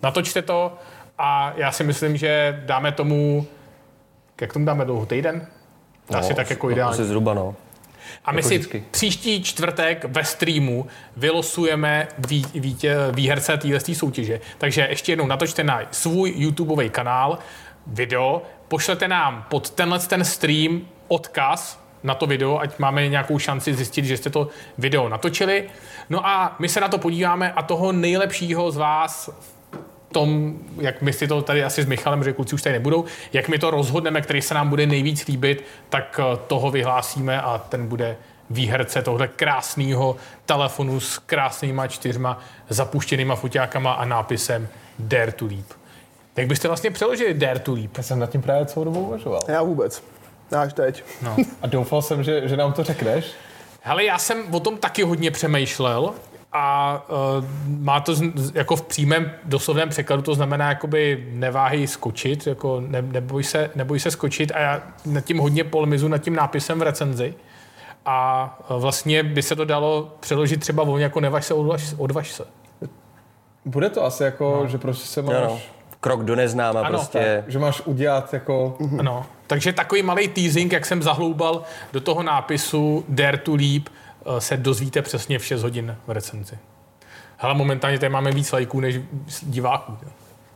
Natočte 0.04 0.42
to 0.42 0.78
a 1.18 1.54
já 1.56 1.72
si 1.72 1.84
myslím, 1.84 2.18
že 2.18 2.62
dáme 2.66 2.92
tomu, 2.92 3.48
jak 4.42 4.54
tomu 4.54 4.66
dáme 4.66 4.86
dlouho, 4.86 5.06
týden? 5.06 5.48
Asi 6.18 6.34
tak 6.34 6.50
jako 6.50 6.72
ideálně. 6.72 6.94
Asi 6.94 7.06
zhruba, 7.06 7.34
no. 7.34 7.56
A 8.26 8.32
my 8.32 8.38
Jako 8.38 8.50
si 8.50 8.58
vždycky. 8.58 8.84
příští 8.92 9.44
čtvrtek 9.44 10.06
ve 10.06 10.24
streamu 10.24 10.88
vylosujeme 11.18 12.08
ví, 12.28 12.46
vítě, 12.54 12.96
výherce 13.12 13.58
téhle 13.58 13.80
soutěže. 13.80 14.40
Takže 14.58 14.88
ještě 14.90 15.12
jednou 15.12 15.28
natočte 15.28 15.64
na 15.64 15.82
svůj 15.92 16.34
YouTubeový 16.36 16.90
kanál 16.90 17.40
video, 17.88 18.42
pošlete 18.68 19.08
nám 19.08 19.46
pod 19.50 19.70
tenhle 19.70 20.00
ten 20.00 20.26
stream 20.26 20.82
odkaz 21.08 21.84
na 22.04 22.16
to 22.16 22.28
video, 22.28 22.60
ať 22.60 22.80
máme 22.80 23.08
nějakou 23.08 23.40
šanci 23.40 23.74
zjistit, 23.74 24.06
že 24.06 24.18
jste 24.18 24.30
to 24.30 24.48
video 24.78 25.10
natočili. 25.10 25.70
No 26.10 26.28
a 26.28 26.56
my 26.60 26.70
se 26.70 26.82
na 26.82 26.88
to 26.88 26.98
podíváme 26.98 27.52
a 27.52 27.62
toho 27.62 27.92
nejlepšího 27.92 28.72
z 28.72 28.78
vás 28.78 29.30
tom, 30.14 30.54
jak 30.78 31.02
my 31.02 31.14
si 31.14 31.28
to 31.28 31.42
tady 31.42 31.64
asi 31.64 31.84
s 31.84 31.86
Michalem, 31.86 32.24
že 32.24 32.34
kluci 32.34 32.56
už 32.56 32.62
tady 32.62 32.74
nebudou, 32.74 33.06
jak 33.34 33.48
my 33.48 33.60
to 33.60 33.72
rozhodneme, 33.72 34.22
který 34.22 34.42
se 34.42 34.54
nám 34.54 34.70
bude 34.70 34.88
nejvíc 34.88 35.28
líbit, 35.28 35.64
tak 35.90 36.20
eh, 36.20 36.38
toho 36.48 36.72
vyhlásíme 36.72 37.42
a 37.42 37.58
ten 37.58 37.88
bude 37.88 38.18
výherce 38.50 39.02
tohle 39.02 39.28
krásného 39.28 40.16
telefonu 40.46 41.00
s 41.00 41.18
krásnýma 41.20 41.88
čtyřma 41.88 42.40
zapuštěnýma 42.70 43.36
foťákama 43.36 43.94
a 43.94 44.06
nápisem 44.06 44.68
Dare 45.00 45.32
to 45.32 45.46
Leap. 45.46 45.66
Jak 46.36 46.48
byste 46.48 46.68
vlastně 46.68 46.92
přeložili 46.92 47.34
Dare 47.34 47.60
to 47.60 47.74
Leap? 47.74 47.98
Já 47.98 48.04
jsem 48.04 48.20
nad 48.20 48.30
tím 48.30 48.42
právě 48.42 48.66
celou 48.66 48.84
dobu 48.84 49.00
uvažoval. 49.00 49.42
Já 49.48 49.64
vůbec. 49.64 50.04
Až 50.58 50.74
teď. 50.74 51.04
No. 51.22 51.36
A 51.62 51.68
doufal 51.68 52.02
jsem, 52.02 52.24
že, 52.24 52.48
že 52.48 52.58
nám 52.58 52.74
to 52.74 52.84
řekneš. 52.84 53.26
Hele, 53.82 54.04
já 54.04 54.18
jsem 54.18 54.54
o 54.54 54.60
tom 54.60 54.78
taky 54.78 55.04
hodně 55.04 55.32
přemýšlel 55.32 56.14
a 56.54 57.02
uh, 57.10 57.46
má 57.68 58.00
to 58.00 58.16
z, 58.16 58.24
jako 58.54 58.76
v 58.76 58.82
přímém 58.82 59.32
doslovném 59.46 59.90
překladu, 59.90 60.22
to 60.22 60.36
znamená 60.36 60.70
jakoby 60.70 61.28
neváhej 61.32 61.88
skočit, 61.88 62.48
jako 62.48 62.82
ne, 62.88 63.02
neboj, 63.02 63.44
se, 63.44 63.70
neboj 63.76 64.00
se 64.00 64.12
skočit 64.12 64.52
a 64.56 64.60
já 64.60 64.82
nad 65.06 65.22
tím 65.22 65.38
hodně 65.38 65.64
polemizu, 65.64 66.08
nad 66.08 66.18
tím 66.18 66.36
nápisem 66.36 66.80
v 66.80 66.82
recenzi. 66.82 67.34
A 68.06 68.60
uh, 68.70 68.82
vlastně 68.82 69.24
by 69.24 69.42
se 69.42 69.56
to 69.56 69.66
dalo 69.66 70.16
přeložit 70.20 70.60
třeba 70.60 70.84
volně 70.84 71.04
jako 71.04 71.20
nevaž 71.20 71.46
se, 71.46 71.54
odvaž, 71.54 71.94
odvaž 71.98 72.32
se. 72.32 72.44
Bude 73.66 73.90
to 73.90 74.06
asi 74.06 74.24
jako, 74.24 74.60
no. 74.64 74.70
že 74.70 74.78
prostě 74.78 75.08
se 75.08 75.22
máš, 75.22 75.36
no. 75.44 75.60
Krok 76.00 76.24
do 76.24 76.36
neznáma 76.36 76.80
Ano, 76.80 76.90
prostě. 76.90 77.44
že 77.48 77.60
máš 77.60 77.82
udělat 77.86 78.34
jako, 78.34 78.78
Ano. 79.00 79.26
Takže 79.48 79.74
takový 79.74 80.04
malý 80.04 80.28
teasing, 80.28 80.72
jak 80.72 80.86
jsem 80.86 81.04
zahloubal 81.04 81.64
do 81.94 82.02
toho 82.02 82.24
nápisu 82.24 83.06
Dare 83.10 83.38
to 83.38 83.56
Leap, 83.56 83.90
se 84.40 84.58
dozvíte 84.58 85.02
přesně 85.02 85.40
v 85.40 85.46
6 85.46 85.64
hodin 85.64 85.98
v 86.08 86.12
recenzi. 86.12 86.58
Hele, 87.38 87.54
momentálně 87.54 88.00
tady 88.00 88.10
máme 88.10 88.32
víc 88.32 88.52
lajků 88.52 88.80
než 88.80 89.00
diváků. 89.42 89.98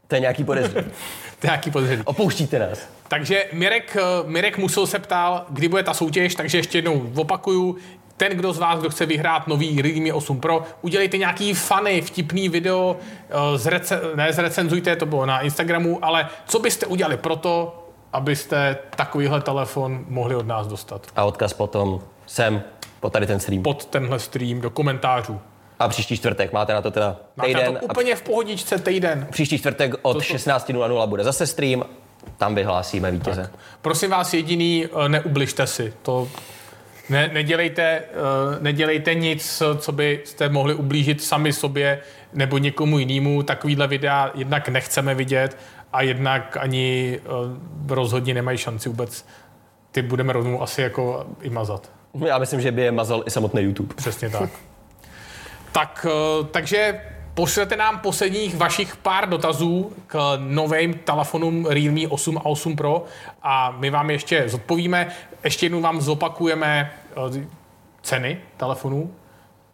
To 0.07 0.15
je 0.15 0.21
nějaký 0.21 0.43
podezření. 0.43 0.87
To 1.39 1.47
je 1.47 1.49
nějaký 1.49 1.71
podezření. 1.71 2.01
Opouštíte 2.05 2.59
nás. 2.59 2.87
Takže 3.07 3.45
Mirek, 3.53 3.97
eh, 3.99 4.01
Mirek 4.25 4.57
Musel 4.57 4.87
se 4.87 4.99
ptal, 4.99 5.45
kdy 5.49 5.67
bude 5.67 5.83
ta 5.83 5.93
soutěž, 5.93 6.35
takže 6.35 6.57
ještě 6.57 6.77
jednou 6.77 7.11
opakuju. 7.15 7.77
Ten, 8.17 8.31
kdo 8.31 8.53
z 8.53 8.57
vás, 8.57 8.79
kdo 8.79 8.89
chce 8.89 9.05
vyhrát 9.05 9.47
nový 9.47 9.81
Realme 9.81 10.13
8 10.13 10.39
Pro, 10.39 10.63
udělejte 10.81 11.17
nějaký 11.17 11.53
funny, 11.53 12.01
vtipný 12.01 12.49
video, 12.49 12.97
eh, 13.29 13.57
zrece, 13.57 14.01
ne 14.15 14.33
zrecenzujte, 14.33 14.95
to 14.95 15.05
bylo 15.05 15.25
na 15.25 15.39
Instagramu, 15.39 16.05
ale 16.05 16.27
co 16.45 16.59
byste 16.59 16.85
udělali 16.85 17.17
pro 17.17 17.35
to, 17.35 17.83
abyste 18.13 18.77
takovýhle 18.95 19.41
telefon 19.41 20.05
mohli 20.07 20.35
od 20.35 20.47
nás 20.47 20.67
dostat? 20.67 21.07
A 21.15 21.23
odkaz 21.23 21.53
potom 21.53 22.01
sem, 22.25 22.63
po 22.99 23.09
tady 23.09 23.27
ten 23.27 23.39
stream. 23.39 23.63
Pod 23.63 23.85
tenhle 23.85 24.19
stream, 24.19 24.61
do 24.61 24.69
komentářů. 24.69 25.41
A 25.79 25.87
příští 25.87 26.17
čtvrtek 26.17 26.53
máte 26.53 26.73
na 26.73 26.81
to 26.81 26.91
teda 26.91 27.15
Máte 27.35 27.47
týden. 27.47 27.75
to 27.75 27.85
úplně 27.85 28.15
v 28.15 28.21
pohodičce 28.21 28.77
týden. 28.79 29.27
příští 29.31 29.57
čtvrtek 29.57 29.93
od 30.01 30.17
16.00 30.17 31.07
bude 31.07 31.23
zase 31.23 31.47
stream. 31.47 31.83
Tam 32.37 32.55
vyhlásíme 32.55 33.11
vítěze. 33.11 33.51
Prosím 33.81 34.09
vás 34.11 34.33
jediný, 34.33 34.85
eh, 35.05 35.09
neubližte 35.09 35.67
si. 35.67 35.93
To 36.01 36.27
ne, 37.09 37.29
nedělejte, 37.33 37.83
eh, 37.83 38.03
nedělejte 38.59 39.15
nic, 39.15 39.63
co 39.77 39.91
byste 39.91 40.49
mohli 40.49 40.73
ublížit 40.73 41.23
sami 41.23 41.53
sobě 41.53 41.99
nebo 42.33 42.57
někomu 42.57 42.99
jinému. 42.99 43.43
Takovýhle 43.43 43.87
videa 43.87 44.31
jednak 44.35 44.69
nechceme 44.69 45.15
vidět 45.15 45.57
a 45.93 46.01
jednak 46.01 46.57
ani 46.59 47.19
eh, 47.23 47.29
rozhodně 47.93 48.33
nemají 48.33 48.57
šanci 48.57 48.89
vůbec. 48.89 49.25
Ty 49.91 50.01
budeme 50.01 50.33
rovnou 50.33 50.61
asi 50.61 50.81
jako 50.81 51.25
i 51.41 51.49
mazat. 51.49 51.91
Já 52.25 52.37
myslím, 52.37 52.61
že 52.61 52.71
by 52.71 52.81
je 52.81 52.91
mazal 52.91 53.23
i 53.25 53.31
samotný 53.31 53.61
YouTube. 53.61 53.95
Přesně 53.95 54.29
tak. 54.29 54.49
Tak, 55.71 56.05
eh, 56.09 56.43
takže 56.51 57.01
pošlete 57.33 57.75
nám 57.75 57.99
posledních 57.99 58.55
vašich 58.55 58.95
pár 58.95 59.29
dotazů 59.29 59.93
k 60.07 60.37
novým 60.37 60.93
telefonům 60.93 61.65
Realme 61.65 62.07
8 62.09 62.37
a 62.37 62.45
8 62.45 62.75
Pro 62.75 63.05
a 63.43 63.71
my 63.71 63.89
vám 63.89 64.09
ještě 64.09 64.49
zodpovíme. 64.49 65.07
Ještě 65.43 65.65
jednou 65.65 65.81
vám 65.81 66.01
zopakujeme 66.01 66.91
eh, 67.11 67.47
ceny 68.01 68.37
telefonů. 68.57 69.13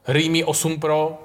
Realme 0.08 0.46
8 0.46 0.80
Pro 0.80 1.23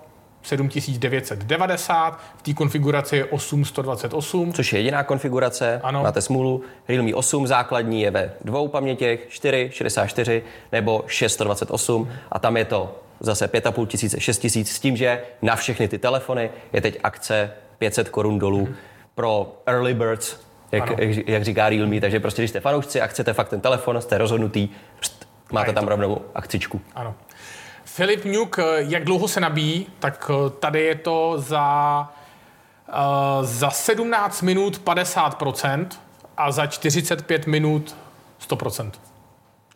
7990, 0.49 2.21
v 2.37 2.43
té 2.43 2.55
konfiguraci 2.55 3.17
je 3.17 3.25
8128. 3.25 4.53
Což 4.53 4.73
je 4.73 4.79
jediná 4.79 5.03
konfigurace, 5.03 5.81
Ano. 5.83 6.03
máte 6.03 6.21
smůlu. 6.21 6.63
Realme 6.89 7.15
8 7.15 7.47
základní 7.47 8.03
je 8.03 8.11
ve 8.11 8.33
dvou 8.45 8.69
pamětěch, 8.69 9.21
4, 9.29 9.71
64 9.73 10.43
nebo 10.73 11.05
628 11.07 12.09
a 12.33 12.39
tam 12.39 12.57
je 12.57 12.65
to 12.65 13.01
zase 13.21 13.47
5,5 13.47 13.87
tisíce, 13.87 14.21
6 14.21 14.39
tisíc 14.39 14.71
s 14.73 14.81
tím, 14.81 14.97
že 14.97 15.23
na 15.43 15.57
všechny 15.57 15.89
ty 15.89 15.99
telefony 15.99 16.51
je 16.73 16.81
teď 16.81 16.99
akce 17.05 17.51
500 17.79 18.09
korun 18.09 18.39
dolů 18.39 18.69
pro 19.15 19.63
early 19.67 19.95
birds, 19.95 20.37
jak, 20.73 20.99
jak, 20.99 21.29
jak 21.29 21.45
říká 21.45 21.69
Realme, 21.69 22.01
takže 22.01 22.21
prostě 22.21 22.43
když 22.43 22.51
jste 22.51 22.61
fanoušci 22.61 23.01
a 23.01 23.07
chcete 23.07 23.33
fakt 23.33 23.49
ten 23.49 23.61
telefon, 23.61 24.01
jste 24.01 24.19
rozhodnutý, 24.19 24.69
pst, 25.01 25.29
máte 25.53 25.73
tam 25.73 25.89
rovnou 25.89 26.21
akcičku. 26.35 26.81
Ano. 26.95 27.15
Filip 27.99 28.25
Nuk, 28.25 28.59
jak 28.77 29.05
dlouho 29.05 29.29
se 29.29 29.41
nabíjí, 29.41 29.87
tak 29.99 30.31
eh, 30.31 30.51
tady 30.51 30.81
je 30.81 30.95
to 30.95 31.35
za, 31.37 32.09
uh, 32.89 33.45
za 33.45 33.71
17 33.71 34.43
minut 34.43 34.81
50% 34.85 35.87
a 36.37 36.53
za 36.53 36.67
45 36.67 37.47
minut 37.47 37.97
100%. 38.49 38.91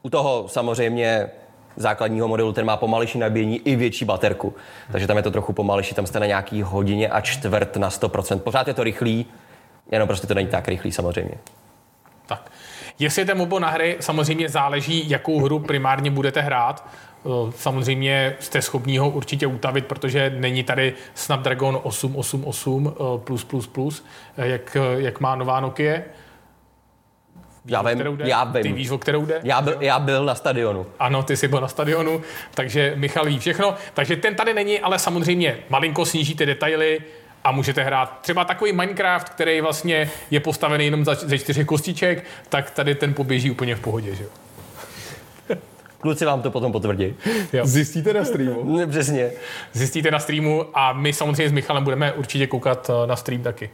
U 0.02 0.10
toho 0.10 0.44
samozřejmě 0.48 1.30
základního 1.76 2.28
modelu, 2.28 2.52
ten 2.52 2.66
má 2.66 2.76
pomalejší 2.76 3.18
nabíjení 3.18 3.58
i 3.58 3.76
větší 3.76 4.04
baterku. 4.04 4.54
Takže 4.92 5.06
tam 5.06 5.16
je 5.16 5.22
to 5.22 5.30
trochu 5.30 5.52
pomalejší, 5.52 5.94
tam 5.94 6.06
jste 6.06 6.20
na 6.20 6.26
nějaký 6.26 6.62
hodině 6.62 7.08
a 7.08 7.20
čtvrt 7.20 7.76
na 7.76 7.88
100%. 7.88 8.38
Pořád 8.38 8.68
je 8.68 8.74
to 8.74 8.84
rychlý, 8.84 9.26
jenom 9.92 10.08
prostě 10.08 10.26
to 10.26 10.34
není 10.34 10.48
tak 10.48 10.68
rychlý 10.68 10.92
samozřejmě. 10.92 11.34
Tak. 12.26 12.50
Jestli 12.98 13.24
jdete 13.24 13.38
mobil 13.38 13.60
na 13.60 13.68
hry, 13.68 13.96
samozřejmě 14.00 14.48
záleží, 14.48 15.10
jakou 15.10 15.40
hru 15.40 15.58
primárně 15.58 16.10
budete 16.10 16.40
hrát. 16.40 16.88
Eh, 17.26 17.52
Samozřejmě 17.56 18.36
jste 18.40 18.62
schopní 18.62 18.98
ho 18.98 19.10
určitě 19.10 19.46
utavit, 19.46 19.86
protože 19.86 20.32
není 20.38 20.62
tady 20.64 20.94
Snapdragon 21.14 21.78
888 21.82 22.92
eh, 22.96 23.18
plus 23.24 23.44
plus 23.44 23.66
plus, 23.66 24.04
eh, 24.38 24.48
jak, 24.48 24.76
jak 24.96 25.20
má 25.20 25.36
nová 25.36 25.60
Nokia. 25.60 26.00
Já 27.66 27.80
O 27.80 27.84
kterou 27.84 28.10
vím, 28.10 28.18
jde? 28.18 28.28
já 28.28 28.44
Ty 28.46 28.62
vím. 28.62 28.74
víš, 28.74 28.90
o 28.90 28.98
kterou 28.98 29.26
jde? 29.26 29.40
Já 29.42 29.62
byl, 29.62 29.76
já 29.80 29.98
byl 29.98 30.24
na 30.24 30.34
stadionu. 30.34 30.86
Ano, 30.98 31.22
ty 31.22 31.36
jsi 31.36 31.48
byl 31.48 31.60
na 31.60 31.68
stadionu, 31.68 32.22
takže 32.54 32.92
Michal 32.96 33.24
ví 33.26 33.38
všechno. 33.38 33.74
Takže 33.94 34.16
ten 34.16 34.34
tady 34.34 34.54
není, 34.54 34.80
ale 34.80 34.98
samozřejmě 34.98 35.58
malinko 35.68 36.04
snížíte 36.06 36.46
detaily 36.46 37.00
a 37.44 37.52
můžete 37.52 37.82
hrát 37.82 38.18
třeba 38.20 38.44
takový 38.44 38.72
Minecraft, 38.72 39.28
který 39.28 39.60
vlastně 39.60 40.10
je 40.30 40.40
postavený 40.40 40.84
jenom 40.84 41.04
ze 41.04 41.38
čtyři 41.38 41.64
kostiček, 41.64 42.24
tak 42.48 42.70
tady 42.70 42.94
ten 42.94 43.14
poběží 43.14 43.50
úplně 43.50 43.74
v 43.74 43.80
pohodě, 43.80 44.14
že 44.14 44.22
jo? 44.24 44.30
Kluci 46.02 46.24
vám 46.24 46.42
to 46.42 46.50
potom 46.50 46.72
potvrdí. 46.72 47.14
jo. 47.52 47.66
Zjistíte 47.66 48.12
na 48.12 48.24
streamu. 48.24 48.76
Ne, 48.78 48.86
Přesně. 48.86 49.30
Zjistíte 49.72 50.10
na 50.10 50.18
streamu 50.18 50.64
a 50.74 50.92
my 50.92 51.12
samozřejmě 51.12 51.48
s 51.48 51.52
Michalem 51.52 51.84
budeme 51.84 52.12
určitě 52.12 52.46
koukat 52.46 52.90
eh, 52.90 53.06
na 53.06 53.16
stream 53.16 53.42
taky. 53.42 53.70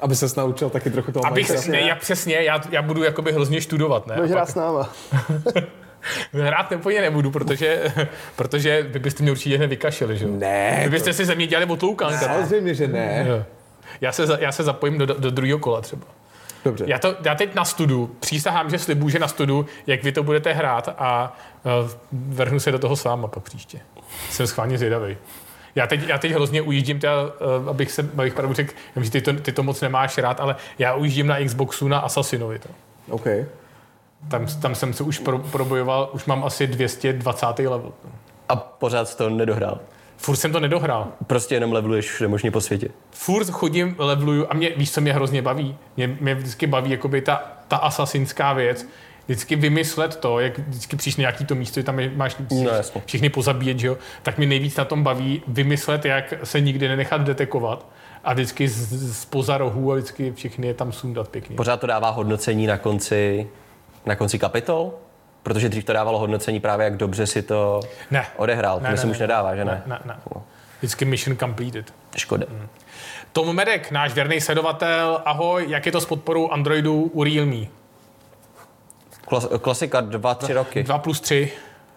Aby 0.00 0.16
se 0.16 0.26
naučil 0.36 0.70
taky 0.70 0.90
trochu 0.90 1.12
toho 1.12 1.26
Abych, 1.26 1.48
Minecraftu. 1.48 1.72
ne, 1.72 1.80
já 1.80 1.94
přesně, 1.94 2.34
já, 2.42 2.60
já 2.70 2.82
budu 2.82 3.02
jakoby 3.04 3.32
hrozně 3.32 3.60
studovat, 3.60 4.06
ne? 4.06 4.14
Budeš 4.14 4.30
hrát 4.30 4.48
s 4.50 4.54
náma. 4.54 4.92
Hrát 6.32 6.72
úplně 6.72 7.00
nebudu, 7.00 7.30
protože, 7.30 7.82
protože 8.36 8.82
vy 8.82 8.98
byste 8.98 9.22
mě 9.22 9.32
určitě 9.32 9.56
hned 9.56 9.66
vykašili, 9.66 10.18
že 10.18 10.24
jo? 10.24 10.30
Ne, 10.34 10.80
Vy 10.84 10.90
byste 10.90 11.12
si 11.12 11.24
ze 11.24 11.34
mě 11.34 11.46
dělali 11.46 11.66
otloukánka. 11.66 12.18
samozřejmě, 12.18 12.74
že 12.74 12.88
ne. 12.88 13.24
Jo. 13.28 13.44
Já 14.00 14.12
se, 14.12 14.26
já 14.40 14.52
se 14.52 14.62
zapojím 14.62 14.98
do, 14.98 15.06
do 15.06 15.30
druhého 15.30 15.58
kola 15.58 15.80
třeba. 15.80 16.02
Dobře. 16.66 16.84
Já, 16.88 16.98
to, 16.98 17.16
já 17.24 17.34
teď 17.34 17.54
na 17.54 17.64
studu, 17.64 18.16
přísahám, 18.20 18.70
že 18.70 18.78
slibuju, 18.78 19.08
že 19.08 19.18
na 19.18 19.28
studu, 19.28 19.66
jak 19.86 20.02
vy 20.02 20.12
to 20.12 20.22
budete 20.22 20.52
hrát 20.52 20.94
a 20.98 21.36
uh, 21.64 21.90
vrhnu 22.12 22.60
se 22.60 22.72
do 22.72 22.78
toho 22.78 22.96
s 22.96 23.04
váma 23.04 23.28
pak 23.28 23.42
příště. 23.42 23.80
Jsem 24.30 24.46
schválně 24.46 24.78
zvědavý. 24.78 25.16
Já 25.74 25.86
teď, 25.86 26.08
já 26.08 26.18
teď 26.18 26.32
hrozně 26.32 26.62
ujíždím, 26.62 27.00
teda, 27.00 27.22
uh, 27.22 27.68
abych 27.68 27.90
se 27.90 28.08
abych 28.12 28.34
pravdu 28.34 28.54
řekl, 28.54 28.74
že 28.96 29.10
ty 29.10 29.20
to, 29.20 29.32
ty 29.32 29.52
to 29.52 29.62
moc 29.62 29.80
nemáš 29.80 30.18
rád, 30.18 30.40
ale 30.40 30.56
já 30.78 30.94
ujíždím 30.94 31.26
na 31.26 31.44
Xboxu 31.44 31.88
na 31.88 31.98
Assassinovi. 31.98 32.58
To. 32.58 32.68
OK. 33.10 33.26
Tam, 34.28 34.46
tam 34.46 34.74
jsem 34.74 34.92
se 34.92 35.02
už 35.02 35.18
pro, 35.18 35.38
probojoval, 35.38 36.10
už 36.12 36.24
mám 36.24 36.44
asi 36.44 36.66
220. 36.66 37.46
level. 37.58 37.92
A 38.48 38.56
pořád 38.56 39.08
jsi 39.08 39.16
to 39.16 39.30
nedohrál. 39.30 39.80
Furt 40.16 40.36
jsem 40.36 40.52
to 40.52 40.60
nedohrál. 40.60 41.12
Prostě 41.26 41.54
jenom 41.54 41.72
leveluješ 41.72 42.10
všude 42.10 42.28
možně 42.28 42.50
po 42.50 42.60
světě. 42.60 42.88
furt 43.10 43.50
chodím, 43.50 43.94
levluju 43.98 44.46
a 44.50 44.54
mě, 44.54 44.70
víš, 44.76 44.92
co 44.92 45.00
mě 45.00 45.12
hrozně 45.12 45.42
baví? 45.42 45.76
Mě, 45.96 46.16
mě 46.20 46.34
vždycky 46.34 46.66
baví 46.66 46.90
jakoby 46.90 47.20
ta, 47.20 47.52
ta 47.68 47.76
asasinská 47.76 48.52
věc, 48.52 48.86
vždycky 49.26 49.56
vymyslet 49.56 50.16
to, 50.16 50.40
jak 50.40 50.58
vždycky 50.58 50.96
přijdeš 50.96 51.16
na 51.16 51.20
nějaký 51.20 51.44
to 51.44 51.54
místo, 51.54 51.82
tam 51.82 52.00
je, 52.00 52.10
máš 52.16 52.36
No, 52.64 52.70
jasně. 52.70 53.02
všichni 53.06 53.28
pozabíjet, 53.28 53.78
že 53.78 53.86
jo? 53.86 53.98
tak 54.22 54.38
mě 54.38 54.46
nejvíc 54.46 54.76
na 54.76 54.84
tom 54.84 55.02
baví 55.02 55.42
vymyslet, 55.48 56.04
jak 56.04 56.34
se 56.44 56.60
nikdy 56.60 56.88
nenechat 56.88 57.20
detekovat 57.22 57.86
a 58.24 58.32
vždycky 58.32 58.68
z, 58.68 58.92
z 59.20 59.24
poza 59.24 59.58
rohu 59.58 59.92
a 59.92 59.94
vždycky 59.94 60.32
všechny 60.32 60.66
je 60.66 60.74
tam 60.74 60.92
sundat 60.92 61.28
pěkně. 61.28 61.56
Pořád 61.56 61.80
to 61.80 61.86
dává 61.86 62.10
hodnocení 62.10 62.66
na 62.66 62.78
konci, 62.78 63.48
na 64.06 64.16
konci 64.16 64.38
kapitol? 64.38 64.92
Protože 65.46 65.68
dřív 65.68 65.84
to 65.84 65.92
dávalo 65.92 66.18
hodnocení 66.18 66.60
právě, 66.60 66.84
jak 66.84 66.96
dobře 66.96 67.26
si 67.26 67.42
to 67.42 67.80
Ne. 68.10 68.26
odehrál. 68.36 68.80
Ne, 68.80 68.96
se 68.96 69.06
ne, 69.06 69.10
už 69.10 69.18
ne. 69.18 69.22
nedává, 69.22 69.56
že 69.56 69.64
ne? 69.64 69.82
Ne, 69.86 69.98
ne. 70.04 70.16
Vždycky 70.78 71.04
mission 71.04 71.36
completed. 71.36 71.94
Škoda. 72.16 72.46
Tom 73.32 73.56
Medek, 73.56 73.90
náš 73.90 74.14
věrný 74.14 74.40
sledovatel, 74.40 75.22
ahoj, 75.24 75.64
jak 75.68 75.86
je 75.86 75.92
to 75.92 76.00
s 76.00 76.06
podporou 76.06 76.50
Androidu 76.50 77.10
u 77.12 77.24
Realme? 77.24 77.66
Klas, 79.28 79.46
klasika 79.60 80.00
dva, 80.00 80.34
tři 80.34 80.52
roky. 80.52 80.82
2 80.82 80.98
plus 80.98 81.20
3. 81.20 81.52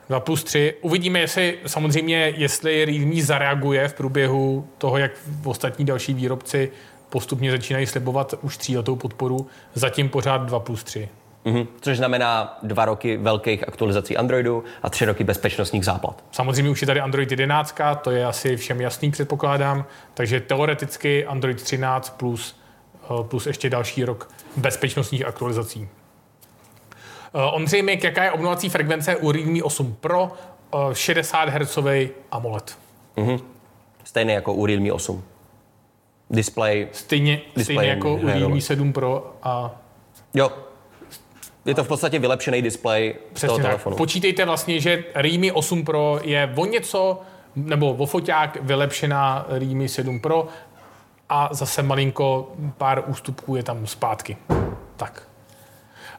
2 0.10 0.20
plus 0.20 0.44
3. 0.44 0.74
Uvidíme, 0.82 1.20
jestli 1.20 1.60
samozřejmě, 1.66 2.34
jestli 2.38 2.86
Realme 2.86 3.22
zareaguje 3.24 3.88
v 3.88 3.94
průběhu 3.94 4.68
toho, 4.78 4.98
jak 4.98 5.12
ostatní 5.46 5.86
další 5.86 6.14
výrobci 6.14 6.72
postupně 7.10 7.52
začínají 7.52 7.86
slibovat 7.86 8.34
už 8.42 8.58
tříletou 8.58 8.96
podporu. 8.96 9.48
Zatím 9.74 10.10
pořád 10.10 10.38
2 10.38 10.60
plus 10.60 10.84
3. 10.84 11.10
Mhm. 11.50 11.68
Což 11.82 11.98
znamená 11.98 12.58
dva 12.64 12.86
roky 12.86 13.18
velkých 13.18 13.68
aktualizací 13.68 14.18
Androidu 14.18 14.64
a 14.84 14.90
tři 14.90 15.06
roky 15.06 15.24
bezpečnostních 15.24 15.86
záplat. 15.86 16.24
Samozřejmě 16.32 16.72
už 16.72 16.82
je 16.82 16.88
tady 16.88 17.00
Android 17.00 17.32
11, 17.32 17.76
to 18.02 18.12
je 18.12 18.26
asi 18.26 18.58
všem 18.58 18.82
jasný, 18.82 19.12
předpokládám. 19.12 19.86
Takže 20.14 20.40
teoreticky 20.40 21.26
Android 21.26 21.62
13 21.62 22.10
plus, 22.18 22.60
eh, 23.04 23.24
plus 23.24 23.48
ještě 23.48 23.70
další 23.70 24.06
rok 24.06 24.30
bezpečnostních 24.58 25.26
aktualizací. 25.26 25.88
Eh, 27.34 27.52
Ondřej 27.54 27.82
Mik, 27.82 28.04
jaká 28.04 28.24
je 28.24 28.32
obnovací 28.32 28.70
frekvence 28.70 29.16
u 29.16 29.32
Realme 29.32 29.64
8 29.64 29.96
Pro? 30.02 30.32
Eh, 30.76 30.96
60 30.96 31.50
Hz 31.50 31.78
AMOLED. 32.32 32.78
Stejně 34.04 34.34
jako 34.34 34.54
u 34.54 34.66
Realme 34.66 34.92
8. 34.92 35.24
Display, 36.30 36.88
Stejně, 36.92 37.42
Display 37.56 37.64
stejně 37.64 37.90
jako 37.90 38.16
u 38.16 38.28
Realme 38.28 38.48
roli. 38.48 38.62
7 38.62 38.94
Pro 38.94 39.34
a 39.44 39.76
jo. 40.34 40.52
Je 41.70 41.76
to 41.76 41.84
v 41.84 41.88
podstatě 41.88 42.20
vylepšený 42.20 42.62
displej 42.62 43.16
toho 43.42 43.58
tak. 43.58 43.66
telefonu. 43.66 43.96
Počítejte 43.96 44.46
vlastně, 44.46 44.80
že 44.80 45.04
Realme 45.16 45.52
8 45.52 45.86
Pro 45.86 46.20
je 46.24 46.54
o 46.56 46.66
něco, 46.66 47.22
nebo 47.56 47.94
o 47.94 48.06
foťák 48.06 48.58
vylepšená 48.62 49.46
Realme 49.50 49.88
7 49.88 50.20
Pro 50.20 50.48
a 51.30 51.50
zase 51.52 51.84
malinko 51.84 52.52
pár 52.78 53.04
ústupků 53.08 53.56
je 53.56 53.64
tam 53.64 53.88
zpátky. 53.88 54.38
Tak. 54.98 55.24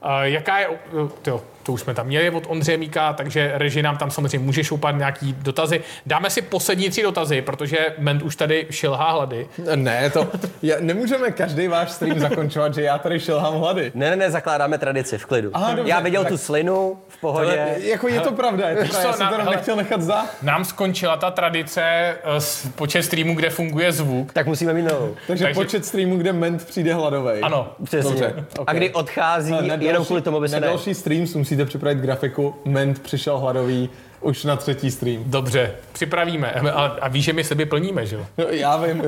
Uh, 0.04 0.10
jaká 0.22 0.58
je, 0.58 0.68
uh, 0.68 1.08
to, 1.22 1.42
to 1.70 1.74
už 1.74 1.80
jsme 1.80 1.94
tam 1.94 2.06
měli 2.06 2.30
od 2.30 2.44
Ondřeje 2.48 2.78
Míka, 2.78 3.12
takže 3.12 3.52
reži 3.54 3.82
nám 3.82 3.96
tam 3.98 4.10
samozřejmě 4.10 4.38
může 4.38 4.64
šoupat 4.64 4.96
nějaký 4.96 5.32
dotazy. 5.32 5.80
Dáme 6.06 6.30
si 6.30 6.42
poslední 6.42 6.90
tři 6.90 7.02
dotazy, 7.02 7.42
protože 7.42 7.78
Ment 7.98 8.22
už 8.22 8.36
tady 8.36 8.66
šilhá 8.70 9.10
hlady. 9.12 9.46
Ne, 9.74 10.10
to 10.10 10.28
já, 10.62 10.76
nemůžeme 10.80 11.30
každý 11.30 11.68
váš 11.68 11.90
stream 11.90 12.18
zakončovat, 12.18 12.74
že 12.74 12.82
já 12.82 12.98
tady 12.98 13.20
šilhám 13.20 13.54
hlady. 13.54 13.92
Ne, 13.94 14.10
ne, 14.10 14.16
ne, 14.16 14.30
zakládáme 14.30 14.78
tradici 14.78 15.18
v 15.18 15.26
klidu. 15.26 15.50
Aha, 15.54 15.74
dobře, 15.74 15.90
Já 15.90 16.00
viděl 16.00 16.22
tak- 16.22 16.32
tu 16.32 16.38
slinu 16.38 16.98
v 17.08 17.20
pohodě. 17.20 17.50
Ale, 17.60 17.74
jako 17.80 18.08
je 18.08 18.20
to 18.20 18.32
pravda, 18.32 18.68
je 18.68 18.76
to 18.76 18.80
pravda, 18.82 18.98
já 19.02 19.12
co, 19.12 19.18
jsem 19.18 19.28
to 19.28 19.34
hele- 19.34 19.56
nechtěl 19.56 19.76
nechat 19.76 20.02
za. 20.02 20.26
Nám 20.42 20.64
skončila 20.64 21.16
ta 21.16 21.30
tradice 21.30 21.82
eh, 21.84 22.40
s 22.40 22.68
počet 22.74 23.02
streamů, 23.02 23.34
kde 23.34 23.50
funguje 23.50 23.92
zvuk. 23.92 24.32
Tak 24.32 24.46
musíme 24.46 24.72
mít 24.72 24.82
novou. 24.82 25.14
Takže, 25.26 25.44
Takže- 25.44 25.60
počet 25.60 25.84
streamů, 25.84 26.16
kde 26.16 26.32
ment 26.32 26.64
přijde 26.66 26.94
hladovej. 26.94 27.40
Ano, 27.42 27.72
Přesně. 27.84 28.10
Dobře, 28.10 28.44
A 28.66 28.72
kdy 28.72 28.90
odchází, 28.90 29.52
na 29.68 29.74
jenom 29.74 30.04
kvůli 30.04 30.22
tomu, 30.22 30.36
aby 30.36 30.48
se 30.48 30.60
ne... 30.60 30.66
další 30.66 30.94
stream 30.94 31.26
si 31.26 31.38
musíte 31.60 31.68
připravit 31.68 31.98
grafiku, 31.98 32.54
ment 32.64 32.98
přišel 32.98 33.38
hladový 33.38 33.90
už 34.20 34.44
na 34.44 34.56
třetí 34.56 34.90
stream. 34.90 35.22
dobře, 35.26 35.72
připravíme. 35.92 36.52
A, 36.52 36.82
a 36.82 37.08
víš, 37.08 37.24
že 37.24 37.32
my 37.32 37.44
sebe 37.44 37.66
plníme, 37.66 38.06
že 38.06 38.16
jo? 38.16 38.26
No, 38.38 38.44
já 38.44 38.76
vím, 38.76 39.02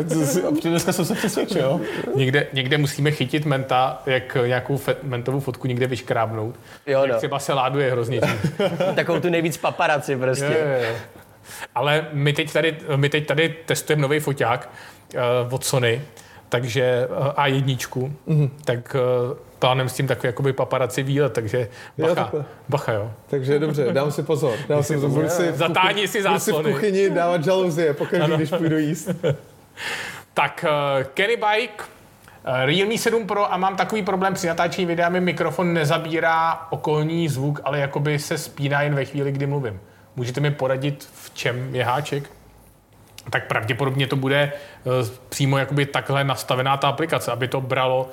dneska 0.64 0.92
jsem 0.92 1.04
se 1.04 1.14
přesvědčil. 1.14 1.80
Někde, 2.16 2.46
někde 2.52 2.78
musíme 2.78 3.10
chytit 3.10 3.44
menta, 3.46 4.02
jak 4.06 4.36
nějakou 4.46 4.76
fe, 4.76 4.96
mentovou 5.02 5.40
fotku 5.40 5.66
někde 5.66 5.86
vyškrábnout. 5.86 6.54
Jo, 6.86 7.00
Jak 7.00 7.12
no. 7.12 7.18
třeba 7.18 7.38
se 7.38 7.52
láduje 7.52 7.90
hrozně 7.90 8.20
tím. 8.20 8.68
Takovou 8.94 9.20
tu 9.20 9.28
nejvíc 9.28 9.56
paparaci 9.56 10.16
prostě. 10.16 10.44
Je, 10.44 10.58
je, 10.58 10.78
je. 10.80 10.96
Ale 11.74 12.06
my 12.12 12.32
teď 12.32 12.52
tady, 12.52 12.76
my 12.96 13.08
teď 13.08 13.26
tady 13.26 13.54
testujeme 13.66 14.02
nový 14.02 14.20
foťák 14.20 14.70
uh, 15.14 15.54
od 15.54 15.64
Sony, 15.64 16.02
takže 16.48 17.08
uh, 17.10 17.26
A1, 17.26 17.76
mm-hmm. 18.28 18.50
tak 18.64 18.96
uh, 19.30 19.36
plánem 19.62 19.88
s 19.88 19.94
tím 19.94 20.06
takový 20.06 20.28
jakoby 20.28 20.52
paparaci 20.52 21.02
výlet, 21.02 21.32
takže 21.32 21.68
bacha, 21.98 22.14
takhle. 22.14 22.44
bacha 22.68 22.92
jo. 22.92 23.10
Takže 23.26 23.58
dobře, 23.58 23.92
dám 23.92 24.12
si 24.12 24.22
pozor. 24.22 24.58
Dám 24.68 24.82
si 24.82 24.98
pozor. 24.98 25.28
Si, 25.28 25.52
v 25.52 25.56
Zatáhni 25.56 26.08
si 26.08 26.22
budu 26.22 26.38
si 26.38 26.52
v 26.52 26.62
kuchyni 26.62 27.10
dávat 27.10 27.44
žaluzie, 27.44 27.94
pokaždé, 27.94 28.36
když 28.36 28.50
půjdu 28.50 28.78
jíst. 28.78 29.10
Tak 30.34 30.64
uh, 30.68 31.04
Kenny 31.04 31.36
Bike, 31.36 31.82
uh, 31.82 32.52
Realme 32.64 32.98
7 32.98 33.26
Pro 33.26 33.52
a 33.52 33.56
mám 33.56 33.76
takový 33.76 34.02
problém 34.02 34.34
při 34.34 34.46
natáčení 34.46 34.86
videa, 34.86 35.08
mi 35.08 35.20
mikrofon 35.20 35.74
nezabírá 35.74 36.66
okolní 36.70 37.28
zvuk, 37.28 37.60
ale 37.64 37.78
jakoby 37.78 38.18
se 38.18 38.38
spíná 38.38 38.82
jen 38.82 38.94
ve 38.94 39.04
chvíli, 39.04 39.32
kdy 39.32 39.46
mluvím. 39.46 39.80
Můžete 40.16 40.40
mi 40.40 40.50
poradit, 40.50 41.08
v 41.14 41.34
čem 41.34 41.74
je 41.74 41.84
háček? 41.84 42.30
Tak 43.30 43.46
pravděpodobně 43.46 44.06
to 44.06 44.16
bude 44.16 44.52
uh, 44.84 44.92
přímo 45.28 45.58
jakoby 45.58 45.86
takhle 45.86 46.24
nastavená 46.24 46.76
ta 46.76 46.88
aplikace, 46.88 47.32
aby 47.32 47.48
to 47.48 47.60
bralo 47.60 48.10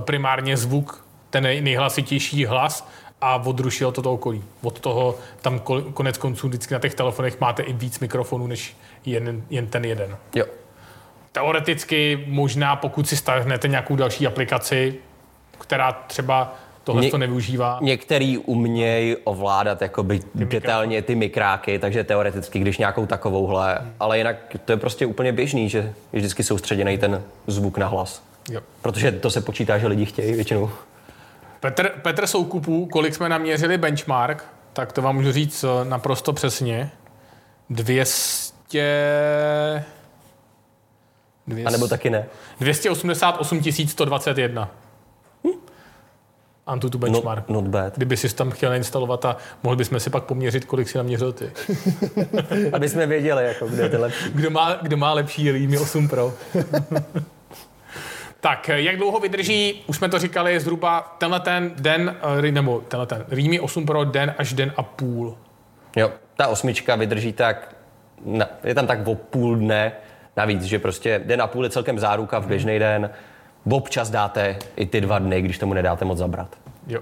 primárně 0.00 0.56
zvuk, 0.56 1.04
ten 1.30 1.44
nej- 1.44 1.60
nejhlasitější 1.60 2.44
hlas 2.44 2.88
a 3.20 3.36
odrušilo 3.36 3.92
to 3.92 4.02
to 4.02 4.12
okolí. 4.12 4.44
Od 4.62 4.80
toho 4.80 5.14
tam 5.42 5.58
ko- 5.58 5.92
konec 5.92 6.18
konců 6.18 6.48
vždycky 6.48 6.74
na 6.74 6.80
těch 6.80 6.94
telefonech 6.94 7.40
máte 7.40 7.62
i 7.62 7.72
víc 7.72 7.98
mikrofonů, 8.00 8.46
než 8.46 8.76
jen, 9.06 9.42
jen 9.50 9.66
ten 9.66 9.84
jeden. 9.84 10.16
Jo. 10.34 10.44
Teoreticky 11.32 12.24
možná, 12.28 12.76
pokud 12.76 13.08
si 13.08 13.16
stáhnete 13.16 13.68
nějakou 13.68 13.96
další 13.96 14.26
aplikaci, 14.26 14.94
která 15.58 15.92
třeba 15.92 16.54
tohle 16.84 17.02
Ně- 17.02 17.10
to 17.10 17.18
nevyužívá. 17.18 17.78
Některý 17.82 18.38
umějí 18.38 19.16
ovládat 19.16 19.82
jakoby 19.82 20.20
detailně 20.34 21.02
ty 21.02 21.14
mikráky, 21.14 21.78
takže 21.78 22.04
teoreticky, 22.04 22.58
když 22.58 22.78
nějakou 22.78 23.06
takovouhle, 23.06 23.92
ale 24.00 24.18
jinak 24.18 24.36
to 24.64 24.72
je 24.72 24.76
prostě 24.76 25.06
úplně 25.06 25.32
běžný, 25.32 25.68
že 25.68 25.78
je 26.12 26.18
vždycky 26.18 26.42
soustředěný 26.42 26.98
ten 26.98 27.22
zvuk 27.46 27.78
na 27.78 27.86
hlas. 27.86 28.22
Jo. 28.50 28.60
Protože 28.82 29.12
to 29.12 29.30
se 29.30 29.40
počítá, 29.40 29.78
že 29.78 29.86
lidi 29.86 30.06
chtějí 30.06 30.34
většinou. 30.34 30.70
Petr, 31.60 31.88
Petr 31.88 32.26
Soukupů, 32.26 32.86
kolik 32.86 33.14
jsme 33.14 33.28
naměřili 33.28 33.78
benchmark, 33.78 34.44
tak 34.72 34.92
to 34.92 35.02
vám 35.02 35.14
můžu 35.14 35.32
říct 35.32 35.64
eh, 35.64 35.84
naprosto 35.84 36.32
přesně. 36.32 36.90
200... 37.70 39.84
200 41.46 41.68
A 41.68 41.70
nebo 41.70 41.88
taky 41.88 42.10
ne. 42.10 42.26
288 42.60 43.62
121. 43.86 44.70
Antutu 46.66 46.98
Not, 46.98 47.10
benchmark. 47.10 47.48
not 47.48 47.64
bad. 47.64 47.96
Kdyby 47.96 48.16
si 48.16 48.34
tam 48.34 48.50
chtěl 48.50 48.70
nainstalovat 48.70 49.24
a 49.24 49.36
mohli 49.62 49.76
bychom 49.76 50.00
si 50.00 50.10
pak 50.10 50.24
poměřit, 50.24 50.64
kolik 50.64 50.88
si 50.88 50.98
naměřil 50.98 51.32
ty. 51.32 51.52
Aby 52.72 52.88
jsme 52.88 53.06
věděli, 53.06 53.44
jako, 53.44 53.68
kde 53.68 53.82
je 53.82 53.88
to 53.88 54.00
lepší. 54.00 54.24
Kdo 54.34 54.50
má, 54.50 54.74
kdo 54.74 54.96
má 54.96 55.12
lepší 55.12 55.52
Realme 55.52 55.78
8 55.78 56.08
Pro? 56.08 56.34
tak, 58.40 58.68
jak 58.68 58.96
dlouho 58.96 59.20
vydrží, 59.20 59.84
už 59.86 59.96
jsme 59.96 60.08
to 60.08 60.18
říkali, 60.18 60.60
zhruba 60.60 61.16
tenhle 61.18 61.40
ten 61.40 61.72
den, 61.76 62.16
eh, 62.38 62.52
nebo 62.52 62.80
tenhle 62.80 63.06
ten 63.06 63.24
Realme 63.28 63.60
8 63.60 63.86
Pro 63.86 64.04
den 64.04 64.34
až 64.38 64.52
den 64.52 64.72
a 64.76 64.82
půl. 64.82 65.36
Jo, 65.96 66.12
ta 66.36 66.48
osmička 66.48 66.96
vydrží 66.96 67.32
tak, 67.32 67.76
na, 68.24 68.46
je 68.64 68.74
tam 68.74 68.86
tak 68.86 69.06
o 69.06 69.14
půl 69.14 69.56
dne, 69.56 69.92
navíc, 70.36 70.62
že 70.62 70.78
prostě 70.78 71.20
den 71.24 71.42
a 71.42 71.46
půl 71.46 71.64
je 71.64 71.70
celkem 71.70 71.98
záruka 71.98 72.38
v 72.38 72.46
běžný 72.46 72.78
den. 72.78 73.10
Občas 73.70 74.10
dáte 74.10 74.56
i 74.76 74.86
ty 74.86 75.00
dva 75.00 75.18
dny, 75.18 75.42
když 75.42 75.58
tomu 75.58 75.74
nedáte 75.74 76.04
moc 76.04 76.18
zabrat. 76.18 76.56
Jo. 76.86 77.00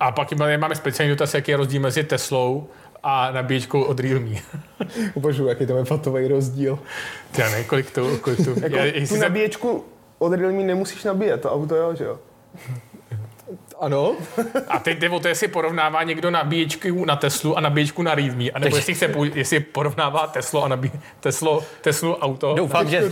A 0.00 0.12
pak 0.12 0.32
máme 0.32 0.74
speciální 0.74 1.10
dotaz, 1.10 1.34
jaký 1.34 1.50
je 1.50 1.56
rozdíl 1.56 1.80
mezi 1.80 2.04
Teslou 2.04 2.68
a 3.02 3.30
nabíječkou 3.30 3.82
od 3.82 4.00
Realme. 4.00 4.36
Ubožuji, 5.14 5.48
jaký 5.48 5.66
tam 5.66 5.76
je 5.76 5.84
fatový 5.84 6.28
rozdíl. 6.28 6.78
Já 7.38 7.50
nevím, 7.50 7.64
kolik 7.64 7.90
to, 7.90 8.18
kolik 8.18 8.44
to 8.44 8.50
Jako, 8.62 8.76
je, 8.76 9.06
tu 9.06 9.16
nabíječku 9.16 9.84
od 10.18 10.32
Realme 10.32 10.62
nemusíš 10.62 11.04
nabíjet, 11.04 11.40
to 11.40 11.52
auto 11.52 11.76
jo, 11.76 11.94
že 11.94 12.04
jo? 12.04 12.18
Ano, 13.80 14.16
A 14.68 14.78
teď 14.78 14.98
jde 14.98 15.10
o 15.10 15.20
to, 15.20 15.28
jestli 15.28 15.48
porovnává 15.48 16.02
někdo 16.02 16.30
nabíječku 16.30 17.04
na 17.04 17.16
Teslu 17.16 17.58
a 17.58 17.60
nabíječku 17.60 18.02
na 18.02 18.14
Realme, 18.14 18.50
anebo 18.50 18.76
jestli, 18.76 18.94
chce, 18.94 19.14
jestli 19.34 19.60
porovnává 19.60 20.26
Teslo 20.26 20.64
a 20.64 20.68
nabí, 20.68 20.92
Teslo, 21.20 21.62
Teslu 21.80 22.14
auto. 22.14 22.54
Doufám, 22.54 22.88
že, 22.88 23.10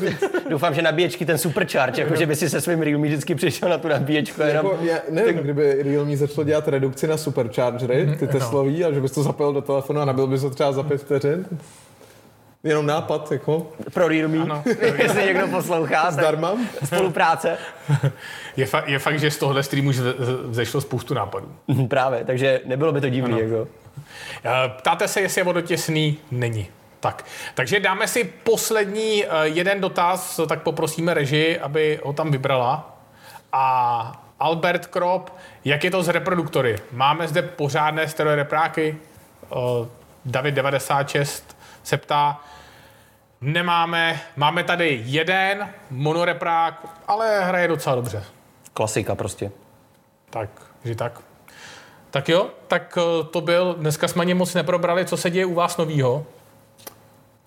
doufám, 0.50 0.74
že 0.74 0.82
nabíječky 0.82 1.26
ten 1.26 1.38
supercharge, 1.38 2.02
jako 2.02 2.16
že 2.16 2.26
by 2.26 2.36
si 2.36 2.50
se 2.50 2.60
svým 2.60 2.82
Realme 2.82 3.06
vždycky 3.06 3.34
přišel 3.34 3.68
na 3.68 3.78
tu 3.78 3.88
nabíječku 3.88 4.42
jenom... 4.42 4.66
jako, 4.66 4.78
já 4.84 4.98
nevím, 5.10 5.36
kdyby 5.36 5.82
Realme 5.82 6.16
začalo 6.16 6.44
dělat 6.44 6.68
redukci 6.68 7.06
na 7.06 7.16
superchargery, 7.16 8.16
ty 8.18 8.26
Teslový, 8.26 8.84
a 8.84 8.92
že 8.92 9.00
bys 9.00 9.12
to 9.12 9.22
zapojil 9.22 9.52
do 9.52 9.62
telefonu 9.62 10.00
a 10.00 10.04
nabil 10.04 10.26
bys 10.26 10.40
to 10.40 10.50
třeba 10.50 10.72
za 10.72 10.82
pět 10.82 11.00
vteřin. 11.00 11.46
Jenom 12.64 12.86
nápad, 12.86 13.32
jako, 13.32 13.66
Pro 13.94 14.08
Realme, 14.08 14.38
Ano. 14.42 14.62
jestli 14.96 15.24
někdo 15.24 15.48
poslouchá, 15.48 16.10
zdarma. 16.10 16.52
spolupráce. 16.84 17.58
Je, 18.56 18.66
fa- 18.66 18.82
je 18.86 18.98
fakt, 18.98 19.18
že 19.20 19.30
z 19.30 19.38
tohohle 19.38 19.62
streamu 19.62 19.90
zešlo 20.50 20.80
spoustu 20.80 21.14
nápadů. 21.14 21.52
Právě, 21.88 22.24
takže 22.24 22.60
nebylo 22.64 22.92
by 22.92 23.00
to 23.00 23.08
divný. 23.08 23.40
Jako. 23.40 23.68
Ptáte 24.76 25.08
se, 25.08 25.20
jestli 25.20 25.40
je 25.40 25.44
vodotěsný? 25.44 26.18
Není. 26.30 26.68
Tak. 27.00 27.24
Takže 27.54 27.80
dáme 27.80 28.08
si 28.08 28.24
poslední 28.24 29.24
eh, 29.24 29.28
jeden 29.42 29.80
dotaz, 29.80 30.40
tak 30.48 30.62
poprosíme 30.62 31.14
režii, 31.14 31.58
aby 31.58 32.00
ho 32.04 32.12
tam 32.12 32.30
vybrala. 32.30 32.96
A 33.52 34.22
Albert 34.40 34.86
Krop, 34.86 35.30
jak 35.64 35.84
je 35.84 35.90
to 35.90 36.02
s 36.02 36.08
reproduktory? 36.08 36.76
Máme 36.92 37.28
zde 37.28 37.42
pořádné 37.42 38.08
stereo 38.08 38.34
repráky? 38.34 38.96
Eh, 39.52 39.56
David 40.24 40.54
96 40.54 41.56
se 41.82 41.96
ptá, 41.96 42.40
nemáme, 43.44 44.20
máme 44.36 44.64
tady 44.64 45.00
jeden 45.04 45.68
monoreprák, 45.90 46.86
ale 47.08 47.44
hraje 47.44 47.68
docela 47.68 47.94
dobře. 47.96 48.24
Klasika 48.74 49.14
prostě. 49.14 49.50
Tak, 50.30 50.48
že 50.84 50.94
tak. 50.94 51.20
Tak 52.10 52.28
jo, 52.28 52.46
tak 52.68 52.98
eh, 52.98 53.24
to 53.24 53.40
byl, 53.40 53.74
dneska 53.78 54.08
jsme 54.08 54.20
ani 54.20 54.34
moc 54.34 54.54
neprobrali, 54.54 55.04
co 55.04 55.16
se 55.16 55.30
děje 55.30 55.46
u 55.46 55.54
vás 55.54 55.76
novýho. 55.76 56.26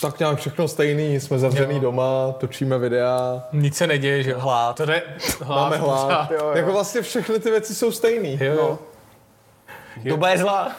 Tak 0.01 0.19
nějak 0.19 0.37
všechno 0.37 0.67
stejný, 0.67 1.19
jsme 1.19 1.39
zavřený 1.39 1.75
Jo. 1.75 1.81
doma, 1.81 2.31
točíme 2.39 2.77
videa, 2.77 3.43
Nic 3.53 3.77
se 3.77 3.87
neděje, 3.87 4.23
že 4.23 4.31
jo? 4.31 4.39
Hlad. 4.39 4.75
To 4.77 4.85
jde, 4.85 5.03
hlad 5.41 5.59
máme 5.61 5.77
hlad. 5.77 6.31
Jo, 6.31 6.37
jo. 6.41 6.51
Jako 6.55 6.71
vlastně 6.71 7.01
všechny 7.01 7.39
ty 7.39 7.49
věci 7.51 7.75
jsou 7.75 7.91
stejný. 7.91 8.37
Jo, 8.41 8.53
jo. 8.53 8.79
Doba 10.03 10.29
je 10.29 10.37
zlá. 10.37 10.71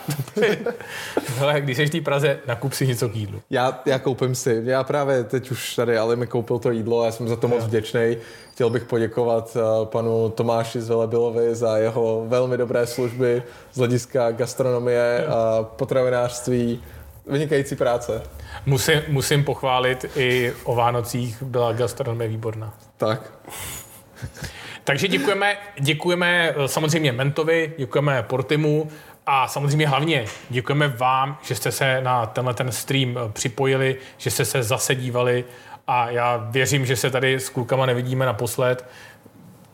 Hele, 1.39 1.61
když 1.61 1.77
jsi 1.77 1.87
v 1.87 1.91
té 1.91 2.01
Praze, 2.01 2.39
nakup 2.47 2.73
si 2.73 2.87
něco 2.87 3.09
k 3.09 3.16
jídlu. 3.16 3.43
Já, 3.51 3.83
já 3.87 3.99
koupím 3.99 4.35
si, 4.35 4.62
já 4.64 4.85
právě 4.85 5.25
teď 5.25 5.51
už 5.51 5.77
tady, 5.77 5.99
ale 5.99 6.16
mi 6.16 6.27
koupil 6.27 6.59
to 6.59 6.71
jídlo, 6.71 7.05
já 7.05 7.12
jsem 7.12 7.29
za 7.29 7.37
to 7.37 7.49
moc 7.49 7.64
vděčný. 7.64 8.16
Chtěl 8.53 8.71
bych 8.71 8.85
poděkovat 8.85 9.57
uh, 9.57 9.87
panu 9.87 10.29
Tomáši 10.29 10.81
z 10.81 10.89
Velebilovi 10.89 11.55
za 11.55 11.77
jeho 11.77 12.25
velmi 12.29 12.57
dobré 12.57 12.87
služby 12.87 13.42
z 13.72 13.79
hlediska 13.79 14.30
gastronomie 14.30 15.26
a 15.26 15.63
potravinářství. 15.63 16.83
Vynikající 17.26 17.76
práce. 17.76 18.22
Musím, 18.67 19.01
musím 19.09 19.45
pochválit, 19.45 20.05
i 20.17 20.53
o 20.64 20.75
Vánocích 20.75 21.42
byla 21.42 21.72
gastronomie 21.72 22.29
výborná. 22.29 22.75
Tak. 22.97 23.33
Takže 24.88 25.09
děkujeme, 25.09 25.57
děkujeme 25.80 26.55
eh, 26.57 26.68
samozřejmě 26.68 27.13
Mentovi, 27.13 27.72
děkujeme 27.79 28.22
Portimu 28.22 28.88
a 29.30 29.49
samozřejmě 29.49 29.88
hlavně 29.88 30.25
děkujeme 30.50 30.88
vám, 30.88 31.38
že 31.42 31.55
jste 31.55 31.72
se 31.72 32.00
na 32.00 32.26
tenhle 32.26 32.55
ten 32.55 32.72
stream 32.72 33.17
eh, 33.18 33.33
připojili, 33.33 33.96
že 34.17 34.30
jste 34.30 34.45
se 34.45 34.63
zase 34.63 34.95
dívali 34.95 35.45
a 35.87 36.11
já 36.11 36.37
věřím, 36.37 36.87
že 36.87 36.96
se 36.96 37.11
tady 37.11 37.34
s 37.34 37.49
klukama 37.49 37.87
nevidíme 37.87 38.26
naposled, 38.26 38.84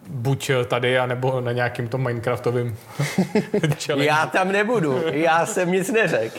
buď 0.09 0.51
eh, 0.51 0.65
tady, 0.65 0.99
anebo 0.99 1.41
na 1.41 1.53
nějakým 1.53 1.89
tom 1.89 2.03
Minecraftovým 2.03 2.79
challenge. 3.87 4.07
Já 4.07 4.27
tam 4.27 4.53
nebudu, 4.53 5.03
já 5.13 5.47
jsem 5.47 5.73
nic 5.73 5.91
neřekl. 5.91 6.39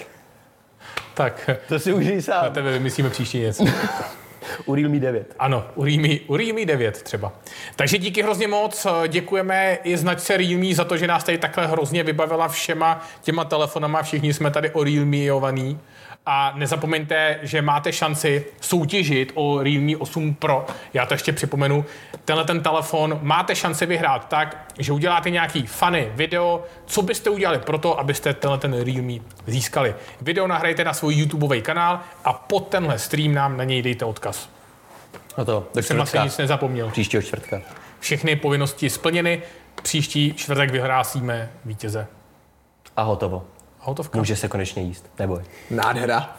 Tak, 1.13 1.49
To 1.67 1.79
si 1.79 1.93
užij 1.93 2.15
na 2.15 2.21
sám. 2.21 2.53
tebe 2.53 2.71
vymyslíme 2.71 3.09
příští 3.09 3.39
něco. 3.39 3.65
U 4.65 4.75
Realme 4.75 4.99
9. 4.99 5.35
Ano, 5.39 5.67
u 5.75 5.83
Realme, 5.83 6.09
u 6.27 6.37
Realme 6.37 6.65
9 6.65 7.01
třeba. 7.01 7.33
Takže 7.75 7.97
díky 7.97 8.23
hrozně 8.23 8.47
moc. 8.47 8.87
Děkujeme 9.07 9.77
i 9.83 9.97
značce 9.97 10.37
Realme 10.37 10.75
za 10.75 10.83
to, 10.83 10.97
že 10.97 11.07
nás 11.07 11.23
tady 11.23 11.37
takhle 11.37 11.67
hrozně 11.67 12.03
vybavila 12.03 12.47
všema 12.47 13.07
těma 13.21 13.45
telefonama. 13.45 14.03
Všichni 14.03 14.33
jsme 14.33 14.51
tady 14.51 14.71
o 14.71 14.83
Realmeovaný. 14.83 15.79
A 16.25 16.53
nezapomeňte, 16.55 17.39
že 17.41 17.61
máte 17.61 17.93
šanci 17.93 18.45
soutěžit 18.61 19.31
o 19.35 19.63
Realme 19.63 19.97
8 19.97 20.33
Pro. 20.35 20.65
Já 20.93 21.05
to 21.05 21.13
ještě 21.13 21.33
připomenu. 21.33 21.85
Tenhle 22.25 22.45
ten 22.45 22.63
telefon 22.63 23.19
máte 23.21 23.55
šanci 23.55 23.85
vyhrát 23.85 24.27
tak, 24.27 24.73
že 24.79 24.93
uděláte 24.93 25.29
nějaký 25.29 25.65
funny 25.65 26.11
video, 26.15 26.63
co 26.85 27.01
byste 27.01 27.29
udělali 27.29 27.59
pro 27.59 27.77
to, 27.77 27.99
abyste 27.99 28.33
tenhle 28.33 28.57
ten 28.57 28.73
Realme 28.73 29.13
získali. 29.47 29.95
Video 30.21 30.47
nahrajte 30.47 30.83
na 30.83 30.93
svůj 30.93 31.15
YouTubeový 31.15 31.61
kanál 31.61 31.99
a 32.23 32.33
pod 32.33 32.67
tenhle 32.67 32.99
stream 32.99 33.33
nám 33.33 33.57
na 33.57 33.63
něj 33.63 33.81
dejte 33.81 34.05
odkaz. 34.05 34.49
No 35.37 35.45
to, 35.45 35.67
do 35.75 35.83
Jsem 35.83 36.01
asi 36.01 36.19
nic 36.19 36.37
nezapomněl. 36.37 36.89
Příštího 36.89 37.23
čtvrtka. 37.23 37.61
Všechny 37.99 38.35
povinnosti 38.35 38.89
splněny. 38.89 39.41
Příští 39.83 40.33
čtvrtek 40.33 40.71
vyhlásíme 40.71 41.51
vítěze. 41.65 42.07
A 42.97 43.01
hotovo. 43.01 43.45
Hotovka. 43.85 44.17
Může 44.17 44.35
se 44.35 44.47
konečně 44.47 44.83
jíst, 44.83 45.09
neboj. 45.19 45.41
Nádhera. 45.69 46.37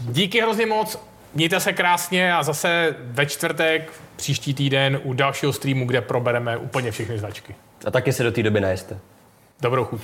Díky 0.00 0.40
hrozně 0.40 0.66
moc, 0.66 0.98
mějte 1.34 1.60
se 1.60 1.72
krásně 1.72 2.34
a 2.34 2.42
zase 2.42 2.96
ve 3.00 3.26
čtvrtek, 3.26 3.92
příští 4.16 4.54
týden 4.54 5.00
u 5.04 5.12
dalšího 5.12 5.52
streamu, 5.52 5.86
kde 5.86 6.00
probereme 6.00 6.56
úplně 6.56 6.90
všechny 6.90 7.18
značky. 7.18 7.54
A 7.86 7.90
taky 7.90 8.12
se 8.12 8.22
do 8.22 8.32
té 8.32 8.42
doby 8.42 8.60
najeste. 8.60 8.98
Dobrou 9.60 9.84
chuť. 9.84 10.00